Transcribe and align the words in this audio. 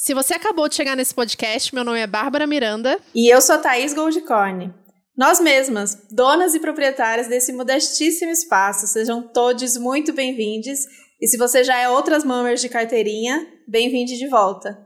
Se 0.00 0.14
você 0.14 0.34
acabou 0.34 0.68
de 0.68 0.76
chegar 0.76 0.94
nesse 0.94 1.12
podcast, 1.12 1.74
meu 1.74 1.82
nome 1.82 1.98
é 1.98 2.06
Bárbara 2.06 2.46
Miranda. 2.46 3.00
E 3.12 3.28
eu 3.28 3.40
sou 3.40 3.58
Thaís 3.58 3.92
Goldcorn. 3.92 4.72
Nós 5.16 5.40
mesmas, 5.40 6.06
donas 6.08 6.54
e 6.54 6.60
proprietárias 6.60 7.26
desse 7.26 7.52
modestíssimo 7.52 8.30
espaço, 8.30 8.86
sejam 8.86 9.20
todos 9.20 9.76
muito 9.76 10.12
bem-vindos. 10.12 10.86
E 11.20 11.26
se 11.26 11.36
você 11.36 11.64
já 11.64 11.76
é 11.76 11.88
outras 11.88 12.22
mamas 12.22 12.60
de 12.60 12.68
carteirinha, 12.68 13.44
bem-vinde 13.66 14.16
de 14.16 14.28
volta. 14.28 14.78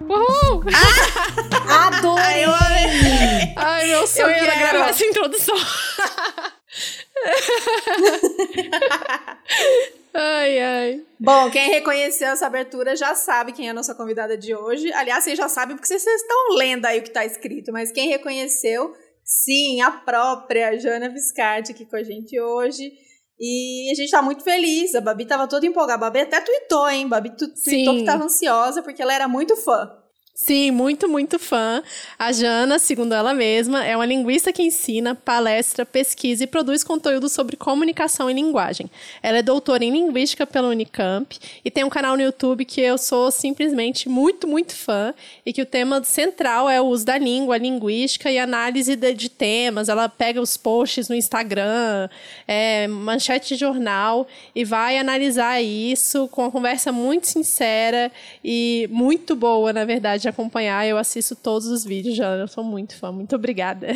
Uhul! 0.00 0.62
Ah! 0.72 1.88
Adorei! 1.98 2.24
Ai, 2.24 2.44
eu 2.44 2.54
amei! 2.54 3.54
Ai, 3.56 3.86
meu 3.88 4.06
sonho 4.06 4.28
Eu 4.28 4.44
era 4.44 4.52
quero. 4.52 4.70
gravar 4.70 4.90
essa 4.90 5.04
introdução. 5.04 5.56
ai, 10.14 10.58
ai. 10.58 11.02
Bom, 11.18 11.50
quem 11.50 11.70
reconheceu 11.70 12.28
essa 12.28 12.46
abertura 12.46 12.96
já 12.96 13.14
sabe 13.14 13.52
quem 13.52 13.68
é 13.68 13.70
a 13.70 13.74
nossa 13.74 13.94
convidada 13.94 14.36
de 14.36 14.54
hoje. 14.54 14.92
Aliás, 14.92 15.24
vocês 15.24 15.38
já 15.38 15.48
sabem 15.48 15.76
porque 15.76 15.86
vocês 15.86 16.04
estão 16.04 16.56
lendo 16.56 16.86
aí 16.86 16.98
o 16.98 17.02
que 17.02 17.08
está 17.08 17.24
escrito, 17.24 17.72
mas 17.72 17.92
quem 17.92 18.08
reconheceu, 18.08 18.92
sim, 19.24 19.80
a 19.80 19.90
própria 19.90 20.78
Jana 20.78 21.08
Viscardi 21.08 21.72
aqui 21.72 21.86
com 21.86 21.96
a 21.96 22.02
gente 22.02 22.38
hoje. 22.40 22.92
E 23.38 23.90
a 23.90 23.94
gente 23.94 24.10
tá 24.10 24.22
muito 24.22 24.44
feliz. 24.44 24.94
A 24.94 25.00
Babi 25.00 25.26
tava 25.26 25.48
toda 25.48 25.66
empolgada. 25.66 26.06
A 26.06 26.10
Babi 26.10 26.20
até 26.20 26.40
tweetou, 26.40 26.88
hein? 26.88 27.08
Babi 27.08 27.36
tweetou 27.36 27.56
Sim. 27.56 27.98
que 27.98 28.04
tava 28.04 28.24
ansiosa 28.24 28.82
porque 28.82 29.02
ela 29.02 29.12
era 29.12 29.26
muito 29.26 29.56
fã. 29.56 29.90
Sim, 30.36 30.72
muito, 30.72 31.08
muito 31.08 31.38
fã. 31.38 31.80
A 32.18 32.32
Jana, 32.32 32.80
segundo 32.80 33.14
ela 33.14 33.32
mesma, 33.32 33.84
é 33.84 33.94
uma 33.94 34.04
linguista 34.04 34.52
que 34.52 34.64
ensina, 34.64 35.14
palestra, 35.14 35.86
pesquisa 35.86 36.42
e 36.42 36.46
produz 36.48 36.82
conteúdo 36.82 37.28
sobre 37.28 37.56
comunicação 37.56 38.28
e 38.28 38.34
linguagem. 38.34 38.90
Ela 39.22 39.38
é 39.38 39.42
doutora 39.42 39.84
em 39.84 39.92
linguística 39.92 40.44
pela 40.44 40.70
Unicamp 40.70 41.38
e 41.64 41.70
tem 41.70 41.84
um 41.84 41.88
canal 41.88 42.16
no 42.16 42.22
YouTube 42.24 42.64
que 42.64 42.80
eu 42.80 42.98
sou 42.98 43.30
simplesmente 43.30 44.08
muito, 44.08 44.48
muito 44.48 44.74
fã 44.74 45.14
e 45.46 45.52
que 45.52 45.62
o 45.62 45.66
tema 45.66 46.02
central 46.02 46.68
é 46.68 46.80
o 46.80 46.86
uso 46.86 47.06
da 47.06 47.16
língua, 47.16 47.56
linguística 47.56 48.28
e 48.28 48.36
análise 48.36 48.96
de, 48.96 49.14
de 49.14 49.28
temas. 49.28 49.88
Ela 49.88 50.08
pega 50.08 50.40
os 50.40 50.56
posts 50.56 51.08
no 51.08 51.14
Instagram, 51.14 52.08
é, 52.48 52.88
manchete 52.88 53.54
de 53.54 53.60
jornal 53.60 54.26
e 54.52 54.64
vai 54.64 54.98
analisar 54.98 55.62
isso 55.62 56.26
com 56.26 56.42
uma 56.42 56.50
conversa 56.50 56.90
muito 56.90 57.28
sincera 57.28 58.10
e 58.44 58.88
muito 58.90 59.36
boa, 59.36 59.72
na 59.72 59.84
verdade, 59.84 60.23
de 60.24 60.28
acompanhar. 60.28 60.86
Eu 60.86 60.98
assisto 60.98 61.36
todos 61.36 61.68
os 61.68 61.84
vídeos, 61.84 62.16
já 62.16 62.34
eu 62.34 62.48
sou 62.48 62.64
muito 62.64 62.96
fã. 62.98 63.12
Muito 63.12 63.36
obrigada. 63.36 63.88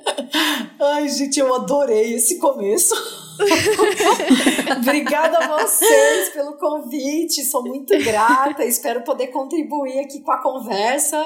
Ai, 0.80 1.08
gente, 1.08 1.38
eu 1.38 1.54
adorei 1.54 2.14
esse 2.14 2.38
começo. 2.38 2.94
Obrigada 4.80 5.38
a 5.38 5.58
vocês 5.58 6.30
pelo 6.30 6.54
convite, 6.54 7.44
sou 7.44 7.62
muito 7.62 7.96
grata, 8.02 8.64
espero 8.64 9.02
poder 9.02 9.28
contribuir 9.28 10.00
aqui 10.00 10.20
com 10.20 10.32
a 10.32 10.42
conversa. 10.42 11.24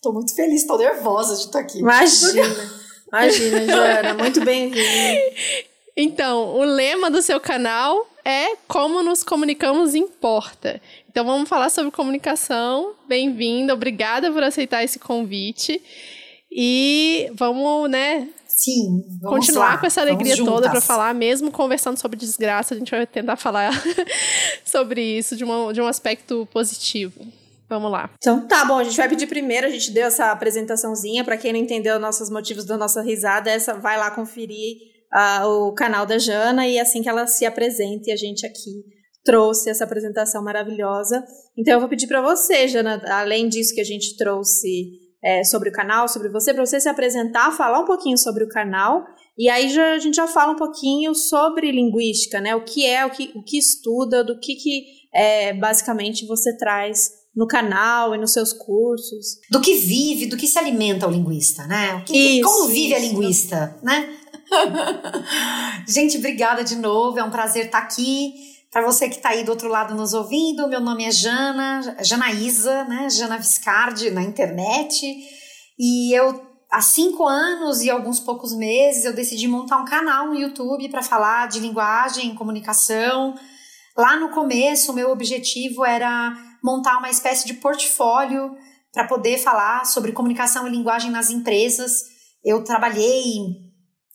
Tô 0.00 0.12
muito 0.12 0.34
feliz, 0.34 0.66
tô 0.66 0.78
nervosa 0.78 1.34
de 1.34 1.42
estar 1.42 1.60
aqui. 1.60 1.80
Imagina. 1.80 2.80
Imagina, 3.08 3.66
Jana. 3.66 4.14
Muito 4.14 4.42
bem-vinda. 4.42 5.34
Então, 5.96 6.56
o 6.56 6.64
lema 6.64 7.10
do 7.10 7.20
seu 7.20 7.38
canal 7.40 8.06
é 8.24 8.56
Como 8.66 9.02
nos 9.02 9.22
comunicamos 9.22 9.94
importa. 9.94 10.80
Então, 11.10 11.24
vamos 11.24 11.48
falar 11.48 11.70
sobre 11.70 11.90
comunicação. 11.90 12.94
Bem-vinda, 13.08 13.74
obrigada 13.74 14.30
por 14.30 14.44
aceitar 14.44 14.84
esse 14.84 14.96
convite. 15.00 15.82
E 16.48 17.28
vamos, 17.34 17.90
né, 17.90 18.28
Sim, 18.46 19.02
vamos 19.20 19.38
continuar 19.38 19.72
lá, 19.72 19.78
com 19.78 19.86
essa 19.86 20.00
alegria 20.00 20.36
toda 20.36 20.70
para 20.70 20.80
falar, 20.80 21.12
mesmo 21.12 21.50
conversando 21.50 21.98
sobre 21.98 22.16
desgraça, 22.16 22.74
a 22.74 22.78
gente 22.78 22.92
vai 22.92 23.04
tentar 23.08 23.34
falar 23.34 23.72
sobre 24.64 25.02
isso 25.02 25.34
de, 25.34 25.42
uma, 25.42 25.72
de 25.72 25.80
um 25.80 25.86
aspecto 25.88 26.46
positivo. 26.52 27.20
Vamos 27.68 27.90
lá. 27.90 28.08
Então 28.16 28.46
tá 28.46 28.64
bom, 28.64 28.78
a 28.78 28.84
gente 28.84 28.96
vai 28.96 29.08
pedir 29.08 29.26
primeiro, 29.26 29.66
a 29.66 29.70
gente 29.70 29.90
deu 29.90 30.06
essa 30.06 30.30
apresentaçãozinha, 30.30 31.24
pra 31.24 31.36
quem 31.36 31.52
não 31.52 31.58
entendeu 31.58 31.96
os 31.96 32.00
nossos 32.00 32.30
motivos 32.30 32.64
da 32.64 32.76
nossa 32.76 33.02
risada, 33.02 33.50
essa 33.50 33.74
vai 33.74 33.98
lá 33.98 34.12
conferir 34.12 34.76
ah, 35.12 35.44
o 35.48 35.72
canal 35.72 36.06
da 36.06 36.18
Jana 36.18 36.68
e 36.68 36.78
assim 36.78 37.02
que 37.02 37.08
ela 37.08 37.26
se 37.26 37.44
apresente, 37.44 38.12
a 38.12 38.16
gente 38.16 38.46
aqui 38.46 38.99
trouxe 39.24 39.70
essa 39.70 39.84
apresentação 39.84 40.42
maravilhosa. 40.42 41.22
Então 41.56 41.74
eu 41.74 41.80
vou 41.80 41.88
pedir 41.88 42.06
pra 42.06 42.20
você, 42.22 42.66
Jana, 42.68 43.02
além 43.06 43.48
disso 43.48 43.74
que 43.74 43.80
a 43.80 43.84
gente 43.84 44.16
trouxe 44.16 44.90
é, 45.22 45.44
sobre 45.44 45.68
o 45.68 45.72
canal, 45.72 46.08
sobre 46.08 46.28
você, 46.30 46.54
pra 46.54 46.64
você 46.64 46.80
se 46.80 46.88
apresentar, 46.88 47.52
falar 47.56 47.80
um 47.80 47.84
pouquinho 47.86 48.16
sobre 48.16 48.44
o 48.44 48.48
canal 48.48 49.04
e 49.38 49.48
aí 49.48 49.68
já, 49.70 49.92
a 49.94 49.98
gente 49.98 50.16
já 50.16 50.26
fala 50.26 50.52
um 50.52 50.56
pouquinho 50.56 51.14
sobre 51.14 51.70
linguística, 51.72 52.40
né? 52.40 52.54
O 52.54 52.62
que 52.64 52.84
é, 52.84 53.06
o 53.06 53.10
que, 53.10 53.30
o 53.34 53.42
que 53.42 53.56
estuda, 53.58 54.22
do 54.22 54.38
que, 54.38 54.54
que 54.54 54.84
é, 55.14 55.54
basicamente 55.54 56.26
você 56.26 56.54
traz 56.58 57.10
no 57.34 57.46
canal 57.46 58.14
e 58.14 58.18
nos 58.18 58.32
seus 58.32 58.52
cursos. 58.52 59.38
Do 59.50 59.60
que 59.60 59.76
vive, 59.76 60.26
do 60.26 60.36
que 60.36 60.46
se 60.46 60.58
alimenta 60.58 61.06
o 61.06 61.10
linguista, 61.10 61.66
né? 61.66 61.94
O 61.94 62.04
que- 62.04 62.16
Isso, 62.38 62.42
como 62.42 62.68
vive 62.68 62.94
a 62.94 62.98
isso. 62.98 63.08
linguista, 63.08 63.78
né? 63.82 64.14
Gente, 65.88 66.18
obrigada 66.18 66.62
de 66.64 66.76
novo, 66.76 67.18
é 67.18 67.24
um 67.24 67.30
prazer 67.30 67.66
estar 67.66 67.78
aqui. 67.78 68.32
Para 68.70 68.82
você 68.82 69.08
que 69.08 69.16
está 69.16 69.30
aí 69.30 69.42
do 69.42 69.50
outro 69.50 69.68
lado 69.68 69.96
nos 69.96 70.14
ouvindo, 70.14 70.68
meu 70.68 70.80
nome 70.80 71.04
é 71.04 71.10
Jana, 71.10 71.96
Janaísa, 72.04 72.84
né? 72.84 73.10
Jana 73.10 73.36
Viscardi 73.36 74.12
na 74.12 74.22
internet. 74.22 75.04
E 75.76 76.16
eu, 76.16 76.40
há 76.70 76.80
cinco 76.80 77.26
anos 77.26 77.82
e 77.82 77.90
alguns 77.90 78.20
poucos 78.20 78.54
meses, 78.56 79.04
eu 79.04 79.12
decidi 79.12 79.48
montar 79.48 79.78
um 79.78 79.84
canal 79.84 80.28
no 80.28 80.38
YouTube 80.38 80.88
para 80.88 81.02
falar 81.02 81.48
de 81.48 81.58
linguagem, 81.58 82.32
comunicação. 82.36 83.34
Lá 83.96 84.14
no 84.16 84.28
começo, 84.28 84.92
o 84.92 84.94
meu 84.94 85.10
objetivo 85.10 85.84
era 85.84 86.32
montar 86.62 86.96
uma 86.98 87.10
espécie 87.10 87.48
de 87.48 87.54
portfólio 87.54 88.56
para 88.92 89.08
poder 89.08 89.38
falar 89.38 89.84
sobre 89.84 90.12
comunicação 90.12 90.68
e 90.68 90.70
linguagem 90.70 91.10
nas 91.10 91.28
empresas. 91.28 92.04
Eu 92.44 92.62
trabalhei 92.62 93.34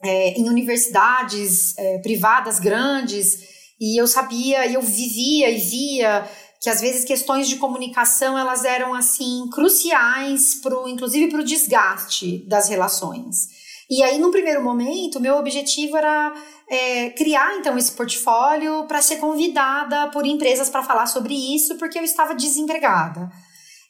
é, 0.01 0.39
em 0.39 0.47
universidades 0.47 1.77
é, 1.77 1.97
privadas 1.97 2.57
grandes 2.57 3.53
e 3.79 3.99
eu 3.99 4.07
sabia, 4.07 4.65
e 4.65 4.73
eu 4.73 4.81
vivia 4.81 5.49
e 5.49 5.57
via 5.57 6.29
que 6.61 6.69
às 6.69 6.81
vezes 6.81 7.05
questões 7.05 7.47
de 7.47 7.57
comunicação 7.57 8.37
elas 8.37 8.65
eram 8.65 8.93
assim 8.93 9.47
cruciais 9.51 10.55
pro, 10.55 10.87
inclusive 10.87 11.29
para 11.29 11.41
o 11.41 11.45
desgaste 11.45 12.43
das 12.47 12.69
relações. 12.69 13.47
E 13.89 14.01
aí, 14.01 14.17
num 14.17 14.31
primeiro 14.31 14.63
momento, 14.63 15.19
meu 15.19 15.35
objetivo 15.35 15.95
era 15.95 16.33
é, 16.67 17.11
criar 17.11 17.55
então 17.57 17.77
esse 17.77 17.91
portfólio 17.91 18.85
para 18.87 19.01
ser 19.01 19.17
convidada 19.17 20.07
por 20.07 20.25
empresas 20.25 20.69
para 20.69 20.81
falar 20.81 21.05
sobre 21.05 21.35
isso, 21.35 21.75
porque 21.75 21.99
eu 21.99 22.03
estava 22.03 22.33
desempregada. 22.33 23.29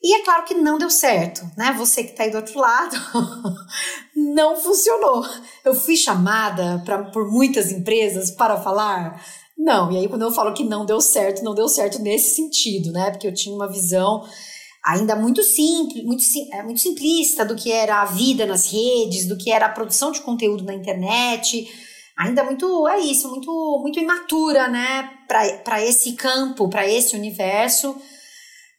E 0.03 0.17
é 0.17 0.23
claro 0.23 0.43
que 0.43 0.53
não 0.53 0.77
deu 0.77 0.89
certo, 0.89 1.49
né? 1.57 1.73
Você 1.77 2.03
que 2.03 2.11
está 2.11 2.23
aí 2.23 2.29
do 2.29 2.37
outro 2.37 2.59
lado, 2.59 2.95
não 4.15 4.55
funcionou. 4.55 5.25
Eu 5.63 5.73
fui 5.73 5.95
chamada 5.95 6.81
pra, 6.85 7.05
por 7.05 7.31
muitas 7.31 7.71
empresas 7.71 8.29
para 8.29 8.61
falar. 8.61 9.19
Não, 9.57 9.91
e 9.91 9.97
aí 9.97 10.07
quando 10.07 10.23
eu 10.23 10.31
falo 10.31 10.53
que 10.53 10.63
não 10.63 10.85
deu 10.85 10.99
certo, 10.99 11.43
não 11.43 11.55
deu 11.55 11.67
certo 11.67 11.99
nesse 11.99 12.35
sentido, 12.35 12.91
né? 12.91 13.11
Porque 13.11 13.27
eu 13.27 13.33
tinha 13.33 13.55
uma 13.55 13.71
visão 13.71 14.23
ainda 14.85 15.15
muito 15.15 15.41
simples, 15.41 16.03
muito, 16.03 16.23
é, 16.51 16.61
muito 16.61 16.79
simplista 16.79 17.43
do 17.43 17.55
que 17.55 17.71
era 17.71 18.01
a 18.01 18.05
vida 18.05 18.45
nas 18.45 18.71
redes, 18.71 19.27
do 19.27 19.37
que 19.37 19.51
era 19.51 19.65
a 19.65 19.71
produção 19.71 20.11
de 20.11 20.21
conteúdo 20.21 20.63
na 20.63 20.73
internet. 20.73 21.67
Ainda 22.17 22.43
muito, 22.43 22.87
é 22.87 22.99
isso, 22.99 23.27
muito, 23.29 23.79
muito 23.81 23.99
imatura, 23.99 24.67
né? 24.67 25.09
Para 25.27 25.83
esse 25.83 26.13
campo, 26.13 26.69
para 26.69 26.87
esse 26.87 27.15
universo. 27.15 27.95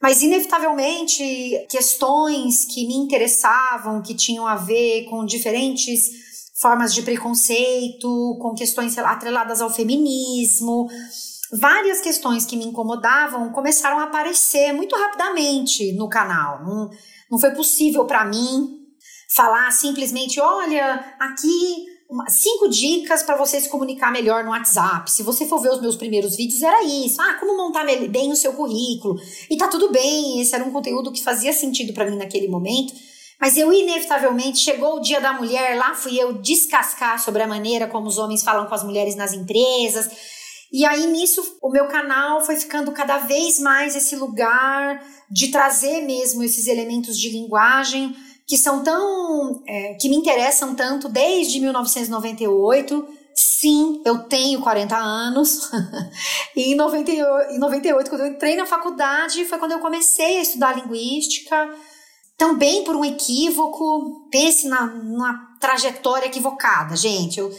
Mas, 0.00 0.22
inevitavelmente, 0.22 1.66
questões 1.68 2.64
que 2.66 2.86
me 2.86 2.94
interessavam, 2.94 4.02
que 4.02 4.14
tinham 4.14 4.46
a 4.46 4.54
ver 4.54 5.04
com 5.06 5.24
diferentes 5.24 6.25
formas 6.60 6.94
de 6.94 7.02
preconceito, 7.02 8.38
com 8.40 8.54
questões 8.54 8.96
atreladas 8.98 9.60
ao 9.60 9.70
feminismo, 9.70 10.88
várias 11.52 12.00
questões 12.00 12.44
que 12.44 12.56
me 12.56 12.64
incomodavam 12.64 13.52
começaram 13.52 13.98
a 13.98 14.04
aparecer 14.04 14.72
muito 14.72 14.96
rapidamente 14.96 15.92
no 15.92 16.08
canal. 16.08 16.64
Não, 16.64 16.90
não 17.30 17.38
foi 17.38 17.50
possível 17.50 18.04
para 18.06 18.24
mim 18.24 18.86
falar 19.34 19.70
simplesmente: 19.70 20.40
olha, 20.40 21.14
aqui 21.20 21.86
cinco 22.28 22.68
dicas 22.68 23.22
para 23.22 23.36
você 23.36 23.60
se 23.60 23.68
comunicar 23.68 24.12
melhor 24.12 24.44
no 24.44 24.50
WhatsApp. 24.50 25.10
Se 25.10 25.22
você 25.22 25.46
for 25.46 25.60
ver 25.60 25.72
os 25.72 25.80
meus 25.80 25.96
primeiros 25.96 26.36
vídeos, 26.36 26.62
era 26.62 26.82
isso. 26.84 27.20
Ah, 27.20 27.34
como 27.34 27.56
montar 27.56 27.84
bem 28.08 28.30
o 28.32 28.36
seu 28.36 28.52
currículo. 28.52 29.16
E 29.50 29.56
tá 29.56 29.68
tudo 29.68 29.90
bem, 29.90 30.40
esse 30.40 30.54
era 30.54 30.64
um 30.64 30.72
conteúdo 30.72 31.12
que 31.12 31.22
fazia 31.22 31.52
sentido 31.52 31.92
para 31.92 32.08
mim 32.08 32.16
naquele 32.16 32.48
momento. 32.48 32.94
Mas 33.40 33.56
eu, 33.56 33.72
inevitavelmente, 33.72 34.58
chegou 34.58 34.96
o 34.96 35.00
dia 35.00 35.20
da 35.20 35.32
mulher, 35.32 35.76
lá 35.76 35.94
fui 35.94 36.18
eu 36.18 36.34
descascar 36.34 37.22
sobre 37.22 37.42
a 37.42 37.46
maneira 37.46 37.86
como 37.86 38.06
os 38.06 38.18
homens 38.18 38.42
falam 38.42 38.66
com 38.66 38.74
as 38.74 38.82
mulheres 38.82 39.14
nas 39.14 39.32
empresas. 39.32 40.10
E 40.72 40.84
aí, 40.84 41.06
nisso, 41.06 41.42
o 41.62 41.70
meu 41.70 41.86
canal 41.86 42.44
foi 42.44 42.56
ficando 42.56 42.92
cada 42.92 43.18
vez 43.18 43.60
mais 43.60 43.94
esse 43.94 44.16
lugar 44.16 45.02
de 45.30 45.48
trazer 45.48 46.02
mesmo 46.02 46.42
esses 46.42 46.66
elementos 46.66 47.18
de 47.18 47.28
linguagem 47.30 48.14
que 48.46 48.56
são 48.56 48.82
tão. 48.82 49.62
é, 49.66 49.94
que 49.94 50.08
me 50.08 50.16
interessam 50.16 50.74
tanto 50.74 51.08
desde 51.08 51.60
1998. 51.60 53.08
Sim, 53.34 54.00
eu 54.04 54.20
tenho 54.20 54.60
40 54.60 54.96
anos. 54.96 55.70
e 56.56 56.72
em 56.72 56.74
98, 56.74 57.54
em 57.54 57.58
98, 57.58 58.08
quando 58.08 58.22
eu 58.22 58.28
entrei 58.28 58.56
na 58.56 58.64
faculdade, 58.64 59.44
foi 59.44 59.58
quando 59.58 59.72
eu 59.72 59.80
comecei 59.80 60.38
a 60.38 60.42
estudar 60.42 60.76
linguística. 60.76 61.74
Também 62.36 62.84
por 62.84 62.96
um 62.96 63.04
equívoco. 63.04 64.28
Pense 64.30 64.68
na, 64.68 64.86
numa 64.86 65.56
trajetória 65.60 66.26
equivocada, 66.26 66.96
gente. 66.96 67.40
Eu 67.40 67.50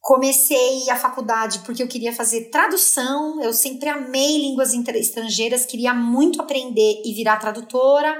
comecei 0.00 0.88
a 0.88 0.96
faculdade 0.96 1.60
porque 1.60 1.82
eu 1.82 1.88
queria 1.88 2.12
fazer 2.12 2.50
tradução. 2.50 3.42
Eu 3.42 3.52
sempre 3.52 3.88
amei 3.88 4.38
línguas 4.38 4.72
estrangeiras, 4.72 5.66
queria 5.66 5.92
muito 5.92 6.40
aprender 6.40 7.02
e 7.04 7.12
virar 7.12 7.36
tradutora. 7.38 8.16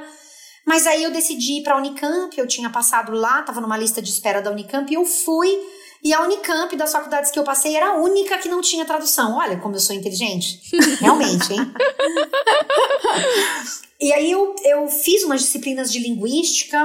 Mas 0.66 0.84
aí 0.84 1.04
eu 1.04 1.12
decidi 1.12 1.58
ir 1.58 1.62
para 1.62 1.74
a 1.74 1.78
Unicamp, 1.78 2.36
eu 2.36 2.46
tinha 2.46 2.68
passado 2.68 3.12
lá, 3.12 3.38
estava 3.38 3.60
numa 3.60 3.78
lista 3.78 4.02
de 4.02 4.10
espera 4.10 4.42
da 4.42 4.50
Unicamp, 4.50 4.90
e 4.90 4.96
eu 4.96 5.04
fui 5.04 5.48
e 6.06 6.14
a 6.14 6.22
Unicamp, 6.22 6.76
das 6.76 6.92
faculdades 6.92 7.32
que 7.32 7.38
eu 7.38 7.42
passei, 7.42 7.74
era 7.74 7.88
a 7.88 7.96
única 7.96 8.38
que 8.38 8.48
não 8.48 8.60
tinha 8.60 8.84
tradução. 8.84 9.38
Olha 9.38 9.56
como 9.58 9.74
eu 9.74 9.80
sou 9.80 9.96
inteligente. 9.96 10.60
Realmente, 11.02 11.52
hein? 11.52 11.72
e 14.00 14.12
aí 14.12 14.30
eu, 14.30 14.54
eu 14.62 14.86
fiz 14.86 15.24
umas 15.24 15.40
disciplinas 15.40 15.90
de 15.90 15.98
linguística. 15.98 16.78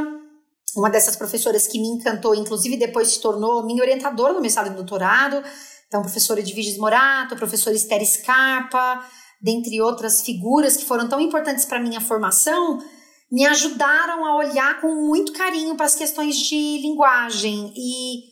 Uma 0.76 0.90
dessas 0.90 1.16
professoras 1.16 1.68
que 1.68 1.78
me 1.78 1.88
encantou, 1.90 2.34
inclusive 2.34 2.76
depois 2.78 3.10
se 3.10 3.22
tornou 3.22 3.64
minha 3.64 3.84
orientadora 3.84 4.34
no 4.34 4.42
mestrado 4.42 4.72
e 4.72 4.76
doutorado. 4.76 5.44
Então, 5.88 6.02
professora 6.02 6.40
Edviges 6.40 6.80
Morato, 6.80 7.36
professora 7.36 7.76
Esther 7.76 8.04
Scarpa, 8.04 9.06
dentre 9.40 9.80
outras 9.84 10.24
figuras 10.24 10.76
que 10.76 10.86
foram 10.86 11.08
tão 11.08 11.20
importantes 11.20 11.64
para 11.64 11.80
minha 11.80 12.02
formação, 12.02 12.80
me 13.32 13.46
ajudaram 13.46 14.26
a 14.26 14.38
olhar 14.38 14.82
com 14.82 14.96
muito 14.96 15.32
carinho 15.34 15.76
para 15.76 15.86
as 15.86 15.94
questões 15.94 16.36
de 16.38 16.80
linguagem 16.80 17.72
e 17.78 18.31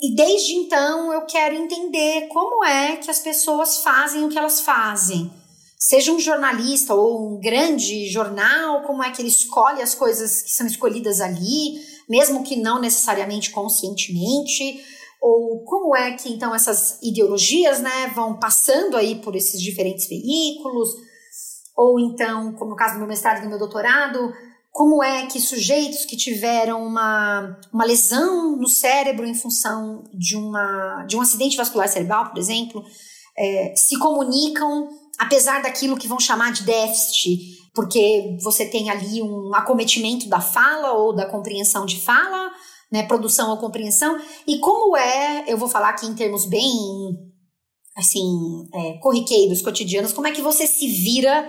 e 0.00 0.14
desde 0.14 0.54
então 0.54 1.12
eu 1.12 1.26
quero 1.26 1.54
entender 1.54 2.28
como 2.28 2.64
é 2.64 2.96
que 2.96 3.10
as 3.10 3.18
pessoas 3.18 3.78
fazem 3.82 4.24
o 4.24 4.28
que 4.28 4.38
elas 4.38 4.60
fazem. 4.60 5.30
Seja 5.78 6.12
um 6.12 6.20
jornalista 6.20 6.94
ou 6.94 7.26
um 7.26 7.40
grande 7.40 8.06
jornal, 8.08 8.82
como 8.82 9.02
é 9.02 9.10
que 9.10 9.22
ele 9.22 9.28
escolhe 9.28 9.80
as 9.80 9.94
coisas 9.94 10.42
que 10.42 10.50
são 10.50 10.66
escolhidas 10.66 11.20
ali, 11.20 11.80
mesmo 12.08 12.42
que 12.42 12.56
não 12.56 12.80
necessariamente 12.80 13.50
conscientemente, 13.50 14.84
ou 15.20 15.64
como 15.64 15.96
é 15.96 16.12
que 16.12 16.30
então 16.30 16.54
essas 16.54 16.98
ideologias, 17.02 17.80
né, 17.80 18.12
vão 18.14 18.38
passando 18.38 18.96
aí 18.96 19.16
por 19.16 19.34
esses 19.34 19.60
diferentes 19.60 20.08
veículos, 20.08 20.90
ou 21.76 21.98
então, 21.98 22.52
como 22.54 22.72
no 22.72 22.76
caso 22.76 22.94
do 22.94 22.98
meu 22.98 23.08
mestrado 23.08 23.38
e 23.38 23.42
do 23.42 23.48
meu 23.48 23.58
doutorado, 23.58 24.32
como 24.70 25.02
é 25.02 25.26
que 25.26 25.40
sujeitos 25.40 26.04
que 26.04 26.16
tiveram 26.16 26.84
uma, 26.84 27.58
uma 27.72 27.84
lesão 27.84 28.56
no 28.56 28.68
cérebro 28.68 29.26
em 29.26 29.34
função 29.34 30.04
de, 30.14 30.36
uma, 30.36 31.04
de 31.08 31.16
um 31.16 31.20
acidente 31.20 31.56
vascular 31.56 31.88
cerebral, 31.88 32.30
por 32.30 32.38
exemplo, 32.38 32.84
é, 33.36 33.74
se 33.76 33.98
comunicam 33.98 34.88
apesar 35.20 35.60
daquilo 35.60 35.98
que 35.98 36.08
vão 36.08 36.18
chamar 36.18 36.50
de 36.50 36.62
déficit, 36.62 37.38
porque 37.74 38.38
você 38.42 38.64
tem 38.64 38.88
ali 38.88 39.20
um 39.20 39.54
acometimento 39.54 40.26
da 40.30 40.40
fala 40.40 40.92
ou 40.92 41.14
da 41.14 41.26
compreensão 41.26 41.84
de 41.84 42.00
fala, 42.00 42.50
né, 42.90 43.02
produção 43.02 43.50
ou 43.50 43.58
compreensão, 43.58 44.18
e 44.46 44.58
como 44.58 44.96
é, 44.96 45.44
eu 45.46 45.58
vou 45.58 45.68
falar 45.68 45.90
aqui 45.90 46.06
em 46.06 46.14
termos 46.14 46.46
bem, 46.46 46.70
assim, 47.98 48.24
é, 48.72 48.98
corriqueiros, 49.02 49.60
cotidianos, 49.60 50.12
como 50.14 50.26
é 50.26 50.32
que 50.32 50.40
você 50.40 50.66
se 50.66 50.88
vira 50.88 51.46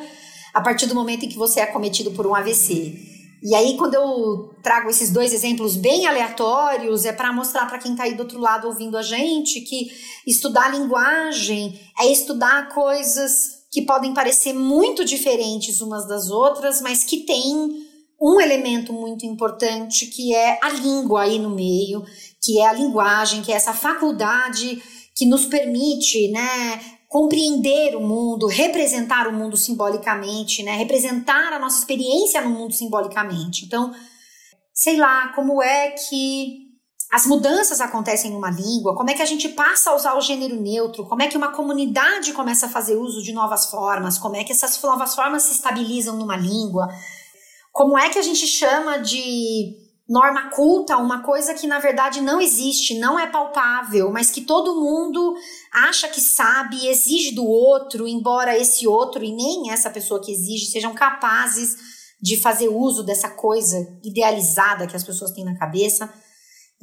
a 0.54 0.60
partir 0.60 0.86
do 0.86 0.94
momento 0.94 1.24
em 1.24 1.30
que 1.30 1.38
você 1.38 1.62
é 1.62 1.64
acometido 1.64 2.12
por 2.12 2.28
um 2.28 2.36
AVC. 2.36 3.11
E 3.42 3.56
aí, 3.56 3.76
quando 3.76 3.96
eu 3.96 4.54
trago 4.62 4.90
esses 4.90 5.12
dois 5.12 5.34
exemplos 5.34 5.76
bem 5.76 6.06
aleatórios, 6.06 7.06
é 7.06 7.12
para 7.12 7.34
mostrar 7.34 7.66
para 7.66 7.80
quem 7.80 7.94
está 7.94 8.04
aí 8.04 8.14
do 8.14 8.22
outro 8.22 8.40
lado 8.40 8.68
ouvindo 8.68 8.96
a 8.96 9.02
gente 9.02 9.62
que 9.62 9.90
estudar 10.28 10.70
linguagem 10.70 11.80
é 12.00 12.12
estudar 12.12 12.70
coisas 12.70 13.62
que 13.72 13.82
podem 13.82 14.14
parecer 14.14 14.54
muito 14.54 15.04
diferentes 15.04 15.82
umas 15.82 16.08
das 16.08 16.30
outras, 16.30 16.82
mas 16.82 17.04
que 17.04 17.22
tem 17.22 17.88
um 18.22 18.40
elemento 18.40 18.94
muito 18.94 19.26
importante 19.26 20.06
que 20.06 20.36
é 20.36 20.60
a 20.62 20.70
língua 20.70 21.24
aí 21.24 21.40
no 21.40 21.50
meio, 21.50 22.04
que 22.40 22.60
é 22.60 22.68
a 22.68 22.74
linguagem, 22.74 23.42
que 23.42 23.52
é 23.52 23.56
essa 23.56 23.74
faculdade 23.74 24.82
que 25.16 25.26
nos 25.26 25.46
permite, 25.46 26.28
né, 26.28 26.80
compreender 27.12 27.94
o 27.98 28.00
mundo, 28.00 28.48
representar 28.48 29.28
o 29.28 29.34
mundo 29.34 29.58
simbolicamente, 29.58 30.64
né? 30.64 30.78
Representar 30.78 31.52
a 31.52 31.60
nossa 31.60 31.80
experiência 31.80 32.40
no 32.40 32.50
mundo 32.50 32.74
simbolicamente. 32.74 33.66
Então, 33.66 33.94
sei 34.74 34.96
lá, 34.96 35.28
como 35.36 35.62
é 35.62 35.92
que 35.92 36.70
as 37.12 37.26
mudanças 37.26 37.82
acontecem 37.82 38.32
numa 38.32 38.50
língua, 38.50 38.96
como 38.96 39.10
é 39.10 39.14
que 39.14 39.22
a 39.22 39.26
gente 39.26 39.50
passa 39.50 39.90
a 39.90 39.96
usar 39.98 40.16
o 40.16 40.22
gênero 40.22 40.56
neutro, 40.56 41.06
como 41.06 41.22
é 41.22 41.28
que 41.28 41.36
uma 41.36 41.52
comunidade 41.52 42.32
começa 42.32 42.68
a 42.68 42.70
fazer 42.70 42.96
uso 42.96 43.22
de 43.22 43.34
novas 43.34 43.66
formas, 43.66 44.18
como 44.18 44.38
é 44.38 44.46
que 44.46 44.54
essas 44.54 44.82
novas 44.82 45.14
formas 45.14 45.44
se 45.44 45.52
estabilizam 45.52 46.16
numa 46.16 46.38
língua, 46.38 46.88
como 47.74 48.00
é 48.00 48.08
que 48.08 48.20
a 48.20 48.24
gente 48.24 48.48
chama 48.48 49.00
de 49.00 49.76
norma 50.12 50.50
culta, 50.50 50.98
uma 50.98 51.24
coisa 51.24 51.54
que 51.54 51.66
na 51.66 51.80
verdade 51.80 52.20
não 52.20 52.42
existe, 52.42 53.00
não 53.00 53.18
é 53.18 53.26
palpável, 53.28 54.12
mas 54.12 54.30
que 54.30 54.42
todo 54.42 54.76
mundo 54.76 55.34
acha 55.72 56.10
que 56.10 56.20
sabe 56.20 56.86
exige 56.86 57.34
do 57.34 57.46
outro, 57.46 58.06
embora 58.06 58.60
esse 58.60 58.86
outro 58.86 59.24
e 59.24 59.32
nem 59.32 59.72
essa 59.72 59.90
pessoa 59.90 60.22
que 60.22 60.34
exige 60.34 60.66
sejam 60.66 60.94
capazes 60.94 61.78
de 62.22 62.42
fazer 62.42 62.68
uso 62.68 63.04
dessa 63.04 63.30
coisa 63.30 63.78
idealizada 64.04 64.86
que 64.86 64.98
as 64.98 65.04
pessoas 65.04 65.32
têm 65.32 65.46
na 65.46 65.58
cabeça. 65.58 66.14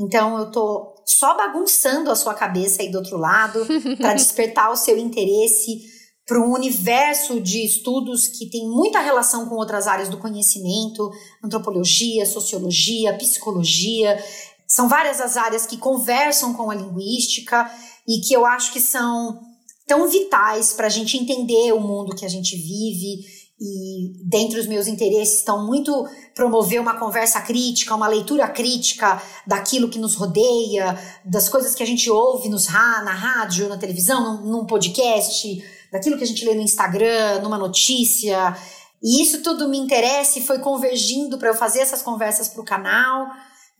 Então 0.01 0.39
eu 0.39 0.51
tô 0.51 0.95
só 1.05 1.37
bagunçando 1.37 2.11
a 2.11 2.17
sua 2.17 2.33
cabeça 2.33 2.81
aí 2.81 2.91
do 2.91 2.97
outro 2.97 3.19
lado 3.19 3.67
para 3.99 4.15
despertar 4.17 4.71
o 4.71 4.77
seu 4.77 4.97
interesse 4.97 5.98
para 6.29 6.39
um 6.39 6.53
universo 6.53 7.41
de 7.41 7.65
estudos 7.65 8.29
que 8.29 8.45
tem 8.45 8.69
muita 8.69 9.01
relação 9.01 9.49
com 9.49 9.55
outras 9.55 9.87
áreas 9.87 10.11
do 10.11 10.19
conhecimento, 10.19 11.11
antropologia, 11.43 12.27
sociologia, 12.27 13.17
psicologia. 13.17 14.23
São 14.67 14.91
várias 14.91 15.23
as 15.23 15.39
áreas 15.39 15.65
que 15.65 15.79
conversam 15.79 16.53
com 16.53 16.71
a 16.71 16.75
linguística 16.75 17.69
e 18.07 18.21
que 18.21 18.35
eu 18.35 18.45
acho 18.45 18.75
que 18.75 18.81
são 18.81 19.41
tão 19.87 20.07
vitais 20.07 20.75
para 20.75 20.87
a 20.87 20.91
gente 20.91 21.17
entender 21.17 21.73
o 21.73 21.81
mundo 21.81 22.15
que 22.15 22.27
a 22.27 22.29
gente 22.29 22.55
vive. 22.57 23.25
E 23.59 24.13
dentre 24.29 24.61
os 24.61 24.67
meus 24.67 24.87
interesses 24.87 25.39
estão 25.39 25.67
muito 25.67 26.07
promover 26.35 26.79
uma 26.79 26.99
conversa 26.99 27.41
crítica, 27.41 27.95
uma 27.95 28.07
leitura 28.07 28.47
crítica 28.49 29.21
daquilo 29.47 29.89
que 29.89 29.99
nos 29.99 30.15
rodeia, 30.15 30.97
das 31.25 31.49
coisas 31.49 31.75
que 31.75 31.83
a 31.83 31.87
gente 31.87 32.11
ouve 32.11 32.51
nos, 32.51 32.67
na 32.67 33.15
rádio, 33.15 33.67
na 33.67 33.79
televisão, 33.79 34.43
num, 34.43 34.51
num 34.53 34.67
podcast 34.67 35.78
daquilo 35.93 36.17
que 36.17 36.25
a 36.25 36.27
gente 36.27 36.45
lê 36.45 36.55
no 36.55 36.63
Instagram, 36.63 37.41
numa 37.43 37.59
notícia. 37.59 38.57
E 39.03 39.23
isso 39.23 39.43
tudo 39.43 39.69
me 39.69 39.79
interessa 39.79 40.39
e 40.39 40.43
foi 40.43 40.59
convergindo 40.59 41.39
para 41.39 41.49
eu 41.49 41.55
fazer 41.55 41.81
essas 41.81 42.03
conversas 42.03 42.49
para 42.49 42.61
o 42.61 42.65
canal. 42.65 43.29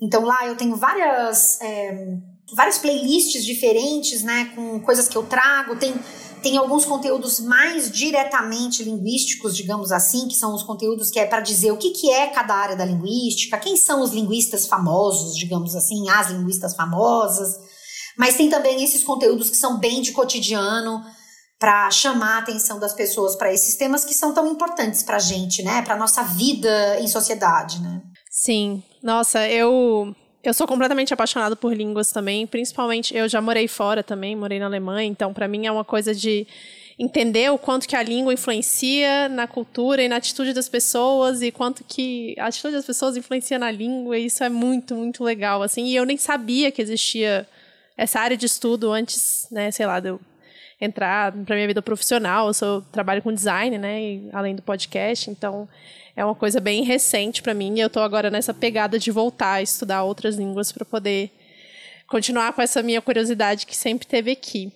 Então 0.01 0.25
lá 0.25 0.47
eu 0.47 0.57
tenho 0.57 0.77
várias, 0.77 1.61
é, 1.61 2.17
várias 2.55 2.79
playlists 2.79 3.45
diferentes, 3.45 4.23
né, 4.23 4.53
com 4.55 4.81
coisas 4.81 5.09
que 5.09 5.17
eu 5.17 5.25
trago. 5.25 5.77
Tem, 5.77 5.93
tem 6.41 6.57
alguns 6.57 6.85
conteúdos 6.85 7.41
mais 7.41 7.91
diretamente 7.91 8.85
linguísticos, 8.85 9.57
digamos 9.57 9.91
assim, 9.91 10.29
que 10.29 10.37
são 10.37 10.55
os 10.55 10.63
conteúdos 10.63 11.11
que 11.11 11.19
é 11.19 11.27
para 11.27 11.41
dizer 11.41 11.73
o 11.73 11.77
que, 11.77 11.91
que 11.91 12.11
é 12.11 12.29
cada 12.29 12.55
área 12.55 12.77
da 12.77 12.85
linguística, 12.85 13.59
quem 13.59 13.77
são 13.77 14.03
os 14.03 14.13
linguistas 14.13 14.67
famosos, 14.69 15.37
digamos 15.37 15.75
assim, 15.75 16.09
as 16.09 16.31
linguistas 16.31 16.77
famosas. 16.77 17.59
Mas 18.17 18.37
tem 18.37 18.49
também 18.49 18.83
esses 18.85 19.03
conteúdos 19.03 19.51
que 19.51 19.57
são 19.57 19.79
bem 19.79 20.01
de 20.01 20.13
cotidiano, 20.13 21.05
para 21.59 21.91
chamar 21.91 22.37
a 22.37 22.39
atenção 22.39 22.79
das 22.79 22.93
pessoas 22.93 23.35
para 23.35 23.53
esses 23.53 23.77
temas 23.77 24.05
que 24.05 24.15
são 24.15 24.33
tão 24.33 24.47
importantes 24.47 25.03
para 25.03 25.17
a 25.17 25.21
gente, 25.21 25.63
né? 25.63 25.83
Para 25.83 25.97
nossa 25.97 26.23
vida 26.23 26.99
em 27.01 27.09
sociedade, 27.09 27.81
né? 27.83 28.01
Sim. 28.31 28.83
Nossa, 29.03 29.49
eu 29.49 30.15
eu 30.43 30.55
sou 30.55 30.67
completamente 30.69 31.13
apaixonada 31.13 31.57
por 31.57 31.75
línguas 31.75 32.13
também, 32.13 32.47
principalmente 32.47 33.15
eu 33.15 33.29
já 33.29 33.41
morei 33.41 33.67
fora 33.67 34.05
também, 34.05 34.37
morei 34.37 34.61
na 34.61 34.67
Alemanha, 34.67 35.09
então 35.09 35.35
para 35.35 35.49
mim 35.49 35.67
é 35.67 35.73
uma 35.73 35.85
coisa 35.85 36.15
de 36.15 36.47
entender 36.97 37.51
o 37.51 37.59
quanto 37.59 37.87
que 37.89 37.95
a 37.95 38.03
língua 38.03 38.33
influencia 38.33 39.29
na 39.29 39.47
cultura 39.47 40.03
e 40.03 40.09
na 40.09 40.17
atitude 40.17 40.53
das 40.53 40.69
pessoas 40.69 41.43
e 41.43 41.51
quanto 41.53 41.85
que 41.85 42.35
a 42.39 42.47
atitude 42.47 42.75
das 42.75 42.85
pessoas 42.85 43.17
influencia 43.17 43.59
na 43.59 43.71
língua, 43.71 44.19
e 44.19 44.27
isso 44.27 44.43
é 44.43 44.49
muito, 44.49 44.95
muito 44.95 45.23
legal, 45.23 45.63
assim, 45.63 45.87
e 45.87 45.97
eu 45.97 46.05
nem 46.05 46.17
sabia 46.17 46.73
que 46.73 46.83
existia 46.83 47.47
essa 47.97 48.21
área 48.21 48.37
de 48.37 48.47
estudo 48.47 48.93
antes, 48.93 49.47
né, 49.51 49.71
sei 49.71 49.87
lá, 49.87 50.01
de 50.01 50.09
eu 50.09 50.21
entrar 50.81 51.33
para 51.33 51.55
minha 51.57 51.67
vida 51.67 51.83
profissional. 51.83 52.49
Eu 52.49 52.55
sou, 52.55 52.83
trabalho 52.93 53.23
com 53.23 53.33
design, 53.33 53.79
né? 53.79 54.01
E, 54.01 54.29
além 54.33 54.55
do 54.55 54.63
podcast, 54.63 55.31
então 55.31 55.69
é 56.17 56.25
uma 56.25 56.35
coisa 56.35 56.61
bem 56.61 56.85
recente 56.85 57.43
para 57.43 57.55
mim. 57.55 57.75
E 57.77 57.81
eu 57.81 57.87
estou 57.87 58.03
agora 58.03 58.31
nessa 58.31 58.55
pegada 58.55 58.99
de 58.99 59.11
voltar 59.11 59.55
a 59.55 59.63
estudar 59.63 60.05
outras 60.05 60.37
línguas 60.37 60.73
para 60.73 60.85
poder 60.85 61.31
continuar 62.09 62.53
com 62.53 62.63
essa 62.63 62.83
minha 62.83 63.01
curiosidade 63.01 63.67
que 63.67 63.77
sempre 63.77 64.07
teve 64.07 64.31
aqui. 64.31 64.73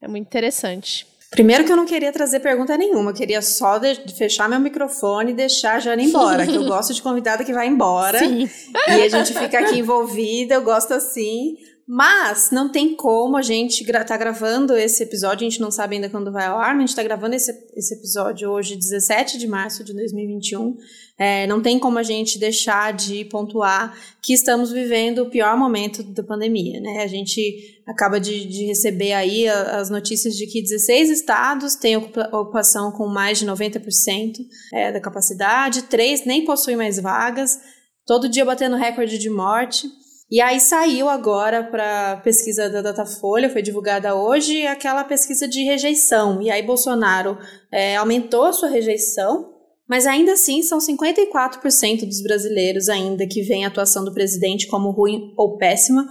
É 0.00 0.06
muito 0.06 0.26
interessante. 0.26 1.06
Primeiro 1.30 1.64
que 1.64 1.72
eu 1.72 1.76
não 1.76 1.84
queria 1.84 2.12
trazer 2.12 2.38
pergunta 2.38 2.76
nenhuma, 2.76 3.10
eu 3.10 3.14
queria 3.14 3.42
só 3.42 3.80
fechar 4.16 4.48
meu 4.48 4.60
microfone 4.60 5.32
e 5.32 5.34
deixar 5.34 5.76
a 5.76 5.80
Jana 5.80 6.00
embora, 6.00 6.46
que 6.46 6.54
eu 6.54 6.62
gosto 6.64 6.94
de 6.94 7.02
convidada 7.02 7.44
que 7.44 7.52
vai 7.52 7.66
embora. 7.66 8.20
Sim. 8.20 8.48
E 8.86 9.02
a 9.02 9.08
gente 9.08 9.34
fica 9.34 9.58
aqui 9.58 9.80
envolvida, 9.80 10.54
eu 10.54 10.62
gosto 10.62 10.94
assim. 10.94 11.56
Mas 11.86 12.50
não 12.50 12.70
tem 12.70 12.96
como 12.96 13.36
a 13.36 13.42
gente 13.42 13.84
gra 13.84 14.02
tá 14.02 14.16
gravando 14.16 14.74
esse 14.74 15.02
episódio, 15.02 15.46
a 15.46 15.50
gente 15.50 15.60
não 15.60 15.70
sabe 15.70 15.96
ainda 15.96 16.08
quando 16.08 16.32
vai 16.32 16.46
ao 16.46 16.58
ar, 16.58 16.68
mas 16.68 16.76
a 16.76 16.80
gente 16.80 16.88
está 16.88 17.02
gravando 17.02 17.34
esse, 17.34 17.52
esse 17.76 17.94
episódio 17.94 18.50
hoje, 18.50 18.74
17 18.74 19.36
de 19.36 19.46
março 19.46 19.84
de 19.84 19.92
2021. 19.92 20.78
É, 21.18 21.46
não 21.46 21.60
tem 21.60 21.78
como 21.78 21.98
a 21.98 22.02
gente 22.02 22.38
deixar 22.38 22.92
de 22.94 23.26
pontuar 23.26 23.94
que 24.22 24.32
estamos 24.32 24.72
vivendo 24.72 25.20
o 25.20 25.30
pior 25.30 25.58
momento 25.58 26.02
da 26.02 26.22
pandemia, 26.22 26.80
né? 26.80 27.02
A 27.02 27.06
gente 27.06 27.82
acaba 27.86 28.18
de, 28.18 28.46
de 28.46 28.64
receber 28.64 29.12
aí 29.12 29.46
as 29.46 29.90
notícias 29.90 30.34
de 30.34 30.46
que 30.46 30.62
16 30.62 31.10
estados 31.10 31.74
têm 31.74 31.96
ocupação 31.96 32.90
com 32.92 33.06
mais 33.06 33.38
de 33.38 33.46
90% 33.46 34.38
é, 34.72 34.90
da 34.90 35.00
capacidade, 35.00 35.82
três 35.82 36.24
nem 36.24 36.46
possuem 36.46 36.76
mais 36.76 36.98
vagas, 36.98 37.60
todo 38.06 38.28
dia 38.28 38.44
batendo 38.44 38.74
recorde 38.74 39.18
de 39.18 39.28
morte. 39.28 39.86
E 40.30 40.40
aí 40.40 40.58
saiu 40.58 41.08
agora 41.08 41.62
para 41.62 42.16
pesquisa 42.24 42.68
da 42.70 42.80
Datafolha, 42.80 43.50
foi 43.50 43.62
divulgada 43.62 44.14
hoje, 44.14 44.66
aquela 44.66 45.04
pesquisa 45.04 45.46
de 45.46 45.62
rejeição. 45.62 46.40
E 46.40 46.50
aí 46.50 46.62
Bolsonaro 46.62 47.38
é, 47.70 47.96
aumentou 47.96 48.44
a 48.44 48.52
sua 48.52 48.68
rejeição, 48.68 49.52
mas 49.88 50.06
ainda 50.06 50.32
assim 50.32 50.62
são 50.62 50.78
54% 50.78 52.06
dos 52.06 52.22
brasileiros 52.22 52.88
ainda 52.88 53.26
que 53.26 53.42
veem 53.42 53.64
a 53.64 53.68
atuação 53.68 54.04
do 54.04 54.14
presidente 54.14 54.66
como 54.66 54.90
ruim 54.90 55.34
ou 55.36 55.58
péssima 55.58 56.08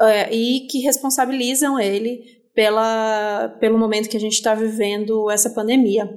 é, 0.00 0.34
e 0.34 0.66
que 0.66 0.80
responsabilizam 0.80 1.78
ele 1.78 2.20
pela, 2.54 3.56
pelo 3.60 3.78
momento 3.78 4.08
que 4.08 4.16
a 4.16 4.20
gente 4.20 4.34
está 4.34 4.54
vivendo 4.54 5.30
essa 5.30 5.50
pandemia. 5.50 6.10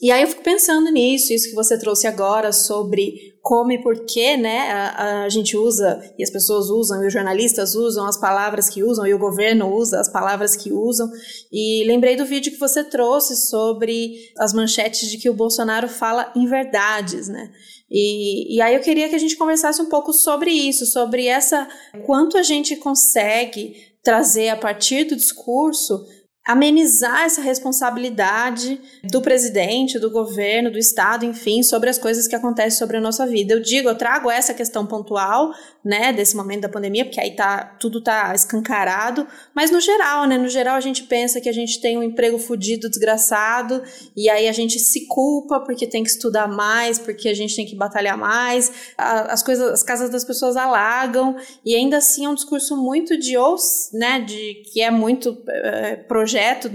E 0.00 0.12
aí 0.12 0.22
eu 0.22 0.28
fico 0.28 0.44
pensando 0.44 0.92
nisso, 0.92 1.32
isso 1.32 1.48
que 1.48 1.56
você 1.56 1.76
trouxe 1.76 2.06
agora 2.06 2.52
sobre 2.52 3.36
como 3.42 3.72
e 3.72 3.82
por 3.82 4.04
que 4.04 4.36
né, 4.36 4.70
a, 4.70 5.24
a, 5.24 5.28
gente 5.28 5.56
usa, 5.56 6.00
e 6.16 6.22
as 6.22 6.30
pessoas 6.30 6.68
usam, 6.68 7.02
e 7.02 7.06
os 7.06 7.12
jornalistas 7.12 7.74
usam 7.74 8.06
as 8.06 8.16
palavras 8.16 8.68
que 8.68 8.84
usam, 8.84 9.06
e 9.06 9.14
o 9.14 9.18
governo 9.18 9.74
usa 9.74 9.98
as 9.98 10.08
palavras 10.08 10.54
que 10.54 10.70
usam. 10.70 11.10
E 11.50 11.82
lembrei 11.86 12.14
do 12.14 12.26
vídeo 12.26 12.52
que 12.52 12.60
você 12.60 12.84
trouxe 12.84 13.36
sobre 13.36 14.32
as 14.38 14.52
manchetes 14.52 15.10
de 15.10 15.18
que 15.18 15.30
o 15.30 15.34
Bolsonaro 15.34 15.88
fala 15.88 16.30
em 16.36 16.46
verdades, 16.46 17.26
né? 17.26 17.50
E, 17.90 18.56
e 18.56 18.60
aí 18.60 18.74
eu 18.74 18.80
queria 18.80 19.08
que 19.08 19.16
a 19.16 19.18
gente 19.18 19.36
conversasse 19.36 19.80
um 19.80 19.88
pouco 19.88 20.12
sobre 20.12 20.50
isso, 20.50 20.84
sobre 20.84 21.26
essa 21.26 21.66
quanto 22.04 22.36
a 22.36 22.42
gente 22.42 22.76
consegue 22.76 23.74
trazer 24.02 24.50
a 24.50 24.56
partir 24.56 25.04
do 25.04 25.16
discurso 25.16 26.04
amenizar 26.48 27.26
essa 27.26 27.42
responsabilidade 27.42 28.80
do 29.04 29.20
presidente, 29.20 29.98
do 29.98 30.10
governo, 30.10 30.70
do 30.70 30.78
Estado, 30.78 31.26
enfim, 31.26 31.62
sobre 31.62 31.90
as 31.90 31.98
coisas 31.98 32.26
que 32.26 32.34
acontecem 32.34 32.78
sobre 32.78 32.96
a 32.96 33.00
nossa 33.02 33.26
vida. 33.26 33.52
Eu 33.52 33.60
digo, 33.60 33.86
eu 33.86 33.94
trago 33.94 34.30
essa 34.30 34.54
questão 34.54 34.86
pontual, 34.86 35.52
né, 35.84 36.10
desse 36.10 36.34
momento 36.34 36.62
da 36.62 36.68
pandemia, 36.68 37.04
porque 37.04 37.20
aí 37.20 37.36
tá, 37.36 37.76
tudo 37.78 38.02
tá 38.02 38.34
escancarado, 38.34 39.26
mas 39.54 39.70
no 39.70 39.78
geral, 39.78 40.26
né, 40.26 40.38
no 40.38 40.48
geral 40.48 40.76
a 40.76 40.80
gente 40.80 41.02
pensa 41.02 41.38
que 41.38 41.50
a 41.50 41.52
gente 41.52 41.82
tem 41.82 41.98
um 41.98 42.02
emprego 42.02 42.38
fudido, 42.38 42.88
desgraçado, 42.88 43.82
e 44.16 44.30
aí 44.30 44.48
a 44.48 44.52
gente 44.52 44.78
se 44.78 45.06
culpa 45.06 45.60
porque 45.60 45.86
tem 45.86 46.02
que 46.02 46.08
estudar 46.08 46.48
mais, 46.48 46.98
porque 46.98 47.28
a 47.28 47.34
gente 47.34 47.54
tem 47.54 47.66
que 47.66 47.76
batalhar 47.76 48.16
mais, 48.16 48.72
as 48.96 49.42
coisas, 49.42 49.70
as 49.70 49.82
casas 49.82 50.08
das 50.08 50.24
pessoas 50.24 50.56
alagam, 50.56 51.36
e 51.62 51.74
ainda 51.74 51.98
assim 51.98 52.24
é 52.24 52.28
um 52.28 52.34
discurso 52.34 52.74
muito 52.74 53.18
de, 53.18 53.36
ou, 53.36 53.54
né, 53.92 54.20
de, 54.20 54.62
que 54.72 54.80
é 54.80 54.90
muito 54.90 55.36
é, 55.46 55.96
projeto 55.96 56.37
projeto 56.38 56.70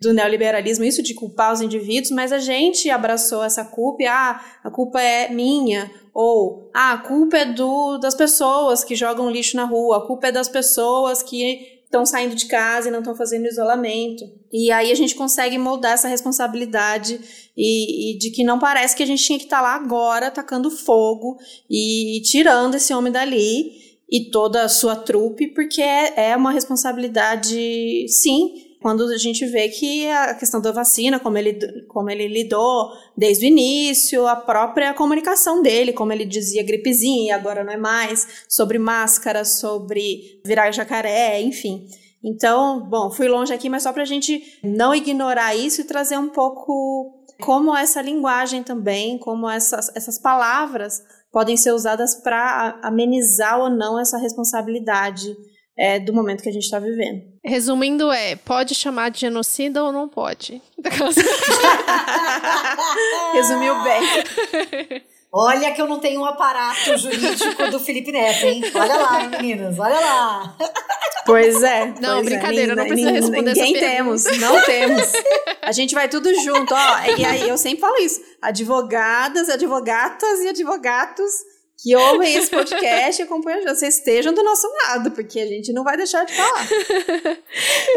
do 0.00 0.12
neoliberalismo, 0.12 0.84
isso 0.84 1.02
de 1.02 1.14
culpar 1.14 1.52
os 1.52 1.60
indivíduos, 1.60 2.12
mas 2.12 2.32
a 2.32 2.38
gente 2.38 2.88
abraçou 2.88 3.42
essa 3.42 3.64
culpa 3.64 4.02
e, 4.02 4.06
ah, 4.06 4.40
a 4.62 4.70
culpa 4.70 5.00
é 5.00 5.28
minha, 5.28 5.90
ou, 6.14 6.70
ah, 6.72 6.92
a 6.92 6.98
culpa 6.98 7.38
é 7.38 7.44
do, 7.44 7.98
das 7.98 8.14
pessoas 8.14 8.84
que 8.84 8.94
jogam 8.94 9.30
lixo 9.30 9.56
na 9.56 9.64
rua, 9.64 9.98
a 9.98 10.06
culpa 10.06 10.28
é 10.28 10.32
das 10.32 10.48
pessoas 10.48 11.22
que 11.22 11.80
estão 11.84 12.06
saindo 12.06 12.36
de 12.36 12.46
casa 12.46 12.88
e 12.88 12.92
não 12.92 13.00
estão 13.00 13.16
fazendo 13.16 13.46
isolamento. 13.46 14.24
E 14.52 14.70
aí 14.70 14.92
a 14.92 14.94
gente 14.94 15.16
consegue 15.16 15.58
moldar 15.58 15.94
essa 15.94 16.06
responsabilidade 16.06 17.20
e, 17.56 18.12
e, 18.14 18.18
de 18.18 18.30
que 18.30 18.44
não 18.44 18.60
parece 18.60 18.94
que 18.94 19.02
a 19.02 19.06
gente 19.06 19.24
tinha 19.24 19.38
que 19.38 19.44
estar 19.44 19.56
tá 19.56 19.62
lá 19.62 19.74
agora 19.74 20.30
tacando 20.30 20.70
fogo 20.70 21.36
e 21.68 22.22
tirando 22.24 22.76
esse 22.76 22.94
homem 22.94 23.12
dali 23.12 23.72
e 24.08 24.30
toda 24.30 24.62
a 24.62 24.68
sua 24.68 24.94
trupe, 24.94 25.48
porque 25.48 25.82
é, 25.82 26.30
é 26.30 26.36
uma 26.36 26.52
responsabilidade, 26.52 28.06
sim, 28.08 28.69
quando 28.80 29.04
a 29.04 29.18
gente 29.18 29.44
vê 29.46 29.68
que 29.68 30.08
a 30.08 30.34
questão 30.34 30.60
da 30.60 30.72
vacina, 30.72 31.20
como 31.20 31.36
ele, 31.36 31.84
como 31.86 32.10
ele 32.10 32.26
lidou 32.26 32.90
desde 33.16 33.44
o 33.44 33.48
início, 33.48 34.26
a 34.26 34.36
própria 34.36 34.94
comunicação 34.94 35.62
dele, 35.62 35.92
como 35.92 36.12
ele 36.12 36.24
dizia 36.24 36.64
gripezinha 36.64 37.28
e 37.28 37.30
agora 37.30 37.62
não 37.62 37.72
é 37.72 37.76
mais, 37.76 38.44
sobre 38.48 38.78
máscara, 38.78 39.44
sobre 39.44 40.40
virar 40.44 40.70
jacaré, 40.70 41.40
enfim. 41.42 41.86
Então, 42.22 42.80
bom, 42.88 43.10
fui 43.10 43.28
longe 43.28 43.52
aqui, 43.52 43.68
mas 43.68 43.82
só 43.82 43.92
para 43.92 44.02
a 44.02 44.06
gente 44.06 44.58
não 44.62 44.94
ignorar 44.94 45.54
isso 45.54 45.82
e 45.82 45.84
trazer 45.84 46.18
um 46.18 46.28
pouco 46.28 47.24
como 47.40 47.76
essa 47.76 48.00
linguagem 48.00 48.62
também, 48.62 49.18
como 49.18 49.48
essas, 49.48 49.90
essas 49.94 50.18
palavras 50.18 51.02
podem 51.32 51.56
ser 51.56 51.72
usadas 51.72 52.14
para 52.14 52.78
amenizar 52.82 53.60
ou 53.60 53.70
não 53.70 53.98
essa 53.98 54.18
responsabilidade 54.18 55.36
é, 55.80 55.98
do 55.98 56.12
momento 56.12 56.42
que 56.42 56.50
a 56.50 56.52
gente 56.52 56.64
está 56.64 56.78
vivendo. 56.78 57.22
Resumindo, 57.42 58.12
é: 58.12 58.36
pode 58.36 58.74
chamar 58.74 59.10
de 59.10 59.20
genocida 59.20 59.82
ou 59.82 59.90
não 59.90 60.06
pode? 60.06 60.60
Resumiu 63.32 63.82
bem. 63.82 64.02
Olha 65.32 65.72
que 65.72 65.80
eu 65.80 65.86
não 65.86 65.98
tenho 65.98 66.20
um 66.20 66.26
aparato 66.26 66.98
jurídico 66.98 67.70
do 67.70 67.80
Felipe 67.80 68.12
Neto, 68.12 68.44
hein? 68.44 68.62
Olha 68.74 68.96
lá, 68.96 69.26
meninas, 69.28 69.78
olha 69.78 70.00
lá. 70.00 70.56
Pois 71.24 71.62
é. 71.62 71.94
Não, 72.00 72.16
pois 72.16 72.26
é. 72.26 72.30
brincadeira, 72.30 72.72
é. 72.72 72.76
não 72.76 72.86
precisa 72.86 73.12
responder 73.12 73.54
Ninguém 73.54 73.76
essa 73.76 73.86
temos, 73.86 74.24
não 74.38 74.62
temos. 74.64 75.12
A 75.62 75.72
gente 75.72 75.94
vai 75.94 76.08
tudo 76.08 76.34
junto, 76.42 76.74
ó. 76.74 76.98
E 77.16 77.24
aí 77.24 77.48
eu 77.48 77.56
sempre 77.56 77.80
falo 77.80 77.96
isso: 77.96 78.20
advogadas, 78.42 79.48
advogatas 79.48 80.40
e 80.40 80.48
advogatos 80.48 81.30
que 81.82 81.96
ouvem 81.96 82.34
esse 82.34 82.50
podcast 82.50 83.20
e 83.20 83.24
acompanham, 83.24 83.62
vocês 83.62 83.96
estejam 83.96 84.34
do 84.34 84.44
nosso 84.44 84.66
lado, 84.84 85.10
porque 85.12 85.40
a 85.40 85.46
gente 85.46 85.72
não 85.72 85.82
vai 85.82 85.96
deixar 85.96 86.24
de 86.24 86.34
falar. 86.34 86.68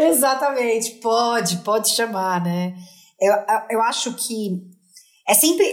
Exatamente, 0.00 0.92
pode, 0.92 1.58
pode 1.58 1.90
chamar, 1.90 2.42
né? 2.42 2.74
Eu, 3.20 3.34
eu 3.70 3.82
acho 3.82 4.14
que 4.14 4.62
é 5.28 5.34
sempre, 5.34 5.66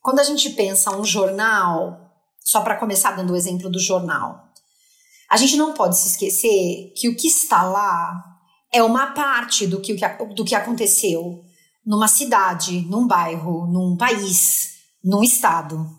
quando 0.00 0.20
a 0.20 0.24
gente 0.24 0.50
pensa 0.50 0.96
um 0.96 1.04
jornal, 1.04 2.10
só 2.42 2.62
para 2.62 2.76
começar 2.76 3.12
dando 3.12 3.34
o 3.34 3.36
exemplo 3.36 3.68
do 3.68 3.78
jornal, 3.78 4.48
a 5.30 5.36
gente 5.36 5.56
não 5.56 5.74
pode 5.74 5.98
se 5.98 6.08
esquecer 6.08 6.92
que 6.96 7.08
o 7.08 7.16
que 7.16 7.28
está 7.28 7.64
lá 7.64 8.14
é 8.72 8.82
uma 8.82 9.08
parte 9.08 9.66
do 9.66 9.78
que, 9.80 9.94
do 10.34 10.44
que 10.44 10.54
aconteceu 10.54 11.44
numa 11.84 12.08
cidade, 12.08 12.80
num 12.88 13.06
bairro, 13.06 13.66
num 13.66 13.94
país, 13.94 14.70
num 15.04 15.22
estado 15.22 15.97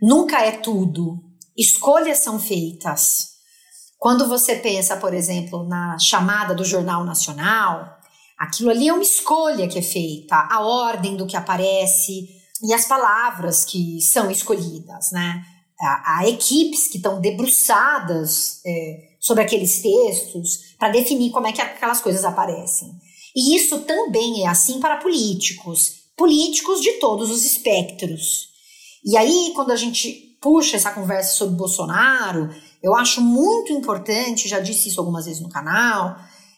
nunca 0.00 0.40
é 0.44 0.52
tudo. 0.52 1.22
Escolhas 1.56 2.18
são 2.18 2.38
feitas. 2.38 3.30
Quando 3.98 4.26
você 4.26 4.56
pensa, 4.56 4.96
por 4.96 5.12
exemplo, 5.12 5.62
na 5.64 5.98
chamada 5.98 6.54
do 6.54 6.64
Jornal 6.64 7.04
Nacional, 7.04 7.98
aquilo 8.38 8.70
ali 8.70 8.88
é 8.88 8.92
uma 8.92 9.02
escolha 9.02 9.68
que 9.68 9.78
é 9.78 9.82
feita, 9.82 10.48
a 10.50 10.60
ordem 10.60 11.16
do 11.16 11.26
que 11.26 11.36
aparece 11.36 12.28
e 12.62 12.72
as 12.72 12.86
palavras 12.86 13.64
que 13.64 14.00
são 14.00 14.30
escolhidas, 14.30 15.10
né? 15.12 15.44
Há, 15.78 16.28
equipes 16.28 16.88
que 16.88 16.98
estão 16.98 17.20
debruçadas 17.20 18.60
é, 18.66 19.14
sobre 19.18 19.42
aqueles 19.42 19.80
textos 19.80 20.74
para 20.78 20.90
definir 20.90 21.30
como 21.30 21.46
é 21.46 21.52
que 21.52 21.62
aquelas 21.62 22.00
coisas 22.00 22.22
aparecem. 22.22 22.90
E 23.34 23.56
isso 23.56 23.80
também 23.80 24.44
é 24.44 24.46
assim 24.46 24.78
para 24.78 24.98
políticos, 24.98 26.00
políticos 26.16 26.82
de 26.82 26.92
todos 26.98 27.30
os 27.30 27.44
espectros. 27.46 28.49
E 29.04 29.16
aí, 29.16 29.52
quando 29.54 29.70
a 29.70 29.76
gente 29.76 30.36
puxa 30.40 30.76
essa 30.76 30.90
conversa 30.90 31.34
sobre 31.34 31.56
Bolsonaro, 31.56 32.50
eu 32.82 32.94
acho 32.94 33.20
muito 33.20 33.72
importante, 33.72 34.48
já 34.48 34.58
disse 34.58 34.88
isso 34.88 35.00
algumas 35.00 35.26
vezes 35.26 35.42
no 35.42 35.48
canal, 35.48 36.16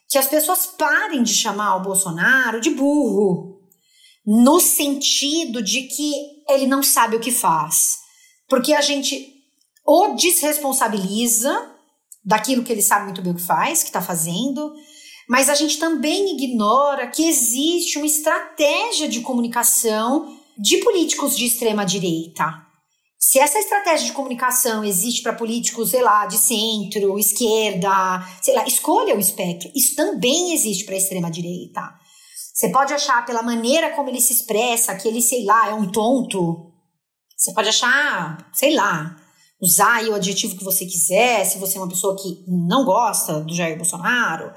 que 0.09 0.19
as 0.19 0.27
pessoas 0.27 0.67
parem 0.67 1.23
de 1.23 1.35
chamar 1.35 1.77
o 1.77 1.83
Bolsonaro 1.83 2.61
de 2.61 2.71
burro, 2.71 3.61
no 4.25 4.61
sentido 4.61 5.63
de 5.63 5.83
que 5.83 6.13
ele 6.49 6.67
não 6.67 6.83
sabe 6.83 7.17
o 7.17 7.21
que 7.21 7.33
faz. 7.33 7.99
Porque 8.49 8.73
a 8.73 8.81
gente 8.81 9.33
o 9.85 10.15
desresponsabiliza 10.15 11.71
daquilo 12.25 12.63
que 12.63 12.71
ele 12.71 12.83
sabe 12.83 13.07
muito 13.07 13.21
bem 13.21 13.33
o 13.33 13.37
que 13.37 13.43
faz, 13.43 13.83
que 13.83 13.89
está 13.89 14.01
fazendo, 14.01 14.73
mas 15.29 15.49
a 15.49 15.55
gente 15.55 15.79
também 15.79 16.37
ignora 16.37 17.09
que 17.09 17.27
existe 17.27 17.99
uma 17.99 18.07
estratégia 18.07 19.09
de 19.09 19.21
comunicação 19.21 20.39
de 20.59 20.79
políticos 20.79 21.37
de 21.37 21.47
extrema 21.47 21.85
direita. 21.85 22.45
Se 23.19 23.39
essa 23.39 23.59
estratégia 23.59 24.07
de 24.07 24.13
comunicação 24.13 24.85
existe 24.85 25.23
para 25.23 25.33
políticos, 25.33 25.91
sei 25.91 26.03
lá, 26.03 26.27
de 26.27 26.37
centro, 26.37 27.19
esquerda, 27.19 27.89
sei 28.43 28.55
lá, 28.55 28.67
escolha 28.67 29.15
o 29.15 29.21
espectro. 29.21 29.71
Isso 29.75 29.95
também 29.95 30.53
existe 30.53 30.85
para 30.85 30.95
a 30.95 30.99
extrema 30.99 31.31
direita. 31.31 31.81
Você 32.53 32.69
pode 32.69 32.93
achar 32.93 33.25
pela 33.25 33.43
maneira 33.43 33.91
como 33.93 34.09
ele 34.09 34.21
se 34.21 34.33
expressa 34.33 34.95
que 34.97 35.09
ele, 35.09 35.23
sei 35.23 35.45
lá, 35.45 35.69
é 35.69 35.75
um 35.75 35.91
tonto. 35.91 36.73
Você 37.37 37.53
pode 37.55 37.69
achar, 37.69 38.51
sei 38.53 38.75
lá, 38.75 39.17
usar 39.61 40.05
o 40.09 40.15
adjetivo 40.15 40.57
que 40.57 40.65
você 40.65 40.85
quiser, 40.85 41.45
se 41.45 41.59
você 41.59 41.79
é 41.79 41.81
uma 41.81 41.89
pessoa 41.89 42.17
que 42.21 42.45
não 42.49 42.85
gosta 42.85 43.41
do 43.41 43.55
Jair 43.55 43.77
Bolsonaro, 43.77 44.53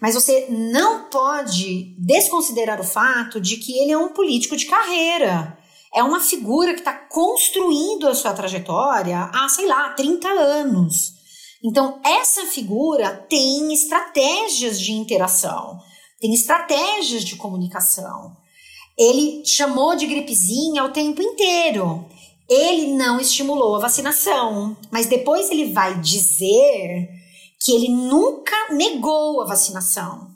mas 0.00 0.14
você 0.14 0.46
não 0.48 1.04
pode 1.04 1.94
desconsiderar 1.98 2.80
o 2.80 2.84
fato 2.84 3.40
de 3.40 3.56
que 3.56 3.78
ele 3.78 3.92
é 3.92 3.98
um 3.98 4.08
político 4.08 4.56
de 4.56 4.66
carreira. 4.66 5.58
É 5.94 6.02
uma 6.02 6.20
figura 6.20 6.72
que 6.72 6.80
está 6.80 6.92
construindo 6.92 8.08
a 8.08 8.14
sua 8.14 8.32
trajetória 8.32 9.30
há, 9.32 9.48
sei 9.48 9.66
lá, 9.66 9.90
30 9.90 10.28
anos. 10.28 11.14
Então, 11.62 12.00
essa 12.04 12.46
figura 12.46 13.26
tem 13.28 13.72
estratégias 13.72 14.80
de 14.80 14.92
interação, 14.92 15.78
tem 16.20 16.32
estratégias 16.32 17.24
de 17.24 17.36
comunicação. 17.36 18.36
Ele 18.96 19.44
chamou 19.44 19.96
de 19.96 20.06
gripezinha 20.06 20.84
o 20.84 20.92
tempo 20.92 21.20
inteiro 21.20 22.06
ele 22.50 22.94
não 22.94 23.20
estimulou 23.20 23.76
a 23.76 23.80
vacinação, 23.80 24.76
mas 24.90 25.06
depois 25.06 25.48
ele 25.52 25.72
vai 25.72 26.00
dizer 26.00 27.08
que 27.60 27.72
ele 27.72 27.88
nunca 27.88 28.72
negou 28.72 29.42
a 29.42 29.46
vacinação. 29.46 30.30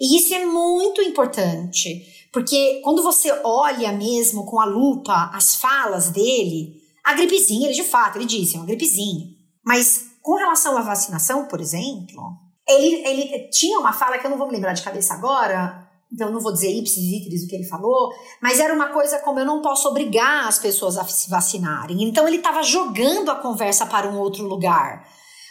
E 0.00 0.16
isso 0.16 0.34
é 0.34 0.46
muito 0.46 1.02
importante, 1.02 2.06
porque 2.32 2.80
quando 2.82 3.02
você 3.02 3.30
olha 3.44 3.92
mesmo 3.92 4.46
com 4.46 4.58
a 4.58 4.64
lupa 4.64 5.30
as 5.34 5.56
falas 5.56 6.08
dele, 6.08 6.80
a 7.04 7.12
gripezinha, 7.14 7.66
ele 7.66 7.74
de 7.74 7.84
fato, 7.84 8.16
ele 8.16 8.24
disse, 8.24 8.56
é 8.56 8.58
uma 8.58 8.66
gripezinha. 8.66 9.26
Mas 9.64 10.06
com 10.22 10.36
relação 10.36 10.76
à 10.78 10.82
vacinação, 10.82 11.46
por 11.46 11.60
exemplo, 11.60 12.22
ele, 12.66 13.06
ele 13.06 13.48
tinha 13.50 13.78
uma 13.78 13.92
fala 13.92 14.18
que 14.18 14.26
eu 14.26 14.30
não 14.30 14.38
vou 14.38 14.46
me 14.46 14.54
lembrar 14.54 14.72
de 14.72 14.82
cabeça 14.82 15.12
agora, 15.14 15.86
então 16.12 16.30
não 16.30 16.40
vou 16.40 16.52
dizer 16.52 16.72
ipsis 16.72 17.44
o 17.44 17.48
que 17.48 17.54
ele 17.54 17.64
falou, 17.64 18.10
mas 18.42 18.58
era 18.58 18.74
uma 18.74 18.88
coisa 18.88 19.18
como 19.20 19.38
eu 19.38 19.46
não 19.46 19.62
posso 19.62 19.88
obrigar 19.88 20.48
as 20.48 20.58
pessoas 20.58 20.96
a 20.96 21.04
se 21.04 21.30
vacinarem. 21.30 22.02
Então 22.02 22.26
ele 22.26 22.38
estava 22.38 22.62
jogando 22.62 23.30
a 23.30 23.36
conversa 23.36 23.86
para 23.86 24.08
um 24.08 24.18
outro 24.18 24.44
lugar. 24.44 25.06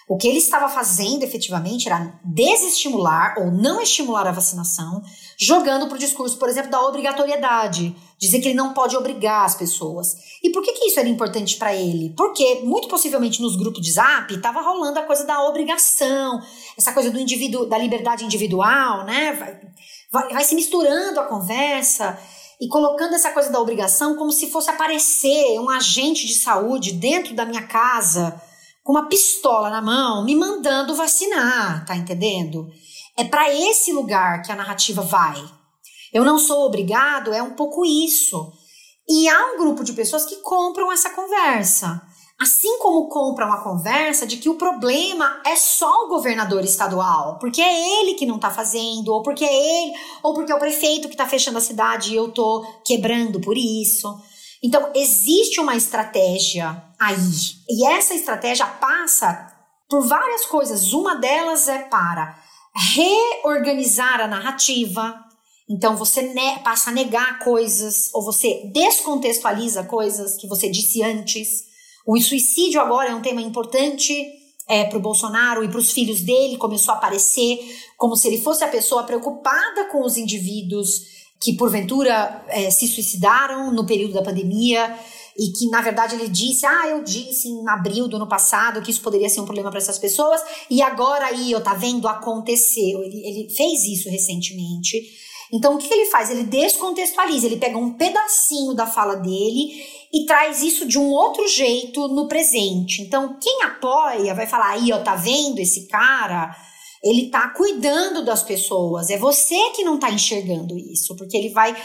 O 0.09 0.17
que 0.17 0.27
ele 0.27 0.39
estava 0.39 0.67
fazendo 0.67 1.21
efetivamente 1.21 1.87
era 1.87 2.19
desestimular 2.25 3.35
ou 3.37 3.51
não 3.51 3.79
estimular 3.79 4.25
a 4.25 4.31
vacinação, 4.31 5.03
jogando 5.37 5.85
para 5.85 5.97
o 5.97 5.99
discurso, 5.99 6.35
por 6.39 6.49
exemplo, 6.49 6.71
da 6.71 6.81
obrigatoriedade, 6.81 7.95
dizer 8.17 8.39
que 8.39 8.47
ele 8.47 8.55
não 8.55 8.73
pode 8.73 8.97
obrigar 8.97 9.45
as 9.45 9.53
pessoas. 9.53 10.17
E 10.43 10.49
por 10.49 10.63
que, 10.63 10.73
que 10.73 10.87
isso 10.87 10.99
era 10.99 11.07
importante 11.07 11.57
para 11.57 11.75
ele? 11.75 12.11
Porque, 12.17 12.61
muito 12.63 12.87
possivelmente, 12.87 13.39
nos 13.39 13.55
grupos 13.55 13.83
de 13.83 13.91
zap 13.91 14.33
estava 14.33 14.61
rolando 14.61 14.97
a 14.97 15.03
coisa 15.03 15.25
da 15.25 15.43
obrigação, 15.43 16.41
essa 16.75 16.91
coisa 16.91 17.11
do 17.11 17.19
indivíduo, 17.19 17.67
da 17.67 17.77
liberdade 17.77 18.25
individual, 18.25 19.05
né? 19.05 19.33
vai, 20.11 20.33
vai 20.33 20.43
se 20.43 20.55
misturando 20.55 21.19
a 21.19 21.25
conversa 21.25 22.17
e 22.59 22.67
colocando 22.67 23.13
essa 23.13 23.29
coisa 23.29 23.51
da 23.51 23.59
obrigação 23.59 24.15
como 24.15 24.31
se 24.31 24.49
fosse 24.49 24.71
aparecer 24.71 25.59
um 25.59 25.69
agente 25.69 26.25
de 26.25 26.33
saúde 26.33 26.93
dentro 26.93 27.35
da 27.35 27.45
minha 27.45 27.61
casa 27.67 28.41
com 28.89 28.93
uma 28.93 29.08
pistola 29.08 29.69
na 29.69 29.84
mão 29.84 30.25
me 30.25 30.36
mandando 30.36 30.96
vacinar, 30.96 31.86
tá 31.86 31.96
entendendo? 31.96 32.67
É 33.15 33.24
para 33.24 33.53
esse 33.53 33.93
lugar 33.93 34.41
que 34.41 34.51
a 34.51 34.55
narrativa 34.55 35.03
vai. 35.03 35.39
Eu 36.12 36.25
não 36.25 36.39
sou 36.39 36.65
obrigado, 36.65 37.31
é 37.31 37.39
um 37.39 37.53
pouco 37.53 37.86
isso. 37.86 38.51
E 39.08 39.29
há 39.29 39.53
um 39.53 39.60
grupo 39.60 39.84
de 39.84 39.93
pessoas 39.93 40.25
que 40.25 40.38
compram 40.38 40.91
essa 40.91 41.12
conversa. 41.12 42.01
Assim 42.41 42.79
como 42.79 43.10
compram 43.10 43.53
a 43.53 43.62
conversa 43.62 44.25
de 44.25 44.38
que 44.38 44.50
o 44.50 44.58
problema 44.58 45.39
é 45.46 45.55
só 45.55 46.05
o 46.05 46.10
governador 46.10 46.63
estadual, 46.63 47.38
porque 47.38 47.62
é 47.62 48.01
ele 48.01 48.15
que 48.15 48.25
não 48.25 48.39
tá 48.39 48.50
fazendo, 48.50 49.10
ou 49.10 49.22
porque 49.22 49.46
é 49.46 49.53
ele, 49.53 49.93
ou 50.24 50.34
porque 50.34 50.51
é 50.51 50.55
o 50.55 50.60
prefeito 50.60 51.10
que 51.10 51.15
tá 51.15 51.27
fechando 51.27 51.60
a 51.60 51.62
cidade 51.62 52.12
e 52.12 52.15
eu 52.15 52.31
tô 52.31 52.65
quebrando 52.84 53.39
por 53.39 53.55
isso. 53.55 54.19
Então, 54.61 54.91
existe 54.93 55.59
uma 55.59 55.75
estratégia 55.75 56.83
aí. 56.99 57.17
E 57.69 57.87
essa 57.87 58.13
estratégia 58.13 58.65
passa 58.65 59.53
por 59.89 60.05
várias 60.07 60.45
coisas. 60.45 60.91
Uma 60.91 61.15
delas 61.15 61.67
é 61.67 61.79
para 61.79 62.37
reorganizar 62.75 64.21
a 64.21 64.27
narrativa. 64.27 65.15
Então, 65.69 65.95
você 65.95 66.33
passa 66.63 66.89
a 66.89 66.93
negar 66.93 67.39
coisas, 67.39 68.09
ou 68.13 68.23
você 68.23 68.69
descontextualiza 68.73 69.83
coisas 69.83 70.35
que 70.35 70.47
você 70.47 70.69
disse 70.69 71.01
antes. 71.03 71.69
O 72.05 72.19
suicídio 72.19 72.81
agora 72.81 73.12
é 73.12 73.15
um 73.15 73.21
tema 73.21 73.41
importante 73.41 74.13
é, 74.69 74.86
para 74.86 74.99
o 74.99 75.01
Bolsonaro 75.01 75.63
e 75.63 75.67
para 75.67 75.79
os 75.79 75.91
filhos 75.91 76.21
dele, 76.21 76.55
começou 76.55 76.93
a 76.93 76.97
aparecer 76.97 77.60
como 77.97 78.15
se 78.15 78.27
ele 78.27 78.39
fosse 78.39 78.63
a 78.63 78.67
pessoa 78.67 79.03
preocupada 79.03 79.86
com 79.86 80.05
os 80.05 80.15
indivíduos 80.15 81.18
que 81.39 81.54
porventura 81.54 82.43
é, 82.47 82.69
se 82.69 82.88
suicidaram 82.88 83.71
no 83.71 83.86
período 83.86 84.13
da 84.13 84.21
pandemia 84.21 84.93
e 85.38 85.54
que 85.54 85.67
na 85.67 85.82
verdade 85.82 86.15
ele 86.15 86.28
disse, 86.28 86.65
ah, 86.65 86.88
eu 86.88 87.04
disse 87.04 87.47
em 87.47 87.67
abril 87.69 88.08
do 88.08 88.17
ano 88.17 88.28
passado 88.28 88.82
que 88.82 88.91
isso 88.91 89.02
poderia 89.02 89.30
ser 89.30 89.39
um 89.39 89.45
problema 89.45 89.69
para 89.69 89.80
essas 89.80 89.97
pessoas 89.97 90.41
e 90.69 90.82
agora 90.82 91.28
aí, 91.28 91.52
eu 91.52 91.62
tá 91.62 91.73
vendo, 91.73 92.08
aconteceu. 92.08 93.02
Ele, 93.04 93.25
ele 93.25 93.49
fez 93.49 93.86
isso 93.86 94.10
recentemente. 94.10 95.02
Então 95.52 95.75
o 95.75 95.78
que, 95.78 95.88
que 95.88 95.93
ele 95.93 96.10
faz? 96.10 96.30
Ele 96.30 96.43
descontextualiza, 96.43 97.45
ele 97.45 97.58
pega 97.58 97.78
um 97.78 97.93
pedacinho 97.93 98.73
da 98.73 98.86
fala 98.86 99.15
dele 99.15 99.82
e 100.12 100.25
traz 100.25 100.62
isso 100.62 100.88
de 100.88 100.97
um 100.97 101.10
outro 101.10 101.47
jeito 101.47 102.08
no 102.08 102.28
presente. 102.28 103.02
Então, 103.02 103.38
quem 103.39 103.63
apoia 103.63 104.34
vai 104.34 104.47
falar 104.47 104.71
aí, 104.71 104.91
ó, 104.91 104.99
tá 104.99 105.15
vendo 105.15 105.60
esse 105.60 105.88
cara? 105.88 106.56
Ele 107.03 107.29
tá 107.29 107.49
cuidando 107.49 108.23
das 108.23 108.43
pessoas. 108.43 109.09
É 109.09 109.17
você 109.17 109.57
que 109.75 109.83
não 109.83 109.97
tá 109.97 110.12
enxergando 110.12 110.77
isso, 110.77 111.15
porque 111.15 111.38
ele 111.38 111.49
vai 111.49 111.75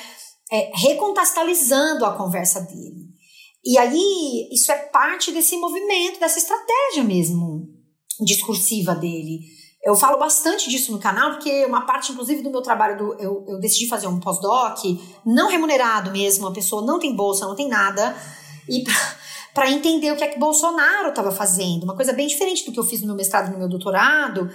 é, 0.51 0.71
recontextualizando 0.75 2.05
a 2.05 2.17
conversa 2.17 2.61
dele. 2.61 3.15
E 3.65 3.79
aí, 3.79 4.49
isso 4.53 4.71
é 4.71 4.77
parte 4.77 5.33
desse 5.33 5.57
movimento, 5.57 6.21
dessa 6.21 6.39
estratégia 6.39 7.03
mesmo 7.03 7.67
discursiva 8.21 8.95
dele. 8.95 9.41
Eu 9.83 9.95
falo 9.95 10.19
bastante 10.19 10.69
disso 10.69 10.93
no 10.93 10.99
canal, 10.99 11.33
porque 11.33 11.65
uma 11.67 11.83
parte, 11.83 12.13
inclusive, 12.13 12.43
do 12.43 12.51
meu 12.51 12.63
trabalho, 12.63 12.97
do, 12.97 13.15
eu, 13.21 13.45
eu 13.49 13.61
decidi 13.61 13.87
fazer 13.87 14.07
um 14.07 14.21
pós-doc, 14.21 14.79
não 15.27 15.49
remunerado 15.49 16.11
mesmo, 16.11 16.47
a 16.47 16.53
pessoa 16.53 16.85
não 16.85 16.99
tem 16.99 17.15
bolsa, 17.15 17.47
não 17.47 17.55
tem 17.55 17.69
nada, 17.69 18.17
e 18.69 18.83
para 19.55 19.71
entender 19.71 20.11
o 20.11 20.17
que 20.17 20.25
é 20.25 20.29
que 20.29 20.39
Bolsonaro 20.39 21.11
estava 21.11 21.31
fazendo, 21.31 21.85
uma 21.85 21.95
coisa 21.95 22.13
bem 22.13 22.27
diferente 22.27 22.67
do 22.67 22.73
que 22.73 22.79
eu 22.81 22.85
fiz 22.85 23.01
no 23.01 23.07
meu 23.07 23.17
mestrado 23.17 23.49
e 23.49 23.53
no 23.53 23.59
meu 23.59 23.69
doutorado, 23.69 24.51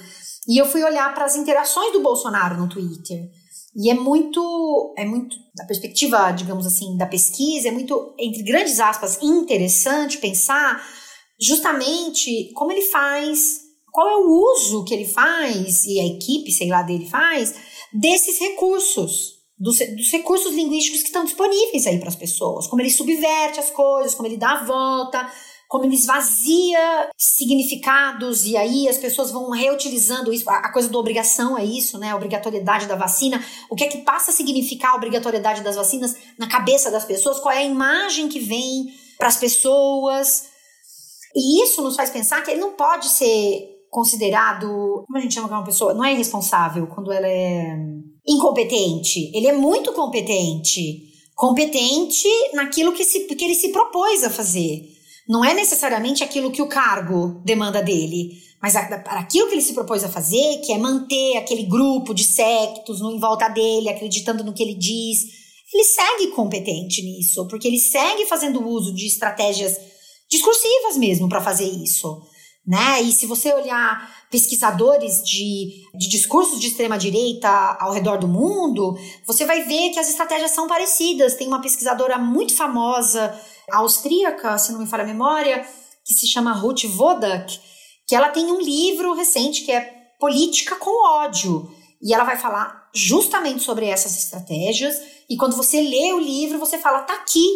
e 0.47 0.59
eu 0.59 0.65
fui 0.65 0.83
olhar 0.83 1.13
para 1.13 1.25
as 1.25 1.35
interações 1.35 1.93
do 1.93 2.01
Bolsonaro 2.01 2.57
no 2.57 2.67
Twitter. 2.67 3.29
E 3.75 3.89
é 3.89 3.93
muito, 3.93 4.93
é 4.97 5.05
muito, 5.05 5.37
da 5.55 5.63
perspectiva, 5.63 6.31
digamos 6.31 6.65
assim, 6.65 6.97
da 6.97 7.05
pesquisa, 7.05 7.69
é 7.69 7.71
muito, 7.71 8.13
entre 8.19 8.43
grandes 8.43 8.79
aspas, 8.79 9.19
interessante 9.21 10.17
pensar 10.17 10.83
justamente 11.39 12.51
como 12.53 12.71
ele 12.71 12.81
faz 12.81 13.61
qual 13.91 14.07
é 14.07 14.17
o 14.17 14.53
uso 14.53 14.83
que 14.83 14.93
ele 14.93 15.05
faz 15.05 15.83
e 15.85 15.99
a 15.99 16.05
equipe, 16.05 16.51
sei 16.51 16.67
lá, 16.67 16.81
dele 16.81 17.07
faz 17.07 17.55
desses 17.93 18.39
recursos, 18.39 19.38
dos, 19.59 19.77
dos 19.77 20.11
recursos 20.11 20.53
linguísticos 20.53 21.01
que 21.01 21.07
estão 21.07 21.25
disponíveis 21.25 21.85
aí 21.85 21.99
para 21.99 22.07
as 22.07 22.15
pessoas, 22.15 22.65
como 22.65 22.81
ele 22.81 22.89
subverte 22.89 23.59
as 23.59 23.69
coisas, 23.69 24.15
como 24.15 24.27
ele 24.27 24.37
dá 24.37 24.51
a 24.51 24.63
volta, 24.63 25.29
como 25.67 25.83
ele 25.83 25.93
esvazia 25.93 27.11
significados 27.15 28.45
e 28.45 28.57
aí 28.57 28.87
as 28.87 28.97
pessoas 28.97 29.31
vão 29.31 29.51
reutilizando 29.51 30.33
isso. 30.33 30.49
A 30.49 30.71
coisa 30.71 30.89
da 30.89 30.97
obrigação 30.97 31.55
é 31.55 31.63
isso, 31.63 31.99
né? 31.99 32.09
A 32.09 32.15
obrigatoriedade 32.15 32.87
da 32.87 32.95
vacina. 32.95 33.43
O 33.69 33.75
que 33.75 33.83
é 33.83 33.87
que 33.87 33.99
passa 33.99 34.31
a 34.31 34.33
significar 34.33 34.93
a 34.93 34.95
obrigatoriedade 34.95 35.61
das 35.61 35.75
vacinas 35.75 36.15
na 36.39 36.47
cabeça 36.47 36.89
das 36.89 37.05
pessoas? 37.05 37.39
Qual 37.39 37.53
é 37.53 37.59
a 37.59 37.63
imagem 37.63 38.29
que 38.29 38.39
vem 38.39 38.87
para 39.15 39.27
as 39.27 39.37
pessoas? 39.37 40.45
E 41.35 41.63
isso 41.63 41.83
nos 41.83 41.95
faz 41.95 42.09
pensar 42.09 42.41
que 42.41 42.49
ele 42.49 42.61
não 42.61 42.71
pode 42.71 43.07
ser 43.07 43.85
considerado. 43.91 45.03
Como 45.05 45.17
a 45.17 45.21
gente 45.21 45.35
chama 45.35 45.49
uma 45.49 45.63
pessoa? 45.63 45.93
Não 45.93 46.03
é 46.03 46.13
irresponsável 46.13 46.87
quando 46.87 47.11
ela 47.11 47.27
é 47.27 47.77
incompetente. 48.27 49.31
Ele 49.33 49.47
é 49.47 49.53
muito 49.53 49.93
competente. 49.93 51.07
Competente 51.35 52.27
naquilo 52.53 52.93
que, 52.93 53.03
se, 53.03 53.21
que 53.21 53.45
ele 53.45 53.55
se 53.55 53.69
propôs 53.69 54.23
a 54.23 54.29
fazer. 54.29 54.87
Não 55.27 55.45
é 55.45 55.53
necessariamente 55.53 56.23
aquilo 56.23 56.51
que 56.51 56.61
o 56.61 56.67
cargo 56.67 57.41
demanda 57.45 57.81
dele, 57.81 58.31
mas 58.61 58.75
aquilo 58.75 59.47
que 59.47 59.53
ele 59.53 59.61
se 59.61 59.73
propôs 59.73 60.03
a 60.03 60.09
fazer, 60.09 60.59
que 60.65 60.73
é 60.73 60.77
manter 60.77 61.37
aquele 61.37 61.63
grupo 61.63 62.13
de 62.13 62.23
sectos 62.23 62.99
em 62.99 63.19
volta 63.19 63.47
dele, 63.47 63.89
acreditando 63.89 64.43
no 64.43 64.53
que 64.53 64.63
ele 64.63 64.73
diz. 64.73 65.19
Ele 65.71 65.83
segue 65.83 66.27
competente 66.31 67.01
nisso, 67.03 67.47
porque 67.47 67.67
ele 67.67 67.79
segue 67.79 68.25
fazendo 68.25 68.67
uso 68.67 68.93
de 68.93 69.05
estratégias 69.05 69.77
discursivas 70.29 70.97
mesmo 70.97 71.29
para 71.29 71.41
fazer 71.41 71.69
isso 71.69 72.21
né? 72.69 73.01
E 73.01 73.11
se 73.11 73.25
você 73.25 73.51
olhar 73.51 74.27
pesquisadores 74.29 75.23
de, 75.23 75.87
de 75.95 76.07
discursos 76.07 76.59
de 76.59 76.67
extrema-direita 76.67 77.49
ao 77.79 77.91
redor 77.91 78.19
do 78.19 78.27
mundo, 78.27 78.95
você 79.25 79.43
vai 79.43 79.63
ver 79.63 79.89
que 79.89 79.97
as 79.97 80.07
estratégias 80.07 80.51
são 80.51 80.67
parecidas. 80.67 81.33
Tem 81.33 81.47
uma 81.47 81.63
pesquisadora 81.63 82.19
muito 82.19 82.55
famosa, 82.55 83.35
austríaca, 83.71 84.55
se 84.59 84.71
não 84.71 84.81
me 84.81 84.85
falha 84.85 85.03
a 85.03 85.07
memória, 85.07 85.65
que 86.05 86.13
se 86.13 86.27
chama 86.27 86.53
Ruth 86.53 86.83
Wodak, 86.95 87.59
que 88.07 88.13
ela 88.15 88.29
tem 88.29 88.45
um 88.51 88.61
livro 88.61 89.15
recente 89.15 89.63
que 89.63 89.71
é 89.71 89.91
Política 90.19 90.75
com 90.75 91.23
Ódio. 91.23 91.67
E 91.99 92.13
ela 92.13 92.23
vai 92.23 92.37
falar 92.37 92.87
justamente 92.93 93.63
sobre 93.63 93.87
essas 93.87 94.15
estratégias. 94.15 94.95
E 95.27 95.35
quando 95.35 95.55
você 95.55 95.81
lê 95.81 96.13
o 96.13 96.19
livro, 96.19 96.59
você 96.59 96.77
fala, 96.77 96.99
tá 96.99 97.15
aqui. 97.15 97.47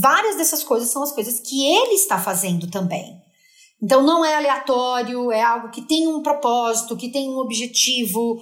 Várias 0.00 0.36
dessas 0.36 0.64
coisas 0.64 0.88
são 0.88 1.02
as 1.02 1.12
coisas 1.12 1.38
que 1.38 1.66
ele 1.66 1.96
está 1.96 2.18
fazendo 2.18 2.70
também. 2.70 3.22
Então 3.84 4.02
não 4.02 4.24
é 4.24 4.34
aleatório, 4.34 5.30
é 5.30 5.42
algo 5.42 5.68
que 5.68 5.82
tem 5.82 6.08
um 6.08 6.22
propósito, 6.22 6.96
que 6.96 7.10
tem 7.10 7.28
um 7.28 7.36
objetivo 7.36 8.40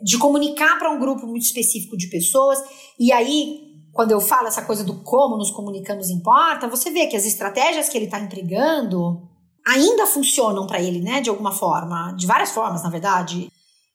de 0.00 0.16
comunicar 0.16 0.78
para 0.78 0.92
um 0.92 1.00
grupo 1.00 1.26
muito 1.26 1.42
específico 1.42 1.96
de 1.96 2.06
pessoas. 2.06 2.60
E 2.96 3.12
aí, 3.12 3.72
quando 3.92 4.12
eu 4.12 4.20
falo 4.20 4.46
essa 4.46 4.62
coisa 4.62 4.84
do 4.84 5.02
como 5.02 5.36
nos 5.36 5.50
comunicamos 5.50 6.10
importa, 6.10 6.68
você 6.68 6.92
vê 6.92 7.08
que 7.08 7.16
as 7.16 7.26
estratégias 7.26 7.88
que 7.88 7.98
ele 7.98 8.04
está 8.04 8.20
empregando 8.20 9.20
ainda 9.66 10.06
funcionam 10.06 10.64
para 10.64 10.80
ele, 10.80 11.00
né, 11.00 11.20
de 11.20 11.28
alguma 11.28 11.50
forma, 11.50 12.12
de 12.16 12.24
várias 12.24 12.52
formas, 12.52 12.84
na 12.84 12.90
verdade. 12.90 13.50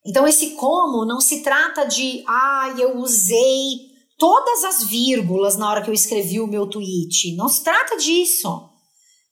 Então 0.05 0.27
esse 0.27 0.51
como 0.55 1.05
não 1.05 1.21
se 1.21 1.41
trata 1.41 1.85
de, 1.85 2.25
ah, 2.27 2.75
eu 2.77 2.97
usei 2.97 3.87
todas 4.17 4.65
as 4.65 4.83
vírgulas 4.83 5.55
na 5.55 5.69
hora 5.69 5.81
que 5.81 5.89
eu 5.89 5.93
escrevi 5.93 6.41
o 6.41 6.47
meu 6.47 6.67
tweet. 6.67 7.37
Não 7.37 7.47
se 7.47 7.63
trata 7.63 7.95
disso. 7.95 8.68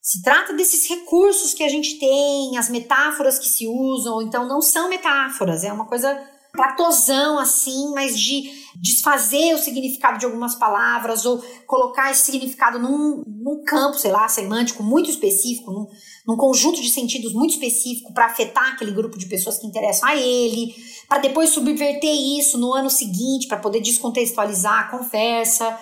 Se 0.07 0.21
trata 0.21 0.53
desses 0.53 0.87
recursos 0.87 1.53
que 1.53 1.61
a 1.61 1.67
gente 1.67 1.99
tem, 1.99 2.57
as 2.57 2.69
metáforas 2.69 3.37
que 3.37 3.49
se 3.49 3.67
usam, 3.67 4.21
então 4.21 4.47
não 4.47 4.61
são 4.61 4.87
metáforas, 4.87 5.65
é 5.65 5.73
uma 5.73 5.85
coisa 5.85 6.17
platosão 6.53 7.37
assim, 7.37 7.91
mas 7.93 8.17
de 8.17 8.49
desfazer 8.77 9.53
o 9.53 9.57
significado 9.57 10.17
de 10.17 10.23
algumas 10.23 10.55
palavras 10.55 11.25
ou 11.25 11.43
colocar 11.65 12.09
esse 12.09 12.23
significado 12.23 12.79
num, 12.79 13.21
num 13.27 13.61
campo, 13.65 13.99
sei 13.99 14.13
lá, 14.13 14.29
semântico 14.29 14.81
muito 14.81 15.09
específico, 15.09 15.73
num, 15.73 15.87
num 16.25 16.37
conjunto 16.37 16.81
de 16.81 16.89
sentidos 16.89 17.33
muito 17.33 17.55
específico 17.55 18.13
para 18.13 18.27
afetar 18.27 18.75
aquele 18.75 18.93
grupo 18.93 19.17
de 19.17 19.25
pessoas 19.25 19.57
que 19.57 19.67
interessam 19.67 20.07
a 20.07 20.15
ele, 20.15 20.73
para 21.09 21.17
depois 21.17 21.49
subverter 21.49 22.15
isso 22.39 22.57
no 22.57 22.73
ano 22.73 22.89
seguinte, 22.89 23.45
para 23.45 23.59
poder 23.59 23.81
descontextualizar 23.81 24.85
a 24.85 24.89
conversa. 24.89 25.77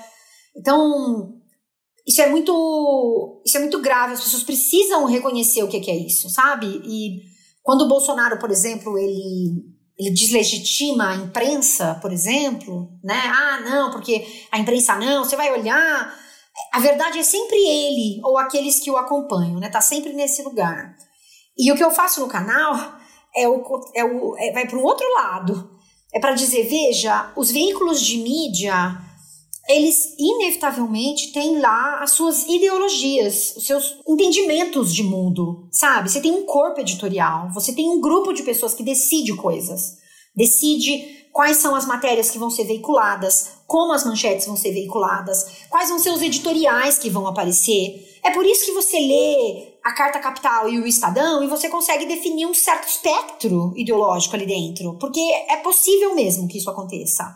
Então, 0.57 1.44
isso 2.07 2.21
é 2.21 2.29
muito 2.29 3.41
isso 3.45 3.57
é 3.57 3.59
muito 3.59 3.81
grave, 3.81 4.13
as 4.13 4.23
pessoas 4.23 4.43
precisam 4.43 5.05
reconhecer 5.05 5.63
o 5.63 5.67
que 5.67 5.89
é 5.89 5.95
isso, 5.95 6.29
sabe? 6.29 6.81
E 6.85 7.21
quando 7.63 7.81
o 7.81 7.87
Bolsonaro, 7.87 8.37
por 8.37 8.51
exemplo, 8.51 8.97
ele 8.97 9.73
ele 9.97 10.11
deslegitima 10.11 11.09
a 11.09 11.15
imprensa, 11.15 11.97
por 12.01 12.11
exemplo, 12.11 12.89
né? 13.03 13.21
Ah, 13.27 13.61
não, 13.61 13.91
porque 13.91 14.27
a 14.51 14.59
imprensa 14.59 14.95
não, 14.97 15.23
você 15.23 15.37
vai 15.37 15.51
olhar, 15.57 16.13
a 16.73 16.79
verdade 16.79 17.17
é 17.17 17.23
sempre 17.23 17.57
ele 17.57 18.19
ou 18.23 18.37
aqueles 18.37 18.79
que 18.79 18.91
o 18.91 18.97
acompanham, 18.97 19.59
né? 19.59 19.69
Tá 19.69 19.81
sempre 19.81 20.13
nesse 20.13 20.43
lugar. 20.43 20.95
E 21.57 21.71
o 21.71 21.75
que 21.75 21.83
eu 21.83 21.91
faço 21.91 22.19
no 22.19 22.27
canal 22.27 22.75
é 23.35 23.47
o, 23.47 23.63
é 23.95 24.03
o 24.03 24.35
é, 24.37 24.51
vai 24.51 24.67
para 24.67 24.77
o 24.77 24.83
outro 24.83 25.07
lado. 25.13 25.71
É 26.13 26.19
para 26.19 26.33
dizer, 26.33 26.67
veja, 26.67 27.33
os 27.35 27.51
veículos 27.51 28.01
de 28.01 28.17
mídia 28.17 29.01
eles 29.67 30.15
inevitavelmente 30.19 31.31
têm 31.31 31.59
lá 31.59 31.99
as 32.01 32.11
suas 32.11 32.43
ideologias, 32.47 33.55
os 33.57 33.65
seus 33.65 33.97
entendimentos 34.07 34.93
de 34.93 35.03
mundo, 35.03 35.67
sabe? 35.71 36.09
Você 36.09 36.21
tem 36.21 36.31
um 36.31 36.45
corpo 36.45 36.81
editorial, 36.81 37.49
você 37.51 37.73
tem 37.73 37.89
um 37.89 37.99
grupo 37.99 38.31
de 38.31 38.43
pessoas 38.43 38.75
que 38.75 38.83
decide 38.83 39.35
coisas, 39.35 39.97
decide 40.35 41.25
quais 41.33 41.57
são 41.57 41.75
as 41.75 41.85
matérias 41.85 42.29
que 42.29 42.37
vão 42.37 42.49
ser 42.49 42.65
veiculadas, 42.65 43.55
como 43.65 43.91
as 43.91 44.05
manchetes 44.05 44.45
vão 44.45 44.55
ser 44.55 44.71
veiculadas, 44.71 45.65
quais 45.69 45.89
vão 45.89 45.97
ser 45.97 46.11
os 46.11 46.21
editoriais 46.21 46.99
que 46.99 47.09
vão 47.09 47.25
aparecer. 47.25 48.19
É 48.23 48.31
por 48.31 48.45
isso 48.45 48.65
que 48.65 48.71
você 48.71 48.99
lê 48.99 49.73
a 49.83 49.93
Carta 49.93 50.19
Capital 50.19 50.69
e 50.69 50.79
o 50.79 50.85
Estadão 50.87 51.43
e 51.43 51.47
você 51.47 51.69
consegue 51.69 52.05
definir 52.05 52.45
um 52.45 52.53
certo 52.53 52.87
espectro 52.87 53.73
ideológico 53.75 54.35
ali 54.35 54.45
dentro, 54.45 54.97
porque 54.99 55.19
é 55.49 55.57
possível 55.57 56.13
mesmo 56.13 56.47
que 56.47 56.59
isso 56.59 56.69
aconteça. 56.69 57.35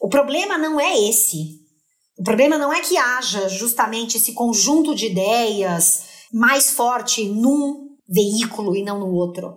O 0.00 0.08
problema 0.08 0.58
não 0.58 0.80
é 0.80 0.98
esse. 1.08 1.60
O 2.18 2.22
problema 2.22 2.56
não 2.56 2.72
é 2.72 2.80
que 2.80 2.96
haja 2.96 3.48
justamente 3.48 4.16
esse 4.16 4.32
conjunto 4.32 4.94
de 4.94 5.06
ideias 5.06 6.04
mais 6.32 6.70
forte 6.70 7.24
num 7.24 7.96
veículo 8.08 8.74
e 8.76 8.82
não 8.82 9.00
no 9.00 9.12
outro. 9.12 9.56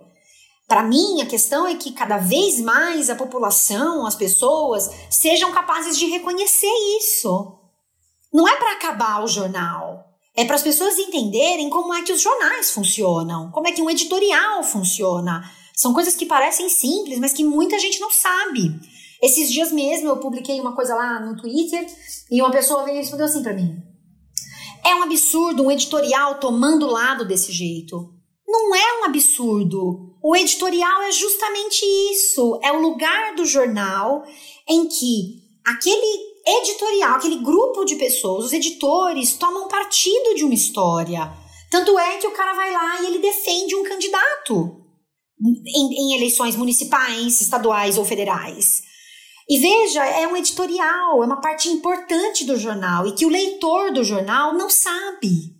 Para 0.68 0.82
mim, 0.82 1.20
a 1.20 1.26
questão 1.26 1.66
é 1.66 1.74
que 1.74 1.92
cada 1.92 2.18
vez 2.18 2.60
mais 2.60 3.10
a 3.10 3.16
população, 3.16 4.06
as 4.06 4.14
pessoas, 4.14 4.88
sejam 5.10 5.50
capazes 5.52 5.98
de 5.98 6.06
reconhecer 6.06 6.70
isso. 6.98 7.58
Não 8.32 8.46
é 8.46 8.56
para 8.56 8.74
acabar 8.74 9.24
o 9.24 9.26
jornal. 9.26 10.04
É 10.36 10.44
para 10.44 10.54
as 10.54 10.62
pessoas 10.62 10.96
entenderem 10.98 11.68
como 11.68 11.92
é 11.92 12.02
que 12.02 12.12
os 12.12 12.20
jornais 12.20 12.70
funcionam, 12.70 13.50
como 13.50 13.66
é 13.66 13.72
que 13.72 13.82
um 13.82 13.90
editorial 13.90 14.62
funciona. 14.62 15.42
São 15.74 15.92
coisas 15.92 16.14
que 16.14 16.24
parecem 16.24 16.68
simples, 16.68 17.18
mas 17.18 17.32
que 17.32 17.42
muita 17.42 17.78
gente 17.78 17.98
não 17.98 18.10
sabe. 18.10 18.78
Esses 19.22 19.52
dias 19.52 19.70
mesmo 19.70 20.08
eu 20.08 20.16
publiquei 20.16 20.60
uma 20.60 20.74
coisa 20.74 20.94
lá 20.94 21.20
no 21.20 21.36
Twitter 21.36 21.86
e 22.30 22.40
uma 22.40 22.50
pessoa 22.50 22.84
veio 22.84 22.96
e 22.96 23.00
respondeu 23.00 23.26
assim 23.26 23.42
para 23.42 23.52
mim: 23.52 23.76
É 24.84 24.94
um 24.94 25.02
absurdo 25.02 25.62
um 25.62 25.70
editorial 25.70 26.38
tomando 26.40 26.86
lado 26.86 27.24
desse 27.24 27.52
jeito. 27.52 28.14
Não 28.46 28.74
é 28.74 29.00
um 29.00 29.04
absurdo. 29.04 30.16
O 30.22 30.34
editorial 30.34 31.02
é 31.02 31.12
justamente 31.12 31.84
isso. 32.12 32.58
É 32.62 32.72
o 32.72 32.80
lugar 32.80 33.34
do 33.36 33.44
jornal 33.44 34.24
em 34.68 34.88
que 34.88 35.40
aquele 35.64 36.30
editorial, 36.46 37.16
aquele 37.16 37.36
grupo 37.36 37.84
de 37.84 37.96
pessoas, 37.96 38.46
os 38.46 38.52
editores, 38.52 39.34
tomam 39.34 39.68
partido 39.68 40.34
de 40.34 40.44
uma 40.44 40.54
história. 40.54 41.32
Tanto 41.70 41.96
é 41.98 42.18
que 42.18 42.26
o 42.26 42.32
cara 42.32 42.54
vai 42.54 42.72
lá 42.72 43.02
e 43.02 43.06
ele 43.06 43.18
defende 43.18 43.76
um 43.76 43.84
candidato 43.84 44.80
em, 45.40 45.94
em 45.94 46.16
eleições 46.16 46.56
municipais, 46.56 47.40
estaduais 47.40 47.96
ou 47.96 48.04
federais. 48.04 48.82
E 49.50 49.58
veja, 49.58 50.06
é 50.06 50.28
um 50.28 50.36
editorial, 50.36 51.24
é 51.24 51.26
uma 51.26 51.40
parte 51.40 51.68
importante 51.68 52.44
do 52.44 52.56
jornal 52.56 53.04
e 53.08 53.12
que 53.12 53.26
o 53.26 53.28
leitor 53.28 53.92
do 53.92 54.04
jornal 54.04 54.54
não 54.54 54.70
sabe. 54.70 55.56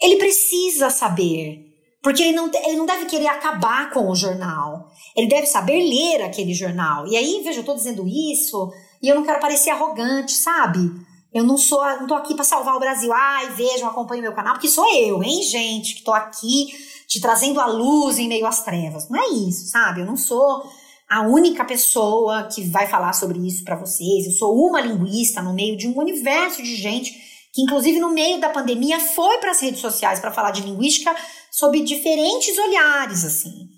Ele 0.00 0.14
precisa 0.14 0.90
saber, 0.90 1.58
porque 2.04 2.22
ele 2.22 2.36
não, 2.36 2.48
ele 2.64 2.76
não 2.76 2.86
deve 2.86 3.06
querer 3.06 3.26
acabar 3.26 3.90
com 3.90 4.08
o 4.08 4.14
jornal. 4.14 4.86
Ele 5.16 5.26
deve 5.26 5.48
saber 5.48 5.82
ler 5.82 6.22
aquele 6.22 6.54
jornal. 6.54 7.04
E 7.08 7.16
aí, 7.16 7.42
veja, 7.42 7.58
eu 7.58 7.62
estou 7.62 7.74
dizendo 7.74 8.06
isso 8.06 8.72
e 9.02 9.08
eu 9.08 9.16
não 9.16 9.24
quero 9.24 9.40
parecer 9.40 9.70
arrogante, 9.70 10.30
sabe? 10.30 10.78
Eu 11.34 11.42
não 11.42 11.58
sou, 11.58 11.84
não 11.98 12.06
tô 12.06 12.14
aqui 12.14 12.36
para 12.36 12.44
salvar 12.44 12.76
o 12.76 12.80
Brasil. 12.80 13.12
Ai, 13.12 13.50
vejam, 13.54 13.88
acompanhem 13.88 14.22
meu 14.22 14.34
canal, 14.34 14.54
porque 14.54 14.68
sou 14.68 14.86
eu, 14.94 15.20
hein, 15.20 15.42
gente, 15.42 15.96
que 15.96 16.04
tô 16.04 16.12
aqui 16.12 16.68
te 17.08 17.20
trazendo 17.20 17.58
a 17.60 17.66
luz 17.66 18.20
em 18.20 18.28
meio 18.28 18.46
às 18.46 18.62
trevas. 18.62 19.08
Não 19.08 19.20
é 19.20 19.28
isso, 19.30 19.66
sabe? 19.66 20.00
Eu 20.00 20.06
não 20.06 20.16
sou 20.16 20.62
a 21.10 21.22
única 21.22 21.64
pessoa 21.64 22.44
que 22.44 22.62
vai 22.62 22.86
falar 22.86 23.12
sobre 23.12 23.44
isso 23.44 23.64
para 23.64 23.74
vocês. 23.74 24.26
Eu 24.26 24.32
sou 24.32 24.54
uma 24.54 24.80
linguista 24.80 25.42
no 25.42 25.52
meio 25.52 25.76
de 25.76 25.88
um 25.88 25.98
universo 25.98 26.62
de 26.62 26.76
gente 26.76 27.10
que, 27.52 27.62
inclusive, 27.62 27.98
no 27.98 28.12
meio 28.12 28.38
da 28.38 28.48
pandemia, 28.48 29.00
foi 29.00 29.38
para 29.38 29.50
as 29.50 29.58
redes 29.58 29.80
sociais 29.80 30.20
para 30.20 30.30
falar 30.30 30.52
de 30.52 30.62
linguística 30.62 31.12
sob 31.50 31.80
diferentes 31.82 32.56
olhares, 32.56 33.24
assim. 33.24 33.68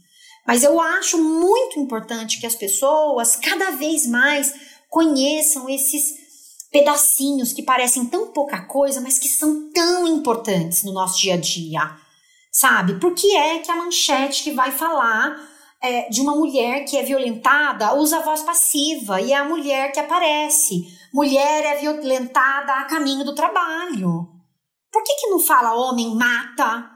Mas 0.46 0.62
eu 0.62 0.78
acho 0.78 1.16
muito 1.16 1.80
importante 1.80 2.38
que 2.38 2.46
as 2.46 2.54
pessoas 2.54 3.34
cada 3.34 3.70
vez 3.70 4.06
mais 4.06 4.52
conheçam 4.90 5.70
esses 5.70 6.20
pedacinhos 6.70 7.54
que 7.54 7.62
parecem 7.62 8.04
tão 8.04 8.26
pouca 8.26 8.60
coisa, 8.66 9.00
mas 9.00 9.18
que 9.18 9.28
são 9.28 9.70
tão 9.72 10.06
importantes 10.06 10.84
no 10.84 10.92
nosso 10.92 11.18
dia 11.18 11.34
a 11.34 11.38
dia. 11.38 11.96
Sabe? 12.50 13.00
Por 13.00 13.14
que 13.14 13.34
é 13.34 13.60
que 13.60 13.70
a 13.70 13.76
manchete 13.76 14.42
que 14.42 14.52
vai 14.52 14.70
falar 14.70 15.51
é, 15.82 16.08
de 16.08 16.20
uma 16.20 16.36
mulher 16.36 16.84
que 16.84 16.96
é 16.96 17.02
violentada 17.02 17.94
usa 17.94 18.18
a 18.18 18.22
voz 18.22 18.42
passiva 18.42 19.20
e 19.20 19.32
é 19.32 19.36
a 19.36 19.44
mulher 19.44 19.92
que 19.92 19.98
aparece. 19.98 20.86
Mulher 21.12 21.64
é 21.64 21.80
violentada 21.80 22.72
a 22.74 22.84
caminho 22.84 23.24
do 23.24 23.34
trabalho. 23.34 24.28
Por 24.90 25.02
que, 25.02 25.14
que 25.16 25.28
não 25.28 25.40
fala 25.40 25.74
homem 25.74 26.14
mata 26.14 26.88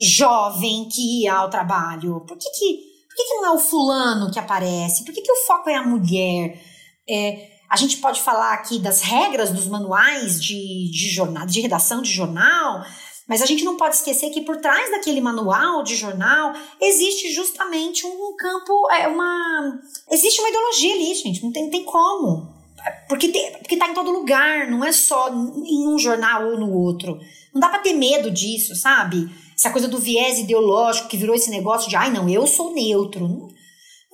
jovem 0.00 0.88
que 0.90 1.22
ia 1.22 1.34
ao 1.34 1.48
trabalho? 1.48 2.20
Por 2.26 2.36
que, 2.36 2.50
que, 2.50 2.76
por 3.08 3.16
que, 3.16 3.24
que 3.24 3.34
não 3.36 3.46
é 3.46 3.50
o 3.52 3.58
fulano 3.58 4.30
que 4.30 4.38
aparece? 4.38 5.04
Por 5.04 5.14
que, 5.14 5.22
que 5.22 5.32
o 5.32 5.46
foco 5.46 5.70
é 5.70 5.76
a 5.76 5.86
mulher? 5.86 6.60
É, 7.08 7.56
a 7.68 7.76
gente 7.76 7.96
pode 7.96 8.20
falar 8.20 8.52
aqui 8.52 8.78
das 8.78 9.00
regras 9.00 9.50
dos 9.50 9.66
manuais 9.66 10.42
de, 10.42 10.90
de, 10.90 11.10
jornal, 11.10 11.46
de 11.46 11.60
redação 11.60 12.02
de 12.02 12.12
jornal, 12.12 12.84
mas 13.28 13.42
a 13.42 13.46
gente 13.46 13.64
não 13.64 13.76
pode 13.76 13.96
esquecer 13.96 14.30
que 14.30 14.42
por 14.42 14.58
trás 14.58 14.90
daquele 14.90 15.20
manual 15.20 15.82
de 15.82 15.96
jornal 15.96 16.52
existe 16.80 17.32
justamente 17.32 18.06
um 18.06 18.36
campo, 18.36 18.90
é 18.90 19.08
uma. 19.08 19.80
Existe 20.10 20.40
uma 20.40 20.48
ideologia 20.48 20.94
ali, 20.94 21.14
gente. 21.14 21.42
Não 21.42 21.50
tem, 21.50 21.68
tem 21.68 21.84
como. 21.84 22.54
Porque, 23.08 23.28
tem, 23.28 23.52
porque 23.58 23.76
tá 23.76 23.88
em 23.88 23.94
todo 23.94 24.12
lugar, 24.12 24.70
não 24.70 24.84
é 24.84 24.92
só 24.92 25.28
em 25.28 25.88
um 25.88 25.98
jornal 25.98 26.46
ou 26.46 26.60
no 26.60 26.72
outro. 26.72 27.18
Não 27.52 27.60
dá 27.60 27.68
pra 27.68 27.80
ter 27.80 27.94
medo 27.94 28.30
disso, 28.30 28.76
sabe? 28.76 29.28
Essa 29.56 29.70
coisa 29.70 29.88
do 29.88 29.98
viés 29.98 30.38
ideológico 30.38 31.08
que 31.08 31.16
virou 31.16 31.34
esse 31.34 31.50
negócio 31.50 31.88
de, 31.88 31.96
ai, 31.96 32.12
não, 32.12 32.28
eu 32.28 32.46
sou 32.46 32.72
neutro. 32.72 33.24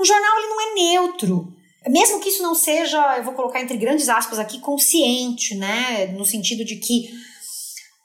Um 0.00 0.04
jornal 0.04 0.38
ele 0.38 0.46
não 0.46 0.60
é 0.60 0.74
neutro. 0.74 1.52
Mesmo 1.88 2.20
que 2.20 2.28
isso 2.28 2.42
não 2.42 2.54
seja, 2.54 3.18
eu 3.18 3.24
vou 3.24 3.34
colocar 3.34 3.60
entre 3.60 3.76
grandes 3.76 4.08
aspas 4.08 4.38
aqui, 4.38 4.60
consciente, 4.60 5.54
né? 5.56 6.06
No 6.16 6.24
sentido 6.24 6.64
de 6.64 6.76
que 6.76 7.10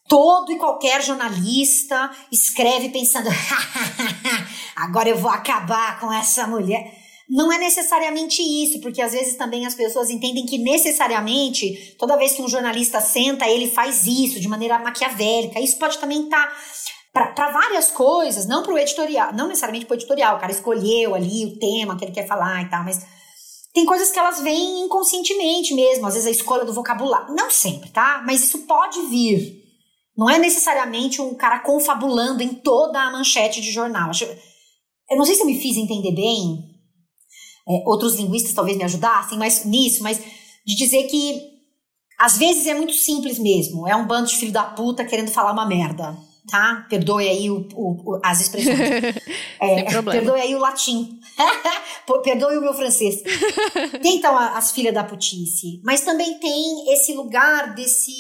todo 0.07 0.51
e 0.51 0.57
qualquer 0.57 1.03
jornalista 1.03 2.11
escreve 2.31 2.89
pensando: 2.89 3.29
agora 4.75 5.09
eu 5.09 5.17
vou 5.17 5.31
acabar 5.31 5.99
com 5.99 6.11
essa 6.11 6.47
mulher. 6.47 7.05
Não 7.29 7.51
é 7.51 7.57
necessariamente 7.57 8.41
isso, 8.41 8.79
porque 8.79 9.01
às 9.01 9.11
vezes 9.11 9.35
também 9.35 9.65
as 9.65 9.75
pessoas 9.75 10.09
entendem 10.09 10.45
que 10.45 10.57
necessariamente 10.57 11.95
toda 11.99 12.15
vez 12.15 12.33
que 12.33 12.41
um 12.41 12.47
jornalista 12.47 13.01
senta, 13.01 13.45
ele 13.45 13.69
faz 13.69 14.05
isso 14.05 14.39
de 14.39 14.47
maneira 14.47 14.79
maquiavélica. 14.79 15.59
Isso 15.59 15.77
pode 15.77 15.97
também 15.97 16.23
estar 16.23 16.47
tá 16.47 16.55
para 17.33 17.51
várias 17.51 17.89
coisas, 17.89 18.45
não 18.45 18.63
para 18.63 18.73
o 18.73 18.77
editorial, 18.77 19.33
não 19.33 19.47
necessariamente 19.47 19.85
para 19.85 19.95
o 19.95 19.97
editorial, 19.97 20.37
o 20.37 20.39
cara 20.39 20.51
escolheu 20.51 21.15
ali 21.15 21.45
o 21.45 21.59
tema 21.59 21.97
que 21.97 22.05
ele 22.05 22.11
quer 22.11 22.27
falar 22.27 22.61
e 22.61 22.69
tal, 22.69 22.83
mas 22.83 23.05
tem 23.73 23.85
coisas 23.85 24.11
que 24.11 24.19
elas 24.19 24.41
vêm 24.41 24.81
inconscientemente 24.81 25.73
mesmo, 25.73 26.07
às 26.07 26.13
vezes 26.13 26.27
a 26.27 26.31
escolha 26.31 26.65
do 26.65 26.73
vocabulário, 26.73 27.33
não 27.35 27.49
sempre, 27.49 27.89
tá? 27.89 28.23
Mas 28.25 28.43
isso 28.43 28.59
pode 28.59 29.01
vir. 29.07 29.66
Não 30.17 30.29
é 30.29 30.39
necessariamente 30.39 31.21
um 31.21 31.35
cara 31.35 31.59
confabulando 31.59 32.41
em 32.41 32.53
toda 32.53 32.99
a 32.99 33.11
manchete 33.11 33.61
de 33.61 33.71
jornal. 33.71 34.11
Eu 35.09 35.17
não 35.17 35.25
sei 35.25 35.35
se 35.35 35.41
eu 35.41 35.45
me 35.45 35.59
fiz 35.59 35.77
entender 35.77 36.11
bem, 36.11 36.77
é, 37.69 37.83
outros 37.85 38.15
linguistas 38.15 38.53
talvez 38.53 38.77
me 38.77 38.83
ajudassem 38.83 39.37
mas, 39.37 39.65
nisso, 39.65 40.01
mas 40.01 40.19
de 40.65 40.75
dizer 40.75 41.03
que 41.03 41.55
às 42.17 42.37
vezes 42.37 42.65
é 42.65 42.73
muito 42.73 42.93
simples 42.93 43.37
mesmo. 43.37 43.87
É 43.87 43.95
um 43.95 44.07
bando 44.07 44.27
de 44.27 44.35
filho 44.35 44.51
da 44.51 44.63
puta 44.63 45.05
querendo 45.05 45.29
falar 45.29 45.51
uma 45.51 45.67
merda 45.67 46.17
tá? 46.49 46.85
Perdoe 46.89 47.27
aí 47.27 47.49
o, 47.51 47.67
o, 47.73 48.19
as 48.23 48.41
expressões. 48.41 48.79
é, 49.59 49.83
perdoe 49.83 50.39
aí 50.39 50.55
o 50.55 50.59
latim. 50.59 51.19
perdoe 52.23 52.57
o 52.57 52.61
meu 52.61 52.73
francês. 52.73 53.21
Tem 54.01 54.15
então 54.15 54.37
as 54.37 54.71
filhas 54.71 54.93
da 54.93 55.03
putice, 55.03 55.81
mas 55.83 56.01
também 56.01 56.39
tem 56.39 56.93
esse 56.93 57.13
lugar 57.13 57.75
desse 57.75 58.11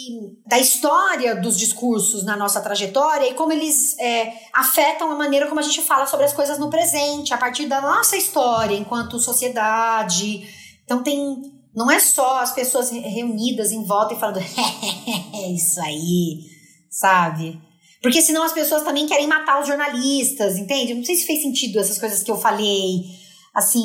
da 0.45 0.59
história 0.59 1.35
dos 1.35 1.57
discursos 1.57 2.23
na 2.23 2.35
nossa 2.35 2.61
trajetória 2.61 3.29
e 3.29 3.33
como 3.33 3.53
eles 3.53 3.97
é, 3.99 4.33
afetam 4.53 5.11
a 5.11 5.15
maneira 5.15 5.47
como 5.47 5.59
a 5.59 5.63
gente 5.63 5.81
fala 5.81 6.05
sobre 6.05 6.25
as 6.25 6.33
coisas 6.33 6.59
no 6.59 6.69
presente, 6.69 7.33
a 7.33 7.37
partir 7.37 7.65
da 7.65 7.81
nossa 7.81 8.17
história 8.17 8.75
enquanto 8.75 9.19
sociedade. 9.19 10.47
Então 10.83 11.01
tem 11.01 11.57
não 11.73 11.91
é 11.91 11.99
só 11.99 12.39
as 12.39 12.51
pessoas 12.53 12.89
reunidas 12.89 13.71
em 13.71 13.83
volta 13.85 14.13
e 14.13 14.19
falando 14.19 14.39
é 14.39 15.51
isso 15.51 15.79
aí, 15.79 16.39
sabe? 16.89 17.61
Porque 18.01 18.21
senão 18.21 18.43
as 18.43 18.53
pessoas 18.53 18.83
também 18.83 19.07
querem 19.07 19.27
matar 19.27 19.59
os 19.59 19.67
jornalistas, 19.67 20.57
entende? 20.57 20.93
Não 20.93 21.03
sei 21.03 21.15
se 21.15 21.25
fez 21.25 21.41
sentido 21.41 21.79
essas 21.79 21.97
coisas 21.97 22.23
que 22.23 22.29
eu 22.29 22.37
falei. 22.37 23.03
Assim, 23.53 23.83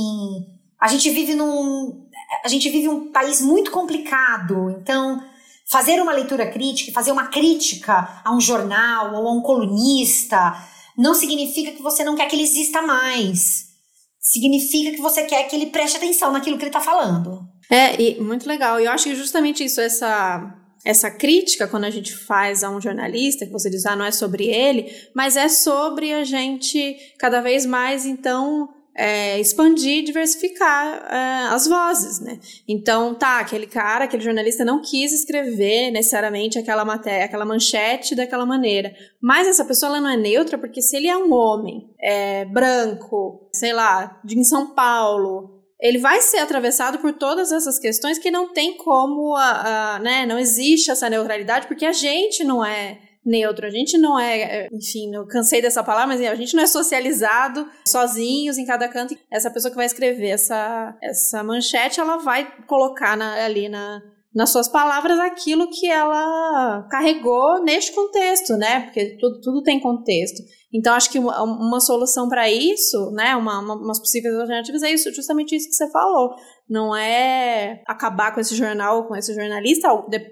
a 0.80 0.88
gente 0.88 1.08
vive 1.10 1.34
num. 1.34 2.06
A 2.44 2.48
gente 2.48 2.68
vive 2.68 2.88
um 2.88 3.10
país 3.10 3.40
muito 3.40 3.70
complicado. 3.70 4.70
Então, 4.70 5.22
fazer 5.70 6.00
uma 6.00 6.12
leitura 6.12 6.50
crítica, 6.50 6.92
fazer 6.92 7.12
uma 7.12 7.28
crítica 7.28 8.20
a 8.24 8.34
um 8.34 8.40
jornal 8.40 9.14
ou 9.14 9.28
a 9.28 9.32
um 9.32 9.40
colunista, 9.40 10.54
não 10.96 11.14
significa 11.14 11.72
que 11.72 11.82
você 11.82 12.04
não 12.04 12.14
quer 12.14 12.26
que 12.28 12.36
ele 12.36 12.42
exista 12.42 12.82
mais. 12.82 13.72
Significa 14.20 14.92
que 14.92 15.00
você 15.00 15.24
quer 15.24 15.44
que 15.44 15.56
ele 15.56 15.66
preste 15.66 15.96
atenção 15.96 16.30
naquilo 16.30 16.56
que 16.56 16.64
ele 16.64 16.68
está 16.68 16.80
falando. 16.80 17.40
É, 17.70 18.00
e 18.00 18.20
muito 18.20 18.46
legal. 18.46 18.78
E 18.78 18.84
eu 18.84 18.92
acho 18.92 19.04
que 19.04 19.14
justamente 19.14 19.64
isso, 19.64 19.80
essa 19.80 20.61
essa 20.84 21.10
crítica 21.10 21.66
quando 21.66 21.84
a 21.84 21.90
gente 21.90 22.14
faz 22.14 22.64
a 22.64 22.70
um 22.70 22.80
jornalista, 22.80 23.46
que 23.46 23.52
você 23.52 23.70
diz, 23.70 23.86
ah, 23.86 23.96
não 23.96 24.04
é 24.04 24.10
sobre 24.10 24.46
ele, 24.46 24.92
mas 25.14 25.36
é 25.36 25.48
sobre 25.48 26.12
a 26.12 26.24
gente 26.24 26.96
cada 27.18 27.40
vez 27.40 27.64
mais, 27.64 28.04
então, 28.04 28.68
é, 28.94 29.40
expandir, 29.40 30.04
diversificar 30.04 31.06
é, 31.10 31.54
as 31.54 31.66
vozes, 31.66 32.20
né? 32.20 32.38
Então, 32.68 33.14
tá, 33.14 33.38
aquele 33.38 33.66
cara, 33.66 34.04
aquele 34.04 34.22
jornalista 34.22 34.64
não 34.64 34.82
quis 34.82 35.12
escrever 35.12 35.90
necessariamente 35.90 36.58
aquela 36.58 36.84
matéria, 36.84 37.24
aquela 37.24 37.46
manchete 37.46 38.14
daquela 38.14 38.44
maneira. 38.44 38.94
Mas 39.20 39.48
essa 39.48 39.64
pessoa 39.64 39.90
ela 39.90 40.00
não 40.00 40.10
é 40.10 40.16
neutra 40.16 40.58
porque 40.58 40.82
se 40.82 40.96
ele 40.96 41.08
é 41.08 41.16
um 41.16 41.32
homem 41.32 41.88
é, 42.00 42.44
branco, 42.44 43.48
sei 43.52 43.72
lá, 43.72 44.20
de 44.24 44.38
em 44.38 44.44
São 44.44 44.74
Paulo, 44.74 45.61
ele 45.82 45.98
vai 45.98 46.22
ser 46.22 46.38
atravessado 46.38 46.98
por 47.00 47.12
todas 47.12 47.50
essas 47.50 47.76
questões 47.76 48.16
que 48.16 48.30
não 48.30 48.52
tem 48.52 48.76
como, 48.76 49.34
a, 49.34 49.96
a, 49.96 49.98
né, 49.98 50.24
não 50.24 50.38
existe 50.38 50.92
essa 50.92 51.10
neutralidade, 51.10 51.66
porque 51.66 51.84
a 51.84 51.92
gente 51.92 52.44
não 52.44 52.64
é 52.64 53.00
neutro, 53.24 53.66
a 53.66 53.70
gente 53.70 53.98
não 53.98 54.18
é, 54.18 54.42
é, 54.42 54.68
enfim, 54.72 55.12
eu 55.12 55.26
cansei 55.26 55.60
dessa 55.60 55.82
palavra, 55.82 56.14
mas 56.14 56.20
a 56.20 56.34
gente 56.36 56.54
não 56.54 56.62
é 56.62 56.66
socializado 56.68 57.68
sozinhos 57.86 58.58
em 58.58 58.64
cada 58.64 58.88
canto. 58.88 59.16
Essa 59.28 59.50
pessoa 59.50 59.70
que 59.70 59.76
vai 59.76 59.86
escrever 59.86 60.28
essa, 60.28 60.96
essa 61.02 61.42
manchete, 61.42 61.98
ela 61.98 62.16
vai 62.16 62.48
colocar 62.66 63.16
na, 63.16 63.44
ali 63.44 63.68
na, 63.68 64.00
nas 64.34 64.50
suas 64.50 64.68
palavras 64.68 65.18
aquilo 65.18 65.68
que 65.68 65.86
ela 65.86 66.86
carregou 66.90 67.62
neste 67.62 67.92
contexto, 67.92 68.56
né? 68.56 68.80
Porque 68.80 69.16
tudo, 69.18 69.40
tudo 69.40 69.62
tem 69.62 69.78
contexto. 69.78 70.42
Então, 70.72 70.94
acho 70.94 71.10
que 71.10 71.18
uma, 71.18 71.42
uma 71.42 71.80
solução 71.80 72.28
para 72.28 72.50
isso, 72.50 73.10
né? 73.10 73.36
Uma, 73.36 73.60
uma, 73.60 73.74
umas 73.74 73.98
possíveis 73.98 74.34
alternativas 74.34 74.82
é 74.82 74.90
isso, 74.90 75.12
justamente 75.12 75.54
isso 75.54 75.68
que 75.68 75.74
você 75.74 75.90
falou. 75.90 76.34
Não 76.66 76.96
é 76.96 77.82
acabar 77.86 78.32
com 78.32 78.40
esse 78.40 78.54
jornal, 78.54 79.06
com 79.06 79.14
esse 79.14 79.34
jornalista, 79.34 79.88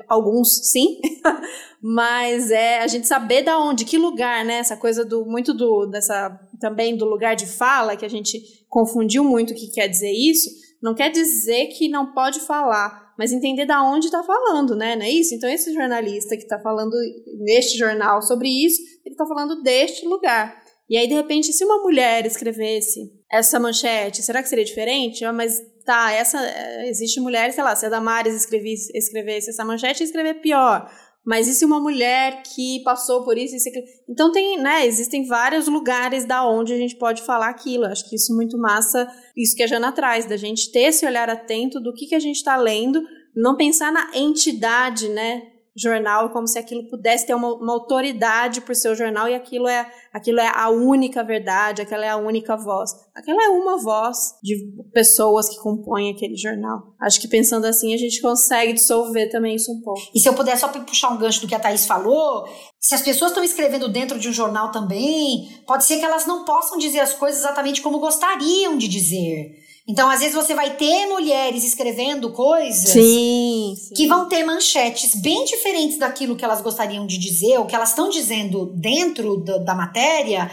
alguns 0.08 0.70
sim, 0.70 0.98
mas 1.82 2.50
é 2.50 2.78
a 2.78 2.86
gente 2.86 3.06
saber 3.06 3.42
da 3.42 3.58
onde, 3.58 3.84
que 3.84 3.98
lugar, 3.98 4.42
né? 4.46 4.54
Essa 4.54 4.78
coisa 4.78 5.04
do 5.04 5.26
muito 5.26 5.52
do 5.52 5.84
dessa 5.86 6.40
também 6.58 6.96
do 6.96 7.04
lugar 7.04 7.36
de 7.36 7.46
fala 7.46 7.96
que 7.96 8.06
a 8.06 8.10
gente 8.10 8.40
confundiu 8.66 9.22
muito 9.22 9.52
o 9.52 9.56
que 9.56 9.70
quer 9.70 9.88
dizer 9.88 10.12
isso. 10.12 10.48
Não 10.82 10.94
quer 10.94 11.10
dizer 11.10 11.66
que 11.66 11.90
não 11.90 12.14
pode 12.14 12.40
falar, 12.40 13.09
mas 13.20 13.33
entender 13.33 13.66
da 13.66 13.83
onde 13.83 14.06
está 14.06 14.22
falando, 14.22 14.74
né? 14.74 14.96
Não 14.96 15.02
é 15.02 15.11
isso? 15.11 15.35
Então, 15.35 15.46
esse 15.46 15.74
jornalista 15.74 16.35
que 16.38 16.42
está 16.44 16.59
falando 16.59 16.96
neste 17.44 17.76
jornal 17.76 18.22
sobre 18.22 18.48
isso, 18.48 18.80
ele 19.04 19.12
está 19.12 19.26
falando 19.26 19.62
deste 19.62 20.06
lugar. 20.06 20.59
E 20.88 20.96
aí, 20.96 21.06
de 21.06 21.12
repente, 21.12 21.52
se 21.52 21.62
uma 21.62 21.83
mulher 21.83 22.24
escrevesse 22.24 23.12
essa 23.30 23.61
manchete, 23.61 24.22
será 24.22 24.42
que 24.42 24.48
seria 24.48 24.64
diferente? 24.64 25.22
Ah, 25.22 25.35
mas 25.35 25.61
tá, 25.85 26.11
essa. 26.12 26.40
Eh, 26.40 26.88
existe 26.88 27.20
mulheres, 27.20 27.54
sei 27.54 27.62
lá, 27.62 27.76
se 27.76 27.85
a 27.85 27.90
Damares 27.90 28.35
escrevesse, 28.35 28.90
escrevesse 28.96 29.50
essa 29.50 29.66
manchete, 29.66 30.02
ia 30.02 30.06
escrever 30.06 30.40
pior. 30.40 30.90
Mas 31.24 31.46
e 31.46 31.54
se 31.54 31.64
uma 31.64 31.80
mulher 31.80 32.42
que 32.42 32.83
passou 32.83 33.22
por 33.24 33.37
isso? 33.37 33.54
isso 33.54 33.68
então 34.09 34.33
tem, 34.33 34.59
né? 34.59 34.87
Existem 34.87 35.26
vários 35.26 35.68
lugares 35.68 36.24
da 36.24 36.48
onde 36.48 36.72
a 36.72 36.76
gente 36.76 36.96
pode 36.96 37.22
falar 37.22 37.48
aquilo. 37.48 37.85
Acho 37.85 38.09
que 38.09 38.16
isso 38.16 38.33
é 38.33 38.37
muito 38.37 38.56
massa, 38.59 39.06
isso 39.37 39.54
que 39.54 39.62
a 39.62 39.66
Jana 39.66 39.92
traz, 39.92 40.24
da 40.24 40.37
gente 40.37 40.72
ter 40.72 40.85
esse 40.85 41.04
olhar 41.04 41.28
atento 41.28 41.78
do 41.78 41.92
que, 41.92 42.06
que 42.06 42.14
a 42.14 42.20
gente 42.20 42.37
está 42.37 42.56
lendo, 42.56 43.02
não 43.37 43.56
pensar 43.56 43.92
na 43.92 44.11
entidade, 44.14 45.09
né? 45.09 45.42
Jornal 45.80 46.30
como 46.30 46.46
se 46.46 46.58
aquilo 46.58 46.88
pudesse 46.88 47.26
ter 47.26 47.34
uma, 47.34 47.54
uma, 47.54 47.72
autoridade 47.72 48.60
por 48.60 48.74
seu 48.74 48.94
jornal 48.94 49.28
e 49.28 49.34
aquilo 49.34 49.66
é 49.66 49.90
aquilo 50.12 50.40
é 50.40 50.52
a 50.54 50.68
única 50.68 51.22
verdade, 51.24 51.80
aquela 51.80 52.04
é 52.04 52.08
a 52.08 52.16
única 52.16 52.56
voz. 52.56 52.90
Aquela 53.14 53.42
é 53.44 53.48
uma 53.48 53.78
voz 53.78 54.34
de 54.42 54.56
pessoas 54.92 55.48
que 55.48 55.56
compõem 55.60 56.10
aquele 56.10 56.36
jornal. 56.36 56.94
Acho 57.00 57.20
que 57.20 57.28
pensando 57.28 57.64
assim 57.64 57.94
a 57.94 57.96
gente 57.96 58.20
consegue 58.20 58.72
dissolver 58.72 59.30
também 59.30 59.54
isso 59.54 59.72
um 59.72 59.80
pouco. 59.80 60.00
E 60.14 60.20
se 60.20 60.28
eu 60.28 60.34
puder 60.34 60.56
só 60.58 60.68
puxar 60.68 61.10
um 61.10 61.18
gancho 61.18 61.40
do 61.40 61.48
que 61.48 61.54
a 61.54 61.60
Thaís 61.60 61.86
falou, 61.86 62.46
se 62.78 62.94
as 62.94 63.02
pessoas 63.02 63.30
estão 63.30 63.44
escrevendo 63.44 63.88
dentro 63.88 64.18
de 64.18 64.28
um 64.28 64.32
jornal 64.32 64.70
também, 64.70 65.62
pode 65.66 65.84
ser 65.84 65.98
que 65.98 66.04
elas 66.04 66.26
não 66.26 66.44
possam 66.44 66.78
dizer 66.78 67.00
as 67.00 67.14
coisas 67.14 67.40
exatamente 67.40 67.80
como 67.80 67.98
gostariam 67.98 68.76
de 68.76 68.88
dizer. 68.88 69.69
Então, 69.90 70.09
às 70.09 70.20
vezes, 70.20 70.37
você 70.37 70.55
vai 70.55 70.76
ter 70.76 71.07
mulheres 71.07 71.64
escrevendo 71.64 72.31
coisas 72.33 72.90
sim, 72.90 73.74
sim. 73.76 73.94
que 73.94 74.07
vão 74.07 74.29
ter 74.29 74.44
manchetes 74.44 75.16
bem 75.16 75.44
diferentes 75.44 75.98
daquilo 75.98 76.37
que 76.37 76.44
elas 76.44 76.61
gostariam 76.61 77.05
de 77.05 77.18
dizer, 77.18 77.59
ou 77.59 77.66
que 77.66 77.74
elas 77.74 77.88
estão 77.88 78.09
dizendo 78.09 78.66
dentro 78.66 79.38
da 79.64 79.74
matéria, 79.74 80.48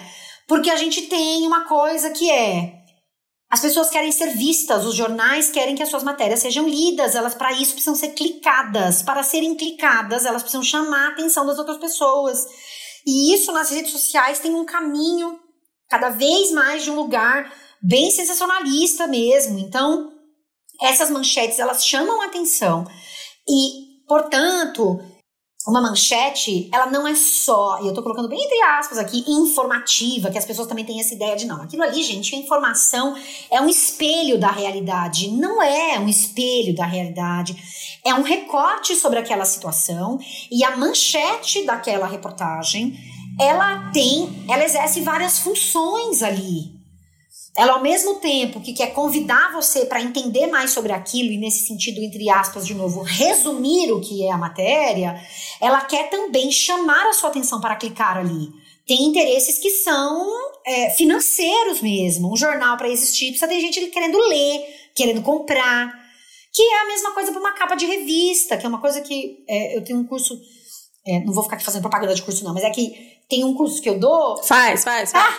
porque 0.47 0.71
a 0.71 0.75
gente 0.75 1.03
tem 1.03 1.45
uma 1.45 1.65
coisa 1.65 2.09
que 2.09 2.31
é. 2.31 2.77
As 3.47 3.61
pessoas 3.61 3.91
querem 3.91 4.11
ser 4.11 4.35
vistas, 4.35 4.87
os 4.87 4.95
jornais 4.95 5.51
querem 5.51 5.75
que 5.75 5.83
as 5.83 5.89
suas 5.89 6.03
matérias 6.03 6.39
sejam 6.39 6.67
lidas, 6.67 7.13
elas 7.13 7.35
para 7.35 7.51
isso 7.51 7.73
precisam 7.73 7.93
ser 7.93 8.09
clicadas. 8.09 9.03
Para 9.03 9.21
serem 9.21 9.53
clicadas, 9.53 10.25
elas 10.25 10.41
precisam 10.41 10.63
chamar 10.63 11.09
a 11.09 11.11
atenção 11.11 11.45
das 11.45 11.59
outras 11.59 11.77
pessoas. 11.77 12.43
E 13.05 13.35
isso 13.35 13.51
nas 13.51 13.69
redes 13.69 13.91
sociais 13.91 14.39
tem 14.39 14.55
um 14.55 14.65
caminho 14.65 15.39
cada 15.87 16.09
vez 16.09 16.51
mais 16.51 16.83
de 16.83 16.89
um 16.89 16.95
lugar 16.95 17.53
bem 17.81 18.11
sensacionalista 18.11 19.07
mesmo. 19.07 19.59
Então, 19.59 20.11
essas 20.81 21.09
manchetes, 21.09 21.59
elas 21.59 21.85
chamam 21.85 22.21
atenção. 22.21 22.85
E, 23.47 24.05
portanto, 24.07 24.99
uma 25.67 25.81
manchete, 25.81 26.69
ela 26.73 26.85
não 26.85 27.05
é 27.05 27.13
só, 27.13 27.81
e 27.81 27.87
eu 27.87 27.93
tô 27.93 28.01
colocando 28.01 28.29
bem 28.29 28.41
entre 28.41 28.61
aspas 28.61 28.97
aqui, 28.97 29.25
informativa, 29.27 30.31
que 30.31 30.37
as 30.37 30.45
pessoas 30.45 30.67
também 30.67 30.85
têm 30.85 31.01
essa 31.01 31.13
ideia 31.13 31.35
de 31.35 31.45
não. 31.45 31.61
Aquilo 31.61 31.83
ali, 31.83 32.01
gente, 32.03 32.33
a 32.33 32.37
informação 32.37 33.17
é 33.51 33.59
um 33.59 33.67
espelho 33.67 34.39
da 34.39 34.49
realidade. 34.49 35.29
Não 35.29 35.61
é 35.61 35.99
um 35.99 36.07
espelho 36.07 36.73
da 36.73 36.85
realidade. 36.85 37.53
É 38.05 38.13
um 38.13 38.21
recorte 38.21 38.95
sobre 38.95 39.19
aquela 39.19 39.43
situação 39.43 40.17
e 40.49 40.63
a 40.63 40.77
manchete 40.77 41.65
daquela 41.65 42.07
reportagem, 42.07 42.97
ela 43.37 43.91
tem, 43.91 44.45
ela 44.49 44.63
exerce 44.63 45.01
várias 45.01 45.39
funções 45.39 46.23
ali. 46.23 46.76
Ela, 47.57 47.73
ao 47.73 47.81
mesmo 47.81 48.15
tempo 48.15 48.61
que 48.61 48.71
quer 48.71 48.93
convidar 48.93 49.51
você 49.51 49.85
para 49.85 49.99
entender 49.99 50.45
mais 50.45 50.69
sobre 50.71 50.93
aquilo, 50.93 51.31
e 51.31 51.39
nesse 51.39 51.65
sentido, 51.65 51.99
entre 51.99 52.29
aspas, 52.29 52.67
de 52.67 52.75
novo, 52.75 53.01
resumir 53.01 53.91
o 53.91 53.99
que 53.99 54.23
é 54.23 54.31
a 54.31 54.37
matéria, 54.37 55.19
ela 55.59 55.81
quer 55.81 56.09
também 56.11 56.51
chamar 56.51 57.07
a 57.07 57.13
sua 57.13 57.29
atenção 57.29 57.59
para 57.59 57.75
clicar 57.75 58.17
ali. 58.17 58.49
Tem 58.85 59.03
interesses 59.03 59.57
que 59.57 59.71
são 59.71 60.31
é, 60.65 60.91
financeiros 60.91 61.81
mesmo. 61.81 62.31
Um 62.31 62.37
jornal, 62.37 62.77
para 62.77 62.89
existir, 62.89 63.29
precisa 63.29 63.47
ter 63.47 63.59
gente 63.59 63.87
querendo 63.87 64.19
ler, 64.19 64.61
querendo 64.95 65.23
comprar. 65.23 65.91
Que 66.53 66.61
é 66.61 66.81
a 66.81 66.87
mesma 66.87 67.11
coisa 67.11 67.31
para 67.31 67.41
uma 67.41 67.53
capa 67.53 67.75
de 67.75 67.85
revista, 67.85 68.55
que 68.55 68.65
é 68.65 68.69
uma 68.69 68.79
coisa 68.79 69.01
que 69.01 69.43
é, 69.47 69.75
eu 69.75 69.83
tenho 69.83 69.99
um 69.99 70.05
curso 70.05 70.39
É, 71.05 71.19
não 71.21 71.33
vou 71.33 71.43
ficar 71.43 71.55
aqui 71.55 71.65
fazendo 71.65 71.81
propaganda 71.81 72.13
de 72.13 72.21
curso, 72.21 72.43
não, 72.43 72.53
mas 72.53 72.63
é 72.63 72.69
que 72.69 73.17
tem 73.29 73.43
um 73.43 73.53
curso 73.53 73.81
que 73.81 73.89
eu 73.89 73.97
dou. 73.99 74.43
Faz, 74.43 74.83
faz, 74.83 75.11
faz. 75.11 75.25
Ah, 75.25 75.37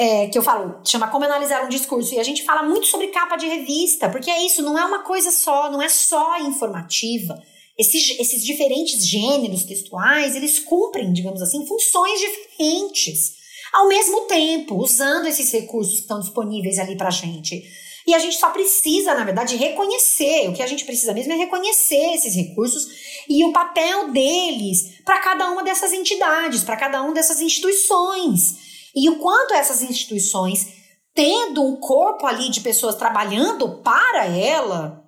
é, 0.00 0.28
que 0.28 0.38
eu 0.38 0.42
falo, 0.42 0.80
chama 0.82 1.08
Como 1.08 1.26
Analisar 1.26 1.62
um 1.62 1.68
Discurso. 1.68 2.14
E 2.14 2.18
a 2.18 2.22
gente 2.22 2.42
fala 2.42 2.62
muito 2.62 2.86
sobre 2.86 3.08
capa 3.08 3.36
de 3.36 3.46
revista, 3.46 4.08
porque 4.08 4.30
é 4.30 4.46
isso, 4.46 4.62
não 4.62 4.78
é 4.78 4.82
uma 4.82 5.00
coisa 5.00 5.30
só, 5.30 5.70
não 5.70 5.82
é 5.82 5.90
só 5.90 6.38
informativa. 6.38 7.38
Esses, 7.78 8.18
esses 8.18 8.42
diferentes 8.42 9.06
gêneros 9.06 9.64
textuais, 9.64 10.34
eles 10.34 10.58
cumprem, 10.58 11.12
digamos 11.12 11.42
assim, 11.42 11.66
funções 11.66 12.18
diferentes. 12.18 13.32
Ao 13.74 13.88
mesmo 13.88 14.22
tempo, 14.22 14.76
usando 14.76 15.26
esses 15.26 15.52
recursos 15.52 15.96
que 15.96 16.00
estão 16.00 16.18
disponíveis 16.18 16.78
ali 16.78 16.96
pra 16.96 17.10
gente. 17.10 17.62
E 18.06 18.14
a 18.14 18.18
gente 18.18 18.38
só 18.38 18.48
precisa, 18.48 19.12
na 19.12 19.22
verdade, 19.22 19.56
reconhecer. 19.56 20.48
O 20.48 20.54
que 20.54 20.62
a 20.62 20.66
gente 20.66 20.86
precisa 20.86 21.12
mesmo 21.12 21.34
é 21.34 21.36
reconhecer 21.36 22.14
esses 22.14 22.34
recursos 22.34 22.88
e 23.28 23.44
o 23.44 23.52
papel 23.52 24.10
deles 24.10 25.02
para 25.04 25.18
cada 25.18 25.50
uma 25.50 25.62
dessas 25.62 25.92
entidades, 25.92 26.64
para 26.64 26.76
cada 26.78 27.02
uma 27.02 27.12
dessas 27.12 27.42
instituições. 27.42 28.69
E 28.94 29.08
o 29.08 29.18
quanto 29.18 29.54
essas 29.54 29.82
instituições, 29.82 30.66
tendo 31.14 31.62
um 31.62 31.76
corpo 31.76 32.26
ali 32.26 32.50
de 32.50 32.60
pessoas 32.60 32.94
trabalhando 32.94 33.82
para 33.82 34.26
ela, 34.26 35.04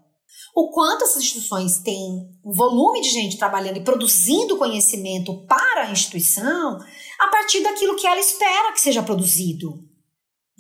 o 0.55 0.71
quanto 0.71 1.05
essas 1.05 1.23
instituições 1.23 1.79
têm 1.79 2.29
um 2.45 2.53
volume 2.53 3.01
de 3.01 3.09
gente 3.09 3.39
trabalhando 3.39 3.79
e 3.79 3.85
produzindo 3.85 4.59
conhecimento 4.59 5.47
para 5.47 5.85
a 5.85 5.91
instituição 5.91 6.79
a 7.19 7.29
partir 7.29 7.61
daquilo 7.63 7.97
que 7.97 8.07
ela 8.07 8.21
espera 8.21 8.73
que 8.73 8.81
seja 8.81 9.03
produzido. 9.03 9.73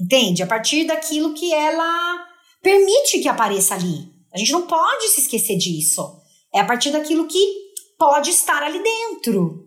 Entende? 0.00 0.42
A 0.42 0.46
partir 0.46 0.84
daquilo 0.84 1.34
que 1.34 1.52
ela 1.52 2.26
permite 2.62 3.18
que 3.18 3.28
apareça 3.28 3.74
ali. 3.74 4.10
A 4.32 4.38
gente 4.38 4.52
não 4.52 4.66
pode 4.66 5.08
se 5.08 5.20
esquecer 5.20 5.56
disso. 5.58 6.20
É 6.54 6.60
a 6.60 6.64
partir 6.64 6.90
daquilo 6.90 7.26
que 7.26 7.72
pode 7.98 8.30
estar 8.30 8.62
ali 8.62 8.82
dentro. 8.82 9.61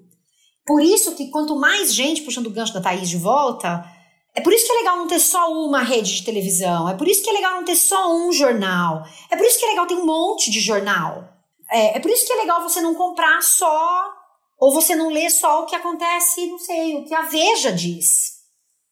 Por 0.66 0.82
isso 0.82 1.16
que 1.16 1.30
quanto 1.30 1.56
mais 1.56 1.94
gente, 1.94 2.24
puxando 2.24 2.48
o 2.48 2.52
gancho 2.52 2.74
da 2.74 2.82
Thaís 2.82 3.10
de 3.10 3.18
volta, 3.18 3.86
é 4.34 4.42
por 4.42 4.52
isso 4.52 4.66
que 4.66 4.72
é 4.74 4.76
legal 4.76 4.98
não 4.98 5.08
ter 5.08 5.20
só 5.20 5.52
uma 5.52 5.82
rede 5.82 6.16
de 6.16 6.26
televisão, 6.26 6.90
é 6.90 6.96
por 6.96 7.08
isso 7.08 7.24
que 7.24 7.30
é 7.30 7.34
legal 7.34 7.56
não 7.56 7.64
ter 7.64 7.76
só 7.76 8.14
um 8.14 8.32
jornal, 8.34 9.04
é 9.32 9.38
por 9.38 9.46
isso 9.46 9.60
que 9.60 9.66
é 9.66 9.70
legal 9.70 9.86
ter 9.86 9.96
um 9.96 10.06
monte 10.06 10.52
de 10.52 10.60
jornal. 10.60 11.30
É, 11.72 11.98
é 11.98 12.00
por 12.00 12.12
isso 12.12 12.26
que 12.26 12.34
é 12.34 12.38
legal 12.38 12.62
você 12.62 12.82
não 12.82 12.96
comprar 12.96 13.42
só, 13.42 14.12
ou 14.60 14.74
você 14.74 14.96
não 14.96 15.10
ler 15.10 15.30
só 15.30 15.64
o 15.64 15.66
que 15.66 15.76
acontece, 15.76 16.48
não 16.48 16.60
sei, 16.60 16.98
o 16.98 17.06
que 17.06 17.14
a 17.14 17.24
Veja 17.24 17.72
diz. 17.72 18.36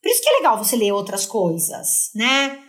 Por 0.01 0.09
isso 0.09 0.21
que 0.21 0.29
é 0.29 0.33
legal 0.33 0.57
você 0.57 0.75
ler 0.75 0.91
outras 0.91 1.25
coisas, 1.25 2.12
né? 2.13 2.59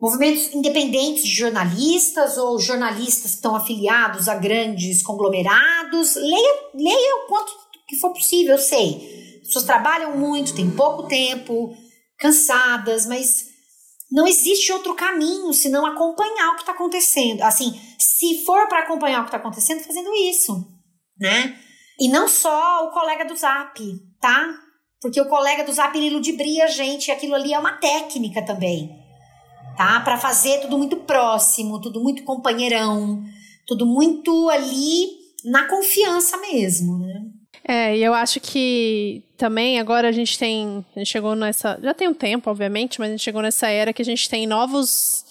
Movimentos 0.00 0.52
independentes 0.52 1.22
de 1.22 1.34
jornalistas 1.34 2.36
ou 2.36 2.58
jornalistas 2.58 3.30
que 3.30 3.36
estão 3.36 3.54
afiliados 3.54 4.28
a 4.28 4.34
grandes 4.34 5.00
conglomerados. 5.00 6.16
Leia, 6.16 6.70
leia 6.74 7.16
o 7.16 7.28
quanto 7.28 7.52
que 7.92 8.00
for 8.00 8.14
possível, 8.14 8.52
eu 8.52 8.58
sei. 8.58 9.38
As 9.42 9.48
pessoas 9.48 9.66
trabalham 9.66 10.16
muito, 10.16 10.54
têm 10.54 10.70
pouco 10.70 11.06
tempo, 11.06 11.76
cansadas, 12.18 13.04
mas 13.04 13.48
não 14.10 14.26
existe 14.26 14.72
outro 14.72 14.94
caminho 14.94 15.52
senão 15.52 15.84
acompanhar 15.84 16.52
o 16.52 16.54
que 16.54 16.62
está 16.62 16.72
acontecendo. 16.72 17.42
Assim, 17.42 17.78
se 17.98 18.44
for 18.46 18.66
para 18.66 18.80
acompanhar 18.80 19.20
o 19.20 19.24
que 19.24 19.28
está 19.28 19.36
acontecendo, 19.36 19.82
fazendo 19.82 20.10
isso, 20.14 20.66
né? 21.20 21.58
E 22.00 22.08
não 22.08 22.26
só 22.26 22.86
o 22.86 22.92
colega 22.92 23.26
do 23.26 23.36
Zap, 23.36 23.78
tá? 24.18 24.58
Porque 24.98 25.20
o 25.20 25.28
colega 25.28 25.62
do 25.62 25.72
Zap 25.72 25.96
ele 25.98 26.62
a 26.62 26.66
gente, 26.68 27.10
aquilo 27.10 27.34
ali 27.34 27.52
é 27.52 27.58
uma 27.58 27.72
técnica 27.72 28.42
também, 28.42 28.90
tá? 29.76 30.00
Para 30.00 30.16
fazer 30.16 30.60
tudo 30.60 30.78
muito 30.78 30.96
próximo, 30.96 31.80
tudo 31.80 32.02
muito 32.02 32.24
companheirão, 32.24 33.22
tudo 33.66 33.84
muito 33.84 34.48
ali 34.48 35.08
na 35.44 35.68
confiança 35.68 36.38
mesmo, 36.38 36.98
né? 36.98 37.31
É, 37.66 37.96
e 37.96 38.02
eu 38.02 38.12
acho 38.12 38.40
que 38.40 39.22
também 39.36 39.78
agora 39.78 40.08
a 40.08 40.12
gente 40.12 40.38
tem. 40.38 40.84
A 40.94 40.98
gente 40.98 41.10
chegou 41.10 41.34
nessa. 41.34 41.78
Já 41.82 41.94
tem 41.94 42.08
um 42.08 42.14
tempo, 42.14 42.50
obviamente, 42.50 42.98
mas 42.98 43.08
a 43.08 43.12
gente 43.12 43.22
chegou 43.22 43.42
nessa 43.42 43.68
era 43.68 43.92
que 43.92 44.02
a 44.02 44.04
gente 44.04 44.28
tem 44.28 44.46
novos. 44.46 45.24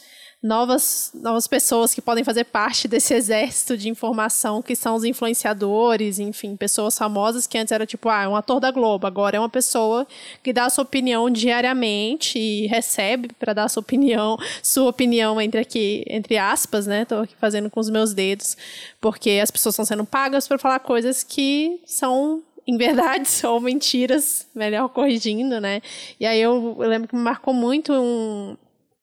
Novas, 0.43 1.12
novas 1.13 1.45
pessoas 1.45 1.93
que 1.93 2.01
podem 2.01 2.23
fazer 2.23 2.45
parte 2.45 2.88
desse 2.88 3.13
exército 3.13 3.77
de 3.77 3.89
informação 3.89 4.60
que 4.60 4.75
são 4.75 4.95
os 4.95 5.04
influenciadores, 5.04 6.17
enfim, 6.17 6.56
pessoas 6.56 6.97
famosas 6.97 7.45
que 7.45 7.60
antes 7.60 7.71
era 7.71 7.86
tipo, 7.86 8.10
ah, 8.10 8.23
é 8.23 8.27
um 8.27 8.36
ator 8.36 8.60
da 8.60 8.71
Globo, 8.71 9.06
agora 9.06 9.38
é 9.38 9.39
uma 9.39 9.49
pessoa 9.49 10.08
que 10.41 10.51
dá 10.51 10.65
a 10.65 10.69
sua 10.71 10.84
opinião 10.84 11.30
diariamente 11.30 12.39
e 12.39 12.65
recebe 12.65 13.30
para 13.39 13.54
dar 13.54 13.65
a 13.65 13.69
sua 13.69 13.82
opinião, 13.82 14.36
sua 14.63 14.89
opinião 14.89 15.39
entre 15.39 15.62
aqui, 15.62 16.04
entre 16.08 16.39
aspas, 16.39 16.88
né? 16.88 17.06
Tô 17.06 17.19
aqui 17.19 17.36
fazendo 17.39 17.69
com 17.69 17.80
os 17.80 17.91
meus 17.91 18.12
dedos, 18.12 18.58
porque 18.99 19.39
as 19.43 19.51
pessoas 19.51 19.73
estão 19.75 19.86
sendo 19.86 20.06
pagas 20.06 20.47
para 20.47 20.58
falar 20.58 20.80
coisas 20.80 21.21
que 21.21 21.80
são 21.86 22.41
em 22.65 22.77
verdade 22.77 23.30
ou 23.45 23.60
mentiras, 23.60 24.47
melhor 24.56 24.89
corrigindo, 24.89 25.62
né? 25.62 25.84
E 26.19 26.25
aí 26.25 26.41
eu, 26.41 26.77
eu, 26.80 26.89
lembro 26.89 27.08
que 27.08 27.15
me 27.15 27.21
marcou 27.21 27.54
muito 27.54 27.93
um, 27.93 28.58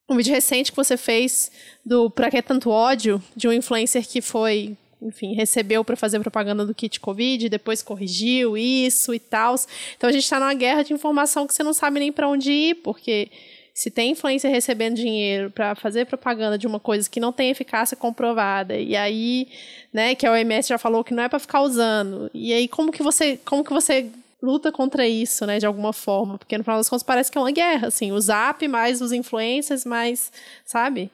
um 0.09 0.17
vídeo 0.17 0.33
recente 0.33 0.71
que 0.71 0.75
você 0.75 0.97
fez 0.97 1.51
do 1.85 2.09
Pra 2.09 2.31
que 2.31 2.41
tanto 2.41 2.69
ódio, 2.69 3.21
de 3.35 3.47
um 3.47 3.53
influencer 3.53 4.05
que 4.07 4.21
foi, 4.21 4.75
enfim, 5.01 5.33
recebeu 5.33 5.83
para 5.85 5.95
fazer 5.95 6.19
propaganda 6.19 6.65
do 6.65 6.73
kit 6.73 6.99
Covid, 6.99 7.47
depois 7.47 7.83
corrigiu 7.83 8.57
isso 8.57 9.13
e 9.13 9.19
tal. 9.19 9.55
Então 9.95 10.09
a 10.09 10.13
gente 10.13 10.23
está 10.23 10.39
numa 10.39 10.53
guerra 10.53 10.83
de 10.83 10.93
informação 10.93 11.45
que 11.45 11.53
você 11.53 11.63
não 11.63 11.73
sabe 11.73 11.99
nem 11.99 12.11
para 12.11 12.27
onde 12.27 12.51
ir, 12.51 12.75
porque 12.75 13.29
se 13.73 13.89
tem 13.89 14.11
influência 14.11 14.49
recebendo 14.49 14.95
dinheiro 14.95 15.51
para 15.51 15.73
fazer 15.73 16.05
propaganda 16.05 16.57
de 16.57 16.67
uma 16.67 16.81
coisa 16.81 17.09
que 17.09 17.19
não 17.19 17.31
tem 17.31 17.49
eficácia 17.49 17.95
comprovada, 17.95 18.75
e 18.75 18.93
aí, 18.95 19.47
né, 19.93 20.15
que 20.15 20.25
a 20.25 20.33
OMS 20.33 20.67
já 20.67 20.77
falou 20.77 21.03
que 21.03 21.13
não 21.13 21.23
é 21.23 21.29
para 21.29 21.39
ficar 21.39 21.61
usando, 21.61 22.29
e 22.33 22.51
aí 22.51 22.67
como 22.67 22.91
que 22.91 23.01
você, 23.01 23.39
como 23.45 23.63
que 23.63 23.71
você 23.71 24.09
luta 24.41 24.71
contra 24.71 25.07
isso, 25.07 25.45
né, 25.45 25.59
de 25.59 25.65
alguma 25.65 25.93
forma? 25.93 26.37
Porque 26.37 26.57
no 26.57 26.63
final 26.63 26.77
das 26.77 26.89
contas 26.89 27.03
parece 27.03 27.31
que 27.31 27.37
é 27.37 27.41
uma 27.41 27.51
guerra, 27.51 27.87
assim, 27.87 28.11
o 28.11 28.19
Zap 28.19 28.67
mais 28.67 29.01
os 29.01 29.11
influencers, 29.11 29.85
mais, 29.85 30.31
sabe? 30.65 31.11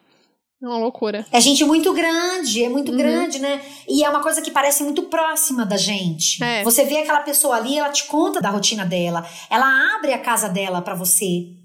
É 0.61 0.67
uma 0.67 0.77
loucura. 0.77 1.25
É 1.31 1.41
gente 1.41 1.65
muito 1.65 1.93
grande, 1.93 2.63
é 2.63 2.69
muito 2.69 2.91
uhum. 2.91 2.97
grande, 2.97 3.39
né? 3.39 3.61
E 3.87 4.03
é 4.03 4.09
uma 4.09 4.21
coisa 4.21 4.41
que 4.41 4.49
parece 4.49 4.83
muito 4.83 5.03
próxima 5.03 5.65
da 5.65 5.77
gente. 5.77 6.43
É. 6.43 6.63
Você 6.63 6.85
vê 6.85 6.97
aquela 6.97 7.21
pessoa 7.21 7.55
ali, 7.55 7.77
ela 7.77 7.89
te 7.89 8.05
conta 8.05 8.41
da 8.41 8.49
rotina 8.49 8.85
dela, 8.85 9.27
ela 9.49 9.95
abre 9.95 10.13
a 10.13 10.19
casa 10.19 10.47
dela 10.47 10.81
para 10.81 10.95
você 10.95 11.55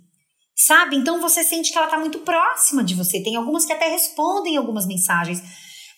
sabe? 0.66 0.96
Então 0.96 1.20
você 1.20 1.42
sente 1.42 1.72
que 1.72 1.78
ela 1.78 1.86
tá 1.86 1.98
muito 1.98 2.18
próxima 2.18 2.84
de 2.84 2.94
você. 2.94 3.22
Tem 3.22 3.36
algumas 3.36 3.64
que 3.64 3.72
até 3.72 3.88
respondem 3.88 4.56
algumas 4.56 4.86
mensagens. 4.86 5.42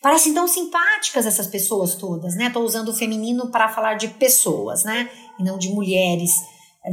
Parecem 0.00 0.34
tão 0.34 0.46
simpáticas 0.46 1.26
essas 1.26 1.46
pessoas 1.46 1.94
todas, 1.96 2.34
né? 2.36 2.50
Tô 2.50 2.60
usando 2.60 2.88
o 2.88 2.94
feminino 2.94 3.50
para 3.50 3.68
falar 3.68 3.94
de 3.94 4.08
pessoas, 4.08 4.84
né? 4.84 5.10
E 5.38 5.42
não 5.42 5.58
de 5.58 5.68
mulheres 5.68 6.30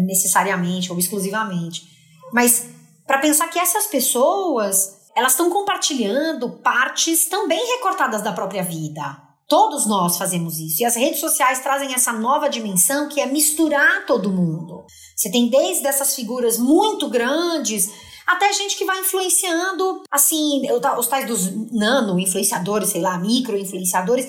necessariamente 0.06 0.92
ou 0.92 1.00
exclusivamente. 1.00 1.84
Mas 2.32 2.68
para 3.06 3.18
pensar 3.18 3.48
que 3.48 3.58
essas 3.58 3.88
pessoas, 3.88 5.10
elas 5.16 5.32
estão 5.32 5.50
compartilhando 5.50 6.50
partes 6.64 7.28
também 7.28 7.60
recortadas 7.78 8.22
da 8.22 8.32
própria 8.32 8.64
vida. 8.64 9.30
Todos 9.48 9.88
nós 9.88 10.16
fazemos 10.16 10.60
isso. 10.60 10.84
E 10.84 10.86
as 10.86 10.96
redes 10.96 11.20
sociais 11.20 11.60
trazem 11.60 11.94
essa 11.94 12.14
nova 12.14 12.48
dimensão 12.48 13.10
que 13.10 13.20
é 13.20 13.26
misturar 13.26 14.06
todo 14.06 14.32
mundo. 14.32 14.86
Você 15.16 15.32
tem 15.32 15.50
desde 15.50 15.88
essas 15.88 16.16
figuras 16.16 16.60
muito 16.60 17.10
grandes 17.10 17.90
até 18.28 18.54
gente 18.54 18.78
que 18.78 18.86
vai 18.86 19.00
influenciando, 19.00 20.04
assim, 20.12 20.62
os 21.00 21.08
tais 21.08 21.26
dos 21.26 21.52
nano-influenciadores, 21.72 22.90
sei 22.90 23.02
lá, 23.02 23.18
micro-influenciadores, 23.18 24.28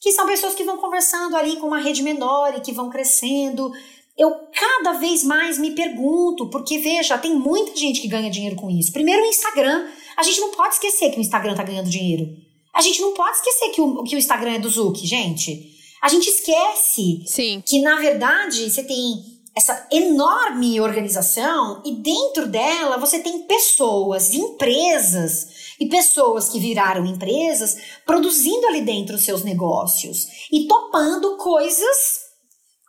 que 0.00 0.12
são 0.12 0.26
pessoas 0.26 0.54
que 0.54 0.64
vão 0.64 0.78
conversando 0.78 1.36
ali 1.36 1.56
com 1.56 1.66
uma 1.66 1.80
rede 1.80 2.02
menor 2.02 2.54
e 2.56 2.60
que 2.60 2.72
vão 2.72 2.90
crescendo. 2.90 3.72
Eu 4.16 4.32
cada 4.52 4.98
vez 4.98 5.22
mais 5.24 5.58
me 5.58 5.72
pergunto, 5.72 6.48
porque 6.50 6.78
veja, 6.78 7.18
tem 7.18 7.34
muita 7.34 7.76
gente 7.76 8.00
que 8.00 8.08
ganha 8.08 8.30
dinheiro 8.30 8.56
com 8.56 8.70
isso. 8.70 8.92
Primeiro 8.92 9.22
o 9.22 9.26
Instagram. 9.26 9.86
A 10.16 10.22
gente 10.22 10.40
não 10.40 10.50
pode 10.50 10.74
esquecer 10.74 11.10
que 11.10 11.18
o 11.18 11.20
Instagram 11.20 11.54
tá 11.54 11.62
ganhando 11.62 11.88
dinheiro. 11.88 12.36
A 12.74 12.80
gente 12.80 13.00
não 13.00 13.12
pode 13.14 13.36
esquecer 13.36 13.70
que 13.70 13.80
o, 13.80 14.02
que 14.02 14.16
o 14.16 14.18
Instagram 14.18 14.54
é 14.54 14.58
do 14.58 14.68
Zuki, 14.68 15.06
gente. 15.06 15.76
A 16.02 16.08
gente 16.08 16.28
esquece 16.28 17.22
Sim. 17.26 17.62
que, 17.64 17.80
na 17.80 17.96
verdade, 17.96 18.70
você 18.70 18.84
tem 18.84 19.38
essa 19.56 19.88
enorme 19.90 20.80
organização 20.80 21.82
e 21.84 21.92
dentro 21.92 22.46
dela 22.46 22.96
você 22.96 23.18
tem 23.18 23.42
pessoas, 23.42 24.32
empresas 24.32 25.67
e 25.80 25.88
pessoas 25.88 26.48
que 26.48 26.58
viraram 26.58 27.06
empresas 27.06 27.76
produzindo 28.04 28.66
ali 28.66 28.82
dentro 28.82 29.16
os 29.16 29.24
seus 29.24 29.44
negócios 29.44 30.26
e 30.52 30.66
topando 30.66 31.36
coisas, 31.36 32.20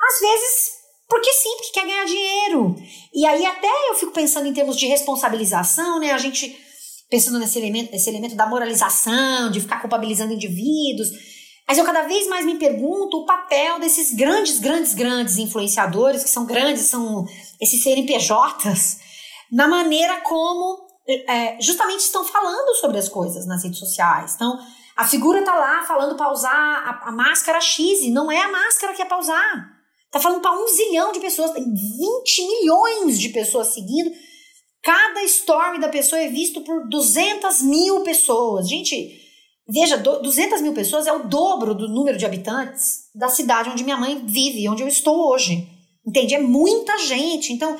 às 0.01 0.19
vezes 0.19 0.79
porque 1.09 1.33
sim, 1.33 1.49
porque 1.57 1.71
quer 1.71 1.87
ganhar 1.87 2.05
dinheiro. 2.05 2.75
E 3.13 3.25
aí 3.25 3.43
até 3.43 3.89
eu 3.89 3.95
fico 3.95 4.11
pensando 4.11 4.47
em 4.47 4.53
termos 4.53 4.77
de 4.77 4.85
responsabilização, 4.85 5.99
né? 5.99 6.11
A 6.11 6.19
gente 6.19 6.55
pensando 7.09 7.39
nesse 7.39 7.57
elemento, 7.57 7.91
nesse 7.91 8.07
elemento 8.07 8.35
da 8.35 8.45
moralização, 8.45 9.49
de 9.49 9.59
ficar 9.59 9.81
culpabilizando 9.81 10.33
indivíduos. 10.33 11.09
Mas 11.67 11.77
eu 11.77 11.83
cada 11.83 12.03
vez 12.03 12.27
mais 12.27 12.45
me 12.45 12.55
pergunto 12.55 13.17
o 13.17 13.25
papel 13.25 13.79
desses 13.79 14.13
grandes, 14.13 14.59
grandes, 14.59 14.93
grandes 14.93 15.37
influenciadores, 15.37 16.23
que 16.23 16.29
são 16.29 16.45
grandes, 16.45 16.83
são 16.83 17.25
esses 17.59 17.81
CNPJs, 17.81 18.99
na 19.51 19.67
maneira 19.67 20.21
como 20.21 20.88
é, 21.27 21.57
justamente 21.59 22.01
estão 22.01 22.23
falando 22.23 22.75
sobre 22.75 22.99
as 22.99 23.09
coisas 23.09 23.45
nas 23.47 23.63
redes 23.63 23.79
sociais. 23.79 24.35
Então, 24.35 24.59
a 24.95 25.07
figura 25.07 25.43
tá 25.43 25.55
lá 25.55 25.83
falando 25.83 26.15
para 26.15 26.31
usar 26.31 26.51
a, 26.51 27.09
a, 27.09 27.11
máscara 27.11 27.59
X, 27.61 28.01
e 28.01 28.11
não 28.11 28.31
é 28.31 28.41
a 28.41 28.51
máscara 28.51 28.93
que 28.93 29.01
é 29.01 29.05
para 29.05 29.17
usar. 29.17 29.79
Tá 30.11 30.19
falando 30.19 30.41
para 30.41 30.51
um 30.51 30.67
zilhão 30.67 31.11
de 31.11 31.19
pessoas, 31.19 31.51
tem 31.51 31.63
20 31.63 32.47
milhões 32.47 33.19
de 33.19 33.29
pessoas 33.29 33.67
seguindo. 33.67 34.11
Cada 34.83 35.23
story 35.23 35.79
da 35.79 35.89
pessoa 35.89 36.21
é 36.21 36.27
visto 36.27 36.61
por 36.61 36.87
200 36.89 37.61
mil 37.61 38.01
pessoas. 38.01 38.67
Gente, 38.67 39.19
veja, 39.67 39.97
200 39.97 40.61
mil 40.61 40.73
pessoas 40.73 41.07
é 41.07 41.13
o 41.13 41.27
dobro 41.27 41.73
do 41.73 41.87
número 41.87 42.17
de 42.17 42.25
habitantes 42.25 43.09
da 43.15 43.29
cidade 43.29 43.69
onde 43.69 43.83
minha 43.83 43.97
mãe 43.97 44.21
vive, 44.25 44.67
onde 44.67 44.83
eu 44.83 44.87
estou 44.87 45.31
hoje. 45.31 45.67
Entende? 46.05 46.35
É 46.35 46.39
muita 46.39 46.97
gente. 46.97 47.53
Então, 47.53 47.77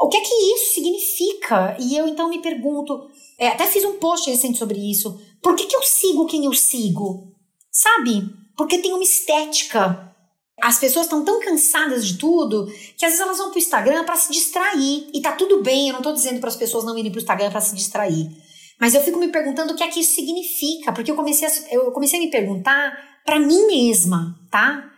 o 0.00 0.08
que 0.08 0.16
é 0.16 0.20
que 0.20 0.34
isso 0.34 0.74
significa? 0.74 1.76
E 1.80 1.96
eu 1.96 2.06
então 2.06 2.28
me 2.28 2.40
pergunto, 2.40 3.08
é, 3.38 3.48
até 3.48 3.66
fiz 3.66 3.84
um 3.84 3.98
post 3.98 4.28
recente 4.30 4.58
sobre 4.58 4.78
isso. 4.78 5.18
Por 5.42 5.54
que, 5.54 5.66
que 5.66 5.76
eu 5.76 5.82
sigo 5.82 6.26
quem 6.26 6.44
eu 6.44 6.52
sigo? 6.52 7.32
Sabe? 7.70 8.28
Porque 8.56 8.78
tem 8.78 8.92
uma 8.92 9.02
estética. 9.02 10.14
As 10.60 10.78
pessoas 10.78 11.06
estão 11.06 11.24
tão 11.24 11.40
cansadas 11.40 12.06
de 12.06 12.16
tudo 12.16 12.66
que 12.96 13.04
às 13.04 13.12
vezes 13.12 13.20
elas 13.20 13.38
vão 13.38 13.50
pro 13.50 13.58
Instagram 13.58 14.04
para 14.04 14.16
se 14.16 14.32
distrair. 14.32 15.08
E 15.12 15.20
tá 15.20 15.32
tudo 15.32 15.62
bem, 15.62 15.88
eu 15.88 15.94
não 15.94 16.02
tô 16.02 16.12
dizendo 16.12 16.40
para 16.40 16.48
as 16.48 16.56
pessoas 16.56 16.84
não 16.84 16.96
irem 16.96 17.10
pro 17.10 17.20
Instagram 17.20 17.50
para 17.50 17.60
se 17.60 17.74
distrair. 17.74 18.30
Mas 18.80 18.94
eu 18.94 19.02
fico 19.02 19.18
me 19.18 19.28
perguntando 19.28 19.72
o 19.72 19.76
que 19.76 19.82
é 19.82 19.88
que 19.88 20.00
isso 20.00 20.14
significa, 20.14 20.92
porque 20.92 21.10
eu 21.10 21.16
comecei 21.16 21.48
a, 21.48 21.74
eu 21.74 21.92
comecei 21.92 22.18
a 22.18 22.22
me 22.22 22.30
perguntar 22.30 22.92
para 23.24 23.38
mim 23.38 23.66
mesma, 23.66 24.38
tá? 24.50 24.90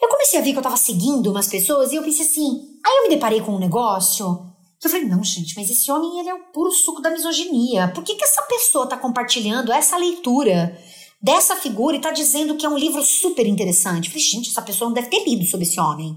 Eu 0.00 0.08
comecei 0.08 0.38
a 0.38 0.42
ver 0.42 0.52
que 0.52 0.58
eu 0.58 0.62
tava 0.62 0.76
seguindo 0.76 1.30
umas 1.30 1.48
pessoas 1.48 1.92
e 1.92 1.96
eu 1.96 2.02
pensei 2.02 2.26
assim. 2.26 2.78
Aí 2.84 2.96
eu 2.98 3.02
me 3.04 3.08
deparei 3.08 3.40
com 3.40 3.52
um 3.52 3.58
negócio 3.58 4.54
eu 4.86 4.90
falei, 4.90 5.06
não, 5.06 5.24
gente, 5.24 5.54
mas 5.56 5.70
esse 5.70 5.90
homem 5.90 6.20
ele 6.20 6.28
é 6.28 6.34
o 6.34 6.44
puro 6.52 6.70
suco 6.70 7.00
da 7.00 7.10
misoginia. 7.10 7.88
Por 7.88 8.04
que, 8.04 8.14
que 8.14 8.24
essa 8.24 8.42
pessoa 8.42 8.86
tá 8.86 8.96
compartilhando 8.96 9.72
essa 9.72 9.96
leitura 9.96 10.78
dessa 11.20 11.56
figura 11.56 11.96
e 11.96 12.00
tá 12.00 12.10
dizendo 12.10 12.56
que 12.56 12.66
é 12.66 12.68
um 12.68 12.78
livro 12.78 13.02
super 13.02 13.46
interessante? 13.46 14.06
Eu 14.06 14.12
falei, 14.12 14.24
gente, 14.24 14.50
essa 14.50 14.62
pessoa 14.62 14.88
não 14.88 14.94
deve 14.94 15.08
ter 15.08 15.24
lido 15.24 15.44
sobre 15.44 15.66
esse 15.66 15.80
homem. 15.80 16.14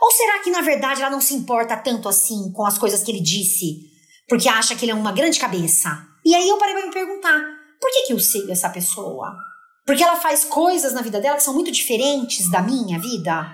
Ou 0.00 0.10
será 0.12 0.38
que, 0.38 0.50
na 0.50 0.60
verdade, 0.60 1.02
ela 1.02 1.10
não 1.10 1.20
se 1.20 1.34
importa 1.34 1.76
tanto 1.76 2.08
assim 2.08 2.52
com 2.52 2.64
as 2.64 2.78
coisas 2.78 3.02
que 3.02 3.10
ele 3.10 3.20
disse, 3.20 3.90
porque 4.28 4.48
acha 4.48 4.76
que 4.76 4.84
ele 4.84 4.92
é 4.92 4.94
uma 4.94 5.12
grande 5.12 5.40
cabeça? 5.40 5.90
E 6.24 6.34
aí 6.34 6.48
eu 6.48 6.56
parei 6.56 6.74
pra 6.74 6.86
me 6.86 6.92
perguntar, 6.92 7.40
por 7.80 7.90
que, 7.90 8.02
que 8.06 8.12
eu 8.12 8.20
sigo 8.20 8.50
essa 8.50 8.70
pessoa? 8.70 9.36
Porque 9.88 10.04
ela 10.04 10.16
faz 10.16 10.44
coisas 10.44 10.92
na 10.92 11.02
vida 11.02 11.20
dela 11.20 11.36
que 11.36 11.42
são 11.42 11.54
muito 11.54 11.72
diferentes 11.72 12.48
da 12.50 12.62
minha 12.62 13.00
vida? 13.00 13.50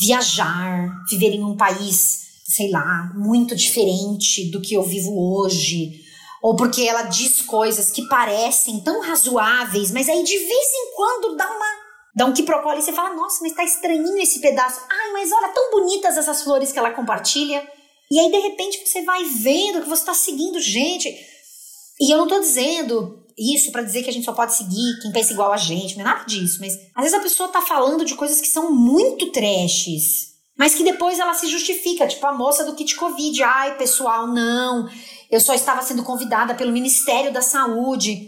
Viajar, 0.00 0.88
viver 1.10 1.30
em 1.30 1.42
um 1.42 1.56
país 1.56 2.28
sei 2.48 2.70
lá, 2.70 3.12
muito 3.14 3.54
diferente 3.54 4.50
do 4.50 4.60
que 4.60 4.72
eu 4.74 4.82
vivo 4.82 5.12
hoje. 5.14 6.00
Ou 6.42 6.56
porque 6.56 6.82
ela 6.82 7.02
diz 7.02 7.42
coisas 7.42 7.90
que 7.90 8.08
parecem 8.08 8.80
tão 8.80 9.02
razoáveis, 9.02 9.90
mas 9.90 10.08
aí 10.08 10.22
de 10.22 10.38
vez 10.38 10.68
em 10.74 10.96
quando 10.96 11.36
dá 11.36 11.46
uma. 11.46 11.88
Dá 12.16 12.24
um 12.24 12.32
quiprocó 12.32 12.72
e 12.72 12.82
você 12.82 12.92
fala, 12.92 13.14
nossa, 13.14 13.38
mas 13.42 13.54
tá 13.54 13.62
estranhinho 13.62 14.16
esse 14.18 14.40
pedaço. 14.40 14.80
Ai, 14.90 15.12
mas 15.12 15.30
olha, 15.30 15.48
tão 15.48 15.70
bonitas 15.70 16.16
essas 16.16 16.42
flores 16.42 16.72
que 16.72 16.78
ela 16.78 16.90
compartilha. 16.90 17.64
E 18.10 18.18
aí, 18.18 18.30
de 18.30 18.38
repente, 18.38 18.84
você 18.84 19.02
vai 19.02 19.22
vendo 19.24 19.82
que 19.82 19.88
você 19.88 20.04
tá 20.04 20.14
seguindo 20.14 20.58
gente. 20.58 21.08
E 22.00 22.12
eu 22.12 22.18
não 22.18 22.26
tô 22.26 22.40
dizendo 22.40 23.24
isso 23.38 23.70
para 23.70 23.82
dizer 23.82 24.02
que 24.02 24.10
a 24.10 24.12
gente 24.12 24.24
só 24.24 24.32
pode 24.32 24.54
seguir 24.54 24.98
quem 25.00 25.12
pensa 25.12 25.32
igual 25.32 25.52
a 25.52 25.56
gente, 25.56 25.96
não 25.96 26.02
é 26.02 26.04
nada 26.04 26.24
disso. 26.24 26.58
Mas 26.60 26.74
às 26.94 27.02
vezes 27.02 27.18
a 27.18 27.22
pessoa 27.22 27.48
tá 27.48 27.60
falando 27.62 28.04
de 28.04 28.14
coisas 28.14 28.40
que 28.40 28.48
são 28.48 28.70
muito 28.70 29.30
trashes 29.30 30.28
mas 30.58 30.74
que 30.74 30.82
depois 30.82 31.20
ela 31.20 31.34
se 31.34 31.46
justifica, 31.46 32.08
tipo 32.08 32.26
a 32.26 32.32
moça 32.32 32.64
do 32.64 32.74
kit 32.74 32.96
Covid. 32.96 33.44
Ai, 33.44 33.76
pessoal, 33.76 34.26
não, 34.26 34.88
eu 35.30 35.40
só 35.40 35.54
estava 35.54 35.80
sendo 35.82 36.02
convidada 36.02 36.52
pelo 36.52 36.72
Ministério 36.72 37.32
da 37.32 37.40
Saúde. 37.40 38.26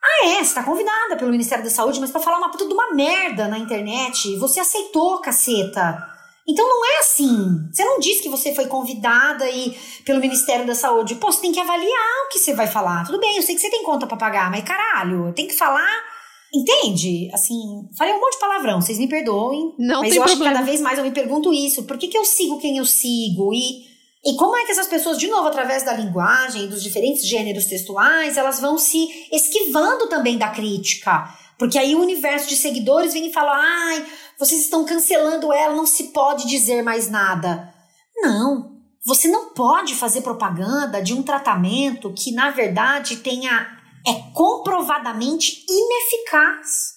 Ah, 0.00 0.26
é, 0.26 0.34
você 0.36 0.42
está 0.42 0.62
convidada 0.62 1.16
pelo 1.16 1.32
Ministério 1.32 1.64
da 1.64 1.70
Saúde, 1.70 1.98
mas 1.98 2.12
para 2.12 2.20
falar 2.20 2.38
uma 2.38 2.52
puta 2.52 2.66
de 2.66 2.72
uma 2.72 2.94
merda 2.94 3.48
na 3.48 3.58
internet, 3.58 4.36
você 4.36 4.60
aceitou, 4.60 5.20
caceta. 5.20 6.11
Então 6.48 6.68
não 6.68 6.84
é 6.84 6.98
assim. 6.98 7.68
Você 7.72 7.84
não 7.84 8.00
diz 8.00 8.20
que 8.20 8.28
você 8.28 8.54
foi 8.54 8.66
convidada 8.66 9.48
e 9.48 9.76
pelo 10.04 10.20
Ministério 10.20 10.66
da 10.66 10.74
Saúde. 10.74 11.14
Pô, 11.14 11.30
você 11.30 11.40
tem 11.40 11.52
que 11.52 11.60
avaliar 11.60 12.26
o 12.26 12.28
que 12.32 12.38
você 12.38 12.52
vai 12.52 12.66
falar. 12.66 13.06
Tudo 13.06 13.20
bem, 13.20 13.36
eu 13.36 13.42
sei 13.42 13.54
que 13.54 13.60
você 13.60 13.70
tem 13.70 13.82
conta 13.82 14.06
para 14.06 14.16
pagar, 14.16 14.50
mas 14.50 14.64
caralho, 14.64 15.32
tem 15.34 15.46
que 15.46 15.54
falar 15.54 16.12
Entende? 16.54 17.30
Assim, 17.32 17.88
falei 17.96 18.12
um 18.12 18.20
monte 18.20 18.34
de 18.34 18.40
palavrão, 18.40 18.80
vocês 18.80 18.98
me 18.98 19.08
perdoem. 19.08 19.74
Não 19.78 20.02
mas 20.02 20.10
tem 20.10 20.18
eu 20.18 20.24
problema. 20.24 20.26
acho 20.26 20.36
que 20.36 20.44
cada 20.44 20.62
vez 20.62 20.80
mais 20.82 20.98
eu 20.98 21.04
me 21.04 21.10
pergunto 21.10 21.52
isso. 21.52 21.84
Por 21.84 21.96
que, 21.96 22.08
que 22.08 22.18
eu 22.18 22.26
sigo 22.26 22.60
quem 22.60 22.76
eu 22.76 22.84
sigo? 22.84 23.54
E, 23.54 23.86
e 24.22 24.36
como 24.36 24.54
é 24.58 24.66
que 24.66 24.72
essas 24.72 24.86
pessoas, 24.86 25.16
de 25.16 25.28
novo, 25.28 25.48
através 25.48 25.82
da 25.82 25.94
linguagem, 25.94 26.68
dos 26.68 26.82
diferentes 26.82 27.26
gêneros 27.26 27.64
textuais, 27.64 28.36
elas 28.36 28.60
vão 28.60 28.76
se 28.76 29.08
esquivando 29.32 30.10
também 30.10 30.36
da 30.36 30.50
crítica? 30.50 31.26
Porque 31.58 31.78
aí 31.78 31.94
o 31.94 32.00
universo 32.00 32.50
de 32.50 32.56
seguidores 32.56 33.14
vem 33.14 33.28
e 33.28 33.32
fala: 33.32 33.52
ai, 33.54 34.04
vocês 34.42 34.62
estão 34.62 34.84
cancelando 34.84 35.52
ela, 35.52 35.76
não 35.76 35.86
se 35.86 36.08
pode 36.08 36.48
dizer 36.48 36.82
mais 36.82 37.08
nada. 37.08 37.72
Não. 38.16 38.72
Você 39.06 39.28
não 39.28 39.50
pode 39.50 39.94
fazer 39.94 40.20
propaganda 40.20 41.00
de 41.00 41.14
um 41.14 41.22
tratamento 41.22 42.12
que, 42.12 42.32
na 42.32 42.50
verdade, 42.50 43.18
tenha 43.18 43.78
é 44.04 44.14
comprovadamente 44.34 45.64
ineficaz. 45.68 46.94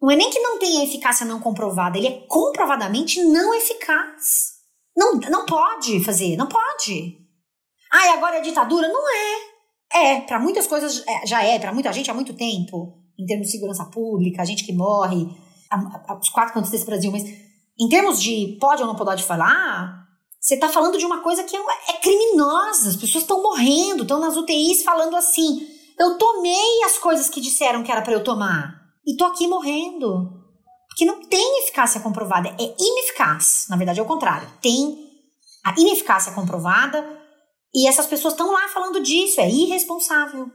Não 0.00 0.10
é 0.10 0.16
nem 0.16 0.30
que 0.30 0.40
não 0.40 0.58
tenha 0.58 0.82
eficácia 0.82 1.26
não 1.26 1.40
comprovada, 1.40 1.98
ele 1.98 2.06
é 2.06 2.26
comprovadamente 2.26 3.22
não 3.22 3.54
eficaz. 3.54 4.52
Não, 4.96 5.12
não 5.30 5.44
pode 5.44 6.02
fazer, 6.02 6.38
não 6.38 6.46
pode. 6.46 7.18
Ah, 7.92 8.06
e 8.06 8.10
agora 8.10 8.36
é 8.36 8.40
ditadura? 8.40 8.88
Não 8.88 9.04
é. 9.14 9.48
É, 9.92 10.20
para 10.22 10.40
muitas 10.40 10.66
coisas 10.66 11.04
é, 11.06 11.26
já 11.26 11.42
é, 11.42 11.58
para 11.58 11.72
muita 11.72 11.92
gente 11.92 12.10
há 12.10 12.14
muito 12.14 12.32
tempo, 12.32 12.94
em 13.18 13.26
termos 13.26 13.46
de 13.46 13.52
segurança 13.52 13.84
pública, 13.84 14.44
gente 14.46 14.64
que 14.64 14.72
morre, 14.72 15.28
os 16.20 16.28
quatro 16.30 16.54
cantos 16.54 16.70
desse 16.70 16.86
Brasil, 16.86 17.10
mas 17.10 17.24
em 17.24 17.88
termos 17.88 18.20
de 18.20 18.56
pode 18.60 18.82
ou 18.82 18.88
não 18.88 18.96
pode 18.96 19.22
falar, 19.22 20.06
você 20.40 20.54
está 20.54 20.68
falando 20.68 20.98
de 20.98 21.04
uma 21.04 21.20
coisa 21.20 21.44
que 21.44 21.56
é, 21.56 21.60
é 21.88 21.92
criminosa, 21.94 22.88
as 22.88 22.96
pessoas 22.96 23.24
estão 23.24 23.42
morrendo, 23.42 24.02
estão 24.02 24.20
nas 24.20 24.36
UTIs 24.36 24.82
falando 24.82 25.16
assim, 25.16 25.66
eu 25.98 26.16
tomei 26.16 26.82
as 26.84 26.96
coisas 26.98 27.28
que 27.28 27.40
disseram 27.40 27.82
que 27.82 27.90
era 27.90 28.02
para 28.02 28.12
eu 28.12 28.22
tomar 28.22 28.80
e 29.06 29.16
tô 29.16 29.24
aqui 29.24 29.46
morrendo. 29.46 30.38
Porque 30.88 31.04
não 31.04 31.24
tem 31.26 31.62
eficácia 31.62 32.00
comprovada, 32.00 32.48
é 32.48 32.74
ineficaz. 32.78 33.66
Na 33.68 33.76
verdade, 33.76 34.00
é 34.00 34.02
o 34.02 34.06
contrário. 34.06 34.48
Tem 34.60 35.08
a 35.64 35.74
ineficácia 35.78 36.32
comprovada 36.32 37.04
e 37.74 37.86
essas 37.86 38.06
pessoas 38.06 38.34
estão 38.34 38.50
lá 38.50 38.68
falando 38.68 39.00
disso, 39.00 39.40
é 39.40 39.48
irresponsável. 39.48 40.50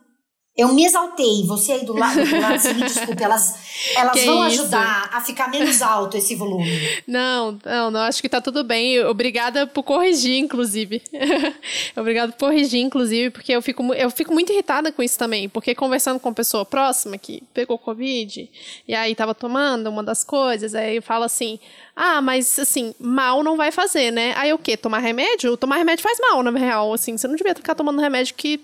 Eu 0.56 0.72
me 0.72 0.86
exaltei, 0.86 1.44
você 1.48 1.72
aí 1.72 1.86
do 1.86 1.94
lado, 1.94 2.24
do 2.24 2.40
lado 2.40 2.76
me 2.76 2.82
desculpe, 2.86 3.24
elas, 3.24 3.56
elas 3.96 4.24
vão 4.24 4.48
isso? 4.48 4.62
ajudar 4.62 5.10
a 5.12 5.20
ficar 5.20 5.50
menos 5.50 5.82
alto 5.82 6.16
esse 6.16 6.36
volume. 6.36 6.70
Não, 7.08 7.58
não, 7.66 7.90
não, 7.90 8.02
acho 8.02 8.22
que 8.22 8.30
tá 8.30 8.40
tudo 8.40 8.64
bem. 8.64 9.04
Obrigada 9.04 9.66
por 9.66 9.82
corrigir, 9.82 10.38
inclusive. 10.38 11.02
Obrigada 11.98 12.32
por 12.34 12.50
corrigir, 12.50 12.82
inclusive, 12.82 13.32
porque 13.32 13.52
eu 13.52 13.64
fico, 13.64 13.82
eu 13.96 14.12
fico 14.12 14.32
muito 14.32 14.54
irritada 14.54 14.92
com 14.92 15.02
isso 15.02 15.18
também, 15.18 15.50
porque 15.50 15.74
conversando 15.74 16.20
com 16.20 16.30
uma 16.30 16.36
pessoa 16.36 16.64
próxima 16.64 17.18
que 17.18 17.42
pegou 17.52 17.80
Covid, 17.80 18.48
e 18.88 18.94
aí 18.94 19.16
tava 19.16 19.34
tomando 19.34 19.88
uma 19.90 20.04
das 20.04 20.24
coisas, 20.24 20.76
aí 20.76 20.98
eu 20.98 21.02
falo 21.02 21.24
assim, 21.24 21.60
ah, 21.96 22.22
mas 22.22 22.60
assim, 22.60 22.94
mal 23.00 23.44
não 23.44 23.58
vai 23.58 23.72
fazer, 23.72 24.12
né? 24.12 24.36
Aí 24.38 24.54
o 24.54 24.60
quê? 24.60 24.78
Tomar 24.78 25.00
remédio? 25.00 25.58
Tomar 25.58 25.78
remédio 25.78 26.04
faz 26.04 26.20
mal, 26.20 26.44
na 26.44 26.52
real, 26.52 26.94
assim, 26.94 27.18
você 27.18 27.28
não 27.28 27.36
devia 27.36 27.56
ficar 27.56 27.74
tomando 27.74 28.00
remédio 28.00 28.36
que 28.36 28.62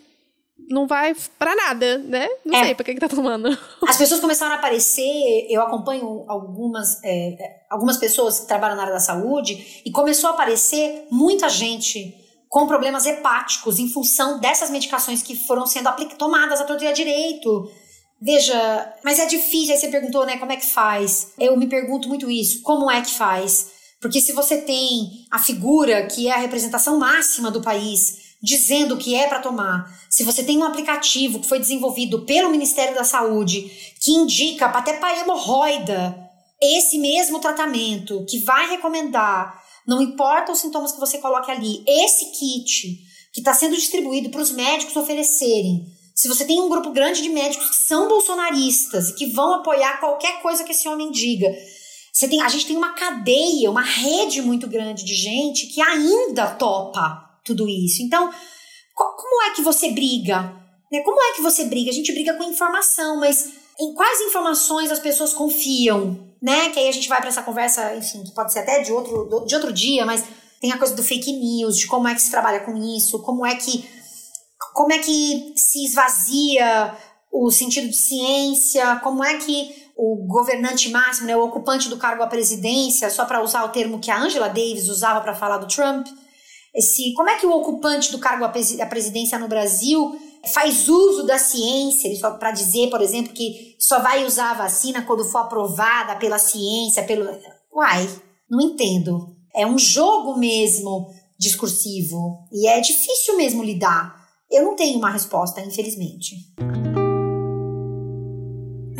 não 0.67 0.87
vai 0.87 1.15
para 1.37 1.55
nada, 1.55 1.97
né? 1.99 2.27
Não 2.45 2.59
é. 2.59 2.65
sei 2.65 2.75
pra 2.75 2.83
que, 2.83 2.93
que 2.93 2.99
tá 2.99 3.09
tomando. 3.09 3.57
As 3.87 3.97
pessoas 3.97 4.19
começaram 4.19 4.53
a 4.53 4.57
aparecer, 4.57 5.47
eu 5.49 5.61
acompanho 5.61 6.25
algumas, 6.27 7.03
é, 7.03 7.35
algumas 7.69 7.97
pessoas 7.97 8.39
que 8.39 8.47
trabalham 8.47 8.75
na 8.75 8.83
área 8.83 8.93
da 8.93 8.99
saúde, 8.99 9.81
e 9.85 9.91
começou 9.91 10.29
a 10.29 10.33
aparecer 10.33 11.07
muita 11.11 11.49
gente 11.49 12.15
com 12.47 12.67
problemas 12.67 13.05
hepáticos 13.05 13.79
em 13.79 13.87
função 13.87 14.39
dessas 14.39 14.69
medicações 14.69 15.21
que 15.21 15.35
foram 15.35 15.65
sendo 15.65 15.89
tomadas 16.17 16.59
a 16.59 16.65
todo 16.65 16.79
dia 16.79 16.91
direito. 16.91 17.69
Veja, 18.21 18.93
mas 19.03 19.19
é 19.19 19.25
difícil, 19.25 19.73
aí 19.73 19.79
você 19.79 19.87
perguntou, 19.87 20.25
né, 20.25 20.37
como 20.37 20.51
é 20.51 20.57
que 20.57 20.65
faz? 20.65 21.33
Eu 21.39 21.55
me 21.55 21.67
pergunto 21.67 22.09
muito 22.09 22.29
isso, 22.29 22.61
como 22.63 22.91
é 22.91 23.01
que 23.01 23.11
faz? 23.11 23.71
Porque 24.01 24.19
se 24.19 24.33
você 24.33 24.61
tem 24.61 25.25
a 25.31 25.39
figura 25.39 26.05
que 26.07 26.27
é 26.27 26.31
a 26.31 26.37
representação 26.37 26.97
máxima 26.97 27.51
do 27.51 27.61
país, 27.61 28.28
dizendo 28.41 28.95
o 28.95 28.97
que 28.97 29.15
é 29.15 29.27
para 29.27 29.39
tomar, 29.39 29.93
se 30.09 30.23
você 30.23 30.43
tem 30.43 30.57
um 30.57 30.63
aplicativo 30.63 31.39
que 31.39 31.47
foi 31.47 31.59
desenvolvido 31.59 32.25
pelo 32.25 32.49
Ministério 32.49 32.95
da 32.95 33.03
Saúde 33.03 33.69
que 33.99 34.11
indica 34.11 34.67
até 34.67 34.93
para 34.93 35.19
hemorroida 35.19 36.29
esse 36.61 36.97
mesmo 36.97 37.39
tratamento, 37.39 38.25
que 38.29 38.39
vai 38.39 38.69
recomendar, 38.69 39.61
não 39.87 40.01
importa 40.01 40.51
os 40.51 40.59
sintomas 40.59 40.91
que 40.91 40.99
você 40.99 41.17
coloque 41.17 41.51
ali, 41.51 41.83
esse 41.87 42.31
kit 42.31 42.99
que 43.33 43.39
está 43.39 43.53
sendo 43.53 43.75
distribuído 43.75 44.29
para 44.29 44.41
os 44.41 44.51
médicos 44.51 44.95
oferecerem. 44.95 45.85
Se 46.15 46.27
você 46.27 46.43
tem 46.43 46.59
um 46.59 46.67
grupo 46.67 46.91
grande 46.91 47.21
de 47.21 47.29
médicos 47.29 47.69
que 47.69 47.87
são 47.87 48.09
bolsonaristas 48.09 49.09
e 49.09 49.15
que 49.15 49.27
vão 49.27 49.53
apoiar 49.53 49.99
qualquer 49.99 50.41
coisa 50.41 50.63
que 50.63 50.71
esse 50.71 50.87
homem 50.87 51.11
diga, 51.11 51.47
você 52.11 52.27
tem, 52.27 52.41
a 52.41 52.49
gente 52.49 52.65
tem 52.65 52.75
uma 52.75 52.93
cadeia, 52.93 53.71
uma 53.71 53.81
rede 53.81 54.41
muito 54.41 54.67
grande 54.67 55.05
de 55.05 55.15
gente 55.15 55.67
que 55.67 55.81
ainda 55.81 56.47
topa 56.55 57.28
tudo 57.49 57.67
isso. 57.67 58.01
Então, 58.01 58.31
como 58.95 59.43
é 59.43 59.55
que 59.55 59.61
você 59.61 59.91
briga? 59.91 60.41
Né? 60.91 61.01
Como 61.01 61.21
é 61.21 61.33
que 61.33 61.41
você 61.41 61.65
briga? 61.65 61.91
A 61.91 61.93
gente 61.93 62.11
briga 62.11 62.33
com 62.35 62.43
informação, 62.43 63.19
mas 63.19 63.51
em 63.79 63.93
quais 63.93 64.21
informações 64.21 64.91
as 64.91 64.99
pessoas 64.99 65.33
confiam? 65.33 66.29
né? 66.41 66.69
Que 66.69 66.79
aí 66.79 66.87
a 66.87 66.91
gente 66.91 67.09
vai 67.09 67.19
para 67.19 67.29
essa 67.29 67.43
conversa, 67.43 67.95
enfim, 67.95 68.23
que 68.23 68.31
pode 68.31 68.51
ser 68.53 68.59
até 68.59 68.81
de 68.81 68.91
outro, 68.91 69.45
de 69.45 69.55
outro 69.55 69.73
dia, 69.73 70.05
mas 70.05 70.23
tem 70.61 70.71
a 70.71 70.77
coisa 70.77 70.95
do 70.95 71.03
fake 71.03 71.31
news, 71.31 71.77
de 71.77 71.87
como 71.87 72.07
é 72.07 72.15
que 72.15 72.21
se 72.21 72.31
trabalha 72.31 72.61
com 72.61 72.75
isso, 72.77 73.21
como 73.21 73.45
é 73.45 73.55
que 73.55 73.87
como 74.73 74.93
é 74.93 74.99
que 74.99 75.53
se 75.55 75.85
esvazia 75.85 76.95
o 77.31 77.49
sentido 77.51 77.87
de 77.87 77.95
ciência, 77.95 78.97
como 78.97 79.23
é 79.23 79.37
que 79.37 79.89
o 79.95 80.25
governante 80.27 80.89
máximo, 80.89 81.27
né, 81.27 81.35
o 81.35 81.43
ocupante 81.43 81.89
do 81.89 81.97
cargo 81.97 82.23
à 82.23 82.27
presidência, 82.27 83.09
só 83.09 83.25
para 83.25 83.43
usar 83.43 83.63
o 83.65 83.69
termo 83.69 83.99
que 83.99 84.09
a 84.09 84.19
Angela 84.19 84.47
Davis 84.47 84.87
usava 84.87 85.21
para 85.21 85.35
falar 85.35 85.57
do 85.57 85.67
Trump, 85.67 86.07
esse, 86.73 87.13
como 87.13 87.29
é 87.29 87.37
que 87.37 87.45
o 87.45 87.51
ocupante 87.51 88.11
do 88.11 88.19
cargo 88.19 88.45
à 88.45 88.49
presidência 88.85 89.39
no 89.39 89.47
Brasil 89.47 90.17
faz 90.53 90.87
uso 90.87 91.23
da 91.23 91.37
ciência, 91.37 92.15
só 92.15 92.31
para 92.31 92.51
dizer, 92.51 92.89
por 92.89 93.01
exemplo, 93.01 93.33
que 93.33 93.75
só 93.79 93.99
vai 93.99 94.25
usar 94.25 94.51
a 94.51 94.55
vacina 94.55 95.01
quando 95.01 95.25
for 95.25 95.39
aprovada 95.39 96.15
pela 96.15 96.39
ciência, 96.39 97.03
pelo. 97.03 97.25
Uai, 97.73 98.09
não 98.49 98.61
entendo. 98.61 99.35
É 99.55 99.65
um 99.65 99.77
jogo 99.77 100.37
mesmo 100.37 101.07
discursivo 101.37 102.47
e 102.51 102.67
é 102.67 102.79
difícil 102.79 103.37
mesmo 103.37 103.63
lidar. 103.63 104.19
Eu 104.51 104.63
não 104.63 104.75
tenho 104.75 104.97
uma 104.97 105.11
resposta, 105.11 105.61
infelizmente. 105.61 106.35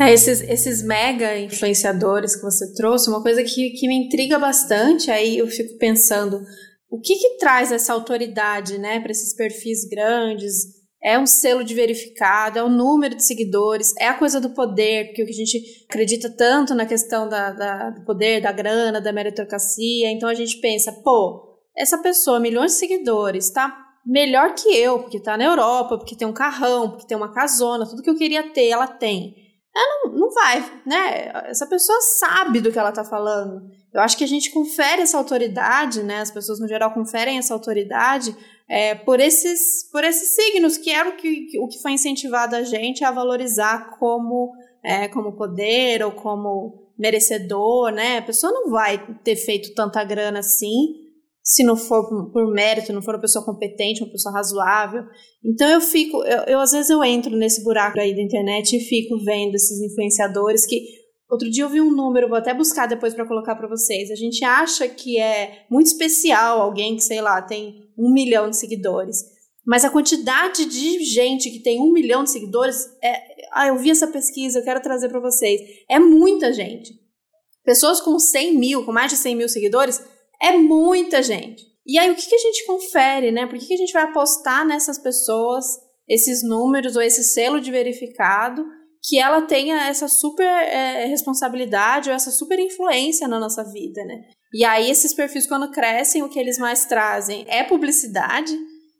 É, 0.00 0.12
esses, 0.12 0.40
esses 0.40 0.82
mega 0.82 1.38
influenciadores 1.38 2.34
que 2.34 2.42
você 2.42 2.72
trouxe, 2.72 3.10
uma 3.10 3.22
coisa 3.22 3.42
que, 3.42 3.70
que 3.70 3.86
me 3.86 4.06
intriga 4.06 4.38
bastante, 4.38 5.10
aí 5.10 5.36
eu 5.36 5.46
fico 5.46 5.76
pensando, 5.76 6.40
o 6.90 7.00
que 7.00 7.14
que 7.14 7.38
traz 7.38 7.70
essa 7.70 7.92
autoridade, 7.92 8.76
né, 8.76 8.98
para 9.00 9.12
esses 9.12 9.34
perfis 9.34 9.88
grandes, 9.88 10.80
é 11.02 11.18
um 11.18 11.26
selo 11.26 11.64
de 11.64 11.74
verificado, 11.74 12.58
é 12.58 12.62
o 12.62 12.68
número 12.68 13.14
de 13.14 13.24
seguidores, 13.24 13.94
é 13.96 14.08
a 14.08 14.18
coisa 14.18 14.40
do 14.40 14.50
poder, 14.50 15.06
porque 15.06 15.22
o 15.22 15.26
que 15.26 15.32
a 15.32 15.34
gente 15.34 15.86
acredita 15.88 16.28
tanto 16.28 16.74
na 16.74 16.84
questão 16.84 17.28
da, 17.28 17.52
da, 17.52 17.90
do 17.90 18.04
poder, 18.04 18.42
da 18.42 18.52
grana, 18.52 19.00
da 19.00 19.12
meritocracia, 19.12 20.10
então 20.10 20.28
a 20.28 20.34
gente 20.34 20.60
pensa, 20.60 20.92
pô, 21.04 21.58
essa 21.76 21.96
pessoa, 21.98 22.40
milhões 22.40 22.72
de 22.72 22.78
seguidores, 22.78 23.50
tá 23.50 23.74
melhor 24.04 24.54
que 24.54 24.68
eu, 24.76 24.98
porque 24.98 25.20
tá 25.20 25.38
na 25.38 25.44
Europa, 25.44 25.96
porque 25.96 26.16
tem 26.16 26.26
um 26.26 26.32
carrão, 26.32 26.90
porque 26.90 27.06
tem 27.06 27.16
uma 27.16 27.32
casona, 27.32 27.86
tudo 27.86 28.02
que 28.02 28.10
eu 28.10 28.16
queria 28.16 28.50
ter, 28.50 28.68
ela 28.68 28.86
tem. 28.86 29.34
Ela 29.74 30.04
não, 30.04 30.18
não 30.18 30.30
vai, 30.32 30.82
né? 30.84 31.30
Essa 31.46 31.66
pessoa 31.66 31.98
sabe 32.18 32.60
do 32.60 32.72
que 32.72 32.78
ela 32.78 32.92
tá 32.92 33.04
falando. 33.04 33.62
Eu 33.92 34.00
acho 34.00 34.16
que 34.16 34.24
a 34.24 34.28
gente 34.28 34.50
confere 34.50 35.02
essa 35.02 35.18
autoridade, 35.18 36.02
né? 36.02 36.20
As 36.20 36.30
pessoas 36.30 36.60
no 36.60 36.68
geral 36.68 36.92
conferem 36.92 37.38
essa 37.38 37.52
autoridade 37.52 38.36
é, 38.68 38.94
por, 38.94 39.18
esses, 39.18 39.88
por 39.90 40.04
esses 40.04 40.36
signos, 40.36 40.76
que 40.76 40.90
era 40.90 41.08
o 41.08 41.16
que, 41.16 41.58
o 41.58 41.66
que 41.66 41.82
foi 41.82 41.92
incentivado 41.92 42.54
a 42.54 42.62
gente 42.62 43.04
a 43.04 43.10
valorizar 43.10 43.98
como, 43.98 44.52
é, 44.84 45.08
como 45.08 45.36
poder 45.36 46.04
ou 46.04 46.12
como 46.12 46.92
merecedor, 46.96 47.90
né? 47.90 48.18
A 48.18 48.22
pessoa 48.22 48.52
não 48.52 48.70
vai 48.70 49.04
ter 49.24 49.34
feito 49.34 49.74
tanta 49.74 50.04
grana 50.04 50.38
assim 50.38 51.00
se 51.42 51.64
não 51.64 51.76
for 51.76 52.08
por, 52.08 52.30
por 52.30 52.52
mérito, 52.52 52.92
não 52.92 53.02
for 53.02 53.14
uma 53.14 53.20
pessoa 53.20 53.44
competente, 53.44 54.02
uma 54.02 54.12
pessoa 54.12 54.32
razoável. 54.32 55.02
Então 55.44 55.68
eu 55.68 55.80
fico, 55.80 56.22
eu, 56.24 56.44
eu 56.44 56.60
às 56.60 56.70
vezes 56.70 56.90
eu 56.90 57.02
entro 57.02 57.36
nesse 57.36 57.64
buraco 57.64 57.98
aí 57.98 58.14
da 58.14 58.22
internet 58.22 58.76
e 58.76 58.80
fico 58.80 59.18
vendo 59.24 59.54
esses 59.54 59.80
influenciadores 59.80 60.64
que 60.66 60.99
Outro 61.30 61.48
dia 61.48 61.62
eu 61.62 61.68
vi 61.68 61.80
um 61.80 61.92
número, 61.92 62.28
vou 62.28 62.36
até 62.36 62.52
buscar 62.52 62.86
depois 62.86 63.14
para 63.14 63.26
colocar 63.26 63.54
para 63.54 63.68
vocês. 63.68 64.10
A 64.10 64.16
gente 64.16 64.44
acha 64.44 64.88
que 64.88 65.18
é 65.20 65.64
muito 65.70 65.86
especial 65.86 66.60
alguém 66.60 66.96
que, 66.96 67.02
sei 67.02 67.20
lá, 67.20 67.40
tem 67.40 67.88
um 67.96 68.12
milhão 68.12 68.50
de 68.50 68.56
seguidores. 68.56 69.22
Mas 69.64 69.84
a 69.84 69.90
quantidade 69.90 70.64
de 70.64 71.04
gente 71.04 71.48
que 71.48 71.60
tem 71.60 71.80
um 71.80 71.92
milhão 71.92 72.24
de 72.24 72.30
seguidores, 72.30 72.84
é, 73.00 73.22
ah, 73.52 73.68
eu 73.68 73.78
vi 73.78 73.90
essa 73.90 74.08
pesquisa, 74.08 74.58
eu 74.58 74.64
quero 74.64 74.82
trazer 74.82 75.08
para 75.08 75.20
vocês. 75.20 75.60
É 75.88 76.00
muita 76.00 76.52
gente. 76.52 76.98
Pessoas 77.64 78.00
com 78.00 78.18
100 78.18 78.58
mil, 78.58 78.84
com 78.84 78.90
mais 78.90 79.12
de 79.12 79.16
100 79.16 79.36
mil 79.36 79.48
seguidores, 79.48 80.02
é 80.42 80.56
muita 80.56 81.22
gente. 81.22 81.62
E 81.86 81.98
aí, 81.98 82.10
o 82.10 82.16
que, 82.16 82.28
que 82.28 82.34
a 82.34 82.38
gente 82.38 82.66
confere, 82.66 83.30
né? 83.30 83.46
Por 83.46 83.58
que, 83.58 83.66
que 83.66 83.74
a 83.74 83.76
gente 83.78 83.92
vai 83.92 84.02
apostar 84.02 84.66
nessas 84.66 84.98
pessoas, 84.98 85.64
esses 86.08 86.42
números 86.42 86.96
ou 86.96 87.02
esse 87.02 87.22
selo 87.22 87.60
de 87.60 87.70
verificado? 87.70 88.64
Que 89.02 89.18
ela 89.18 89.42
tenha 89.42 89.88
essa 89.88 90.08
super 90.08 90.46
é, 90.46 91.06
responsabilidade 91.06 92.10
ou 92.10 92.14
essa 92.14 92.30
super 92.30 92.58
influência 92.58 93.26
na 93.26 93.38
nossa 93.40 93.64
vida, 93.64 94.04
né? 94.04 94.20
E 94.52 94.64
aí 94.64 94.90
esses 94.90 95.14
perfis 95.14 95.46
quando 95.46 95.70
crescem, 95.70 96.22
o 96.22 96.28
que 96.28 96.38
eles 96.38 96.58
mais 96.58 96.84
trazem 96.84 97.44
é 97.48 97.62
publicidade. 97.62 98.52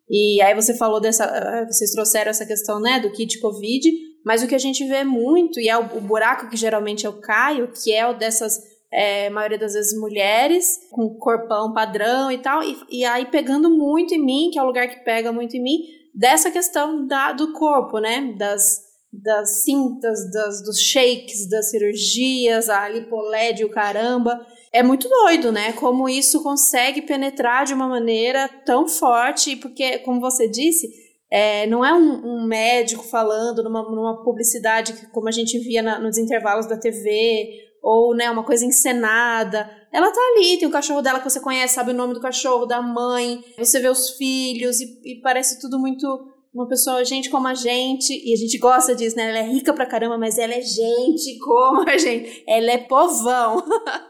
E 0.08 0.40
aí 0.42 0.54
você 0.54 0.76
falou 0.76 1.00
dessa, 1.00 1.24
eh, 1.24 1.66
vocês 1.66 1.92
trouxeram 1.92 2.30
essa 2.30 2.46
questão, 2.46 2.80
né, 2.80 2.98
do 2.98 3.12
kit 3.12 3.38
COVID, 3.38 3.90
mas 4.24 4.42
o 4.42 4.48
que 4.48 4.54
a 4.54 4.58
gente 4.58 4.84
vê 4.86 5.04
muito 5.04 5.60
e 5.60 5.68
é 5.68 5.78
o, 5.78 5.82
o 5.96 6.00
buraco 6.00 6.48
que 6.48 6.56
geralmente 6.56 7.04
eu 7.04 7.20
caio, 7.20 7.72
que 7.72 7.92
é 7.92 8.06
o 8.06 8.16
dessas 8.16 8.58
é, 8.92 9.30
maioria 9.30 9.58
das 9.58 9.74
vezes 9.74 9.98
mulheres, 9.98 10.78
com 10.90 11.16
corpão 11.16 11.72
padrão 11.72 12.30
e 12.30 12.38
tal, 12.38 12.62
e, 12.62 12.76
e 12.90 13.04
aí 13.04 13.26
pegando 13.26 13.70
muito 13.70 14.14
em 14.14 14.24
mim, 14.24 14.50
que 14.52 14.58
é 14.58 14.62
o 14.62 14.66
lugar 14.66 14.88
que 14.88 15.04
pega 15.04 15.32
muito 15.32 15.56
em 15.56 15.62
mim, 15.62 15.78
dessa 16.12 16.50
questão 16.50 17.06
da, 17.06 17.32
do 17.32 17.52
corpo, 17.52 17.98
né? 17.98 18.34
Das, 18.36 18.89
das 19.12 19.64
cintas, 19.64 20.30
das, 20.30 20.62
dos 20.62 20.80
shakes, 20.80 21.48
das 21.48 21.70
cirurgias, 21.70 22.68
a 22.68 22.88
lipoled, 22.88 23.64
o 23.64 23.70
caramba. 23.70 24.46
É 24.72 24.82
muito 24.82 25.08
doido, 25.08 25.50
né? 25.50 25.72
Como 25.72 26.08
isso 26.08 26.42
consegue 26.42 27.02
penetrar 27.02 27.64
de 27.64 27.74
uma 27.74 27.88
maneira 27.88 28.48
tão 28.64 28.86
forte, 28.86 29.56
porque, 29.56 29.98
como 29.98 30.20
você 30.20 30.48
disse, 30.48 30.88
é, 31.30 31.66
não 31.66 31.84
é 31.84 31.92
um, 31.92 32.42
um, 32.42 32.46
médico 32.46 33.02
falando 33.02 33.62
numa, 33.64 33.82
numa 33.82 34.22
publicidade 34.22 35.08
como 35.12 35.28
a 35.28 35.32
gente 35.32 35.58
via 35.58 35.82
na, 35.82 35.98
nos 35.98 36.16
intervalos 36.16 36.66
da 36.66 36.76
TV, 36.76 37.68
ou 37.82 38.14
né, 38.14 38.30
uma 38.30 38.44
coisa 38.44 38.64
encenada. 38.64 39.68
Ela 39.92 40.12
tá 40.12 40.20
ali, 40.36 40.58
tem 40.58 40.68
o 40.68 40.72
cachorro 40.72 41.02
dela 41.02 41.18
que 41.18 41.28
você 41.28 41.40
conhece, 41.40 41.74
sabe 41.74 41.90
o 41.90 41.94
nome 41.94 42.14
do 42.14 42.20
cachorro, 42.20 42.66
da 42.66 42.80
mãe, 42.80 43.42
você 43.58 43.80
vê 43.80 43.88
os 43.88 44.10
filhos, 44.10 44.80
e, 44.80 45.00
e 45.04 45.20
parece 45.20 45.60
tudo 45.60 45.80
muito 45.80 46.06
uma 46.52 46.66
pessoa, 46.66 47.04
gente 47.04 47.30
como 47.30 47.46
a 47.46 47.54
gente, 47.54 48.12
e 48.12 48.32
a 48.32 48.36
gente 48.36 48.58
gosta 48.58 48.94
disso, 48.94 49.16
né? 49.16 49.28
Ela 49.28 49.38
é 49.38 49.48
rica 49.48 49.72
pra 49.72 49.86
caramba, 49.86 50.18
mas 50.18 50.36
ela 50.36 50.52
é 50.52 50.60
gente 50.60 51.38
como 51.38 51.88
a 51.88 51.96
gente. 51.96 52.42
Ela 52.46 52.72
é 52.72 52.78
povão. 52.78 53.64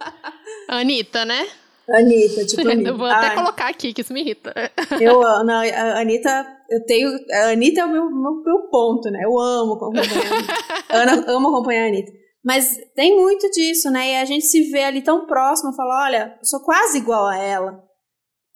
Anitta, 0.66 1.24
né? 1.24 1.46
Anitta, 1.88 2.46
tipo 2.46 2.62
Anitta. 2.68 2.90
Eu 2.90 2.96
vou 2.96 3.06
até 3.06 3.28
Ai. 3.28 3.34
colocar 3.36 3.68
aqui, 3.68 3.92
que 3.92 4.00
isso 4.00 4.12
me 4.12 4.22
irrita. 4.22 4.54
Eu 4.98 5.22
amo, 5.22 5.50
a 5.50 6.00
Anitta, 6.00 6.46
eu 6.70 6.84
tenho, 6.86 7.10
a 7.32 7.50
Anitta 7.50 7.80
é 7.82 7.84
o 7.84 7.90
meu, 7.90 8.10
meu, 8.10 8.42
meu 8.42 8.68
ponto, 8.70 9.10
né? 9.10 9.20
Eu 9.24 9.38
amo 9.38 9.74
acompanhar 9.74 10.06
a 10.88 11.02
Anitta. 11.02 11.32
amo 11.32 11.48
acompanhar 11.48 11.84
a 11.84 11.88
Anitta. 11.88 12.12
Mas 12.42 12.78
tem 12.94 13.14
muito 13.16 13.50
disso, 13.50 13.90
né? 13.90 14.12
E 14.12 14.16
a 14.16 14.24
gente 14.24 14.46
se 14.46 14.70
vê 14.70 14.84
ali 14.84 15.02
tão 15.02 15.26
próximo, 15.26 15.74
fala, 15.74 16.06
olha, 16.06 16.36
eu 16.38 16.44
sou 16.44 16.60
quase 16.60 16.98
igual 16.98 17.26
a 17.26 17.36
ela 17.36 17.89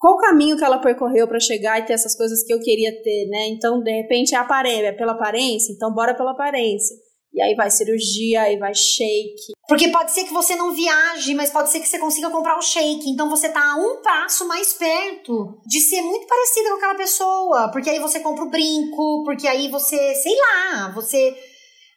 qual 0.05 0.13
o 0.13 0.19
caminho 0.19 0.55
que 0.55 0.63
ela 0.63 0.77
percorreu 0.77 1.27
para 1.27 1.39
chegar 1.39 1.79
e 1.79 1.85
ter 1.87 1.93
essas 1.93 2.15
coisas 2.15 2.43
que 2.43 2.53
eu 2.53 2.59
queria 2.59 2.91
ter, 3.01 3.27
né? 3.27 3.47
Então, 3.47 3.81
de 3.81 3.91
repente, 3.91 4.35
é 4.35 4.37
aparência, 4.37 4.85
é 4.85 4.91
pela 4.91 5.13
aparência, 5.13 5.73
então 5.73 5.91
bora 5.91 6.13
pela 6.13 6.29
aparência. 6.29 6.95
E 7.33 7.41
aí 7.41 7.55
vai 7.55 7.71
cirurgia, 7.71 8.43
aí 8.43 8.55
vai 8.59 8.71
shake. 8.75 9.53
Porque 9.67 9.87
pode 9.87 10.11
ser 10.11 10.25
que 10.25 10.31
você 10.31 10.55
não 10.55 10.75
viaje, 10.75 11.33
mas 11.33 11.49
pode 11.49 11.71
ser 11.71 11.79
que 11.79 11.87
você 11.87 11.97
consiga 11.97 12.29
comprar 12.29 12.55
o 12.55 12.61
shake. 12.61 13.09
Então 13.09 13.31
você 13.31 13.49
tá 13.49 13.59
a 13.59 13.77
um 13.77 13.99
passo 14.03 14.47
mais 14.47 14.73
perto 14.73 15.59
de 15.65 15.79
ser 15.81 16.03
muito 16.03 16.27
parecida 16.27 16.69
com 16.69 16.75
aquela 16.75 16.95
pessoa. 16.95 17.71
Porque 17.71 17.89
aí 17.89 17.97
você 17.97 18.19
compra 18.19 18.43
o 18.43 18.51
brinco, 18.51 19.23
porque 19.25 19.47
aí 19.47 19.69
você, 19.69 20.13
sei 20.13 20.35
lá, 20.37 20.91
você 20.93 21.35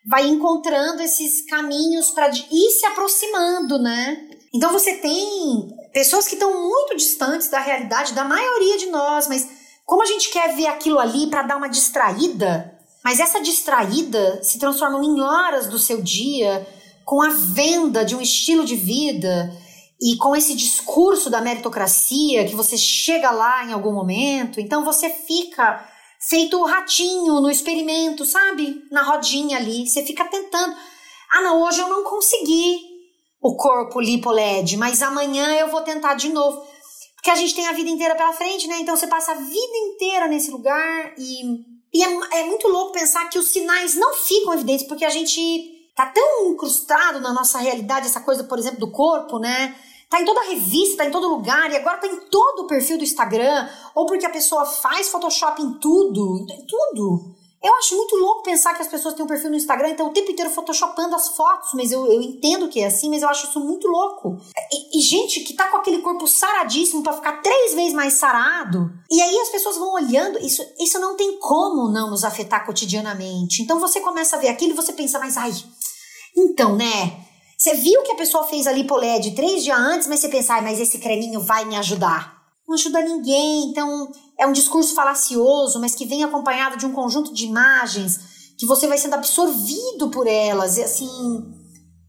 vai 0.09 0.26
encontrando 0.26 1.02
esses 1.02 1.44
caminhos 1.44 2.11
para 2.12 2.30
ir 2.30 2.70
se 2.70 2.86
aproximando, 2.86 3.78
né? 3.78 4.28
Então 4.54 4.72
você 4.72 4.96
tem 4.96 5.68
pessoas 5.93 6.26
que 6.26 6.34
estão 6.34 6.68
muito 6.68 6.97
distantes 6.97 7.49
da 7.49 7.61
realidade 7.61 8.12
da 8.12 8.24
maioria 8.24 8.78
de 8.78 8.86
nós, 8.86 9.28
mas 9.28 9.49
como 9.84 10.03
a 10.03 10.07
gente 10.07 10.30
quer 10.30 10.55
ver 10.55 10.66
aquilo 10.66 10.99
ali 10.99 11.28
para 11.28 11.43
dar 11.43 11.57
uma 11.57 11.68
distraída, 11.68 12.78
mas 13.03 13.20
essa 13.20 13.41
distraída 13.41 14.43
se 14.43 14.59
transforma 14.59 15.03
em 15.05 15.20
horas 15.20 15.66
do 15.66 15.78
seu 15.78 16.03
dia 16.03 16.66
com 17.05 17.22
a 17.22 17.30
venda 17.30 18.05
de 18.05 18.14
um 18.14 18.20
estilo 18.20 18.64
de 18.64 18.76
vida 18.76 19.51
e 20.01 20.16
com 20.16 20.36
esse 20.36 20.55
discurso 20.55 21.30
da 21.30 21.41
meritocracia 21.41 22.45
que 22.45 22.55
você 22.55 22.76
chega 22.76 23.30
lá 23.30 23.64
em 23.64 23.72
algum 23.72 23.93
momento, 23.93 24.61
então 24.61 24.84
você 24.84 25.09
fica 25.09 25.89
feito 26.20 26.59
o 26.59 26.64
ratinho 26.64 27.41
no 27.41 27.51
experimento, 27.51 28.24
sabe? 28.24 28.82
Na 28.91 29.03
rodinha 29.03 29.57
ali, 29.57 29.89
você 29.89 30.05
fica 30.05 30.24
tentando. 30.24 30.76
Ah, 31.30 31.41
não, 31.43 31.62
hoje 31.62 31.80
eu 31.80 31.89
não 31.89 32.05
consegui 32.05 32.88
o 33.41 33.57
corpo 33.57 34.01
lipoled, 34.01 34.76
mas 34.76 35.03
amanhã 35.03 35.55
eu 35.55 35.68
vou 35.68 35.82
tentar 35.82 36.14
de 36.14 36.28
novo. 36.30 36.66
Porque 37.14 37.30
a 37.30 37.36
gente 37.36 37.55
tem 37.55 37.66
a 37.66 37.72
vida 37.72 37.91
inteira 37.91 38.14
pela 38.14 38.32
frente, 38.32 38.66
né? 38.66 38.78
Então 38.80 38.97
você 38.97 39.07
passa 39.07 39.32
a 39.32 39.34
vida 39.34 39.76
inteira 39.76 40.28
nesse 40.28 40.51
lugar 40.51 41.14
e, 41.18 41.43
e 41.93 42.03
é, 42.03 42.41
é 42.41 42.45
muito 42.45 42.68
louco 42.68 42.93
pensar 42.93 43.28
que 43.28 43.39
os 43.39 43.49
sinais 43.49 43.95
não 43.95 44.14
ficam 44.14 44.55
evidentes, 44.55 44.86
porque 44.86 45.05
a 45.05 45.11
gente 45.11 45.91
tá 45.97 46.07
tão 46.07 46.53
incrustado 46.53 47.20
na 47.20 47.32
nossa 47.32 47.59
realidade, 47.59 48.07
essa 48.07 48.20
coisa, 48.20 48.45
por 48.45 48.59
exemplo, 48.59 48.78
do 48.78 48.91
corpo, 48.91 49.39
né? 49.39 49.74
Tá 50.09 50.20
em 50.20 50.24
toda 50.24 50.49
revista, 50.49 50.99
tá 50.99 51.05
em 51.05 51.11
todo 51.11 51.28
lugar, 51.28 51.70
e 51.70 51.76
agora 51.76 51.99
tá 51.99 52.07
em 52.07 52.20
todo 52.30 52.61
o 52.61 52.66
perfil 52.66 52.97
do 52.97 53.05
Instagram, 53.05 53.68
ou 53.95 54.07
porque 54.07 54.24
a 54.24 54.30
pessoa 54.30 54.64
faz 54.64 55.09
Photoshop 55.09 55.61
em 55.61 55.74
tudo, 55.78 56.47
em 56.49 56.66
tudo. 56.66 57.34
Eu 57.62 57.74
acho 57.74 57.96
muito 57.96 58.14
louco 58.16 58.44
pensar 58.44 58.72
que 58.74 58.82
as 58.82 58.86
pessoas 58.86 59.14
têm 59.14 59.24
um 59.24 59.28
perfil 59.28 59.50
no 59.50 59.56
Instagram 59.56 59.88
e 59.88 59.90
estão 59.92 60.06
o 60.06 60.12
tempo 60.12 60.30
inteiro 60.30 60.50
photoshopando 60.50 61.16
as 61.16 61.30
fotos, 61.30 61.70
mas 61.74 61.90
eu, 61.90 62.06
eu 62.06 62.22
entendo 62.22 62.68
que 62.68 62.80
é 62.80 62.86
assim, 62.86 63.11
mas 63.11 63.22
eu 63.22 63.28
acho 63.28 63.48
isso 63.48 63.59
muito 63.59 63.88
louco. 63.88 64.38
E, 64.72 64.98
e 64.98 65.02
gente 65.02 65.40
que 65.40 65.54
tá 65.54 65.68
com 65.68 65.76
aquele 65.76 66.00
corpo 66.00 66.28
saradíssimo 66.28 67.02
para 67.02 67.14
ficar 67.14 67.42
três 67.42 67.74
vezes 67.74 67.92
mais 67.92 68.12
sarado, 68.12 68.92
e 69.11 69.20
aí 69.20 69.38
as 69.40 69.48
pessoas 69.48 69.76
vão 69.76 69.92
olhando, 69.92 70.38
isso, 70.38 70.62
isso 70.78 71.00
não 71.00 71.16
tem 71.16 71.36
como 71.40 71.90
não 71.90 72.11
nos 72.11 72.22
afetar 72.22 72.64
cotidianamente. 72.64 73.61
Então 73.61 73.80
você 73.80 74.00
começa 74.00 74.36
a 74.36 74.38
ver 74.38 74.48
aquilo 74.48 74.72
e 74.72 74.76
você 74.76 74.92
pensa, 74.92 75.18
mas 75.18 75.36
ai, 75.36 75.52
então, 76.36 76.76
né? 76.76 77.24
Você 77.59 77.74
viu 77.74 78.02
que 78.04 78.12
a 78.12 78.16
pessoa 78.16 78.44
fez 78.44 78.68
a 78.68 78.72
lipoled 78.72 79.32
três 79.32 79.64
dias 79.64 79.76
antes, 79.76 80.06
mas 80.06 80.20
você 80.20 80.28
pensa, 80.28 80.54
ai, 80.54 80.62
mas 80.62 80.78
esse 80.78 80.98
creminho 80.98 81.40
vai 81.40 81.64
me 81.64 81.74
ajudar. 81.74 82.38
Não 82.68 82.76
ajuda 82.76 83.00
ninguém, 83.00 83.70
então 83.70 84.12
é 84.39 84.47
um 84.47 84.53
discurso 84.53 84.95
falacioso, 84.95 85.80
mas 85.80 85.95
que 85.95 86.07
vem 86.07 86.22
acompanhado 86.22 86.76
de 86.76 86.86
um 86.86 86.93
conjunto 86.93 87.34
de 87.34 87.45
imagens 87.45 88.55
que 88.59 88.66
você 88.66 88.86
vai 88.86 88.99
sendo 88.99 89.14
absorvido 89.14 90.11
por 90.11 90.26
elas, 90.26 90.76
e 90.76 90.82
assim. 90.82 91.09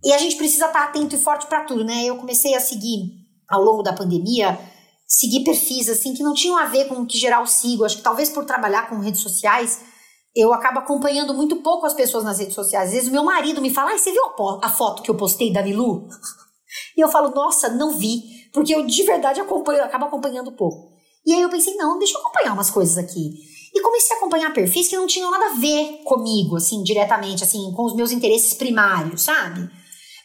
E 0.03 0.13
a 0.13 0.17
gente 0.17 0.35
precisa 0.35 0.67
estar 0.67 0.83
atento 0.83 1.15
e 1.15 1.19
forte 1.19 1.47
para 1.47 1.65
tudo, 1.65 1.83
né? 1.83 2.05
Eu 2.05 2.17
comecei 2.17 2.55
a 2.55 2.59
seguir 2.59 3.19
ao 3.49 3.61
longo 3.61 3.83
da 3.83 3.93
pandemia, 3.93 4.57
seguir 5.07 5.43
perfis 5.43 5.89
assim 5.89 6.13
que 6.13 6.23
não 6.23 6.33
tinham 6.33 6.57
a 6.57 6.65
ver 6.65 6.87
com 6.87 6.95
o 6.95 7.05
que 7.05 7.17
geral 7.17 7.45
sigo. 7.45 7.83
Acho 7.83 7.97
que 7.97 8.03
talvez 8.03 8.29
por 8.29 8.45
trabalhar 8.45 8.87
com 8.89 8.99
redes 8.99 9.21
sociais, 9.21 9.81
eu 10.35 10.53
acabo 10.53 10.79
acompanhando 10.79 11.33
muito 11.33 11.57
pouco 11.57 11.85
as 11.85 11.93
pessoas 11.93 12.23
nas 12.23 12.39
redes 12.39 12.55
sociais. 12.55 12.89
Às 12.89 12.93
vezes 12.93 13.09
o 13.09 13.11
meu 13.11 13.23
marido 13.23 13.61
me 13.61 13.71
fala: 13.71 13.91
ah, 13.91 13.97
você 13.97 14.11
viu 14.11 14.23
a 14.61 14.69
foto 14.69 15.03
que 15.03 15.11
eu 15.11 15.15
postei 15.15 15.51
da 15.51 15.63
Milu? 15.63 16.07
E 16.95 17.01
eu 17.01 17.09
falo, 17.09 17.33
nossa, 17.33 17.69
não 17.69 17.97
vi, 17.97 18.21
porque 18.53 18.75
eu 18.75 18.85
de 18.85 19.03
verdade 19.03 19.41
acompanho, 19.41 19.83
acabo 19.83 20.05
acompanhando 20.05 20.51
pouco. 20.51 20.88
E 21.29 21.33
aí 21.35 21.41
eu 21.43 21.49
pensei, 21.49 21.75
não, 21.75 21.99
deixa 21.99 22.17
eu 22.17 22.21
acompanhar 22.21 22.53
umas 22.53 22.71
coisas 22.71 22.97
aqui. 22.97 23.35
E 23.71 23.81
comecei 23.81 24.15
a 24.15 24.17
acompanhar 24.17 24.51
perfis 24.51 24.87
que 24.87 24.97
não 24.97 25.05
tinham 25.05 25.29
nada 25.29 25.45
a 25.45 25.59
ver 25.59 26.01
comigo, 26.03 26.55
assim, 26.55 26.81
diretamente, 26.81 27.43
assim, 27.43 27.71
com 27.75 27.85
os 27.85 27.95
meus 27.95 28.11
interesses 28.11 28.55
primários, 28.55 29.21
sabe? 29.21 29.69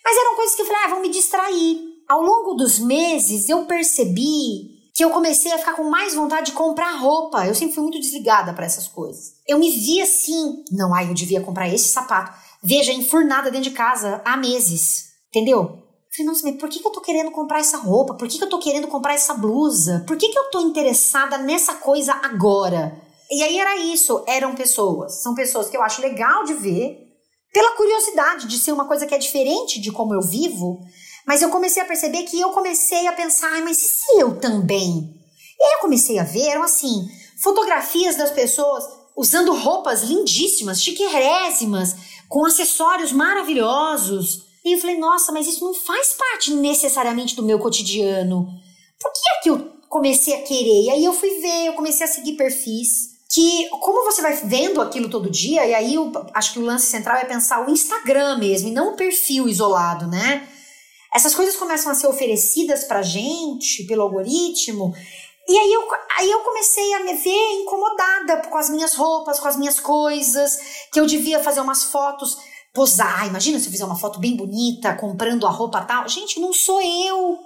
Mas 0.02 0.16
eram 0.16 0.34
coisas 0.34 0.56
que 0.56 0.62
eu 0.62 0.66
falei, 0.66 0.82
ah, 0.82 0.88
vão 0.88 1.02
me 1.02 1.10
distrair. 1.10 1.78
Ao 2.08 2.22
longo 2.22 2.54
dos 2.54 2.78
meses, 2.78 3.50
eu 3.50 3.66
percebi 3.66 4.72
que 4.94 5.04
eu 5.04 5.10
comecei 5.10 5.52
a 5.52 5.58
ficar 5.58 5.74
com 5.74 5.84
mais 5.84 6.14
vontade 6.14 6.46
de 6.46 6.52
comprar 6.52 6.92
roupa. 6.92 7.46
Eu 7.46 7.54
sempre 7.54 7.74
fui 7.74 7.82
muito 7.82 8.00
desligada 8.00 8.54
para 8.54 8.64
essas 8.64 8.88
coisas. 8.88 9.34
Eu 9.46 9.58
me 9.58 9.68
vi 9.68 10.00
assim, 10.00 10.64
não, 10.72 10.94
ai, 10.94 11.10
eu 11.10 11.14
devia 11.14 11.42
comprar 11.42 11.68
esse 11.68 11.88
sapato. 11.88 12.32
Veja, 12.62 12.94
enfurnada 12.94 13.50
dentro 13.50 13.68
de 13.68 13.76
casa 13.76 14.22
há 14.24 14.38
meses, 14.38 15.10
entendeu? 15.28 15.83
Falei, 16.16 16.28
nossa, 16.28 16.42
mas 16.44 16.56
por 16.60 16.68
que, 16.68 16.78
que 16.78 16.86
eu 16.86 16.92
tô 16.92 17.00
querendo 17.00 17.32
comprar 17.32 17.58
essa 17.58 17.76
roupa? 17.76 18.14
Por 18.14 18.28
que, 18.28 18.38
que 18.38 18.44
eu 18.44 18.48
tô 18.48 18.60
querendo 18.60 18.86
comprar 18.86 19.14
essa 19.14 19.34
blusa? 19.34 20.04
Por 20.06 20.16
que, 20.16 20.28
que 20.28 20.38
eu 20.38 20.48
tô 20.48 20.60
interessada 20.60 21.38
nessa 21.38 21.74
coisa 21.74 22.12
agora? 22.22 22.96
E 23.28 23.42
aí 23.42 23.58
era 23.58 23.76
isso, 23.78 24.22
eram 24.28 24.54
pessoas. 24.54 25.22
São 25.22 25.34
pessoas 25.34 25.68
que 25.68 25.76
eu 25.76 25.82
acho 25.82 26.00
legal 26.00 26.44
de 26.44 26.54
ver, 26.54 26.98
pela 27.52 27.74
curiosidade 27.76 28.46
de 28.46 28.58
ser 28.58 28.70
uma 28.70 28.86
coisa 28.86 29.06
que 29.06 29.14
é 29.14 29.18
diferente 29.18 29.80
de 29.80 29.90
como 29.90 30.14
eu 30.14 30.20
vivo, 30.20 30.78
mas 31.26 31.42
eu 31.42 31.50
comecei 31.50 31.82
a 31.82 31.86
perceber 31.86 32.22
que 32.22 32.40
eu 32.40 32.50
comecei 32.50 33.08
a 33.08 33.12
pensar, 33.12 33.60
mas 33.62 33.82
e 33.82 33.86
se 33.86 34.20
eu 34.20 34.38
também? 34.38 35.20
E 35.58 35.64
aí 35.64 35.72
eu 35.72 35.80
comecei 35.80 36.20
a 36.20 36.24
ver, 36.24 36.46
eram 36.46 36.62
assim, 36.62 37.08
fotografias 37.42 38.14
das 38.14 38.30
pessoas 38.30 38.84
usando 39.16 39.52
roupas 39.52 40.04
lindíssimas, 40.04 40.80
chiquerésimas, 40.80 41.96
com 42.28 42.44
acessórios 42.44 43.10
maravilhosos, 43.10 44.53
e 44.64 44.74
eu 44.74 44.80
falei, 44.80 44.98
nossa, 44.98 45.30
mas 45.30 45.46
isso 45.46 45.62
não 45.62 45.74
faz 45.74 46.14
parte 46.14 46.54
necessariamente 46.54 47.36
do 47.36 47.42
meu 47.42 47.58
cotidiano. 47.58 48.48
Por 48.98 49.12
que 49.12 49.28
é 49.28 49.42
que 49.42 49.50
eu 49.50 49.72
comecei 49.88 50.34
a 50.34 50.42
querer? 50.42 50.84
E 50.84 50.90
aí 50.90 51.04
eu 51.04 51.12
fui 51.12 51.30
ver, 51.40 51.66
eu 51.66 51.74
comecei 51.74 52.06
a 52.06 52.08
seguir 52.08 52.32
perfis 52.32 53.14
que, 53.30 53.68
como 53.80 54.04
você 54.04 54.22
vai 54.22 54.34
vendo 54.36 54.80
aquilo 54.80 55.10
todo 55.10 55.28
dia, 55.28 55.66
e 55.66 55.74
aí 55.74 55.94
eu 55.94 56.10
acho 56.32 56.52
que 56.52 56.58
o 56.58 56.64
lance 56.64 56.86
central 56.86 57.16
é 57.16 57.24
pensar 57.24 57.66
o 57.66 57.70
Instagram 57.70 58.38
mesmo, 58.38 58.68
e 58.68 58.72
não 58.72 58.92
o 58.92 58.96
perfil 58.96 59.48
isolado, 59.48 60.06
né? 60.06 60.48
Essas 61.12 61.34
coisas 61.34 61.56
começam 61.56 61.90
a 61.90 61.94
ser 61.94 62.06
oferecidas 62.06 62.84
pra 62.84 63.02
gente 63.02 63.84
pelo 63.84 64.02
algoritmo, 64.02 64.94
e 65.48 65.58
aí 65.58 65.72
eu, 65.72 65.82
aí 66.18 66.30
eu 66.30 66.40
comecei 66.40 66.94
a 66.94 67.00
me 67.00 67.14
ver 67.14 67.52
incomodada 67.60 68.48
com 68.48 68.56
as 68.56 68.70
minhas 68.70 68.94
roupas, 68.94 69.38
com 69.40 69.48
as 69.48 69.56
minhas 69.56 69.78
coisas, 69.78 70.58
que 70.92 70.98
eu 70.98 71.04
devia 71.04 71.42
fazer 71.42 71.60
umas 71.60 71.84
fotos 71.84 72.38
posar. 72.74 73.28
Imagina 73.28 73.58
se 73.58 73.66
eu 73.66 73.72
fizer 73.72 73.84
uma 73.84 73.96
foto 73.96 74.18
bem 74.18 74.36
bonita, 74.36 74.96
comprando 74.96 75.46
a 75.46 75.50
roupa 75.50 75.80
tal. 75.82 76.08
Gente, 76.08 76.40
não 76.40 76.52
sou 76.52 76.82
eu. 76.82 77.38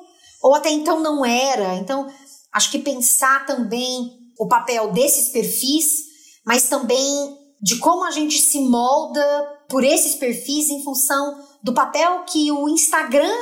Ou 0.42 0.54
até 0.54 0.70
então 0.70 1.00
não 1.00 1.24
era. 1.24 1.74
Então, 1.74 2.10
acho 2.52 2.70
que 2.70 2.78
pensar 2.78 3.44
também 3.44 4.18
o 4.38 4.48
papel 4.48 4.90
desses 4.92 5.28
perfis, 5.28 6.04
mas 6.46 6.68
também 6.68 7.36
de 7.60 7.76
como 7.78 8.04
a 8.04 8.10
gente 8.10 8.38
se 8.38 8.60
molda 8.60 9.24
por 9.68 9.84
esses 9.84 10.14
perfis 10.14 10.70
em 10.70 10.82
função 10.82 11.44
do 11.62 11.74
papel 11.74 12.24
que 12.24 12.50
o 12.50 12.68
Instagram 12.68 13.34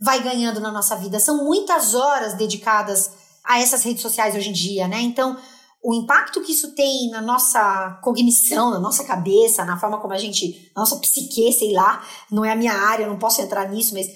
vai 0.00 0.22
ganhando 0.22 0.60
na 0.60 0.70
nossa 0.70 0.96
vida. 0.96 1.18
São 1.18 1.44
muitas 1.44 1.94
horas 1.94 2.34
dedicadas 2.34 3.10
a 3.44 3.60
essas 3.60 3.82
redes 3.82 4.00
sociais 4.00 4.34
hoje 4.34 4.48
em 4.48 4.52
dia, 4.52 4.88
né? 4.88 5.00
Então, 5.00 5.36
o 5.84 5.92
impacto 5.92 6.40
que 6.40 6.52
isso 6.52 6.74
tem 6.74 7.10
na 7.10 7.20
nossa 7.20 8.00
cognição, 8.02 8.70
na 8.70 8.80
nossa 8.80 9.04
cabeça, 9.04 9.66
na 9.66 9.78
forma 9.78 10.00
como 10.00 10.14
a 10.14 10.18
gente, 10.18 10.72
na 10.74 10.80
nossa 10.80 10.96
psique, 10.96 11.52
sei 11.52 11.74
lá, 11.74 12.02
não 12.30 12.42
é 12.42 12.52
a 12.52 12.56
minha 12.56 12.72
área, 12.72 13.04
eu 13.04 13.10
não 13.10 13.18
posso 13.18 13.42
entrar 13.42 13.68
nisso, 13.68 13.92
mas 13.92 14.06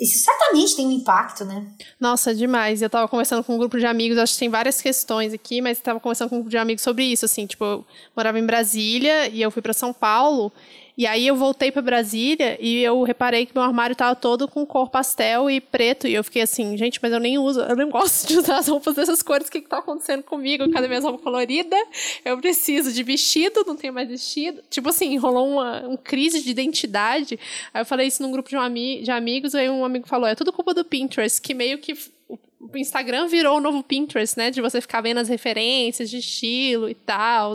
isso 0.00 0.24
certamente 0.24 0.74
tem 0.74 0.86
um 0.86 0.92
impacto, 0.92 1.44
né? 1.44 1.66
Nossa, 2.00 2.34
demais. 2.34 2.80
Eu 2.80 2.88
tava 2.88 3.06
conversando 3.06 3.44
com 3.44 3.54
um 3.54 3.58
grupo 3.58 3.78
de 3.78 3.84
amigos, 3.84 4.16
acho 4.16 4.32
que 4.32 4.38
tem 4.38 4.48
várias 4.48 4.80
questões 4.80 5.34
aqui, 5.34 5.60
mas 5.60 5.78
tava 5.78 6.00
conversando 6.00 6.30
com 6.30 6.36
um 6.36 6.38
grupo 6.38 6.50
de 6.50 6.56
amigos 6.56 6.82
sobre 6.82 7.04
isso, 7.04 7.26
assim, 7.26 7.44
tipo, 7.44 7.62
eu 7.64 7.84
morava 8.16 8.38
em 8.38 8.46
Brasília 8.46 9.28
e 9.28 9.42
eu 9.42 9.50
fui 9.50 9.60
para 9.60 9.74
São 9.74 9.92
Paulo 9.92 10.50
e 10.98 11.06
aí 11.06 11.28
eu 11.28 11.36
voltei 11.36 11.70
para 11.70 11.80
Brasília 11.80 12.58
e 12.60 12.82
eu 12.82 13.00
reparei 13.04 13.46
que 13.46 13.54
meu 13.54 13.62
armário 13.62 13.94
tava 13.94 14.16
todo 14.16 14.48
com 14.48 14.66
cor 14.66 14.90
pastel 14.90 15.48
e 15.48 15.60
preto. 15.60 16.08
E 16.08 16.14
eu 16.14 16.24
fiquei 16.24 16.42
assim, 16.42 16.76
gente, 16.76 16.98
mas 17.00 17.12
eu 17.12 17.20
nem 17.20 17.38
uso, 17.38 17.60
eu 17.60 17.76
nem 17.76 17.86
gosto 17.88 18.26
de 18.26 18.36
usar 18.36 18.56
as 18.56 18.66
roupas 18.66 18.96
dessas 18.96 19.22
cores. 19.22 19.46
O 19.46 19.50
que, 19.52 19.60
que 19.60 19.68
tá 19.68 19.78
acontecendo 19.78 20.24
comigo? 20.24 20.68
Cadê 20.72 20.88
minha 20.88 20.98
roupa 20.98 21.22
colorida? 21.22 21.76
Eu 22.24 22.36
preciso 22.38 22.92
de 22.92 23.04
vestido, 23.04 23.62
não 23.64 23.76
tenho 23.76 23.92
mais 23.92 24.08
vestido. 24.08 24.60
Tipo 24.68 24.88
assim, 24.88 25.16
rolou 25.18 25.48
uma, 25.48 25.86
uma 25.86 25.98
crise 25.98 26.42
de 26.42 26.50
identidade. 26.50 27.38
Aí 27.72 27.80
eu 27.80 27.86
falei 27.86 28.08
isso 28.08 28.20
num 28.20 28.32
grupo 28.32 28.48
de, 28.48 28.56
um 28.56 28.60
ami 28.60 29.00
de 29.00 29.12
amigos, 29.12 29.54
aí 29.54 29.70
um 29.70 29.84
amigo 29.84 30.08
falou: 30.08 30.26
é 30.26 30.34
tudo 30.34 30.52
culpa 30.52 30.74
do 30.74 30.84
Pinterest, 30.84 31.40
que 31.40 31.54
meio 31.54 31.78
que 31.78 31.96
o 32.28 32.76
Instagram 32.76 33.28
virou 33.28 33.58
o 33.58 33.60
novo 33.60 33.84
Pinterest, 33.84 34.36
né? 34.36 34.50
De 34.50 34.60
você 34.60 34.80
ficar 34.80 35.00
vendo 35.00 35.18
as 35.18 35.28
referências 35.28 36.10
de 36.10 36.18
estilo 36.18 36.88
e 36.88 36.94
tal. 36.96 37.54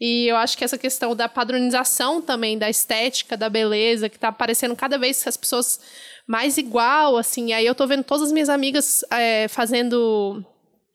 E 0.00 0.26
eu 0.28 0.36
acho 0.36 0.56
que 0.56 0.64
essa 0.64 0.78
questão 0.78 1.14
da 1.14 1.28
padronização 1.28 2.22
também, 2.22 2.56
da 2.56 2.70
estética, 2.70 3.36
da 3.36 3.50
beleza, 3.50 4.08
que 4.08 4.18
tá 4.18 4.28
aparecendo 4.28 4.74
cada 4.74 4.96
vez 4.96 5.26
as 5.26 5.36
pessoas 5.36 5.78
mais 6.26 6.56
igual, 6.56 7.18
assim. 7.18 7.52
Aí 7.52 7.66
eu 7.66 7.74
tô 7.74 7.86
vendo 7.86 8.04
todas 8.04 8.28
as 8.28 8.32
minhas 8.32 8.48
amigas 8.48 9.04
é, 9.10 9.46
fazendo 9.48 10.42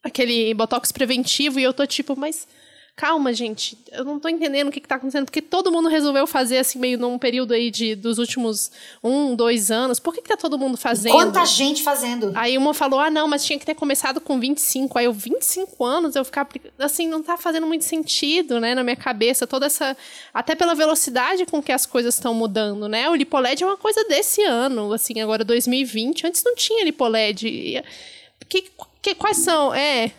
aquele 0.04 0.54
botox 0.54 0.92
preventivo 0.92 1.60
e 1.60 1.64
eu 1.64 1.74
tô 1.74 1.86
tipo, 1.86 2.16
mas 2.16 2.48
calma, 2.96 3.34
gente, 3.34 3.78
eu 3.92 4.06
não 4.06 4.18
tô 4.20 4.30
entendendo 4.30 4.70
o 4.70 4.72
que, 4.72 4.80
que 4.80 4.88
tá 4.88 4.96
acontecendo, 4.96 5.26
porque 5.26 5.42
todo 5.42 5.70
mundo 5.70 5.90
resolveu 5.90 6.26
fazer 6.26 6.60
assim, 6.60 6.80
meio 6.80 6.98
num 6.98 7.18
período 7.18 7.54
aí 7.54 7.70
de, 7.70 7.94
dos 7.94 8.18
últimos 8.20 8.72
um, 9.04 9.36
dois 9.36 9.70
anos. 9.70 10.00
Por 10.00 10.14
que, 10.14 10.22
que 10.22 10.30
tá 10.30 10.38
todo 10.38 10.58
mundo 10.58 10.78
fazendo? 10.78 11.12
Quanta 11.12 11.46
gente 11.46 11.84
fazendo? 11.84 12.32
Aí 12.36 12.58
uma 12.58 12.74
falou, 12.74 13.00
ah, 13.00 13.10
não, 13.10 13.28
mas 13.28 13.44
tinha 13.44 13.60
que 13.60 13.66
ter 13.66 13.76
começado 13.76 14.22
com 14.22 14.40
25. 14.40 14.98
Aí 14.98 15.06
eu, 15.06 15.14
25 15.14 15.84
anos, 15.84 16.16
eu 16.16 16.24
ficar, 16.24 16.48
assim, 16.80 17.06
não 17.08 17.22
tá 17.22 17.36
fazendo 17.36 17.68
muito 17.68 17.84
sentido, 17.84 18.62
né, 18.62 18.74
na 18.74 18.84
minha 18.84 18.96
cabeça, 18.96 19.46
toda 19.46 19.66
essa, 19.66 19.98
até 20.34 20.56
pela 20.56 20.74
velocidade 20.74 21.46
com 21.46 21.62
que 21.62 21.74
as 21.74 21.86
coisas 21.86 22.16
estão 22.16 22.34
mudando, 22.34 22.88
né? 22.88 23.10
O 23.10 23.16
Lipoled 23.16 23.62
é 23.62 23.68
uma 23.68 23.78
coisa 23.78 24.06
desse 24.06 24.42
ano, 24.44 24.94
assim, 24.94 25.20
agora 25.20 25.44
2020, 25.44 26.28
antes 26.28 26.44
não 26.46 26.56
tinha 26.56 26.86
Lipoled. 26.86 27.84
Que, 28.48 28.70
que, 29.02 29.16
quais 29.16 29.38
são? 29.38 29.74
É, 29.74 30.12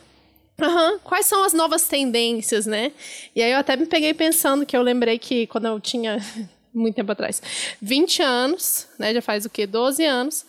Uhum. 0.61 0.98
Quais 1.00 1.26
são 1.26 1.44
as 1.44 1.52
novas 1.52 1.86
tendências, 1.86 2.64
né? 2.64 2.92
E 3.34 3.42
aí 3.42 3.52
eu 3.52 3.59
até 3.59 3.76
me 3.76 3.86
peguei 3.86 4.14
pensando 4.14 4.64
que 4.64 4.76
eu 4.76 4.82
lembrei 4.82 5.18
que 5.18 5.46
quando 5.48 5.66
eu 5.66 5.78
tinha, 5.78 6.18
muito 6.72 6.94
tempo 6.94 7.12
atrás, 7.12 7.42
20 7.80 8.22
anos, 8.22 8.88
né? 8.98 9.12
Já 9.12 9.20
faz 9.20 9.44
o 9.44 9.50
quê? 9.50 9.66
12 9.66 10.04
anos. 10.04 10.46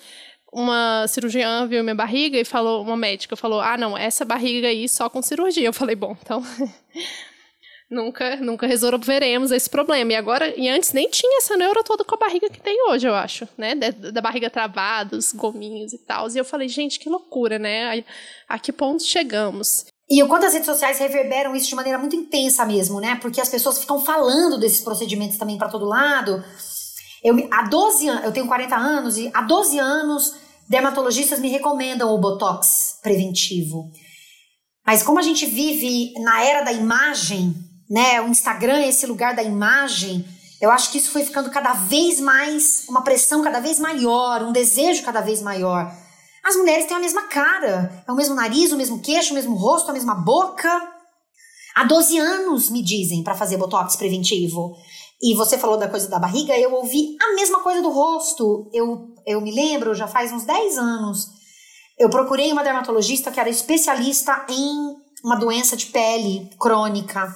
Uma 0.51 1.05
cirurgiã 1.07 1.67
viu 1.67 1.83
minha 1.83 1.93
barriga 1.93 2.39
e 2.39 2.45
falou, 2.45 2.81
uma 2.81 2.95
médica 2.95 3.35
falou: 3.35 3.59
Ah, 3.59 3.77
não, 3.77 3.97
essa 3.97 4.23
barriga 4.23 4.69
aí 4.69 4.87
só 4.87 5.09
com 5.09 5.21
cirurgia. 5.21 5.65
Eu 5.67 5.73
falei: 5.73 5.95
Bom, 5.95 6.15
então. 6.21 6.41
nunca, 7.91 8.37
nunca 8.37 8.65
resolveremos 8.65 9.51
esse 9.51 9.69
problema. 9.69 10.13
E 10.13 10.15
agora, 10.15 10.53
e 10.57 10.69
antes 10.69 10.93
nem 10.93 11.09
tinha 11.09 11.37
essa 11.39 11.57
neura 11.57 11.83
toda 11.83 12.03
com 12.03 12.15
a 12.15 12.17
barriga 12.17 12.49
que 12.49 12.61
tem 12.61 12.89
hoje, 12.89 13.07
eu 13.07 13.13
acho, 13.13 13.47
né? 13.57 13.75
Da, 13.75 13.89
da 13.89 14.21
barriga 14.21 14.49
travada, 14.49 15.17
os 15.17 15.33
gominhos 15.33 15.93
e 15.93 15.97
tal. 15.97 16.29
E 16.29 16.37
eu 16.37 16.45
falei, 16.45 16.69
gente, 16.69 16.99
que 16.99 17.09
loucura, 17.09 17.59
né? 17.59 18.03
A, 18.47 18.55
a 18.55 18.59
que 18.59 18.71
ponto 18.71 19.03
chegamos? 19.03 19.85
E 20.09 20.23
o 20.23 20.27
quanto 20.27 20.45
as 20.45 20.53
redes 20.53 20.65
sociais 20.65 20.99
reverberam 20.99 21.55
isso 21.55 21.67
de 21.67 21.75
maneira 21.75 21.97
muito 21.97 22.15
intensa 22.15 22.65
mesmo, 22.65 23.01
né? 23.01 23.15
Porque 23.21 23.41
as 23.41 23.49
pessoas 23.49 23.79
ficam 23.79 23.99
falando 23.99 24.57
desses 24.57 24.79
procedimentos 24.79 25.37
também 25.37 25.57
para 25.57 25.67
todo 25.67 25.85
lado. 25.85 26.43
Eu, 27.21 27.35
há 27.51 27.63
12 27.63 28.07
anos, 28.07 28.23
eu 28.23 28.31
tenho 28.31 28.47
40 28.47 28.75
anos 28.75 29.17
e 29.17 29.29
há 29.33 29.41
12 29.41 29.77
anos 29.77 30.33
dermatologistas 30.69 31.39
me 31.39 31.49
recomendam 31.49 32.13
o 32.13 32.17
botox 32.17 32.99
preventivo. 33.01 33.91
Mas 34.85 35.03
como 35.03 35.19
a 35.19 35.21
gente 35.21 35.45
vive 35.45 36.13
na 36.21 36.41
era 36.41 36.61
da 36.61 36.71
imagem, 36.71 37.53
né, 37.89 38.21
o 38.21 38.27
Instagram, 38.29 38.85
esse 38.85 39.05
lugar 39.05 39.35
da 39.35 39.43
imagem, 39.43 40.25
eu 40.61 40.71
acho 40.71 40.89
que 40.89 40.97
isso 40.97 41.11
foi 41.11 41.23
ficando 41.23 41.49
cada 41.49 41.73
vez 41.73 42.21
mais, 42.21 42.85
uma 42.87 43.03
pressão 43.03 43.43
cada 43.43 43.59
vez 43.59 43.77
maior, 43.79 44.41
um 44.43 44.53
desejo 44.53 45.03
cada 45.03 45.19
vez 45.19 45.41
maior. 45.41 45.93
As 46.47 46.55
mulheres 46.55 46.85
têm 46.85 46.95
a 46.95 46.99
mesma 47.01 47.23
cara, 47.23 48.03
é 48.07 48.09
o 48.09 48.15
mesmo 48.15 48.33
nariz, 48.33 48.71
o 48.71 48.77
mesmo 48.77 49.01
queixo, 49.01 49.31
o 49.31 49.35
mesmo 49.35 49.53
rosto, 49.53 49.89
a 49.89 49.93
mesma 49.93 50.15
boca. 50.15 50.69
Há 51.75 51.83
12 51.83 52.17
anos 52.17 52.69
me 52.69 52.81
dizem 52.81 53.21
para 53.21 53.35
fazer 53.35 53.57
botox 53.57 53.97
preventivo. 53.97 54.73
E 55.21 55.35
você 55.35 55.57
falou 55.57 55.77
da 55.77 55.89
coisa 55.89 56.07
da 56.07 56.17
barriga, 56.17 56.57
eu 56.57 56.73
ouvi 56.73 57.17
a 57.21 57.35
mesma 57.35 57.59
coisa 57.59 57.81
do 57.81 57.89
rosto. 57.89 58.69
Eu, 58.73 59.13
eu 59.25 59.41
me 59.41 59.51
lembro, 59.51 59.93
já 59.93 60.07
faz 60.07 60.31
uns 60.31 60.45
10 60.45 60.77
anos, 60.77 61.27
eu 61.99 62.09
procurei 62.09 62.49
uma 62.53 62.63
dermatologista 62.63 63.29
que 63.29 63.41
era 63.41 63.49
especialista 63.49 64.45
em 64.47 64.95
uma 65.25 65.35
doença 65.35 65.75
de 65.75 65.87
pele 65.87 66.49
crônica, 66.57 67.35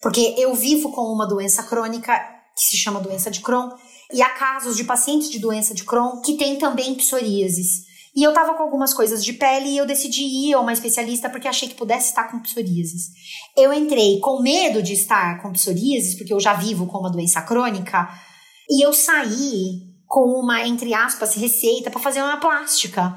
porque 0.00 0.36
eu 0.38 0.54
vivo 0.54 0.90
com 0.90 1.02
uma 1.02 1.26
doença 1.26 1.64
crônica 1.64 2.18
que 2.56 2.62
se 2.62 2.78
chama 2.78 2.98
doença 2.98 3.30
de 3.30 3.40
Crohn, 3.40 3.68
e 4.10 4.22
há 4.22 4.30
casos 4.30 4.74
de 4.74 4.84
pacientes 4.84 5.28
de 5.28 5.38
doença 5.38 5.74
de 5.74 5.84
Crohn 5.84 6.22
que 6.22 6.38
têm 6.38 6.56
também 6.56 6.94
psoríases. 6.94 7.87
E 8.18 8.22
eu 8.24 8.32
tava 8.32 8.54
com 8.54 8.64
algumas 8.64 8.92
coisas 8.92 9.24
de 9.24 9.32
pele 9.32 9.68
e 9.68 9.76
eu 9.76 9.86
decidi 9.86 10.24
ir 10.24 10.52
a 10.52 10.58
uma 10.58 10.72
especialista 10.72 11.30
porque 11.30 11.46
achei 11.46 11.68
que 11.68 11.76
pudesse 11.76 12.08
estar 12.08 12.24
com 12.24 12.40
psoríases. 12.40 13.12
Eu 13.56 13.72
entrei 13.72 14.18
com 14.18 14.42
medo 14.42 14.82
de 14.82 14.94
estar 14.94 15.40
com 15.40 15.52
psoríases, 15.52 16.16
porque 16.16 16.32
eu 16.32 16.40
já 16.40 16.52
vivo 16.52 16.88
com 16.88 16.98
uma 16.98 17.12
doença 17.12 17.40
crônica, 17.42 18.08
e 18.68 18.84
eu 18.84 18.92
saí 18.92 19.84
com 20.04 20.22
uma, 20.32 20.66
entre 20.66 20.92
aspas, 20.94 21.34
receita 21.34 21.92
para 21.92 22.00
fazer 22.00 22.20
uma 22.20 22.38
plástica. 22.38 23.14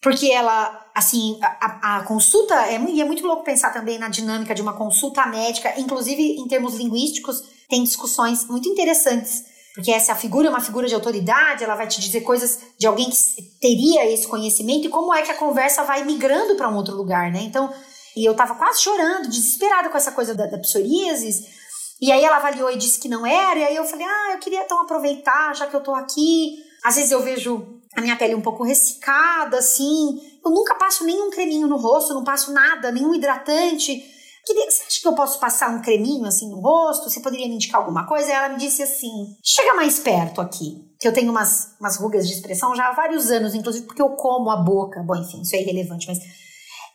Porque 0.00 0.30
ela, 0.30 0.80
assim, 0.94 1.36
a, 1.42 1.96
a 1.96 2.04
consulta, 2.04 2.54
é, 2.66 2.80
e 2.88 3.00
é 3.00 3.04
muito 3.04 3.26
louco 3.26 3.42
pensar 3.42 3.72
também 3.72 3.98
na 3.98 4.08
dinâmica 4.08 4.54
de 4.54 4.62
uma 4.62 4.74
consulta 4.74 5.26
médica, 5.26 5.74
inclusive 5.76 6.22
em 6.22 6.46
termos 6.46 6.76
linguísticos, 6.76 7.42
tem 7.68 7.82
discussões 7.82 8.46
muito 8.46 8.68
interessantes 8.68 9.49
porque 9.74 9.92
essa 9.92 10.14
figura 10.14 10.48
é 10.48 10.50
uma 10.50 10.60
figura 10.60 10.88
de 10.88 10.94
autoridade, 10.94 11.62
ela 11.62 11.76
vai 11.76 11.86
te 11.86 12.00
dizer 12.00 12.22
coisas 12.22 12.58
de 12.78 12.86
alguém 12.86 13.08
que 13.08 13.42
teria 13.60 14.10
esse 14.10 14.26
conhecimento 14.26 14.86
e 14.86 14.90
como 14.90 15.14
é 15.14 15.22
que 15.22 15.30
a 15.30 15.36
conversa 15.36 15.84
vai 15.84 16.04
migrando 16.04 16.56
para 16.56 16.68
um 16.68 16.76
outro 16.76 16.96
lugar, 16.96 17.30
né? 17.30 17.40
Então, 17.42 17.72
e 18.16 18.24
eu 18.24 18.34
tava 18.34 18.56
quase 18.56 18.82
chorando, 18.82 19.28
desesperada 19.28 19.88
com 19.88 19.96
essa 19.96 20.12
coisa 20.12 20.34
da, 20.34 20.46
da 20.46 20.58
psoríases. 20.58 21.60
E 22.00 22.10
aí 22.10 22.24
ela 22.24 22.36
avaliou 22.36 22.70
e 22.70 22.76
disse 22.76 22.98
que 22.98 23.08
não 23.08 23.24
era, 23.24 23.60
e 23.60 23.64
aí 23.64 23.76
eu 23.76 23.84
falei: 23.84 24.06
"Ah, 24.06 24.32
eu 24.32 24.38
queria 24.38 24.62
então 24.62 24.80
aproveitar, 24.82 25.54
já 25.54 25.66
que 25.66 25.76
eu 25.76 25.82
tô 25.82 25.94
aqui. 25.94 26.56
Às 26.82 26.96
vezes 26.96 27.10
eu 27.12 27.22
vejo 27.22 27.80
a 27.94 28.00
minha 28.00 28.16
pele 28.16 28.34
um 28.34 28.40
pouco 28.40 28.64
ressecada 28.64 29.58
assim. 29.58 30.20
Eu 30.44 30.50
nunca 30.50 30.74
passo 30.74 31.04
nenhum 31.04 31.30
creminho 31.30 31.68
no 31.68 31.76
rosto, 31.76 32.14
não 32.14 32.24
passo 32.24 32.52
nada, 32.52 32.90
nenhum 32.90 33.14
hidratante. 33.14 34.02
Você 34.46 34.82
acha 34.82 35.00
que 35.00 35.08
eu 35.08 35.14
posso 35.14 35.38
passar 35.38 35.70
um 35.70 35.82
creminho 35.82 36.24
assim 36.26 36.48
no 36.48 36.60
rosto? 36.60 37.08
Você 37.08 37.20
poderia 37.20 37.48
me 37.48 37.54
indicar 37.54 37.80
alguma 37.80 38.06
coisa? 38.06 38.28
E 38.28 38.32
ela 38.32 38.48
me 38.48 38.56
disse 38.56 38.82
assim: 38.82 39.36
chega 39.42 39.74
mais 39.74 39.98
perto 39.98 40.40
aqui. 40.40 40.88
Que 40.98 41.08
eu 41.08 41.12
tenho 41.12 41.30
umas, 41.30 41.76
umas 41.80 41.96
rugas 41.96 42.26
de 42.28 42.34
expressão 42.34 42.74
já 42.74 42.88
há 42.88 42.92
vários 42.92 43.30
anos, 43.30 43.54
inclusive 43.54 43.86
porque 43.86 44.02
eu 44.02 44.10
como 44.10 44.50
a 44.50 44.56
boca. 44.56 45.02
Bom, 45.02 45.16
enfim, 45.16 45.42
isso 45.42 45.54
é 45.54 45.60
irrelevante, 45.60 46.06
mas. 46.06 46.18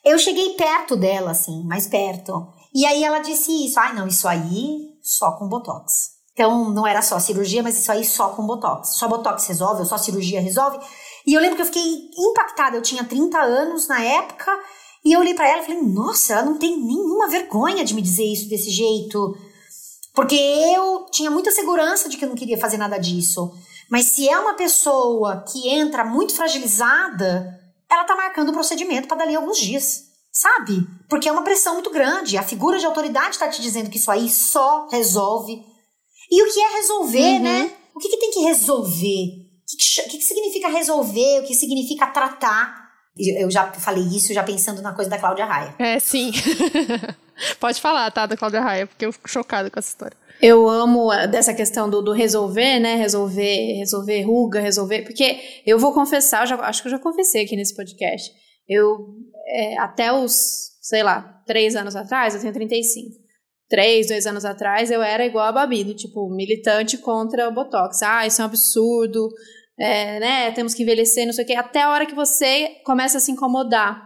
Eu 0.03 0.19
cheguei 0.19 0.53
perto 0.53 0.95
dela, 0.95 1.31
assim, 1.31 1.63
mais 1.63 1.87
perto. 1.87 2.47
E 2.73 2.85
aí 2.85 3.03
ela 3.03 3.19
disse 3.19 3.51
isso: 3.65 3.79
ai, 3.79 3.93
não, 3.93 4.07
isso 4.07 4.27
aí 4.27 4.95
só 5.01 5.31
com 5.33 5.47
botox. 5.47 6.15
Então 6.33 6.69
não 6.71 6.85
era 6.85 7.01
só 7.01 7.17
cirurgia, 7.17 7.63
mas 7.63 7.79
isso 7.79 7.91
aí 7.91 8.03
só 8.03 8.29
com 8.29 8.45
botox. 8.45 8.97
Só 8.97 9.07
botox 9.07 9.47
resolve, 9.47 9.79
ou 9.79 9.85
só 9.85 9.97
cirurgia 9.97 10.41
resolve. 10.41 10.79
E 11.25 11.33
eu 11.33 11.41
lembro 11.41 11.55
que 11.55 11.61
eu 11.61 11.65
fiquei 11.65 12.09
impactada. 12.17 12.75
Eu 12.75 12.81
tinha 12.81 13.03
30 13.03 13.39
anos 13.39 13.87
na 13.87 14.01
época 14.03 14.51
e 15.05 15.13
eu 15.13 15.19
olhei 15.19 15.35
para 15.35 15.47
ela 15.47 15.61
e 15.61 15.65
falei: 15.65 15.81
nossa, 15.83 16.33
ela 16.33 16.45
não 16.45 16.57
tem 16.57 16.75
nenhuma 16.75 17.29
vergonha 17.29 17.85
de 17.85 17.93
me 17.93 18.01
dizer 18.01 18.25
isso 18.25 18.49
desse 18.49 18.71
jeito. 18.71 19.37
Porque 20.15 20.35
eu 20.35 21.05
tinha 21.11 21.29
muita 21.29 21.51
segurança 21.51 22.09
de 22.09 22.17
que 22.17 22.25
eu 22.25 22.29
não 22.29 22.35
queria 22.35 22.57
fazer 22.57 22.77
nada 22.77 22.97
disso. 22.97 23.53
Mas 23.89 24.07
se 24.07 24.27
é 24.27 24.39
uma 24.39 24.55
pessoa 24.55 25.43
que 25.47 25.69
entra 25.69 26.03
muito 26.03 26.33
fragilizada, 26.33 27.59
ela 27.89 28.05
tá 28.05 28.15
marcando 28.15 28.49
o 28.49 28.53
procedimento 28.53 29.07
para 29.07 29.17
dali 29.17 29.35
alguns 29.35 29.59
dias. 29.59 30.05
Sabe? 30.31 30.85
Porque 31.07 31.29
é 31.29 31.31
uma 31.31 31.43
pressão 31.43 31.75
muito 31.75 31.91
grande. 31.91 32.37
A 32.37 32.43
figura 32.43 32.79
de 32.79 32.85
autoridade 32.85 33.37
tá 33.37 33.47
te 33.47 33.61
dizendo 33.61 33.89
que 33.89 33.97
isso 33.97 34.09
aí 34.09 34.27
só 34.29 34.87
resolve. 34.89 35.63
E 36.31 36.41
o 36.41 36.51
que 36.51 36.59
é 36.59 36.75
resolver, 36.77 37.33
uhum. 37.35 37.41
né? 37.41 37.73
O 37.93 37.99
que, 37.99 38.09
que 38.09 38.17
tem 38.17 38.31
que 38.31 38.41
resolver? 38.41 39.45
O 39.63 39.77
que, 39.77 40.09
que, 40.09 40.17
que 40.17 40.23
significa 40.23 40.67
resolver? 40.67 41.41
O 41.41 41.47
que 41.47 41.53
significa 41.53 42.07
tratar? 42.07 42.84
Eu 43.17 43.49
já 43.49 43.71
falei 43.73 44.03
isso 44.03 44.33
já 44.33 44.43
pensando 44.43 44.81
na 44.81 44.93
coisa 44.93 45.09
da 45.09 45.17
Cláudia 45.17 45.45
Raia. 45.45 45.73
É, 45.79 45.99
sim. 45.99 46.31
Pode 47.59 47.79
falar, 47.79 48.11
tá, 48.11 48.25
da 48.25 48.35
Cláudia 48.35 48.61
Raia, 48.61 48.87
porque 48.87 49.05
eu 49.05 49.13
fico 49.13 49.29
chocada 49.29 49.69
com 49.69 49.79
essa 49.79 49.89
história. 49.89 50.17
Eu 50.41 50.67
amo 50.67 51.09
dessa 51.27 51.53
questão 51.53 51.89
do, 51.89 52.01
do, 52.01 52.11
resolver, 52.11 52.79
né? 52.79 52.95
Resolver, 52.95 53.77
resolver 53.77 54.21
ruga, 54.23 54.59
resolver. 54.59 55.03
Porque 55.03 55.39
eu 55.65 55.79
vou 55.79 55.93
confessar, 55.93 56.43
eu 56.43 56.47
já, 56.47 56.55
acho 56.57 56.81
que 56.81 56.87
eu 56.89 56.91
já 56.91 56.99
confessei 56.99 57.45
aqui 57.45 57.55
nesse 57.55 57.73
podcast. 57.73 58.31
Eu, 58.67 59.15
é, 59.47 59.77
até 59.77 60.11
os, 60.11 60.77
sei 60.81 61.03
lá, 61.03 61.41
três 61.45 61.75
anos 61.75 61.95
atrás, 61.95 62.35
eu 62.35 62.41
tenho 62.41 62.53
35. 62.53 63.15
Três, 63.69 64.07
dois 64.07 64.27
anos 64.27 64.43
atrás, 64.43 64.91
eu 64.91 65.01
era 65.01 65.25
igual 65.25 65.47
a 65.47 65.51
Babi, 65.51 65.83
do 65.83 65.95
tipo, 65.95 66.29
militante 66.29 66.97
contra 66.97 67.47
o 67.47 67.53
Botox. 67.53 68.01
Ah, 68.03 68.27
isso 68.27 68.41
é 68.41 68.43
um 68.43 68.47
absurdo 68.47 69.29
é, 69.77 70.19
né, 70.19 70.51
temos 70.51 70.73
que 70.73 70.83
envelhecer, 70.83 71.25
não 71.25 71.33
sei 71.33 71.43
o 71.43 71.47
quê, 71.47 71.53
até 71.53 71.81
a 71.81 71.91
hora 71.91 72.05
que 72.05 72.15
você 72.15 72.81
começa 72.85 73.17
a 73.17 73.21
se 73.21 73.31
incomodar 73.31 74.01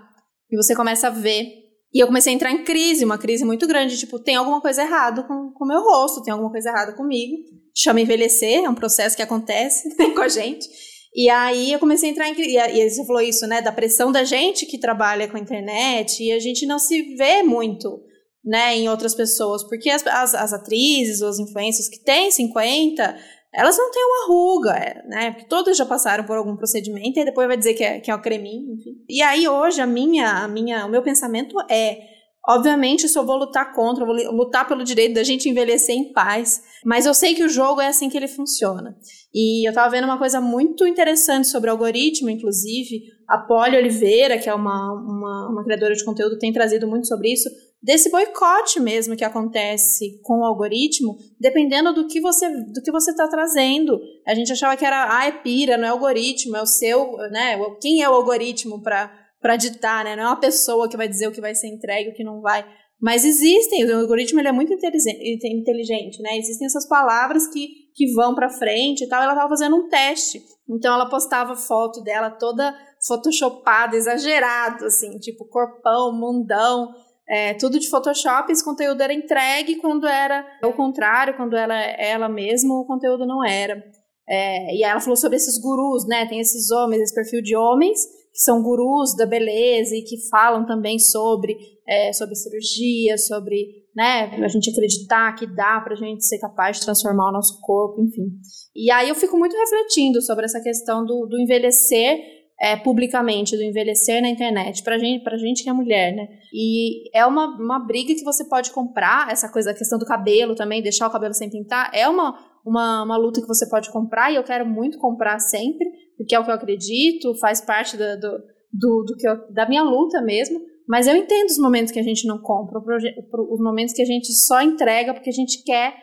e 0.52 0.58
você 0.58 0.76
começa 0.76 1.08
a 1.08 1.12
ver. 1.12 1.46
E 1.94 2.00
eu 2.00 2.08
comecei 2.08 2.32
a 2.32 2.36
entrar 2.36 2.52
em 2.52 2.64
crise, 2.64 3.06
uma 3.06 3.18
crise 3.18 3.44
muito 3.44 3.68
grande, 3.68 3.98
tipo, 3.98 4.20
tem 4.20 4.36
alguma 4.36 4.62
coisa 4.62 4.82
errada 4.82 5.24
com 5.24 5.52
o 5.60 5.68
meu 5.68 5.82
rosto, 5.82 6.22
tem 6.24 6.32
alguma 6.32 6.52
coisa 6.52 6.70
errada 6.70 6.94
comigo. 6.94 7.38
Chama 7.76 8.02
envelhecer, 8.02 8.64
é 8.64 8.70
um 8.70 8.76
processo 8.76 9.16
que 9.16 9.24
acontece 9.24 9.90
com 10.14 10.22
a 10.22 10.28
gente. 10.28 10.68
E 11.16 11.30
aí 11.30 11.72
eu 11.72 11.80
comecei 11.80 12.10
a 12.10 12.12
entrar 12.12 12.30
em 12.30 12.36
crise. 12.36 12.58
E 12.58 12.90
você 12.90 13.06
falou 13.06 13.22
isso, 13.22 13.48
né, 13.48 13.62
da 13.62 13.72
pressão 13.72 14.12
da 14.12 14.24
gente 14.24 14.66
que 14.66 14.78
trabalha 14.78 15.28
com 15.28 15.38
a 15.38 15.40
internet, 15.40 16.24
e 16.24 16.32
a 16.32 16.40
gente 16.40 16.66
não 16.66 16.78
se 16.78 17.16
vê 17.16 17.42
muito, 17.42 18.00
né, 18.46 18.78
em 18.78 18.88
outras 18.88 19.16
pessoas, 19.16 19.64
porque 19.68 19.90
as, 19.90 20.06
as, 20.06 20.36
as 20.36 20.54
atrizes 20.54 21.22
ou 21.22 21.30
as 21.30 21.40
influências 21.40 21.90
que 21.90 22.04
têm 22.04 22.30
50 22.30 23.18
elas 23.54 23.78
não 23.78 23.92
têm 23.92 24.04
uma 24.04 24.28
ruga, 24.28 24.72
é, 24.72 25.08
né? 25.08 25.32
Porque 25.32 25.48
todas 25.48 25.76
já 25.76 25.86
passaram 25.86 26.24
por 26.24 26.38
algum 26.38 26.56
procedimento 26.56 27.20
e 27.20 27.26
depois 27.26 27.48
vai 27.48 27.58
dizer 27.58 27.74
que 27.74 27.84
é, 27.84 28.00
que 28.00 28.12
é 28.12 28.16
o 28.16 28.22
creminho, 28.22 28.74
enfim. 28.74 28.92
E 29.10 29.22
aí 29.22 29.48
hoje 29.48 29.82
a 29.82 29.88
minha, 29.88 30.44
a 30.44 30.48
minha, 30.48 30.86
o 30.86 30.90
meu 30.90 31.02
pensamento 31.02 31.56
é, 31.70 32.00
obviamente 32.48 33.06
eu 33.16 33.26
vou 33.26 33.38
lutar 33.38 33.74
contra, 33.74 34.04
eu 34.04 34.08
vou 34.08 34.16
lutar 34.36 34.68
pelo 34.68 34.84
direito 34.84 35.16
da 35.16 35.24
gente 35.24 35.50
envelhecer 35.50 35.96
em 35.96 36.14
paz, 36.14 36.62
mas 36.86 37.08
eu 37.08 37.14
sei 37.14 37.34
que 37.34 37.44
o 37.44 37.50
jogo 37.50 37.82
é 37.82 37.88
assim 37.88 38.08
que 38.08 38.18
ele 38.18 38.28
funciona. 38.28 38.96
E 39.34 39.68
eu 39.68 39.74
tava 39.74 39.90
vendo 39.90 40.06
uma 40.06 40.18
coisa 40.18 40.40
muito 40.40 40.86
interessante 40.86 41.48
sobre 41.48 41.70
algoritmo, 41.70 42.30
inclusive, 42.30 43.02
a 43.28 43.38
Polly 43.40 43.78
Oliveira, 43.78 44.38
que 44.38 44.50
é 44.50 44.54
uma, 44.54 44.94
uma, 44.94 45.50
uma 45.52 45.64
criadora 45.64 45.96
de 45.96 46.06
conteúdo, 46.06 46.38
tem 46.38 46.54
trazido 46.54 46.88
muito 46.88 47.08
sobre 47.08 47.32
isso, 47.34 47.50
desse 47.82 48.12
boicote 48.12 48.80
mesmo 48.80 49.16
que 49.16 49.24
acontece 49.24 50.20
com 50.22 50.40
o 50.40 50.46
algoritmo, 50.46 51.18
dependendo 51.40 51.94
do 51.94 52.08
que 52.08 52.20
você 52.20 52.50
do 52.50 52.82
que 52.84 52.92
você 52.92 53.12
está 53.12 53.28
trazendo. 53.28 54.00
A 54.28 54.36
gente 54.36 54.52
achava 54.52 54.76
que 54.76 54.86
era, 54.86 55.18
ah, 55.18 55.26
é 55.26 55.32
pira, 55.32 55.78
não 55.78 55.86
é 55.86 55.90
algoritmo, 55.90 56.58
é 56.58 56.62
o 56.62 56.66
seu, 56.66 57.14
né? 57.32 57.58
Quem 57.82 58.02
é 58.02 58.10
o 58.10 58.14
algoritmo 58.14 58.82
para 58.82 59.56
ditar, 59.56 60.04
né? 60.04 60.16
Não 60.16 60.24
é 60.24 60.28
uma 60.28 60.40
pessoa 60.40 60.90
que 60.90 60.98
vai 60.98 61.08
dizer 61.08 61.28
o 61.28 61.32
que 61.32 61.42
vai 61.42 61.56
ser 61.56 61.68
entregue, 61.68 62.10
o 62.10 62.14
que 62.14 62.24
não 62.24 62.42
vai. 62.42 62.66
Mas 63.02 63.24
existem, 63.24 63.86
o 63.86 64.02
algoritmo 64.02 64.42
ele 64.42 64.50
é 64.50 64.52
muito 64.52 64.74
inteligente, 64.74 66.22
né? 66.22 66.38
Existem 66.38 66.66
essas 66.66 66.86
palavras 66.86 67.48
que, 67.48 67.70
que 67.96 68.12
vão 68.14 68.36
para 68.36 68.50
frente 68.50 69.06
e 69.06 69.08
tal. 69.08 69.24
Ela 69.24 69.32
estava 69.32 69.48
fazendo 69.48 69.78
um 69.78 69.88
teste, 69.88 70.42
então 70.70 70.94
ela 70.94 71.10
postava 71.10 71.56
foto 71.56 72.02
dela 72.02 72.30
toda 72.30 72.78
photoshopada, 73.08 73.96
exagerado, 73.96 74.84
assim, 74.84 75.18
tipo 75.20 75.46
corpão, 75.46 76.12
mundão 76.12 76.94
é, 77.30 77.54
tudo 77.54 77.80
de 77.80 77.90
Photoshop, 77.90 78.52
esse 78.52 78.64
conteúdo 78.64 79.02
era 79.02 79.14
entregue 79.14 79.76
quando 79.76 80.08
era 80.08 80.44
o 80.64 80.74
contrário, 80.74 81.38
quando 81.38 81.56
ela, 81.56 81.76
ela 81.76 82.28
mesma 82.28 82.74
o 82.74 82.86
conteúdo 82.86 83.26
não 83.26 83.46
era. 83.46 83.84
É, 84.28 84.76
e 84.76 84.84
ela 84.84 85.00
falou 85.00 85.16
sobre 85.16 85.38
esses 85.38 85.60
gurus, 85.60 86.08
né? 86.08 86.28
Tem 86.28 86.40
esses 86.40 86.72
homens, 86.72 87.02
esse 87.02 87.16
perfil 87.16 87.42
de 87.42 87.56
homens 87.56 88.00
que 88.32 88.40
são 88.40 88.62
gurus 88.62 89.16
da 89.16 89.26
beleza 89.26 89.96
e 89.96 90.04
que 90.04 90.28
falam 90.30 90.66
também 90.66 91.00
sobre, 91.00 91.56
é, 91.88 92.14
sobre 92.14 92.36
cirurgia, 92.36 93.18
sobre 93.18 93.80
né, 93.96 94.32
a 94.44 94.48
gente 94.48 94.70
acreditar 94.70 95.36
que 95.36 95.46
dá 95.48 95.82
pra 95.82 95.96
gente 95.96 96.26
ser 96.26 96.40
capaz 96.40 96.78
de 96.78 96.86
transformar 96.86 97.30
o 97.30 97.34
nosso 97.34 97.60
corpo, 97.62 98.02
enfim. 98.02 98.30
E 98.76 98.92
aí 98.92 99.10
eu 99.10 99.16
fico 99.16 99.38
muito 99.38 99.56
refletindo 99.58 100.22
sobre 100.22 100.46
essa 100.46 100.62
questão 100.62 101.04
do, 101.06 101.26
do 101.26 101.40
envelhecer 101.40 102.39
é, 102.62 102.76
publicamente, 102.76 103.56
do 103.56 103.64
envelhecer 103.64 104.22
na 104.22 104.30
internet, 104.30 104.84
pra 104.84 104.98
gente, 104.98 105.24
pra 105.24 105.38
gente 105.38 105.64
que 105.64 105.70
é 105.70 105.74
mulher, 105.74 106.14
né? 106.14 106.28
E 106.54 107.10
é 107.18 107.26
uma, 107.26 107.56
uma 107.58 107.80
briga 107.80 108.14
que 108.14 108.24
você 108.24 108.44
pode 108.48 108.72
comprar, 108.72 109.32
essa 109.32 109.50
coisa, 109.50 109.72
a 109.72 109.74
questão 109.74 109.98
do 109.98 110.06
cabelo 110.06 110.56
também, 110.56 110.82
deixar 110.82 111.08
o 111.08 111.12
cabelo 111.12 111.34
sem 111.34 111.50
pintar, 111.50 111.90
é 111.94 112.08
uma, 112.08 112.38
uma, 112.66 113.04
uma 113.04 113.18
luta 113.18 113.40
que 113.40 113.48
você 113.48 113.68
pode 113.70 113.90
comprar 113.92 114.32
e 114.32 114.36
eu 114.36 114.44
quero 114.44 114.66
muito 114.66 114.98
comprar 114.98 115.40
sempre, 115.40 115.90
porque 116.18 116.36
é 116.36 116.40
o 116.40 116.44
que 116.44 116.52
eu 116.52 116.56
acredito, 116.56 117.34
faz 117.40 117.62
parte 117.62 117.96
do, 117.96 118.20
do, 118.20 118.38
do, 118.74 119.04
do 119.06 119.16
que 119.18 119.28
eu, 119.28 119.54
da 119.54 119.68
minha 119.68 119.84
luta 119.84 120.22
mesmo, 120.22 120.60
Mas 120.86 121.08
eu 121.08 121.16
entendo 121.16 121.50
os 121.50 121.60
momentos 121.60 121.94
que 121.94 122.00
a 122.00 122.04
gente 122.04 122.28
não 122.28 122.40
compra, 122.40 122.80
os 122.80 123.60
momentos 123.62 123.94
que 123.94 124.02
a 124.02 124.06
gente 124.06 124.34
só 124.34 124.62
entrega 124.62 125.14
porque 125.14 125.30
a 125.30 125.34
gente 125.34 125.64
quer 125.64 125.96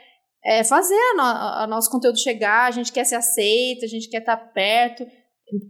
é, 0.43 0.65
fazer 0.65 0.95
a, 1.19 1.67
no, 1.67 1.75
nosso 1.75 1.91
conteúdo 1.91 2.19
chegar, 2.19 2.67
a 2.67 2.71
gente 2.71 2.93
quer 2.93 3.05
ser 3.05 3.17
aceita, 3.17 3.85
a 3.85 3.89
gente 3.89 4.09
quer 4.09 4.21
estar 4.21 4.37
perto. 4.37 5.05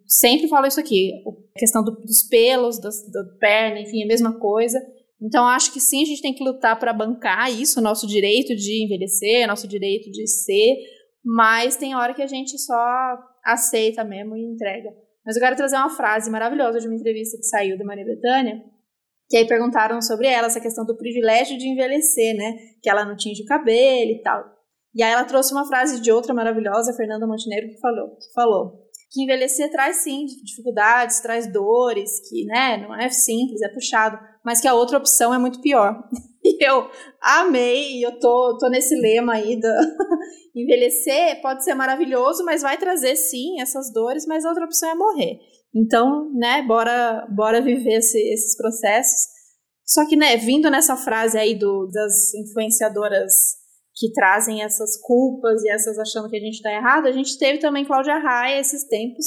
Sempre 0.07 0.49
falo 0.49 0.67
isso 0.67 0.81
aqui, 0.81 1.13
a 1.55 1.59
questão 1.59 1.85
do, 1.85 1.91
dos 1.91 2.27
pelos, 2.29 2.81
das, 2.81 3.11
da 3.11 3.23
perna, 3.39 3.81
enfim, 3.81 4.05
a 4.05 4.07
mesma 4.07 4.39
coisa. 4.39 4.81
Então, 5.21 5.47
acho 5.47 5.73
que 5.73 5.81
sim, 5.81 6.03
a 6.03 6.07
gente 6.07 6.23
tem 6.23 6.35
que 6.35 6.45
lutar 6.45 6.79
para 6.79 6.93
bancar 6.93 7.51
isso, 7.51 7.81
nosso 7.81 8.07
direito 8.07 8.55
de 8.55 8.85
envelhecer, 8.85 9.47
nosso 9.47 9.69
direito 9.69 10.11
de 10.11 10.27
ser, 10.27 10.77
mas 11.25 11.77
tem 11.77 11.95
hora 11.95 12.15
que 12.15 12.23
a 12.23 12.27
gente 12.27 12.59
só 12.59 13.19
aceita 13.45 14.05
mesmo 14.05 14.37
e 14.37 14.45
entrega. 14.45 14.91
Mas 15.25 15.37
eu 15.37 15.43
quero 15.43 15.57
trazer 15.57 15.77
uma 15.77 15.91
frase 15.91 16.31
maravilhosa 16.31 16.81
de 16.81 16.87
uma 16.87 16.97
entrevista 16.97 17.37
que 17.37 17.45
saiu 17.45 17.77
da 17.77 17.85
Maria 17.85 18.05
Bethânia, 18.05 18.63
que 19.29 19.37
aí 19.37 19.47
perguntaram 19.47 20.01
sobre 20.01 20.29
ela, 20.29 20.47
essa 20.47 20.61
questão 20.61 20.87
do 20.87 20.97
privilégio 20.97 21.59
de 21.59 21.69
envelhecer, 21.69 22.37
né? 22.37 22.57
Que 22.81 22.89
ela 22.89 23.05
não 23.05 23.17
tinge 23.17 23.43
o 23.43 23.47
cabelo 23.47 24.11
e 24.11 24.23
tal. 24.23 24.45
E 24.95 25.03
aí 25.03 25.13
ela 25.13 25.25
trouxe 25.25 25.53
uma 25.53 25.67
frase 25.67 26.01
de 26.01 26.13
outra 26.13 26.33
maravilhosa, 26.33 26.95
Fernanda 26.95 27.27
Montenegro, 27.27 27.71
que 27.71 27.81
falou, 27.81 28.17
que 28.17 28.33
falou 28.33 28.86
que 29.11 29.23
envelhecer 29.23 29.71
traz 29.71 29.99
sim 29.99 30.27
dificuldades, 30.45 31.21
traz 31.21 31.51
dores, 31.53 32.29
que 32.29 32.45
né, 32.45 32.77
não 32.77 32.95
é 32.95 33.09
simples, 33.09 33.63
é 33.63 33.69
puxado, 33.69 34.19
mas 34.45 34.61
que 34.61 34.69
a 34.69 34.75
outra 34.75 34.99
opção 34.99 35.33
é 35.33 35.39
muito 35.39 35.61
pior. 35.61 35.95
E 36.49 36.65
eu 36.65 36.89
amei, 37.21 37.99
e 37.99 38.03
eu 38.05 38.21
tô, 38.21 38.57
tô 38.57 38.69
nesse 38.69 38.95
lema 38.95 39.33
aí 39.33 39.59
da 39.59 39.81
envelhecer 40.55 41.43
pode 41.43 41.65
ser 41.65 41.75
maravilhoso, 41.75 42.45
mas 42.45 42.63
vai 42.63 42.79
trazer 42.79 43.17
sim 43.17 43.61
essas 43.61 43.93
dores, 43.93 44.25
mas 44.27 44.45
a 44.45 44.51
outra 44.51 44.65
opção 44.65 44.89
é 44.89 44.95
morrer. 44.95 45.41
Então, 45.75 46.33
né, 46.35 46.63
bora, 46.63 47.27
bora 47.35 47.61
viver 47.61 47.97
esse, 47.97 48.17
esses 48.33 48.57
processos. 48.57 49.27
Só 49.85 50.07
que, 50.09 50.15
né, 50.15 50.37
vindo 50.37 50.71
nessa 50.71 50.97
frase 50.97 51.37
aí 51.37 51.59
do, 51.59 51.89
das 51.93 52.33
influenciadoras 52.35 53.33
que 53.97 54.13
trazem 54.13 54.63
essas 54.63 55.01
culpas 55.01 55.63
e 55.65 55.71
essas 55.71 55.99
achando 55.99 56.29
que 56.29 56.37
a 56.37 56.41
gente 56.41 56.55
está 56.55 56.71
errado, 56.71 57.07
a 57.07 57.13
gente 57.13 57.39
teve 57.39 57.59
também 57.59 57.85
Cláudia 57.85 58.19
Raia 58.19 58.61
esses 58.61 58.87
tempos 58.87 59.25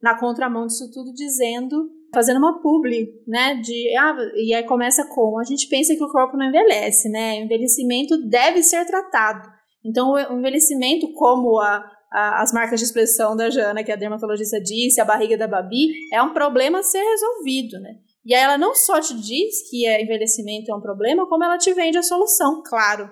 na 0.00 0.18
contramão 0.18 0.66
disso 0.66 0.90
tudo 0.92 1.12
dizendo, 1.12 1.90
fazendo 2.14 2.38
uma 2.38 2.60
publi, 2.60 3.08
né, 3.26 3.56
de 3.56 3.96
ah, 3.96 4.16
e 4.34 4.54
aí 4.54 4.64
começa 4.64 5.06
com 5.08 5.38
a 5.38 5.44
gente 5.44 5.68
pensa 5.68 5.94
que 5.94 6.02
o 6.02 6.10
corpo 6.10 6.36
não 6.36 6.46
envelhece, 6.46 7.08
né? 7.08 7.40
Envelhecimento 7.40 8.16
deve 8.28 8.62
ser 8.62 8.84
tratado. 8.84 9.48
Então, 9.84 10.12
o 10.12 10.38
envelhecimento 10.38 11.12
como 11.14 11.60
a 11.60 11.84
as 12.12 12.52
marcas 12.52 12.78
de 12.78 12.84
expressão 12.84 13.34
da 13.34 13.48
Jana, 13.48 13.82
que 13.82 13.90
a 13.90 13.96
dermatologista 13.96 14.60
disse, 14.60 15.00
a 15.00 15.04
barriga 15.04 15.36
da 15.36 15.48
Babi, 15.48 15.92
é 16.12 16.22
um 16.22 16.34
problema 16.34 16.80
a 16.80 16.82
ser 16.82 17.02
resolvido, 17.02 17.80
né? 17.80 17.94
E 18.24 18.34
aí 18.34 18.42
ela 18.42 18.58
não 18.58 18.74
só 18.74 19.00
te 19.00 19.14
diz 19.14 19.68
que 19.68 19.86
é 19.86 20.02
envelhecimento 20.02 20.70
é 20.70 20.74
um 20.74 20.80
problema, 20.80 21.26
como 21.26 21.42
ela 21.42 21.56
te 21.56 21.72
vende 21.72 21.98
a 21.98 22.02
solução, 22.02 22.62
claro. 22.62 23.10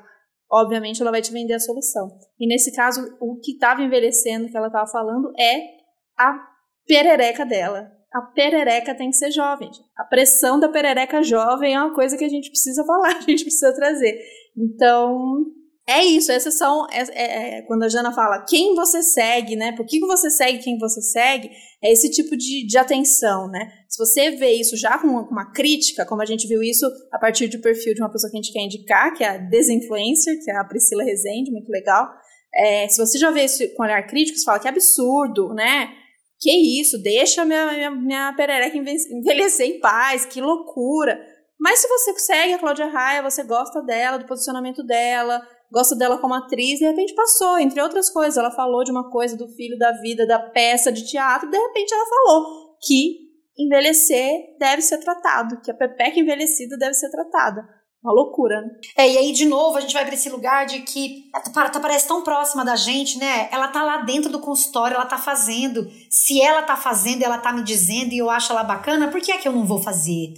Obviamente 0.50 1.00
ela 1.00 1.10
vai 1.10 1.22
te 1.22 1.32
vender 1.32 1.54
a 1.54 1.60
solução. 1.60 2.18
E 2.38 2.46
nesse 2.46 2.74
caso, 2.74 3.16
o 3.20 3.38
que 3.38 3.52
estava 3.52 3.82
envelhecendo, 3.82 4.48
que 4.48 4.56
ela 4.56 4.66
estava 4.66 4.90
falando, 4.90 5.32
é 5.38 5.80
a 6.18 6.38
perereca 6.86 7.46
dela. 7.46 7.90
A 8.12 8.20
perereca 8.22 8.94
tem 8.94 9.10
que 9.10 9.16
ser 9.16 9.30
jovem. 9.30 9.70
A 9.96 10.04
pressão 10.04 10.58
da 10.58 10.68
perereca 10.68 11.22
jovem 11.22 11.74
é 11.74 11.80
uma 11.80 11.94
coisa 11.94 12.16
que 12.16 12.24
a 12.24 12.28
gente 12.28 12.50
precisa 12.50 12.82
falar, 12.86 13.16
a 13.16 13.20
gente 13.20 13.44
precisa 13.44 13.72
trazer. 13.72 14.20
Então, 14.56 15.44
é 15.90 16.04
isso, 16.04 16.30
essas 16.30 16.56
são. 16.56 16.86
É, 16.90 17.02
é, 17.10 17.58
é, 17.58 17.62
quando 17.62 17.82
a 17.82 17.88
Jana 17.88 18.12
fala 18.12 18.44
quem 18.48 18.74
você 18.74 19.02
segue, 19.02 19.56
né? 19.56 19.72
Por 19.72 19.84
que, 19.84 19.98
você 20.00 20.30
segue 20.30 20.58
quem 20.58 20.78
você 20.78 21.02
segue? 21.02 21.50
É 21.82 21.90
esse 21.90 22.10
tipo 22.10 22.36
de, 22.36 22.66
de 22.66 22.78
atenção, 22.78 23.48
né? 23.48 23.72
Se 23.88 23.98
você 23.98 24.30
vê 24.30 24.52
isso 24.52 24.76
já 24.76 24.98
com 24.98 25.08
uma, 25.08 25.28
uma, 25.28 25.52
crítica, 25.52 26.06
como 26.06 26.22
a 26.22 26.26
gente 26.26 26.46
viu 26.46 26.62
isso 26.62 26.86
a 27.12 27.18
partir 27.18 27.48
do 27.48 27.60
perfil 27.60 27.94
de 27.94 28.00
uma 28.00 28.10
pessoa 28.10 28.30
que 28.30 28.36
a 28.36 28.40
gente 28.40 28.52
quer 28.52 28.60
indicar, 28.60 29.14
que 29.14 29.24
é 29.24 29.28
a 29.28 29.36
Desinfluencer, 29.36 30.42
que 30.44 30.50
é 30.50 30.56
a 30.56 30.64
Priscila 30.64 31.02
Rezende, 31.02 31.50
muito 31.50 31.70
legal. 31.70 32.08
É, 32.54 32.86
se 32.88 32.98
você 32.98 33.18
já 33.18 33.30
vê 33.30 33.44
isso 33.44 33.62
com 33.74 33.82
olhar 33.82 34.06
crítico, 34.06 34.38
você 34.38 34.44
fala 34.44 34.60
que 34.60 34.68
absurdo, 34.68 35.52
né? 35.54 35.90
Que 36.40 36.80
isso, 36.80 37.02
deixa 37.02 37.44
minha, 37.44 37.72
minha, 37.72 37.90
minha 37.90 38.32
perereca 38.36 38.76
envelhecer 38.76 39.66
em 39.66 39.80
paz, 39.80 40.24
que 40.24 40.40
loucura. 40.40 41.18
Mas 41.58 41.80
se 41.80 41.88
você 41.88 42.18
segue 42.18 42.54
a 42.54 42.58
Cláudia 42.58 42.86
Raia, 42.86 43.22
você 43.22 43.42
gosta 43.42 43.82
dela, 43.82 44.16
do 44.16 44.26
posicionamento 44.26 44.82
dela, 44.82 45.42
gosta 45.70 45.94
dela 45.96 46.18
como 46.18 46.34
atriz, 46.34 46.78
de 46.78 46.86
repente 46.86 47.14
passou, 47.14 47.58
entre 47.58 47.80
outras 47.80 48.10
coisas. 48.10 48.36
Ela 48.36 48.50
falou 48.50 48.84
de 48.84 48.90
uma 48.90 49.10
coisa 49.10 49.36
do 49.36 49.48
filho 49.48 49.78
da 49.78 49.92
vida, 49.92 50.26
da 50.26 50.38
peça 50.38 50.90
de 50.90 51.06
teatro, 51.06 51.50
de 51.50 51.58
repente 51.58 51.92
ela 51.92 52.06
falou 52.06 52.76
que 52.82 53.30
envelhecer 53.58 54.56
deve 54.58 54.82
ser 54.82 54.98
tratado, 54.98 55.60
que 55.60 55.70
a 55.70 55.74
pepeca 55.74 56.18
envelhecida 56.18 56.76
deve 56.78 56.94
ser 56.94 57.10
tratada. 57.10 57.80
Uma 58.02 58.14
loucura, 58.14 58.62
né? 58.62 58.68
É, 58.96 59.12
e 59.12 59.18
aí, 59.18 59.32
de 59.32 59.44
novo, 59.44 59.76
a 59.76 59.80
gente 59.82 59.92
vai 59.92 60.06
para 60.06 60.14
esse 60.14 60.30
lugar 60.30 60.64
de 60.64 60.80
que 60.80 61.28
tá, 61.52 61.68
tá, 61.68 61.80
parece 61.80 62.08
tão 62.08 62.22
próxima 62.22 62.64
da 62.64 62.74
gente, 62.74 63.18
né? 63.18 63.50
Ela 63.52 63.68
tá 63.68 63.82
lá 63.82 63.98
dentro 63.98 64.32
do 64.32 64.40
consultório, 64.40 64.94
ela 64.94 65.04
tá 65.04 65.18
fazendo. 65.18 65.86
Se 66.10 66.40
ela 66.40 66.62
tá 66.62 66.76
fazendo, 66.76 67.22
ela 67.22 67.36
tá 67.36 67.52
me 67.52 67.62
dizendo 67.62 68.14
e 68.14 68.18
eu 68.18 68.30
acho 68.30 68.52
ela 68.52 68.64
bacana, 68.64 69.08
por 69.08 69.20
que 69.20 69.30
é 69.30 69.36
que 69.36 69.46
eu 69.46 69.52
não 69.52 69.66
vou 69.66 69.82
fazer? 69.82 70.32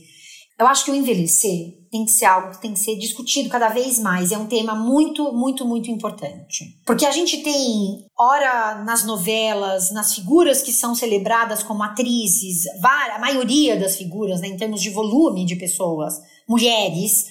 Eu 0.59 0.67
acho 0.67 0.85
que 0.85 0.91
o 0.91 0.95
envelhecer 0.95 1.83
tem 1.91 2.05
que 2.05 2.11
ser 2.11 2.25
algo 2.25 2.53
que 2.53 2.63
tem 2.63 2.73
que 2.73 2.79
ser 2.79 2.97
discutido 2.97 3.49
cada 3.49 3.69
vez 3.69 3.99
mais. 3.99 4.33
É 4.33 4.39
um 4.39 4.47
tema 4.47 4.75
muito, 4.75 5.33
muito, 5.33 5.65
muito 5.67 5.91
importante. 5.91 6.79
Porque 6.87 7.05
a 7.05 7.11
gente 7.11 7.43
tem, 7.43 8.07
ora 8.19 8.83
nas 8.85 9.05
novelas, 9.05 9.91
nas 9.93 10.15
figuras 10.15 10.63
que 10.63 10.73
são 10.73 10.95
celebradas 10.95 11.63
como 11.63 11.83
atrizes, 11.83 12.65
a 12.83 13.19
maioria 13.19 13.79
das 13.79 13.97
figuras, 13.97 14.41
né, 14.41 14.49
em 14.49 14.57
termos 14.57 14.81
de 14.81 14.91
volume 14.91 15.45
de 15.45 15.57
pessoas, 15.57 16.15
mulheres, 16.49 17.27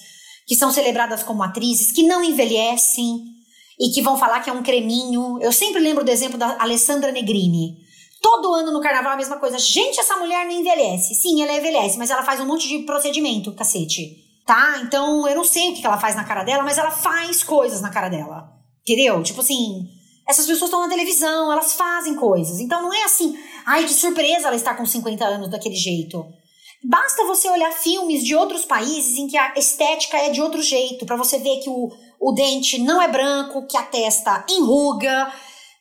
que 0.46 0.56
são 0.56 0.72
celebradas 0.72 1.24
como 1.24 1.42
atrizes, 1.42 1.92
que 1.92 2.04
não 2.04 2.24
envelhecem 2.24 3.24
e 3.80 3.90
que 3.94 4.02
vão 4.02 4.18
falar 4.18 4.42
que 4.42 4.50
é 4.50 4.54
um 4.54 4.62
creminho. 4.62 5.40
Eu 5.42 5.52
sempre 5.52 5.82
lembro 5.82 6.04
do 6.04 6.12
exemplo 6.12 6.38
da 6.38 6.62
Alessandra 6.62 7.12
Negrini 7.12 7.81
Todo 8.22 8.54
ano 8.54 8.72
no 8.72 8.80
carnaval 8.80 9.14
a 9.14 9.18
mesma 9.18 9.38
coisa. 9.38 9.58
Gente, 9.58 10.00
essa 10.00 10.16
mulher 10.18 10.46
não 10.46 10.52
envelhece. 10.52 11.16
Sim, 11.16 11.42
ela 11.42 11.54
envelhece, 11.54 11.98
mas 11.98 12.12
ela 12.12 12.24
faz 12.24 12.40
um 12.40 12.46
monte 12.46 12.68
de 12.68 12.80
procedimento, 12.80 13.54
cacete. 13.54 14.18
Tá? 14.46 14.80
Então 14.84 15.28
eu 15.28 15.36
não 15.36 15.44
sei 15.44 15.70
o 15.70 15.74
que 15.74 15.86
ela 15.86 16.00
faz 16.00 16.16
na 16.16 16.24
cara 16.24 16.44
dela, 16.44 16.64
mas 16.64 16.78
ela 16.78 16.92
faz 16.92 17.44
coisas 17.44 17.82
na 17.82 17.90
cara 17.90 18.10
dela. 18.10 18.50
Entendeu? 18.82 19.22
Tipo 19.24 19.42
assim, 19.42 19.88
essas 20.28 20.46
pessoas 20.46 20.70
estão 20.70 20.82
na 20.82 20.90
televisão, 20.90 21.52
elas 21.52 21.74
fazem 21.74 22.16
coisas. 22.16 22.60
Então 22.60 22.82
não 22.82 22.94
é 22.94 23.04
assim, 23.04 23.38
ai 23.66 23.86
que 23.86 23.94
surpresa 23.94 24.48
ela 24.48 24.56
estar 24.56 24.76
com 24.76 24.86
50 24.86 25.26
anos 25.26 25.50
daquele 25.50 25.76
jeito. 25.76 26.24
Basta 26.84 27.26
você 27.26 27.48
olhar 27.50 27.72
filmes 27.72 28.24
de 28.24 28.36
outros 28.36 28.66
países 28.66 29.18
em 29.18 29.28
que 29.28 29.38
a 29.38 29.54
estética 29.56 30.18
é 30.18 30.30
de 30.30 30.42
outro 30.42 30.62
jeito, 30.64 31.06
para 31.06 31.16
você 31.16 31.38
ver 31.38 31.60
que 31.60 31.70
o, 31.70 31.92
o 32.20 32.32
dente 32.32 32.80
não 32.80 33.00
é 33.00 33.08
branco, 33.08 33.68
que 33.68 33.78
a 33.78 33.84
testa 33.84 34.44
enruga. 34.50 35.32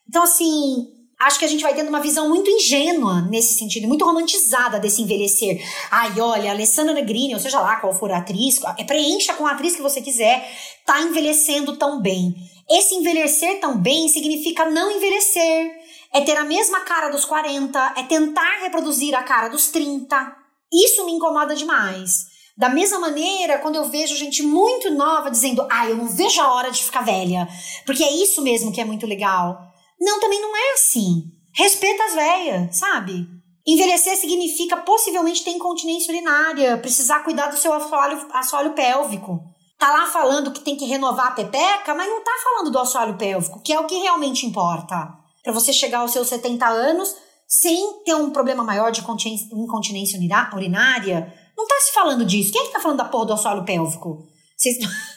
Então, 0.07 0.21
assim, 0.21 0.87
acho 1.25 1.39
que 1.39 1.45
a 1.45 1.47
gente 1.47 1.63
vai 1.63 1.73
tendo 1.73 1.89
uma 1.89 1.99
visão 1.99 2.29
muito 2.29 2.49
ingênua 2.49 3.21
nesse 3.21 3.57
sentido, 3.57 3.87
muito 3.87 4.05
romantizada 4.05 4.79
desse 4.79 5.01
envelhecer. 5.01 5.61
Ai, 5.89 6.19
olha, 6.19 6.51
Alessandra 6.51 6.93
Negrini, 6.93 7.33
ou 7.33 7.39
seja 7.39 7.59
lá 7.59 7.77
qual 7.77 7.93
for 7.93 8.11
a 8.11 8.17
atriz, 8.17 8.59
é, 8.77 8.83
preencha 8.83 9.33
com 9.33 9.45
a 9.45 9.51
atriz 9.51 9.75
que 9.75 9.81
você 9.81 10.01
quiser, 10.01 10.49
tá 10.85 11.01
envelhecendo 11.01 11.77
tão 11.77 12.01
bem. 12.01 12.35
Esse 12.69 12.95
envelhecer 12.95 13.59
tão 13.59 13.77
bem 13.77 14.07
significa 14.07 14.69
não 14.69 14.91
envelhecer. 14.91 15.71
É 16.13 16.21
ter 16.21 16.35
a 16.35 16.43
mesma 16.43 16.81
cara 16.81 17.09
dos 17.09 17.23
40, 17.23 17.93
é 17.97 18.03
tentar 18.03 18.59
reproduzir 18.61 19.15
a 19.15 19.23
cara 19.23 19.47
dos 19.47 19.69
30. 19.69 20.35
Isso 20.73 21.05
me 21.05 21.13
incomoda 21.13 21.55
demais. 21.55 22.31
Da 22.57 22.69
mesma 22.69 22.99
maneira, 22.99 23.59
quando 23.59 23.75
eu 23.75 23.85
vejo 23.85 24.15
gente 24.15 24.43
muito 24.43 24.91
nova 24.91 25.31
dizendo, 25.31 25.65
ah, 25.69 25.89
eu 25.89 25.95
não 25.95 26.07
vejo 26.07 26.41
a 26.41 26.53
hora 26.53 26.71
de 26.71 26.83
ficar 26.83 27.01
velha, 27.01 27.47
porque 27.85 28.03
é 28.03 28.11
isso 28.11 28.41
mesmo 28.41 28.71
que 28.71 28.81
é 28.81 28.85
muito 28.85 29.07
legal. 29.07 29.70
Não, 30.01 30.19
também 30.19 30.41
não 30.41 30.57
é 30.57 30.73
assim. 30.73 31.25
Respeita 31.53 32.03
as 32.05 32.15
velhas, 32.15 32.75
sabe? 32.75 33.27
Envelhecer 33.67 34.17
significa 34.17 34.77
possivelmente 34.77 35.43
ter 35.43 35.51
incontinência 35.51 36.11
urinária, 36.11 36.77
precisar 36.79 37.19
cuidar 37.19 37.47
do 37.47 37.57
seu 37.57 37.71
assoalho, 37.71 38.27
assoalho 38.33 38.73
pélvico. 38.73 39.39
Tá 39.77 39.91
lá 39.91 40.07
falando 40.07 40.51
que 40.51 40.61
tem 40.61 40.75
que 40.75 40.85
renovar 40.85 41.27
a 41.27 41.31
pepeca, 41.31 41.93
mas 41.93 42.09
não 42.09 42.23
tá 42.23 42.31
falando 42.43 42.71
do 42.71 42.79
assoalho 42.79 43.17
pélvico, 43.17 43.61
que 43.61 43.71
é 43.71 43.79
o 43.79 43.85
que 43.85 43.99
realmente 43.99 44.45
importa. 44.45 45.13
Para 45.43 45.53
você 45.53 45.71
chegar 45.71 45.99
aos 45.99 46.11
seus 46.11 46.27
70 46.27 46.67
anos 46.67 47.15
sem 47.47 48.01
ter 48.03 48.15
um 48.15 48.31
problema 48.31 48.63
maior 48.63 48.91
de 48.91 49.01
incontinência 49.01 50.17
urinária, 50.53 51.33
não 51.55 51.67
tá 51.67 51.75
se 51.81 51.93
falando 51.93 52.25
disso. 52.25 52.51
Quem 52.51 52.61
é 52.61 52.65
que 52.65 52.73
tá 52.73 52.79
falando 52.79 52.97
da 52.97 53.05
porra 53.05 53.27
do 53.27 53.33
assoalho 53.33 53.65
pélvico? 53.65 54.27
Vocês... 54.57 54.77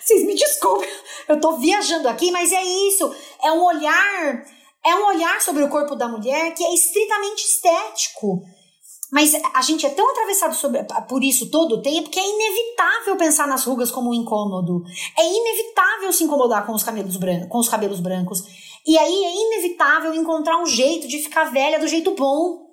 Vocês 0.00 0.24
me 0.24 0.34
desculpem, 0.34 0.88
eu 1.28 1.40
tô 1.40 1.56
viajando 1.56 2.08
aqui, 2.08 2.30
mas 2.30 2.52
é 2.52 2.62
isso. 2.62 3.14
É 3.42 3.52
um 3.52 3.64
olhar, 3.64 4.44
é 4.84 4.94
um 4.94 5.06
olhar 5.06 5.40
sobre 5.40 5.62
o 5.62 5.68
corpo 5.68 5.94
da 5.94 6.08
mulher 6.08 6.54
que 6.54 6.64
é 6.64 6.74
estritamente 6.74 7.44
estético. 7.44 8.42
Mas 9.10 9.32
a 9.54 9.62
gente 9.62 9.86
é 9.86 9.90
tão 9.90 10.10
atravessado 10.10 10.54
sobre, 10.54 10.84
por 11.08 11.24
isso 11.24 11.50
todo 11.50 11.76
o 11.76 11.82
tempo 11.82 12.10
que 12.10 12.20
é 12.20 12.28
inevitável 12.28 13.16
pensar 13.16 13.46
nas 13.46 13.64
rugas 13.64 13.90
como 13.90 14.10
um 14.10 14.14
incômodo. 14.14 14.82
É 15.16 15.24
inevitável 15.26 16.12
se 16.12 16.24
incomodar 16.24 16.66
com 16.66 16.72
os 16.72 16.82
cabelos, 16.82 17.16
brancos, 17.16 17.48
com 17.48 17.58
os 17.58 17.68
cabelos 17.68 18.00
brancos. 18.00 18.42
E 18.86 18.98
aí 18.98 19.24
é 19.24 19.34
inevitável 19.34 20.14
encontrar 20.14 20.60
um 20.60 20.66
jeito 20.66 21.08
de 21.08 21.18
ficar 21.18 21.44
velha 21.44 21.78
do 21.78 21.88
jeito 21.88 22.14
bom 22.14 22.68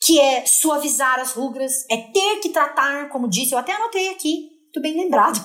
que 0.00 0.18
é 0.18 0.46
suavizar 0.46 1.20
as 1.20 1.32
rugas, 1.32 1.84
é 1.90 1.96
ter 1.96 2.40
que 2.40 2.48
tratar, 2.48 3.10
como 3.10 3.28
disse, 3.28 3.52
eu 3.52 3.58
até 3.58 3.72
anotei 3.72 4.08
aqui, 4.08 4.48
muito 4.64 4.80
bem 4.80 4.96
lembrado. 4.96 5.38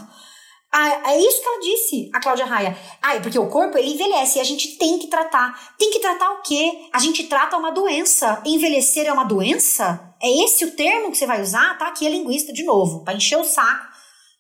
Ah, 0.78 1.13
é 1.13 1.21
isso 1.21 1.41
que 1.41 1.47
ela 1.47 1.61
disse, 1.61 2.09
a 2.13 2.19
Cláudia 2.19 2.45
Raia. 2.45 2.78
Ah, 3.01 3.15
é 3.15 3.21
porque 3.21 3.39
o 3.39 3.47
corpo 3.47 3.78
ele 3.78 3.93
envelhece 3.93 4.39
e 4.39 4.41
a 4.41 4.43
gente 4.43 4.78
tem 4.78 4.99
que 4.99 5.07
tratar. 5.07 5.73
Tem 5.80 5.89
que 5.89 5.99
tratar 5.99 6.30
o 6.34 6.41
quê? 6.41 6.89
A 6.91 6.99
gente 6.99 7.23
trata 7.23 7.55
uma 7.55 7.71
doença. 7.71 8.41
Envelhecer 8.45 9.05
é 9.05 9.13
uma 9.13 9.23
doença? 9.23 10.13
É 10.21 10.43
esse 10.43 10.65
o 10.65 10.71
termo 10.76 11.11
que 11.11 11.17
você 11.17 11.26
vai 11.26 11.41
usar? 11.41 11.78
Tá 11.78 11.88
aqui 11.88 12.05
a 12.05 12.09
linguista 12.09 12.51
de 12.51 12.65
novo, 12.65 13.05
para 13.05 13.13
encher 13.13 13.38
o 13.38 13.45
saco 13.45 13.86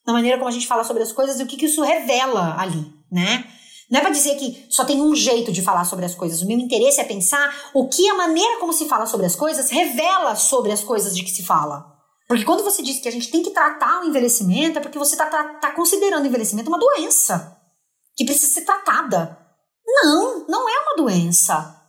na 0.05 0.11
maneira 0.11 0.37
como 0.37 0.49
a 0.49 0.51
gente 0.51 0.67
fala 0.67 0.83
sobre 0.83 1.03
as 1.03 1.13
coisas 1.13 1.39
e 1.39 1.43
o 1.43 1.47
que, 1.47 1.55
que 1.55 1.67
isso 1.67 1.81
revela 1.81 2.59
ali, 2.59 2.85
né? 3.09 3.45
Não 3.89 3.99
é 3.99 4.01
para 4.01 4.11
dizer 4.11 4.35
que 4.35 4.65
só 4.69 4.83
tem 4.83 5.01
um 5.01 5.15
jeito 5.15 5.53
de 5.53 5.61
falar 5.61 5.85
sobre 5.85 6.03
as 6.03 6.15
coisas. 6.15 6.41
O 6.41 6.47
meu 6.47 6.57
interesse 6.57 6.99
é 6.99 7.05
pensar 7.05 7.71
o 7.73 7.87
que 7.87 8.09
a 8.09 8.15
maneira 8.15 8.59
como 8.59 8.73
se 8.73 8.89
fala 8.89 9.05
sobre 9.05 9.25
as 9.25 9.37
coisas 9.37 9.69
revela 9.69 10.35
sobre 10.35 10.73
as 10.73 10.83
coisas 10.83 11.15
de 11.15 11.23
que 11.23 11.31
se 11.31 11.43
fala. 11.43 11.94
Porque 12.27 12.43
quando 12.43 12.63
você 12.63 12.81
diz 12.81 12.99
que 12.99 13.07
a 13.07 13.11
gente 13.11 13.29
tem 13.29 13.43
que 13.43 13.51
tratar 13.51 14.01
o 14.01 14.05
envelhecimento, 14.05 14.79
é 14.79 14.81
porque 14.81 14.97
você 14.97 15.13
está 15.13 15.27
tá, 15.27 15.43
tá 15.55 15.71
considerando 15.71 16.23
o 16.23 16.27
envelhecimento 16.27 16.69
uma 16.69 16.79
doença 16.79 17.55
que 18.15 18.25
precisa 18.25 18.53
ser 18.53 18.61
tratada. 18.61 19.37
Não, 19.85 20.45
não 20.47 20.67
é 20.67 20.79
uma 20.79 20.95
doença. 20.95 21.81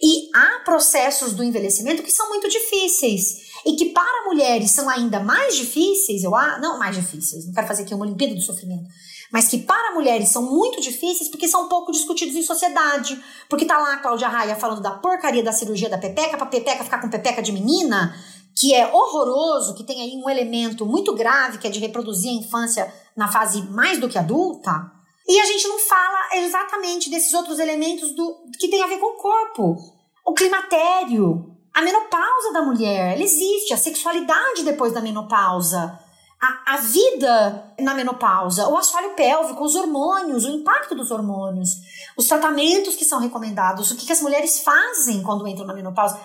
E 0.00 0.28
há 0.34 0.60
processos 0.64 1.32
do 1.32 1.44
envelhecimento 1.44 2.02
que 2.02 2.10
são 2.10 2.28
muito 2.28 2.48
difíceis 2.48 3.52
e 3.64 3.76
que 3.76 3.86
para 3.86 4.24
mulheres 4.26 4.72
são 4.72 4.88
ainda 4.88 5.20
mais 5.20 5.56
difíceis, 5.56 6.24
eu 6.24 6.34
ah, 6.34 6.58
não 6.58 6.78
mais 6.78 6.96
difíceis, 6.96 7.46
não 7.46 7.54
quero 7.54 7.68
fazer 7.68 7.84
aqui 7.84 7.94
uma 7.94 8.04
Olimpíada 8.04 8.34
do 8.34 8.40
sofrimento, 8.40 8.88
mas 9.32 9.48
que 9.48 9.58
para 9.58 9.94
mulheres 9.94 10.28
são 10.28 10.42
muito 10.42 10.78
difíceis 10.80 11.30
porque 11.30 11.48
são 11.48 11.66
pouco 11.66 11.90
discutidos 11.90 12.36
em 12.36 12.42
sociedade. 12.42 13.18
Porque 13.48 13.64
tá 13.64 13.78
lá 13.78 13.94
a 13.94 13.96
Cláudia 13.96 14.28
Raia 14.28 14.54
falando 14.56 14.82
da 14.82 14.90
porcaria 14.90 15.42
da 15.42 15.52
cirurgia 15.52 15.88
da 15.88 15.96
pepeca, 15.96 16.36
pra 16.36 16.44
pepeca 16.44 16.84
ficar 16.84 17.00
com 17.00 17.08
pepeca 17.08 17.40
de 17.40 17.50
menina, 17.50 18.14
que 18.54 18.74
é 18.74 18.92
horroroso, 18.92 19.74
que 19.74 19.84
tem 19.84 20.00
aí 20.02 20.16
um 20.16 20.28
elemento 20.28 20.84
muito 20.84 21.14
grave, 21.14 21.58
que 21.58 21.66
é 21.66 21.70
de 21.70 21.80
reproduzir 21.80 22.30
a 22.30 22.34
infância 22.34 22.92
na 23.16 23.30
fase 23.30 23.62
mais 23.70 23.98
do 23.98 24.08
que 24.08 24.18
adulta. 24.18 24.90
E 25.26 25.40
a 25.40 25.44
gente 25.44 25.66
não 25.68 25.78
fala 25.78 26.36
exatamente 26.36 27.08
desses 27.08 27.32
outros 27.32 27.58
elementos 27.58 28.14
do 28.14 28.44
que 28.58 28.68
tem 28.68 28.82
a 28.82 28.86
ver 28.86 28.98
com 28.98 29.14
o 29.14 29.16
corpo. 29.16 29.76
O 30.26 30.34
climatério, 30.34 31.56
a 31.72 31.80
menopausa 31.82 32.52
da 32.52 32.62
mulher, 32.62 33.14
ela 33.14 33.22
existe, 33.22 33.72
a 33.72 33.76
sexualidade 33.76 34.62
depois 34.62 34.92
da 34.92 35.00
menopausa, 35.00 35.98
a, 36.42 36.74
a 36.74 36.76
vida 36.78 37.72
na 37.78 37.94
menopausa, 37.94 38.68
o 38.68 38.76
assoalho 38.76 39.14
pélvico, 39.14 39.62
os 39.62 39.76
hormônios, 39.76 40.44
o 40.44 40.50
impacto 40.50 40.94
dos 40.94 41.12
hormônios, 41.12 41.70
os 42.16 42.26
tratamentos 42.26 42.96
que 42.96 43.04
são 43.04 43.20
recomendados, 43.20 43.90
o 43.90 43.96
que, 43.96 44.04
que 44.04 44.12
as 44.12 44.20
mulheres 44.20 44.60
fazem 44.60 45.22
quando 45.22 45.46
entram 45.46 45.66
na 45.66 45.72
menopausa. 45.72 46.20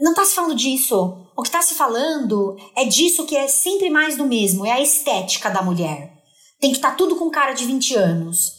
Não 0.00 0.12
está 0.12 0.24
se 0.24 0.34
falando 0.34 0.54
disso. 0.54 1.28
O 1.36 1.42
que 1.42 1.48
está 1.48 1.62
se 1.62 1.74
falando 1.74 2.56
é 2.76 2.84
disso 2.84 3.24
que 3.24 3.36
é 3.36 3.48
sempre 3.48 3.90
mais 3.90 4.16
do 4.16 4.26
mesmo, 4.26 4.66
é 4.66 4.72
a 4.72 4.80
estética 4.80 5.50
da 5.50 5.62
mulher. 5.62 6.12
Tem 6.60 6.70
que 6.70 6.76
estar 6.76 6.90
tá 6.90 6.96
tudo 6.96 7.16
com 7.16 7.30
cara 7.30 7.52
de 7.52 7.64
20 7.64 7.94
anos. 7.94 8.52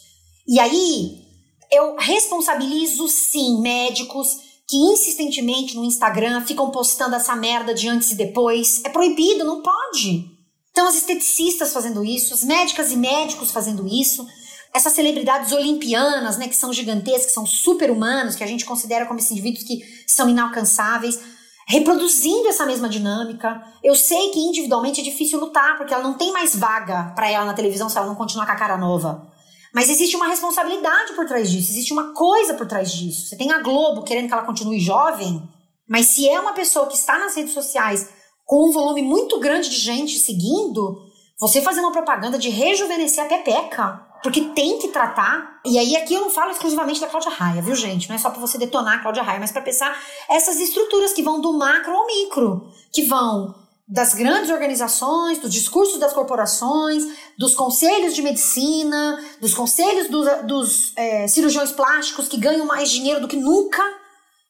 E 0.46 0.58
aí, 0.60 1.24
eu 1.70 1.96
responsabilizo 1.96 3.08
sim 3.08 3.60
médicos 3.60 4.36
que 4.68 4.76
insistentemente 4.76 5.76
no 5.76 5.84
Instagram 5.84 6.44
ficam 6.44 6.70
postando 6.70 7.14
essa 7.14 7.36
merda 7.36 7.74
de 7.74 7.88
antes 7.88 8.10
e 8.10 8.14
depois. 8.14 8.82
É 8.84 8.88
proibido, 8.88 9.44
não 9.44 9.62
pode. 9.62 10.24
Então, 10.70 10.88
as 10.88 10.96
esteticistas 10.96 11.72
fazendo 11.72 12.04
isso, 12.04 12.34
as 12.34 12.42
médicas 12.42 12.90
e 12.90 12.96
médicos 12.96 13.50
fazendo 13.50 13.86
isso, 13.86 14.26
essas 14.74 14.92
celebridades 14.92 15.52
olimpianas, 15.52 16.36
né, 16.36 16.48
que 16.48 16.56
são 16.56 16.72
gigantescas, 16.72 17.26
que 17.26 17.32
são 17.32 17.46
super-humanos, 17.46 18.34
que 18.34 18.42
a 18.42 18.46
gente 18.46 18.64
considera 18.64 19.06
como 19.06 19.20
esses 19.20 19.30
indivíduos 19.30 19.62
que 19.62 19.84
são 20.04 20.28
inalcançáveis, 20.28 21.20
reproduzindo 21.68 22.48
essa 22.48 22.66
mesma 22.66 22.88
dinâmica. 22.88 23.62
Eu 23.84 23.94
sei 23.94 24.30
que 24.30 24.40
individualmente 24.40 25.00
é 25.00 25.04
difícil 25.04 25.38
lutar, 25.38 25.78
porque 25.78 25.94
ela 25.94 26.02
não 26.02 26.14
tem 26.14 26.32
mais 26.32 26.56
vaga 26.56 27.12
para 27.14 27.30
ela 27.30 27.44
na 27.44 27.54
televisão 27.54 27.88
se 27.88 27.96
ela 27.96 28.06
não 28.06 28.16
continuar 28.16 28.46
com 28.46 28.52
a 28.52 28.56
cara 28.56 28.76
nova. 28.76 29.32
Mas 29.72 29.88
existe 29.88 30.16
uma 30.16 30.26
responsabilidade 30.26 31.14
por 31.14 31.26
trás 31.26 31.50
disso, 31.50 31.70
existe 31.70 31.92
uma 31.92 32.12
coisa 32.12 32.54
por 32.54 32.66
trás 32.66 32.92
disso. 32.92 33.28
Você 33.28 33.36
tem 33.36 33.52
a 33.52 33.62
Globo 33.62 34.02
querendo 34.02 34.26
que 34.26 34.34
ela 34.34 34.44
continue 34.44 34.80
jovem, 34.80 35.42
mas 35.88 36.06
se 36.08 36.28
é 36.28 36.38
uma 36.40 36.52
pessoa 36.52 36.86
que 36.86 36.96
está 36.96 37.18
nas 37.18 37.36
redes 37.36 37.54
sociais 37.54 38.08
com 38.44 38.68
um 38.68 38.72
volume 38.72 39.02
muito 39.02 39.38
grande 39.38 39.70
de 39.70 39.76
gente 39.76 40.18
seguindo, 40.18 41.00
você 41.38 41.60
fazer 41.62 41.80
uma 41.80 41.92
propaganda 41.92 42.38
de 42.38 42.50
rejuvenescer 42.50 43.24
a 43.24 43.28
pepeca, 43.28 44.03
porque 44.24 44.40
tem 44.40 44.78
que 44.78 44.88
tratar. 44.88 45.60
E 45.66 45.78
aí 45.78 45.94
aqui 45.96 46.14
eu 46.14 46.22
não 46.22 46.30
falo 46.30 46.50
exclusivamente 46.50 46.98
da 46.98 47.06
Cláudia 47.06 47.30
Raia, 47.30 47.60
viu, 47.60 47.76
gente? 47.76 48.08
Não 48.08 48.16
é 48.16 48.18
só 48.18 48.30
para 48.30 48.40
você 48.40 48.56
detonar 48.56 48.94
a 48.94 48.98
Cláudia 49.00 49.22
Raia, 49.22 49.38
mas 49.38 49.52
para 49.52 49.60
pensar 49.60 49.94
essas 50.30 50.58
estruturas 50.58 51.12
que 51.12 51.22
vão 51.22 51.42
do 51.42 51.52
macro 51.52 51.94
ao 51.94 52.06
micro, 52.06 52.66
que 52.90 53.02
vão 53.02 53.54
das 53.86 54.14
grandes 54.14 54.48
organizações, 54.48 55.40
dos 55.40 55.52
discursos 55.52 56.00
das 56.00 56.14
corporações, 56.14 57.04
dos 57.38 57.54
conselhos 57.54 58.14
de 58.14 58.22
medicina, 58.22 59.22
dos 59.42 59.52
conselhos 59.52 60.08
do, 60.08 60.46
dos 60.46 60.96
é, 60.96 61.28
cirurgiões 61.28 61.70
plásticos 61.70 62.26
que 62.26 62.38
ganham 62.38 62.64
mais 62.64 62.88
dinheiro 62.88 63.20
do 63.20 63.28
que 63.28 63.36
nunca, 63.36 63.82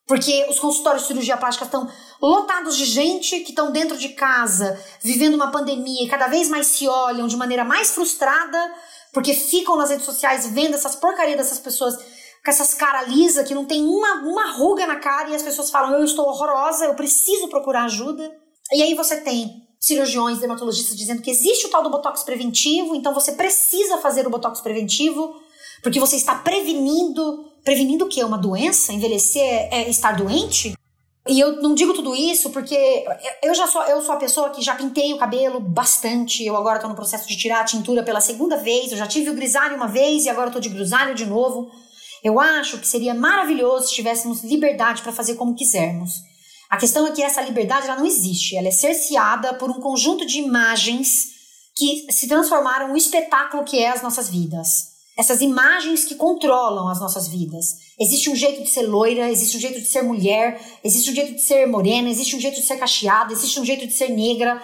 porque 0.06 0.46
os 0.48 0.60
consultórios 0.60 1.02
de 1.02 1.08
cirurgia 1.08 1.36
plástica 1.36 1.64
estão 1.64 1.90
lotados 2.22 2.76
de 2.76 2.84
gente 2.84 3.40
que 3.40 3.50
estão 3.50 3.72
dentro 3.72 3.98
de 3.98 4.10
casa, 4.10 4.80
vivendo 5.02 5.34
uma 5.34 5.50
pandemia 5.50 6.04
e 6.04 6.08
cada 6.08 6.28
vez 6.28 6.48
mais 6.48 6.68
se 6.68 6.86
olham 6.86 7.26
de 7.26 7.36
maneira 7.36 7.64
mais 7.64 7.90
frustrada 7.90 8.72
porque 9.14 9.32
ficam 9.32 9.76
nas 9.76 9.90
redes 9.90 10.04
sociais 10.04 10.46
vendo 10.48 10.74
essas 10.74 10.96
porcarias 10.96 11.38
dessas 11.38 11.60
pessoas 11.60 11.96
com 12.44 12.50
essas 12.50 12.74
caras 12.74 13.08
lisas 13.08 13.48
que 13.48 13.54
não 13.54 13.64
tem 13.64 13.82
uma, 13.82 14.16
uma 14.22 14.52
ruga 14.52 14.86
na 14.86 14.96
cara 14.96 15.30
e 15.30 15.34
as 15.34 15.42
pessoas 15.42 15.70
falam: 15.70 15.94
eu 15.94 16.04
estou 16.04 16.26
horrorosa, 16.26 16.84
eu 16.84 16.94
preciso 16.94 17.48
procurar 17.48 17.84
ajuda. 17.84 18.30
E 18.72 18.82
aí 18.82 18.94
você 18.94 19.20
tem 19.20 19.62
cirurgiões, 19.80 20.38
dermatologistas 20.38 20.96
dizendo 20.96 21.22
que 21.22 21.30
existe 21.30 21.66
o 21.66 21.70
tal 21.70 21.82
do 21.82 21.90
botox 21.90 22.22
preventivo, 22.22 22.94
então 22.94 23.14
você 23.14 23.32
precisa 23.32 23.98
fazer 23.98 24.26
o 24.26 24.30
botox 24.30 24.60
preventivo, 24.60 25.34
porque 25.82 26.00
você 26.00 26.16
está 26.16 26.34
prevenindo. 26.34 27.52
Prevenindo 27.62 28.04
o 28.04 28.08
quê? 28.08 28.22
Uma 28.22 28.36
doença? 28.36 28.92
Envelhecer 28.92 29.42
é, 29.42 29.84
é 29.84 29.88
estar 29.88 30.12
doente? 30.12 30.74
E 31.26 31.40
eu 31.40 31.62
não 31.62 31.74
digo 31.74 31.94
tudo 31.94 32.14
isso 32.14 32.50
porque 32.50 33.04
eu 33.42 33.54
já 33.54 33.66
sou, 33.66 33.82
eu 33.84 34.02
sou 34.02 34.14
a 34.14 34.18
pessoa 34.18 34.50
que 34.50 34.60
já 34.60 34.74
pintei 34.74 35.12
o 35.14 35.18
cabelo 35.18 35.58
bastante. 35.58 36.44
Eu 36.44 36.54
agora 36.56 36.78
tô 36.78 36.86
no 36.86 36.94
processo 36.94 37.26
de 37.26 37.36
tirar 37.36 37.60
a 37.60 37.64
tintura 37.64 38.02
pela 38.02 38.20
segunda 38.20 38.58
vez. 38.58 38.92
Eu 38.92 38.98
já 38.98 39.06
tive 39.06 39.30
o 39.30 39.34
grisalho 39.34 39.76
uma 39.76 39.88
vez 39.88 40.24
e 40.24 40.28
agora 40.28 40.48
eu 40.48 40.52
tô 40.52 40.60
de 40.60 40.68
grisalho 40.68 41.14
de 41.14 41.24
novo. 41.24 41.70
Eu 42.22 42.38
acho 42.38 42.78
que 42.78 42.86
seria 42.86 43.14
maravilhoso 43.14 43.88
se 43.88 43.94
tivéssemos 43.94 44.42
liberdade 44.42 45.02
para 45.02 45.12
fazer 45.12 45.36
como 45.36 45.54
quisermos. 45.54 46.12
A 46.68 46.76
questão 46.76 47.06
é 47.06 47.12
que 47.12 47.22
essa 47.22 47.40
liberdade 47.40 47.86
ela 47.86 47.96
não 47.96 48.06
existe. 48.06 48.56
Ela 48.56 48.68
é 48.68 48.72
cerceada 48.72 49.54
por 49.54 49.70
um 49.70 49.80
conjunto 49.80 50.26
de 50.26 50.40
imagens 50.40 51.32
que 51.74 52.06
se 52.12 52.28
transformaram 52.28 52.88
no 52.88 52.96
espetáculo 52.96 53.64
que 53.64 53.78
é 53.78 53.90
as 53.90 54.02
nossas 54.02 54.28
vidas 54.28 54.93
essas 55.16 55.40
imagens 55.40 56.04
que 56.04 56.16
controlam 56.16 56.88
as 56.88 57.00
nossas 57.00 57.28
vidas. 57.28 57.66
Existe 57.98 58.28
um 58.30 58.34
jeito 58.34 58.62
de 58.62 58.68
ser 58.68 58.82
loira, 58.82 59.30
existe 59.30 59.56
um 59.56 59.60
jeito 59.60 59.80
de 59.80 59.86
ser 59.86 60.02
mulher, 60.02 60.60
existe 60.82 61.10
um 61.10 61.14
jeito 61.14 61.34
de 61.34 61.40
ser 61.40 61.66
morena, 61.66 62.08
existe 62.08 62.34
um 62.34 62.40
jeito 62.40 62.60
de 62.60 62.66
ser 62.66 62.76
cacheada, 62.76 63.32
existe 63.32 63.60
um 63.60 63.64
jeito 63.64 63.86
de 63.86 63.92
ser 63.92 64.08
negra. 64.08 64.60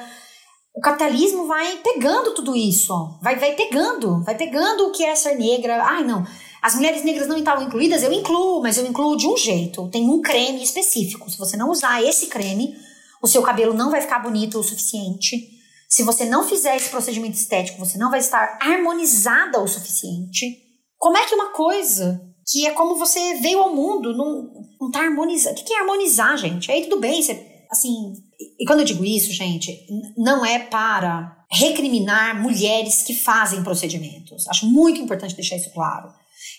O 0.75 0.81
capitalismo 0.81 1.47
vai 1.47 1.77
pegando 1.79 2.35
tudo 2.35 2.57
isso, 2.57 2.93
vai, 3.23 3.37
vai 3.37 3.55
pegando, 3.55 4.23
vai 4.25 4.37
pegando 4.37 4.89
o 4.89 4.93
que 4.93 5.05
é 5.05 5.15
ser 5.15 5.37
negra. 5.37 5.85
Ai, 5.85 6.05
não, 6.05 6.27
as 6.61 6.75
mulheres 6.75 7.05
negras 7.05 7.29
não 7.29 7.39
estavam 7.39 7.65
incluídas, 7.65 8.03
eu 8.03 8.13
incluo, 8.13 8.61
mas 8.61 8.77
eu 8.77 8.87
incluo 8.87 9.17
de 9.17 9.29
um 9.29 9.37
jeito. 9.37 9.89
Tem 9.89 10.09
um 10.09 10.21
creme 10.21 10.63
específico. 10.63 11.31
Se 11.31 11.39
você 11.39 11.57
não 11.57 11.71
usar 11.71 12.03
esse 12.03 12.27
creme, 12.27 12.77
o 13.23 13.29
seu 13.29 13.43
cabelo 13.43 13.73
não 13.73 13.91
vai 13.91 14.01
ficar 14.01 14.19
bonito 14.19 14.59
o 14.59 14.65
suficiente 14.65 15.60
se 15.91 16.05
você 16.05 16.25
não 16.25 16.49
fizer 16.49 16.77
esse 16.77 16.89
procedimento 16.89 17.35
estético, 17.35 17.85
você 17.85 17.99
não 17.99 18.11
vai 18.11 18.21
estar 18.21 18.59
harmonizada 18.63 19.61
o 19.61 19.67
suficiente. 19.67 20.57
Como 20.97 21.19
é 21.19 21.27
que 21.27 21.35
uma 21.35 21.53
coisa 21.53 22.21
que 22.47 22.65
é 22.65 22.71
como 22.71 22.95
você 22.95 23.35
veio 23.41 23.59
ao 23.59 23.75
mundo 23.75 24.17
não, 24.17 24.53
não 24.81 24.91
tá 24.93 25.01
harmonizando? 25.01 25.61
O 25.61 25.65
que 25.65 25.75
é 25.75 25.81
harmonizar, 25.81 26.37
gente? 26.39 26.71
Aí 26.71 26.85
tudo 26.85 27.01
bem, 27.01 27.21
você, 27.21 27.45
assim. 27.69 28.13
E 28.59 28.65
quando 28.65 28.81
eu 28.81 28.85
digo 28.85 29.05
isso, 29.05 29.33
gente, 29.33 29.85
não 30.17 30.47
é 30.47 30.61
para 30.61 31.37
recriminar 31.51 32.41
mulheres 32.41 33.03
que 33.03 33.15
fazem 33.15 33.65
procedimentos. 33.65 34.47
Acho 34.47 34.67
muito 34.67 35.01
importante 35.01 35.35
deixar 35.35 35.57
isso 35.57 35.73
claro. 35.73 36.09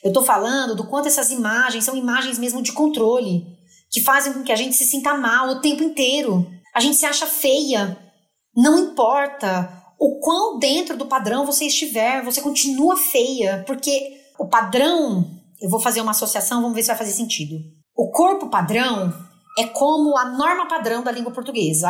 Eu 0.03 0.11
tô 0.11 0.23
falando 0.23 0.75
do 0.75 0.87
quanto 0.87 1.07
essas 1.07 1.31
imagens 1.31 1.85
são 1.85 1.95
imagens 1.95 2.37
mesmo 2.37 2.61
de 2.61 2.73
controle, 2.73 3.45
que 3.89 4.01
fazem 4.01 4.33
com 4.33 4.43
que 4.43 4.51
a 4.51 4.57
gente 4.57 4.75
se 4.75 4.85
sinta 4.85 5.13
mal 5.13 5.47
o 5.49 5.61
tempo 5.61 5.83
inteiro. 5.83 6.45
A 6.75 6.81
gente 6.81 6.97
se 6.97 7.05
acha 7.05 7.25
feia, 7.25 7.97
não 8.55 8.77
importa 8.77 9.81
o 9.99 10.19
quão 10.19 10.57
dentro 10.57 10.97
do 10.97 11.05
padrão 11.05 11.45
você 11.45 11.65
estiver, 11.65 12.23
você 12.23 12.41
continua 12.41 12.97
feia, 12.97 13.63
porque 13.67 14.19
o 14.39 14.47
padrão, 14.47 15.25
eu 15.61 15.69
vou 15.69 15.79
fazer 15.79 16.01
uma 16.01 16.11
associação, 16.11 16.61
vamos 16.61 16.75
ver 16.75 16.81
se 16.81 16.87
vai 16.87 16.97
fazer 16.97 17.11
sentido. 17.11 17.55
O 17.95 18.09
corpo 18.09 18.49
padrão 18.49 19.13
é 19.57 19.65
como 19.65 20.17
a 20.17 20.25
norma 20.25 20.67
padrão 20.67 21.03
da 21.03 21.11
língua 21.11 21.31
portuguesa. 21.31 21.89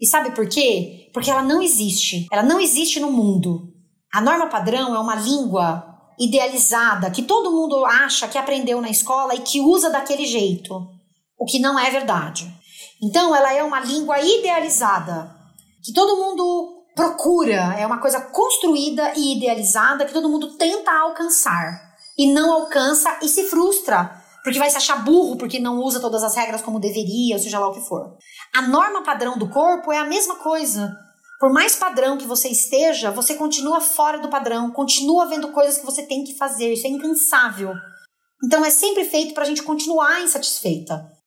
E 0.00 0.06
sabe 0.06 0.30
por 0.30 0.48
quê? 0.48 1.10
Porque 1.12 1.30
ela 1.30 1.42
não 1.42 1.60
existe. 1.60 2.26
Ela 2.32 2.42
não 2.42 2.58
existe 2.58 2.98
no 2.98 3.12
mundo. 3.12 3.68
A 4.12 4.20
norma 4.20 4.46
padrão 4.46 4.94
é 4.94 4.98
uma 4.98 5.14
língua 5.14 5.84
idealizada 6.18 7.10
que 7.10 7.22
todo 7.22 7.52
mundo 7.52 7.84
acha 7.84 8.26
que 8.26 8.38
aprendeu 8.38 8.80
na 8.80 8.90
escola 8.90 9.34
e 9.34 9.40
que 9.40 9.60
usa 9.60 9.90
daquele 9.90 10.26
jeito, 10.26 10.88
o 11.38 11.44
que 11.44 11.58
não 11.58 11.78
é 11.78 11.90
verdade. 11.90 12.50
Então, 13.02 13.34
ela 13.34 13.52
é 13.52 13.62
uma 13.62 13.80
língua 13.80 14.20
idealizada, 14.20 15.34
que 15.82 15.92
todo 15.92 16.16
mundo 16.16 16.84
procura, 16.94 17.74
é 17.78 17.86
uma 17.86 18.00
coisa 18.00 18.20
construída 18.20 19.12
e 19.16 19.36
idealizada 19.36 20.04
que 20.04 20.12
todo 20.12 20.28
mundo 20.28 20.56
tenta 20.56 20.92
alcançar 20.92 21.90
e 22.18 22.32
não 22.32 22.52
alcança 22.52 23.18
e 23.22 23.28
se 23.28 23.44
frustra, 23.44 24.10
porque 24.42 24.58
vai 24.58 24.70
se 24.70 24.76
achar 24.76 25.04
burro 25.04 25.36
porque 25.36 25.58
não 25.58 25.78
usa 25.78 26.00
todas 26.00 26.22
as 26.22 26.34
regras 26.36 26.62
como 26.62 26.80
deveria, 26.80 27.38
seja 27.38 27.58
lá 27.58 27.68
o 27.68 27.72
que 27.72 27.80
for. 27.80 28.16
A 28.54 28.62
norma 28.62 29.02
padrão 29.02 29.38
do 29.38 29.48
corpo 29.48 29.92
é 29.92 29.98
a 29.98 30.04
mesma 30.04 30.36
coisa. 30.36 30.94
Por 31.38 31.52
mais 31.52 31.74
padrão 31.74 32.18
que 32.18 32.26
você 32.26 32.48
esteja, 32.48 33.10
você 33.10 33.34
continua 33.34 33.80
fora 33.80 34.18
do 34.18 34.28
padrão, 34.28 34.70
continua 34.70 35.26
vendo 35.26 35.52
coisas 35.52 35.78
que 35.78 35.86
você 35.86 36.02
tem 36.02 36.22
que 36.22 36.36
fazer, 36.36 36.74
isso 36.74 36.86
é 36.86 36.90
incansável. 36.90 37.72
Então 38.44 38.62
é 38.64 38.70
sempre 38.70 39.04
feito 39.04 39.32
para 39.32 39.44
a 39.44 39.46
gente 39.46 39.62
continuar 39.62 40.20
insatisfeita. 40.20 41.19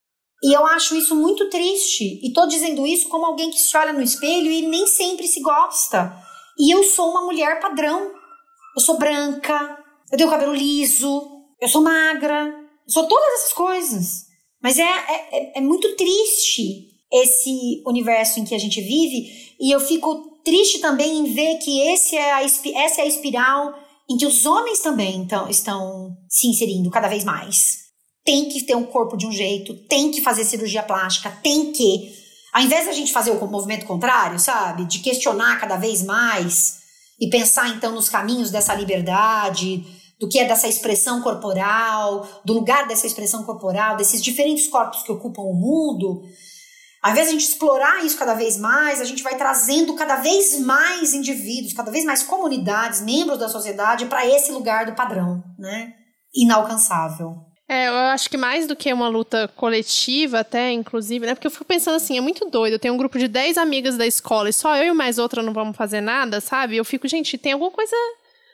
E 0.44 0.54
eu 0.54 0.66
acho 0.68 0.96
isso 0.96 1.16
muito 1.16 1.50
triste. 1.50 2.20
E 2.22 2.34
tô 2.34 2.46
dizendo 2.46 2.86
isso 2.86 3.08
como 3.08 3.26
alguém 3.26 3.50
que 3.50 3.60
se 3.60 3.76
olha 3.78 3.94
no 3.94 4.02
espelho 4.02 4.52
e 4.52 4.68
nem 4.68 4.86
sempre 4.86 5.26
se 5.26 5.40
gosta. 5.40 6.14
E 6.60 6.74
eu 6.74 6.84
sou 6.84 7.12
uma 7.12 7.22
mulher 7.22 7.62
padrão. 7.62 8.12
Eu 8.76 8.82
sou 8.82 8.98
branca, 8.98 9.78
eu 10.12 10.18
tenho 10.18 10.30
cabelo 10.30 10.54
liso, 10.54 11.32
eu 11.62 11.68
sou 11.68 11.82
magra, 11.82 12.48
eu 12.86 12.92
sou 12.92 13.08
todas 13.08 13.34
essas 13.36 13.54
coisas. 13.54 14.26
Mas 14.62 14.80
é, 14.80 14.84
é, 14.84 15.60
é 15.60 15.62
muito 15.62 15.96
triste 15.96 16.88
esse 17.12 17.84
universo 17.86 18.40
em 18.40 18.46
que 18.46 18.56
a 18.56 18.60
gente 18.60 18.82
vive 18.82 19.56
e 19.60 19.72
eu 19.72 19.80
fico 19.80 20.40
triste 20.44 20.80
também 20.80 21.20
em 21.20 21.34
ver 21.34 21.60
que 21.60 21.80
esse 21.82 22.18
é 22.18 22.34
a, 22.34 22.44
essa 22.44 23.02
é 23.02 23.04
a 23.04 23.08
espiral 23.08 23.74
em 24.10 24.18
que 24.18 24.26
os 24.26 24.46
homens 24.46 24.80
também 24.80 25.18
então, 25.18 25.48
estão 25.48 26.18
se 26.28 26.48
inserindo 26.48 26.90
cada 26.90 27.08
vez 27.08 27.24
mais. 27.24 27.83
Tem 28.26 28.50
que 28.50 28.66
ter 28.66 28.76
um 28.76 28.86
corpo 28.86 29.18
de 29.18 29.28
um 29.28 29.32
jeito, 29.32 29.74
tem 29.88 30.12
que 30.12 30.22
fazer 30.22 30.46
cirurgia 30.46 30.84
plástica, 30.84 31.30
tem 31.44 31.72
que. 31.72 32.12
Ao 32.54 32.62
invés 32.62 32.86
da 32.86 32.92
gente 32.92 33.12
fazer 33.12 33.32
o 33.32 33.48
movimento 33.48 33.86
contrário, 33.86 34.40
sabe? 34.40 34.86
De 34.86 35.00
questionar 35.00 35.60
cada 35.60 35.76
vez 35.76 36.04
mais 36.04 36.80
e 37.20 37.30
pensar 37.30 37.70
então 37.70 37.92
nos 37.92 38.10
caminhos 38.10 38.52
dessa 38.52 38.74
liberdade, 38.74 39.84
do 40.20 40.30
que 40.30 40.40
é 40.40 40.48
dessa 40.48 40.68
expressão 40.68 41.22
corporal, 41.22 42.28
do 42.46 42.54
lugar 42.54 42.88
dessa 42.88 43.08
expressão 43.08 43.44
corporal, 43.44 43.98
desses 43.98 44.22
diferentes 44.22 44.68
corpos 44.68 45.04
que 45.04 45.12
ocupam 45.12 45.42
o 45.42 45.54
mundo, 45.54 46.24
ao 47.04 47.12
invés 47.12 47.28
de 47.28 47.36
a 47.36 47.38
gente 47.38 47.50
explorar 47.50 48.06
isso 48.06 48.18
cada 48.18 48.34
vez 48.34 48.58
mais, 48.58 49.02
a 49.02 49.04
gente 49.04 49.22
vai 49.22 49.36
trazendo 49.36 49.94
cada 49.94 50.16
vez 50.16 50.58
mais 50.62 51.14
indivíduos, 51.14 51.74
cada 51.74 51.92
vez 51.92 52.06
mais 52.06 52.24
comunidades, 52.24 53.02
membros 53.02 53.38
da 53.38 53.50
sociedade 53.50 54.06
para 54.06 54.26
esse 54.26 54.54
lugar 54.54 54.86
do 54.86 54.96
padrão, 54.96 55.44
né? 55.60 55.94
Inalcançável. 56.34 57.36
É, 57.74 57.88
eu 57.88 57.94
acho 57.96 58.30
que 58.30 58.38
mais 58.38 58.68
do 58.68 58.76
que 58.76 58.94
uma 58.94 59.08
luta 59.08 59.48
coletiva, 59.56 60.42
até, 60.42 60.72
inclusive, 60.72 61.26
né? 61.26 61.34
Porque 61.34 61.48
eu 61.48 61.52
fico 61.52 61.66
pensando 61.66 61.96
assim, 61.96 62.16
é 62.16 62.22
muito 62.22 62.48
doido. 62.48 62.74
Eu 62.74 62.80
tenho 62.80 62.94
um 62.94 62.98
grupo 62.98 63.18
de 63.18 63.28
10 63.28 63.58
amigas 63.58 63.98
da 63.98 64.06
escola 64.06 64.48
e 64.48 64.54
só 64.54 64.76
eu 64.78 64.94
e 64.94 64.94
mais 64.94 65.18
outra 65.18 65.42
não 65.42 65.54
vamos 65.54 65.76
fazer 65.76 66.00
nada, 66.00 66.40
sabe? 66.40 66.78
Eu 66.78 66.86
fico, 66.86 67.08
gente, 67.08 67.36
tem 67.36 67.54
alguma 67.54 67.72
coisa 67.72 67.96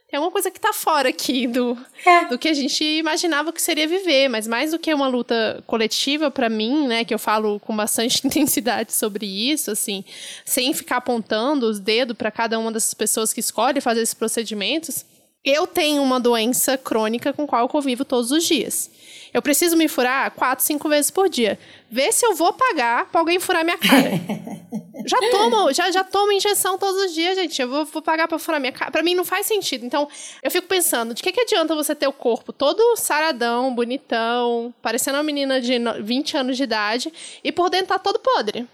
tem 0.10 0.18
alguma 0.18 0.32
coisa 0.32 0.50
que 0.50 0.60
tá 0.60 0.74
fora 0.74 1.10
aqui 1.10 1.46
do, 1.46 1.78
é. 2.04 2.26
do 2.26 2.40
que 2.40 2.48
a 2.48 2.54
gente 2.54 2.84
imaginava 2.84 3.54
que 3.54 3.62
seria 3.62 3.88
viver, 3.88 4.28
mas 4.28 4.48
mais 4.48 4.72
do 4.72 4.80
que 4.80 4.92
uma 4.92 5.08
luta 5.08 5.64
coletiva 5.68 6.32
para 6.32 6.50
mim, 6.50 6.88
né, 6.88 7.06
que 7.06 7.14
eu 7.14 7.20
falo 7.20 7.60
com 7.60 7.76
bastante 7.76 8.22
intensidade 8.26 8.92
sobre 8.92 9.28
isso, 9.28 9.70
assim, 9.70 10.04
sem 10.46 10.74
ficar 10.74 10.98
apontando 10.98 11.68
os 11.68 11.80
dedos 11.80 12.18
para 12.18 12.32
cada 12.32 12.58
uma 12.58 12.72
dessas 12.72 12.96
pessoas 12.96 13.32
que 13.32 13.40
escolhe 13.40 13.82
fazer 13.82 14.02
esses 14.02 14.16
procedimentos, 14.16 15.06
eu 15.44 15.66
tenho 15.66 16.04
uma 16.04 16.20
doença 16.20 16.78
crônica 16.78 17.32
com 17.32 17.44
a 17.44 17.48
qual 17.48 17.62
eu 17.62 17.70
convivo 17.70 18.04
todos 18.04 18.32
os 18.32 18.44
dias. 18.44 18.92
Eu 19.34 19.42
preciso 19.42 19.78
me 19.78 19.88
furar 19.88 20.32
quatro, 20.32 20.66
cinco 20.66 20.90
vezes 20.90 21.10
por 21.12 21.30
dia. 21.30 21.58
Vê 21.90 22.12
se 22.12 22.26
eu 22.26 22.36
vou 22.36 22.52
pagar 22.52 23.06
pra 23.06 23.22
alguém 23.22 23.40
furar 23.40 23.64
minha 23.64 23.78
cara. 23.78 24.12
já 25.06 25.18
tomo, 25.32 25.72
já, 25.72 25.92
já 25.92 26.04
tomo 26.04 26.32
injeção 26.32 26.78
todos 26.78 27.04
os 27.04 27.14
dias, 27.14 27.38
gente. 27.38 27.62
Eu 27.62 27.70
vou, 27.70 27.86
vou 27.86 28.02
pagar 28.02 28.28
pra 28.28 28.40
furar 28.40 28.60
minha 28.60 28.74
cara. 28.74 28.92
Pra 28.92 29.04
mim 29.04 29.16
não 29.16 29.24
faz 29.24 29.46
sentido. 29.46 29.86
Então, 29.86 30.10
eu 30.44 30.52
fico 30.52 30.68
pensando, 30.68 31.14
de 31.14 31.22
que, 31.22 31.32
que 31.32 31.42
adianta 31.42 31.76
você 31.76 31.96
ter 31.96 32.08
o 32.08 32.14
corpo 32.14 32.52
todo 32.52 32.98
saradão, 32.98 33.74
bonitão, 33.74 34.74
parecendo 34.82 35.18
uma 35.18 35.24
menina 35.24 35.62
de 35.62 35.74
20 36.02 36.38
anos 36.38 36.58
de 36.58 36.64
idade, 36.64 37.14
e 37.44 37.52
por 37.52 37.70
dentro 37.70 37.88
tá 37.88 38.00
todo 38.00 38.20
podre? 38.20 38.68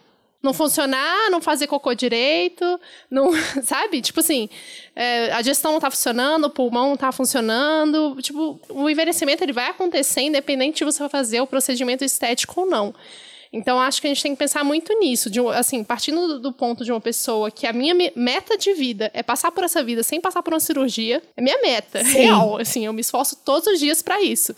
Não 0.45 0.53
funcionar, 0.53 1.29
não 1.29 1.41
fazer 1.41 1.67
cocô 1.67 1.93
direito, 1.93 2.79
não, 3.09 3.31
sabe? 3.63 3.99
Tipo 4.01 4.21
assim, 4.21 4.47
é, 4.95 5.31
a 5.31 5.41
gestão 5.41 5.73
não 5.73 5.79
tá 5.79 5.89
funcionando, 5.91 6.45
o 6.45 6.49
pulmão 6.49 6.89
não 6.89 6.97
tá 6.97 7.11
funcionando. 7.11 8.15
Tipo, 8.21 8.59
o 8.69 8.89
envelhecimento 8.89 9.43
ele 9.43 9.51
vai 9.51 9.69
acontecer 9.69 10.21
independente 10.21 10.77
de 10.77 10.85
você 10.85 11.09
fazer 11.09 11.41
o 11.41 11.47
procedimento 11.47 12.05
estético 12.05 12.61
ou 12.61 12.67
não. 12.67 12.93
Então, 13.51 13.79
acho 13.79 14.01
que 14.01 14.07
a 14.07 14.09
gente 14.09 14.21
tem 14.21 14.33
que 14.33 14.39
pensar 14.39 14.63
muito 14.63 14.93
nisso. 14.99 15.29
De, 15.29 15.39
assim, 15.47 15.83
partindo 15.83 16.39
do, 16.39 16.51
ponto 16.51 16.83
de 16.83 16.91
uma 16.91 16.99
pessoa 17.01 17.49
que 17.49 17.65
a 17.65 17.73
minha 17.73 17.95
meta 18.15 18.57
de 18.57 18.73
vida 18.73 19.09
é 19.13 19.23
passar 19.23 19.51
por 19.51 19.63
essa 19.63 19.81
vida 19.83 20.03
sem 20.03 20.19
passar 20.19 20.43
por 20.43 20.53
uma 20.53 20.59
cirurgia, 20.59 21.23
é 21.37 21.41
minha 21.41 21.59
meta, 21.61 22.03
Sim. 22.03 22.17
real. 22.19 22.57
Assim, 22.57 22.85
eu 22.85 22.93
me 22.93 23.01
esforço 23.01 23.37
todos 23.45 23.67
os 23.67 23.79
dias 23.79 24.01
para 24.01 24.21
isso 24.21 24.53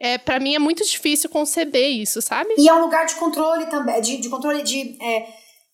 é, 0.00 0.16
para 0.16 0.38
mim 0.38 0.54
é 0.54 0.58
muito 0.58 0.84
difícil 0.84 1.28
conceber 1.28 1.90
isso, 1.90 2.22
sabe? 2.22 2.54
E 2.56 2.68
é 2.68 2.74
um 2.74 2.82
lugar 2.82 3.06
de 3.06 3.16
controle 3.16 3.66
também, 3.66 4.00
de, 4.00 4.18
de 4.18 4.28
controle 4.28 4.62
de. 4.62 4.96
É, 5.02 5.26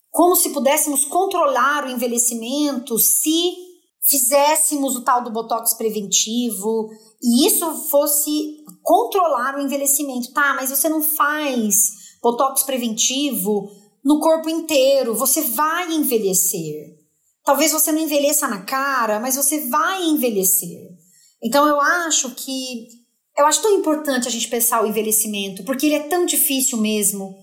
como 0.09 0.35
se 0.35 0.49
pudéssemos 0.51 1.05
controlar 1.05 1.85
o 1.85 1.89
envelhecimento 1.89 2.97
se 2.97 3.53
fizéssemos 4.07 4.95
o 4.95 5.03
tal 5.03 5.23
do 5.23 5.31
botox 5.31 5.73
preventivo 5.73 6.89
e 7.21 7.47
isso 7.47 7.89
fosse 7.89 8.63
controlar 8.81 9.55
o 9.55 9.61
envelhecimento. 9.61 10.31
Tá, 10.31 10.53
mas 10.55 10.69
você 10.69 10.87
não 10.87 11.01
faz 11.01 11.91
botox 12.21 12.63
preventivo 12.63 13.69
no 14.03 14.19
corpo 14.19 14.49
inteiro, 14.49 15.15
você 15.15 15.41
vai 15.41 15.91
envelhecer. 15.91 16.95
Talvez 17.43 17.71
você 17.71 17.91
não 17.91 17.99
envelheça 17.99 18.47
na 18.47 18.63
cara, 18.63 19.19
mas 19.19 19.35
você 19.35 19.67
vai 19.67 20.03
envelhecer. 20.03 20.95
Então 21.43 21.67
eu 21.67 21.79
acho 21.79 22.31
que 22.31 22.87
eu 23.37 23.45
acho 23.45 23.61
tão 23.61 23.71
importante 23.75 24.27
a 24.27 24.31
gente 24.31 24.47
pensar 24.47 24.83
o 24.83 24.87
envelhecimento, 24.87 25.63
porque 25.63 25.85
ele 25.85 25.95
é 25.95 26.07
tão 26.07 26.25
difícil 26.25 26.77
mesmo. 26.77 27.35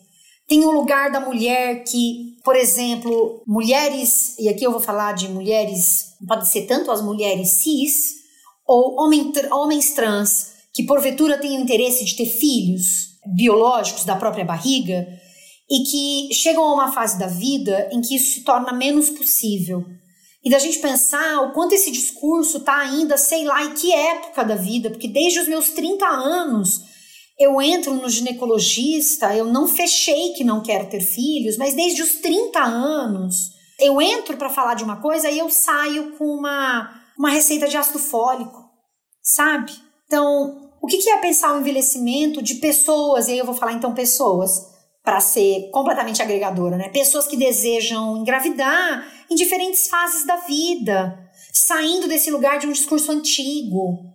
Tem 0.49 0.65
o 0.65 0.69
um 0.69 0.73
lugar 0.73 1.11
da 1.11 1.21
mulher 1.21 1.85
que, 1.85 2.37
por 2.45 2.57
exemplo, 2.57 3.43
mulheres, 3.47 4.37
e 4.39 4.49
aqui 4.49 4.65
eu 4.65 4.73
vou 4.73 4.81
falar 4.81 5.13
de 5.13 5.29
mulheres, 5.29 6.15
pode 6.27 6.49
ser 6.51 6.63
tanto 6.63 6.91
as 6.91 7.03
mulheres 7.03 7.63
cis, 7.63 8.23
ou 8.67 9.01
homem, 9.01 9.33
homens 9.51 9.93
trans, 9.93 10.53
que 10.73 10.85
porventura 10.85 11.39
têm 11.39 11.59
o 11.59 11.61
interesse 11.61 12.05
de 12.05 12.17
ter 12.17 12.27
filhos 12.27 13.19
biológicos 13.35 14.05
da 14.05 14.17
própria 14.17 14.45
barriga, 14.45 15.07
e 15.71 15.85
que 15.85 16.35
chegam 16.35 16.65
a 16.65 16.75
uma 16.75 16.93
fase 16.93 17.19
da 17.19 17.27
vida 17.27 17.89
em 17.93 18.01
que 18.01 18.17
isso 18.17 18.35
se 18.35 18.45
torna 18.45 18.73
menos 18.73 19.11
possível 19.11 19.85
e 20.45 20.51
da 20.51 20.59
gente 20.59 20.81
pensar 20.81 21.43
o 21.43 21.53
quanto 21.53 21.75
esse 21.75 21.91
discurso 21.91 22.59
está 22.59 22.77
ainda, 22.79 23.17
sei 23.17 23.45
lá, 23.45 23.63
em 23.63 23.75
que 23.75 23.93
época 23.93 24.45
da 24.45 24.57
vida, 24.57 24.91
porque 24.91 25.07
desde 25.07 25.39
os 25.39 25.49
meus 25.49 25.71
30 25.71 26.05
anos 26.07 26.81
eu 27.39 27.61
entro 27.63 27.95
no 27.95 28.09
ginecologista, 28.09 29.35
eu 29.35 29.47
não 29.47 29.67
fechei 29.67 30.33
que 30.33 30.45
não 30.45 30.63
quero 30.63 30.89
ter 30.89 31.01
filhos, 31.01 31.57
mas 31.57 31.75
desde 31.75 32.03
os 32.03 32.15
30 32.15 32.61
anos 32.61 33.53
eu 33.81 34.01
entro 34.01 34.37
para 34.37 34.51
falar 34.51 34.75
de 34.75 34.85
uma 34.85 35.01
coisa 35.01 35.31
e 35.31 35.39
eu 35.39 35.49
saio 35.51 36.17
com 36.17 36.25
uma, 36.25 36.91
uma 37.19 37.31
receita 37.31 37.69
de 37.69 37.77
ácido 37.77 37.99
fólico, 37.99 38.65
sabe? 39.23 39.73
Então, 40.07 40.71
o 40.81 40.87
que, 40.87 40.99
que 40.99 41.11
é 41.11 41.19
pensar 41.19 41.55
o 41.55 41.61
envelhecimento 41.61 42.43
de 42.43 42.57
pessoas, 42.57 43.29
e 43.29 43.33
aí 43.33 43.39
eu 43.39 43.47
vou 43.47 43.55
falar 43.55 43.73
então 43.73 43.95
pessoas, 43.95 44.73
para 45.03 45.21
ser 45.21 45.69
completamente 45.73 46.23
agregadora, 46.23 46.77
né? 46.77 46.89
Pessoas 46.89 47.27
que 47.27 47.37
desejam 47.37 48.19
engravidar 48.19 49.05
em 49.33 49.35
diferentes 49.35 49.89
fases 49.89 50.27
da 50.27 50.37
vida, 50.37 51.19
saindo 51.53 52.07
desse 52.07 52.31
lugar 52.31 52.59
de 52.59 52.67
um 52.67 52.73
discurso 52.73 53.11
antigo 53.11 54.13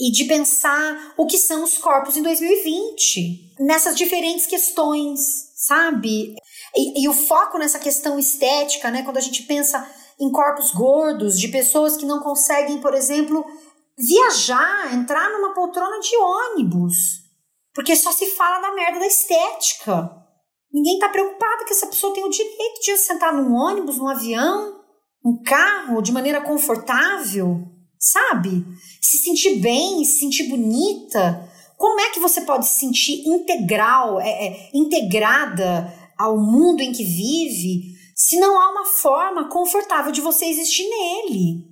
e 0.00 0.10
de 0.10 0.24
pensar 0.24 1.14
o 1.16 1.26
que 1.26 1.38
são 1.38 1.62
os 1.62 1.78
corpos 1.78 2.16
em 2.16 2.22
2020, 2.22 3.56
nessas 3.60 3.94
diferentes 3.94 4.46
questões, 4.46 5.20
sabe? 5.54 6.34
E, 6.74 7.04
e 7.04 7.08
o 7.08 7.12
foco 7.12 7.58
nessa 7.58 7.78
questão 7.78 8.18
estética, 8.18 8.90
né? 8.90 9.02
Quando 9.02 9.18
a 9.18 9.20
gente 9.20 9.42
pensa 9.42 9.86
em 10.18 10.30
corpos 10.32 10.72
gordos, 10.72 11.38
de 11.38 11.48
pessoas 11.48 11.96
que 11.96 12.06
não 12.06 12.20
conseguem, 12.20 12.80
por 12.80 12.94
exemplo, 12.94 13.44
viajar, 13.96 14.94
entrar 14.94 15.30
numa 15.30 15.54
poltrona 15.54 16.00
de 16.00 16.16
ônibus, 16.16 17.22
porque 17.74 17.94
só 17.94 18.10
se 18.12 18.26
fala 18.34 18.60
da 18.60 18.74
merda 18.74 19.00
da 19.00 19.06
estética. 19.06 20.23
Ninguém 20.74 20.94
está 20.94 21.08
preocupado 21.08 21.64
que 21.64 21.72
essa 21.72 21.86
pessoa 21.86 22.12
tem 22.12 22.24
o 22.24 22.28
direito 22.28 22.80
de 22.82 22.96
sentar 22.96 23.32
num 23.32 23.54
ônibus, 23.54 23.96
num 23.96 24.08
avião, 24.08 24.80
um 25.24 25.40
carro, 25.40 26.02
de 26.02 26.10
maneira 26.10 26.40
confortável, 26.40 27.62
sabe? 27.96 28.66
Se 29.00 29.18
sentir 29.18 29.60
bem, 29.60 30.04
se 30.04 30.18
sentir 30.18 30.48
bonita. 30.48 31.48
Como 31.78 32.00
é 32.00 32.10
que 32.10 32.18
você 32.18 32.40
pode 32.40 32.66
se 32.66 32.80
sentir 32.80 33.22
integral, 33.24 34.20
é, 34.20 34.48
é, 34.48 34.70
integrada 34.74 35.94
ao 36.18 36.36
mundo 36.36 36.80
em 36.80 36.90
que 36.90 37.04
vive, 37.04 37.94
se 38.16 38.40
não 38.40 38.60
há 38.60 38.72
uma 38.72 38.84
forma 38.84 39.48
confortável 39.48 40.10
de 40.10 40.20
você 40.20 40.46
existir 40.46 40.88
nele? 40.88 41.68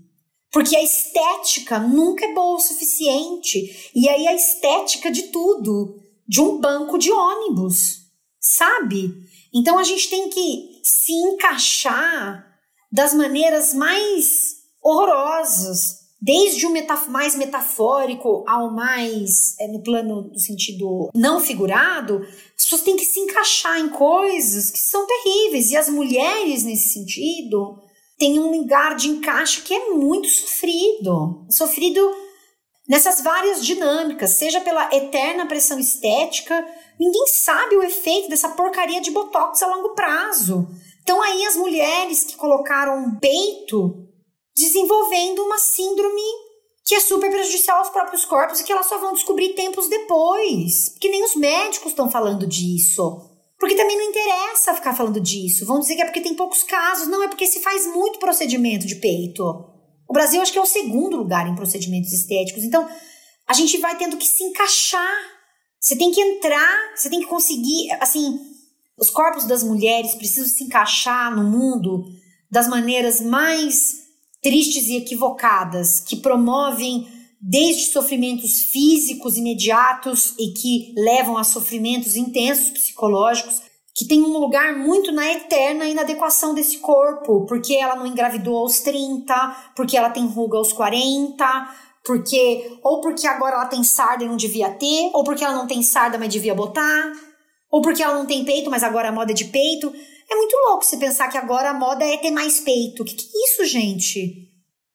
Porque 0.53 0.77
a 0.77 0.83
estética 0.83 1.81
nunca 1.81 2.25
é 2.25 2.33
boa 2.33 2.57
o 2.57 2.61
suficiente. 2.61 3.91
E 3.97 4.09
aí 4.09 4.29
a 4.29 4.35
estética 4.35 5.11
de 5.11 5.23
tudo, 5.23 5.97
de 6.29 6.41
um 6.41 6.61
banco 6.61 6.97
de 6.97 7.11
ônibus 7.11 8.02
sabe? 8.43 9.15
Então 9.55 9.79
a 9.79 9.85
gente 9.85 10.11
tem 10.11 10.29
que 10.29 10.81
se 10.83 11.13
encaixar 11.13 12.45
das 12.91 13.15
maneiras 13.15 13.73
mais 13.73 14.57
horrorosas, 14.83 16.03
desde 16.21 16.67
o 16.67 16.71
metaf 16.71 17.09
mais 17.09 17.35
metafórico 17.35 18.45
ao 18.47 18.73
mais 18.73 19.59
é, 19.59 19.67
no 19.67 19.83
plano 19.83 20.31
do 20.31 20.39
sentido 20.39 21.11
não 21.15 21.41
figurado, 21.41 22.21
as 22.57 22.65
pessoas 22.65 22.83
têm 22.83 22.97
que 22.97 23.05
se 23.05 23.19
encaixar 23.21 23.79
em 23.79 23.89
coisas 23.89 24.71
que 24.71 24.79
são 24.79 25.07
terríveis. 25.07 25.71
E 25.71 25.77
as 25.77 25.89
mulheres, 25.89 26.65
nesse 26.65 26.93
sentido, 26.93 27.81
têm 28.19 28.39
um 28.39 28.57
lugar 28.57 28.95
de 28.95 29.09
encaixe 29.09 29.63
que 29.63 29.75
é 29.75 29.91
muito 29.91 30.29
sofrido. 30.29 31.45
Sofrido 31.51 32.01
nessas 32.89 33.21
várias 33.21 33.65
dinâmicas, 33.65 34.31
seja 34.31 34.61
pela 34.61 34.95
eterna 34.95 35.47
pressão 35.47 35.79
estética, 35.79 36.65
ninguém 37.03 37.27
sabe 37.27 37.77
o 37.77 37.83
efeito 37.83 38.29
dessa 38.29 38.51
porcaria 38.51 39.01
de 39.01 39.11
botox 39.11 39.63
a 39.63 39.67
longo 39.67 39.95
prazo. 39.95 40.69
Então 41.03 41.21
aí 41.21 41.45
as 41.45 41.57
mulheres 41.57 42.25
que 42.25 42.37
colocaram 42.37 43.19
peito 43.19 44.09
desenvolvendo 44.55 45.43
uma 45.43 45.59
síndrome 45.59 46.23
que 46.85 46.95
é 46.95 47.01
super 47.01 47.31
prejudicial 47.31 47.79
aos 47.79 47.91
próprios 47.91 48.25
corpos 48.25 48.61
e 48.61 48.65
que 48.65 48.73
elas 48.73 48.87
só 48.87 48.99
vão 48.99 49.15
descobrir 49.15 49.55
tempos 49.55 49.89
depois. 49.89 50.91
Porque 50.91 51.09
nem 51.09 51.25
os 51.25 51.35
médicos 51.37 51.93
estão 51.93 52.11
falando 52.11 52.47
disso. 52.47 53.31
Porque 53.59 53.77
também 53.77 53.97
não 53.97 54.07
interessa 54.07 54.75
ficar 54.75 54.93
falando 54.93 55.21
disso. 55.21 55.65
Vão 55.65 55.79
dizer 55.79 55.95
que 55.95 56.03
é 56.03 56.05
porque 56.05 56.21
tem 56.21 56.35
poucos 56.35 56.65
casos. 56.65 57.07
Não, 57.07 57.23
é 57.23 57.29
porque 57.29 57.47
se 57.47 57.61
faz 57.61 57.87
muito 57.87 58.19
procedimento 58.19 58.87
de 58.87 58.97
peito. 58.97 59.45
O 60.09 60.13
Brasil 60.13 60.43
acho 60.43 60.53
que 60.53 60.59
é 60.59 60.63
o 60.63 60.67
segundo 60.67 61.17
lugar 61.17 61.49
em 61.49 61.55
procedimentos 61.55 62.13
estéticos. 62.13 62.65
Então, 62.65 62.89
a 63.47 63.55
gente 63.55 63.79
vai 63.79 63.97
tendo 63.97 64.17
que 64.17 64.27
se 64.27 64.43
encaixar. 64.43 65.32
Você 65.83 65.97
tem 65.97 66.13
que 66.13 66.21
entrar, 66.21 66.93
você 66.95 67.11
tem 67.11 67.19
que 67.19 67.27
conseguir, 67.27 67.91
assim, 68.01 68.39
os 68.97 69.11
corpos 69.11 69.47
das 69.47 69.65
mulheres 69.65 70.15
precisam 70.15 70.49
se 70.49 70.63
encaixar 70.63 71.35
no 71.35 71.43
mundo 71.43 72.05
das 72.49 72.69
maneiras 72.69 73.21
mais 73.21 74.05
tristes 74.41 74.87
e 74.87 74.97
equivocadas, 74.97 75.99
que 75.99 76.19
promovem 76.19 77.09
desde 77.41 77.87
sofrimentos 77.87 78.63
físicos 78.63 79.37
imediatos 79.37 80.37
e 80.39 80.53
que 80.53 80.95
levam 80.97 81.37
a 81.37 81.43
sofrimentos 81.43 82.15
intensos 82.15 82.71
psicológicos, 82.71 83.61
que 83.93 84.07
tem 84.07 84.23
um 84.23 84.39
lugar 84.39 84.79
muito 84.79 85.11
na 85.11 85.33
eterna 85.33 85.85
inadequação 85.87 86.55
desse 86.55 86.79
corpo, 86.79 87.45
porque 87.47 87.75
ela 87.75 87.97
não 87.97 88.07
engravidou 88.07 88.57
aos 88.59 88.79
30, 88.81 89.73
porque 89.75 89.97
ela 89.97 90.11
tem 90.11 90.27
ruga 90.27 90.59
aos 90.59 90.73
40, 90.73 91.45
porque 92.05 92.79
ou 92.83 93.01
porque 93.01 93.27
agora 93.27 93.57
ela 93.57 93.67
tem 93.67 93.85
sarda 93.85 94.25
e 94.25 94.29
não 94.29 94.37
devia 94.37 94.71
ter, 94.71 95.11
ou 95.15 95.25
porque 95.25 95.45
ela 95.45 95.55
não 95.55 95.67
tem 95.67 95.83
sarda, 95.83 96.19
mas 96.19 96.29
devia 96.29 96.55
botar, 96.55 97.13
ou 97.71 97.81
porque 97.81 98.03
ela 98.03 98.15
não 98.15 98.27
tem 98.27 98.45
peito, 98.45 98.71
mas 98.71 98.83
agora 98.83 99.09
a 99.09 99.13
moda 99.13 99.33
é 99.33 99.35
de 99.35 99.47
peito. 99.47 99.93
É 100.31 100.35
muito 100.35 100.57
louco 100.67 100.85
você 100.85 100.97
pensar 100.97 101.29
que 101.29 101.39
agora 101.39 101.71
a 101.71 101.75
moda 101.75 102.05
é 102.05 102.17
ter 102.17 102.31
mais 102.31 102.61
peito. 102.61 103.03
O 103.03 103.07
que, 103.07 103.15
que 103.15 103.25
é 103.25 103.45
isso, 103.45 103.65
gente? 103.65 104.49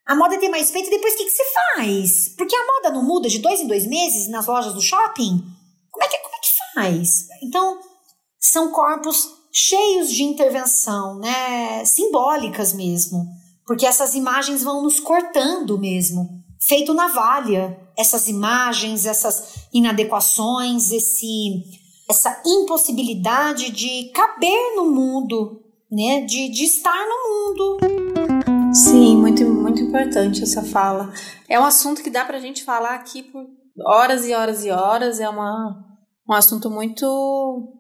A 0.06 0.16
moda 0.16 0.36
é 0.36 0.38
ter 0.38 0.50
mais 0.50 0.72
peito 0.72 0.88
e 0.88 0.92
depois 0.92 1.14
o 1.14 1.18
que, 1.18 1.26
que 1.26 1.30
você 1.32 1.44
faz? 1.76 2.34
Porque 2.38 2.56
a 2.56 2.66
moda 2.66 2.92
não 2.92 3.04
muda 3.04 3.28
de 3.28 3.40
dois 3.40 3.60
em 3.60 3.68
dois 3.68 3.86
meses 3.86 4.28
nas 4.30 4.48
lojas 4.48 4.74
do 4.74 4.82
shopping? 4.82 5.44
Como 5.92 6.06
é 6.06 6.08
que, 6.08 6.18
como 6.18 6.36
é 6.36 6.40
que 6.40 6.74
faz? 6.74 7.28
Então, 7.44 7.80
são 8.40 8.72
corpos 8.72 9.28
cheios 9.52 10.12
de 10.12 10.24
intervenção, 10.24 11.20
né? 11.20 11.84
Simbólicas 11.84 12.74
mesmo. 12.74 13.26
Porque 13.66 13.86
essas 13.86 14.16
imagens 14.16 14.64
vão 14.64 14.82
nos 14.82 15.00
cortando 15.00 15.78
mesmo. 15.78 16.37
Feito 16.62 16.94
navalha. 16.94 17.78
Essas 17.98 18.28
imagens, 18.28 19.06
essas 19.06 19.68
inadequações, 19.74 20.92
esse 20.92 21.64
essa 22.10 22.42
impossibilidade 22.46 23.70
de 23.70 24.10
caber 24.14 24.76
no 24.76 24.90
mundo, 24.90 25.62
né? 25.92 26.22
De, 26.22 26.50
de 26.50 26.64
estar 26.64 27.06
no 27.06 27.30
mundo. 27.30 27.78
Sim, 28.74 29.18
muito, 29.18 29.44
muito 29.44 29.82
importante 29.82 30.44
essa 30.44 30.64
fala. 30.64 31.12
É 31.50 31.60
um 31.60 31.66
assunto 31.66 32.02
que 32.02 32.10
dá 32.10 32.24
pra 32.24 32.40
gente 32.40 32.64
falar 32.64 32.96
aqui 32.96 33.24
por 33.24 33.46
horas 33.86 34.26
e 34.26 34.34
horas 34.34 34.66
e 34.66 34.72
horas. 34.72 35.20
É 35.20 35.28
uma, 35.28 35.76
um 36.30 36.34
assunto 36.34 36.70
muito 36.70 37.06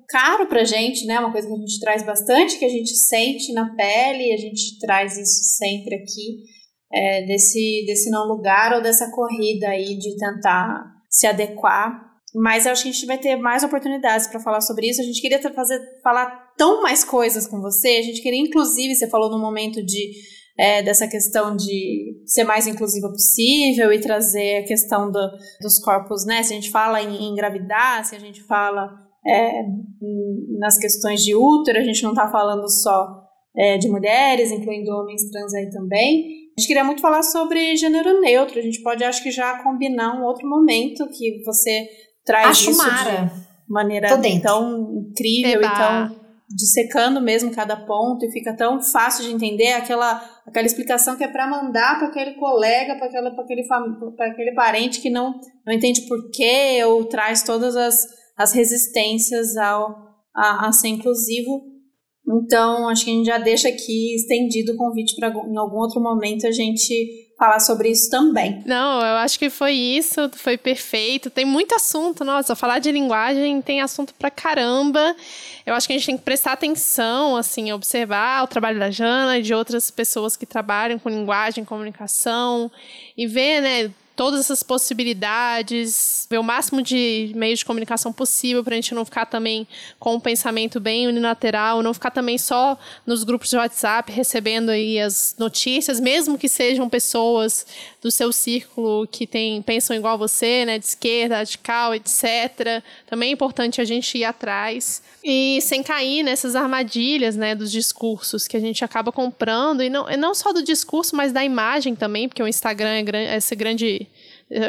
caro 0.09 0.47
pra 0.47 0.65
gente, 0.65 1.05
né? 1.05 1.19
Uma 1.19 1.31
coisa 1.31 1.47
que 1.47 1.53
a 1.53 1.57
gente 1.57 1.79
traz 1.79 2.03
bastante, 2.03 2.57
que 2.59 2.65
a 2.65 2.69
gente 2.69 2.95
sente 2.95 3.53
na 3.53 3.73
pele, 3.75 4.33
a 4.33 4.37
gente 4.37 4.77
traz 4.79 5.17
isso 5.17 5.43
sempre 5.57 5.95
aqui, 5.95 6.43
é, 6.91 7.26
desse, 7.26 7.84
desse 7.85 8.09
não 8.09 8.27
lugar 8.27 8.73
ou 8.73 8.81
dessa 8.81 9.11
corrida 9.11 9.69
aí 9.69 9.97
de 9.97 10.18
tentar 10.18 10.84
se 11.09 11.27
adequar 11.27 12.07
mas 12.35 12.68
acho 12.68 12.84
que 12.84 12.89
a 12.89 12.91
gente 12.91 13.05
vai 13.07 13.18
ter 13.18 13.35
mais 13.35 13.64
oportunidades 13.64 14.27
para 14.27 14.39
falar 14.39 14.61
sobre 14.61 14.88
isso. 14.88 15.01
A 15.01 15.03
gente 15.03 15.22
queria 15.22 15.41
fazer, 15.53 15.80
falar 16.03 16.53
tão 16.55 16.84
mais 16.84 17.03
coisas 17.03 17.47
com 17.47 17.59
você. 17.59 17.88
A 17.88 18.01
gente 18.03 18.22
queria, 18.22 18.39
inclusive, 18.39 18.93
você 18.93 19.09
falou 19.09 19.31
no 19.31 19.39
momento 19.39 19.84
de 19.84 20.11
é, 20.59 20.81
dessa 20.84 21.07
questão 21.07 21.55
de 21.55 22.22
ser 22.26 22.43
mais 22.43 22.68
inclusiva 22.68 23.09
possível 23.09 23.93
e 23.93 23.99
trazer 23.99 24.57
a 24.57 24.68
questão 24.68 25.11
do, 25.11 25.19
dos 25.61 25.80
corpos, 25.80 26.26
né? 26.26 26.43
Se 26.43 26.53
a 26.53 26.55
gente 26.55 26.72
fala 26.72 27.01
em 27.01 27.30
engravidar, 27.30 28.03
se 28.05 28.15
a 28.15 28.19
gente 28.19 28.43
fala 28.43 28.89
é, 29.26 29.64
nas 30.59 30.77
questões 30.77 31.23
de 31.23 31.35
útero, 31.35 31.80
a 31.80 31.84
gente 31.84 32.03
não 32.03 32.11
está 32.11 32.27
falando 32.30 32.68
só 32.69 33.07
é, 33.55 33.77
de 33.77 33.88
mulheres, 33.88 34.51
incluindo 34.51 34.91
homens 34.91 35.30
trans 35.31 35.53
aí 35.53 35.69
também. 35.69 36.47
A 36.57 36.61
gente 36.61 36.69
queria 36.69 36.84
muito 36.84 37.01
falar 37.01 37.21
sobre 37.21 37.75
gênero 37.77 38.19
neutro. 38.19 38.57
A 38.57 38.63
gente 38.63 38.81
pode, 38.81 39.03
acho 39.03 39.21
que, 39.21 39.29
já 39.29 39.61
combinar 39.61 40.19
um 40.19 40.23
outro 40.23 40.49
momento 40.49 41.07
que 41.09 41.43
você 41.45 41.88
traz 42.25 42.47
Acho 42.47 42.71
isso 42.71 42.84
Mara. 42.84 43.25
de 43.25 43.31
maneira 43.69 44.09
tão 44.41 44.91
incrível 44.97 45.61
Eba. 45.61 45.67
e 45.67 45.77
tão 45.77 46.27
dissecando 46.49 47.21
mesmo 47.21 47.53
cada 47.53 47.75
ponto 47.75 48.25
e 48.25 48.31
fica 48.31 48.55
tão 48.55 48.81
fácil 48.81 49.25
de 49.25 49.34
entender 49.34 49.73
aquela, 49.73 50.23
aquela 50.47 50.65
explicação 50.65 51.17
que 51.17 51.23
é 51.23 51.27
para 51.27 51.45
mandar 51.45 51.99
para 51.99 52.07
aquele 52.07 52.35
colega, 52.35 52.95
para 52.95 53.07
aquele, 53.07 53.27
aquele 54.31 54.53
parente 54.53 55.01
que 55.01 55.09
não, 55.09 55.39
não 55.65 55.73
entende 55.73 56.07
porquê 56.07 56.84
ou 56.85 57.03
traz 57.05 57.43
todas 57.43 57.75
as, 57.75 58.01
as 58.38 58.53
resistências 58.53 59.57
ao, 59.57 59.93
a, 60.34 60.67
a 60.67 60.71
ser 60.71 60.88
inclusivo. 60.88 61.76
Então, 62.27 62.89
acho 62.89 63.05
que 63.05 63.11
a 63.11 63.13
gente 63.13 63.25
já 63.25 63.37
deixa 63.37 63.69
aqui 63.69 64.15
estendido 64.15 64.73
o 64.73 64.75
convite 64.75 65.15
para 65.15 65.29
em 65.29 65.57
algum 65.57 65.77
outro 65.77 66.01
momento 66.01 66.45
a 66.45 66.51
gente 66.51 67.27
falar 67.37 67.59
sobre 67.59 67.89
isso 67.89 68.09
também. 68.09 68.63
Não, 68.65 68.99
eu 68.99 69.15
acho 69.17 69.37
que 69.37 69.49
foi 69.49 69.73
isso, 69.73 70.29
foi 70.33 70.57
perfeito. 70.57 71.29
Tem 71.29 71.45
muito 71.45 71.75
assunto, 71.75 72.25
nossa, 72.25 72.55
falar 72.55 72.79
de 72.79 72.91
linguagem 72.91 73.61
tem 73.61 73.79
assunto 73.79 74.13
pra 74.15 74.31
caramba. 74.31 75.15
Eu 75.65 75.75
acho 75.75 75.87
que 75.87 75.93
a 75.93 75.97
gente 75.97 76.07
tem 76.07 76.17
que 76.17 76.23
prestar 76.23 76.53
atenção, 76.53 77.37
assim, 77.37 77.71
observar 77.71 78.43
o 78.43 78.47
trabalho 78.47 78.79
da 78.79 78.89
Jana 78.89 79.37
e 79.37 79.43
de 79.43 79.53
outras 79.53 79.91
pessoas 79.91 80.35
que 80.35 80.45
trabalham 80.45 80.97
com 80.97 81.09
linguagem, 81.09 81.63
comunicação 81.63 82.71
e 83.15 83.27
ver, 83.27 83.61
né, 83.61 83.91
todas 84.18 84.39
essas 84.39 84.64
possibilidades, 84.64 86.27
ver 86.27 86.39
o 86.39 86.44
máximo 86.44 86.81
de 86.81 87.31
meios 87.35 87.60
de 87.60 87.65
comunicação 87.65 88.11
possível 88.11 88.64
para 88.64 88.73
a 88.73 88.76
gente 88.76 88.95
não 88.95 89.06
ficar 89.06 89.27
também 89.27 89.68
com 89.99 90.15
um 90.15 90.19
pensamento 90.19 90.80
bem 90.80 91.07
unilateral, 91.07 91.84
não 91.84 91.94
ficar 91.94 92.10
também 92.10 92.35
só 92.35 92.76
nos 93.06 93.23
grupos 93.23 93.52
de 93.52 93.57
WhatsApp 93.57 94.11
recebendo 94.11 94.69
aí 94.69 94.99
as 94.99 95.35
notícias, 95.38 95.99
mesmo 95.99 96.35
que 96.35 96.49
sejam 96.49 96.89
pessoas 96.89 97.68
do 98.02 98.10
seu 98.10 98.34
círculo 98.34 99.07
que 99.07 99.27
tem, 99.27 99.61
pensam 99.61 99.95
igual 99.95 100.15
a 100.15 100.18
você, 100.18 100.65
né, 100.65 100.80
de 100.80 100.85
esquerda, 100.85 101.38
radical, 101.38 101.94
etc. 101.94 102.81
Também 103.06 103.30
é 103.30 103.34
importante 103.34 103.80
a 103.80 103.85
gente 103.85 104.18
ir 104.18 104.23
atrás 104.23 105.03
e 105.23 105.60
sem 105.61 105.84
cair 105.84 106.23
nessas 106.23 106.56
armadilhas, 106.56 107.35
né, 107.35 107.53
dos 107.53 107.72
discursos 107.72 108.48
que 108.48 108.57
a 108.57 108.60
gente 108.60 108.84
acaba 108.84 109.11
comprando 109.11 109.84
e 109.84 109.89
não, 109.89 110.07
não 110.18 110.34
só 110.34 110.52
do 110.52 110.64
discurso, 110.64 111.15
mas 111.15 111.31
da 111.31 111.44
imagem 111.44 111.95
também, 111.95 112.27
porque 112.27 112.41
o 112.41 112.48
Instagram 112.48 113.03
é 113.14 113.38
esse 113.38 113.56
grande 113.56 114.06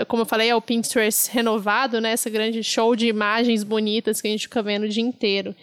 como 0.09 0.23
eu 0.23 0.27
falei, 0.27 0.51
é 0.51 0.55
o 0.55 0.61
Pinterest 0.61 1.31
renovado, 1.31 2.01
né? 2.01 2.13
Esse 2.13 2.29
grande 2.29 2.63
show 2.63 2.97
de 2.97 3.07
imagens 3.07 3.63
bonitas 3.63 4.21
que 4.21 4.29
a 4.29 4.31
gente 4.31 4.43
fica 4.43 4.63
vendo 4.63 4.85
o 4.85 4.89
dia 4.89 5.03
inteiro. 5.03 5.55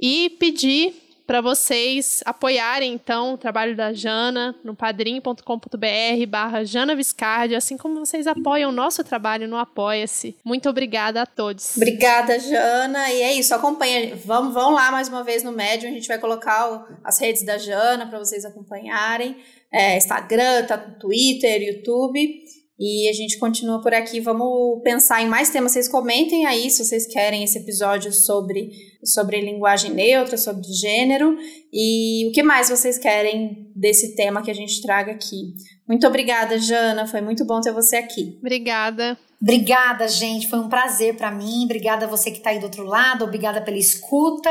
E 0.00 0.30
pedir 0.38 0.94
para 1.28 1.42
vocês 1.42 2.22
apoiarem, 2.24 2.94
então, 2.94 3.34
o 3.34 3.36
trabalho 3.36 3.76
da 3.76 3.92
Jana 3.92 4.56
no 4.64 4.74
padrim.com.br 4.74 6.26
barra 6.26 6.64
Jana 6.64 6.96
Viscardi, 6.96 7.54
assim 7.54 7.76
como 7.76 7.98
vocês 7.98 8.26
apoiam 8.26 8.70
o 8.70 8.72
nosso 8.72 9.04
trabalho 9.04 9.46
no 9.46 9.58
Apoia-se. 9.58 10.34
Muito 10.42 10.70
obrigada 10.70 11.20
a 11.20 11.26
todos. 11.26 11.76
Obrigada, 11.76 12.38
Jana. 12.38 13.12
E 13.12 13.20
é 13.20 13.34
isso, 13.34 13.54
acompanha. 13.54 14.16
Vamos, 14.24 14.54
vão 14.54 14.70
lá 14.70 14.90
mais 14.90 15.10
uma 15.10 15.22
vez 15.22 15.42
no 15.42 15.52
Medium, 15.52 15.90
a 15.90 15.92
gente 15.92 16.08
vai 16.08 16.18
colocar 16.18 16.72
o, 16.72 16.86
as 17.04 17.20
redes 17.20 17.44
da 17.44 17.58
Jana 17.58 18.06
para 18.06 18.18
vocês 18.18 18.46
acompanharem. 18.46 19.36
É, 19.70 19.98
Instagram, 19.98 20.64
tá, 20.64 20.78
Twitter, 20.78 21.60
YouTube. 21.60 22.42
E 22.78 23.08
a 23.08 23.12
gente 23.12 23.38
continua 23.38 23.80
por 23.80 23.92
aqui. 23.92 24.20
Vamos 24.20 24.80
pensar 24.84 25.20
em 25.20 25.26
mais 25.26 25.50
temas. 25.50 25.72
Vocês 25.72 25.88
comentem 25.88 26.46
aí 26.46 26.70
se 26.70 26.84
vocês 26.84 27.06
querem 27.06 27.42
esse 27.42 27.58
episódio 27.58 28.12
sobre, 28.12 28.70
sobre 29.04 29.40
linguagem 29.40 29.92
neutra, 29.92 30.36
sobre 30.36 30.62
gênero. 30.62 31.36
E 31.72 32.28
o 32.28 32.32
que 32.32 32.42
mais 32.42 32.70
vocês 32.70 32.96
querem 32.96 33.68
desse 33.74 34.14
tema 34.14 34.42
que 34.42 34.50
a 34.50 34.54
gente 34.54 34.80
traga 34.80 35.10
aqui. 35.10 35.54
Muito 35.88 36.06
obrigada, 36.06 36.56
Jana. 36.58 37.06
Foi 37.06 37.20
muito 37.20 37.44
bom 37.44 37.60
ter 37.60 37.72
você 37.72 37.96
aqui. 37.96 38.36
Obrigada. 38.40 39.18
Obrigada, 39.42 40.06
gente. 40.06 40.48
Foi 40.48 40.60
um 40.60 40.68
prazer 40.68 41.16
para 41.16 41.32
mim. 41.32 41.64
Obrigada 41.64 42.06
a 42.06 42.08
você 42.08 42.30
que 42.30 42.38
está 42.38 42.50
aí 42.50 42.60
do 42.60 42.64
outro 42.64 42.84
lado. 42.84 43.24
Obrigada 43.24 43.60
pela 43.60 43.78
escuta. 43.78 44.50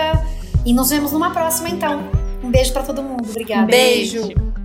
E 0.66 0.74
nos 0.74 0.90
vemos 0.90 1.14
numa 1.14 1.32
próxima, 1.32 1.70
então. 1.70 2.02
Um 2.44 2.52
beijo 2.52 2.74
para 2.74 2.84
todo 2.84 3.02
mundo. 3.02 3.30
Obrigada. 3.30 3.68
Beijo. 3.68 4.57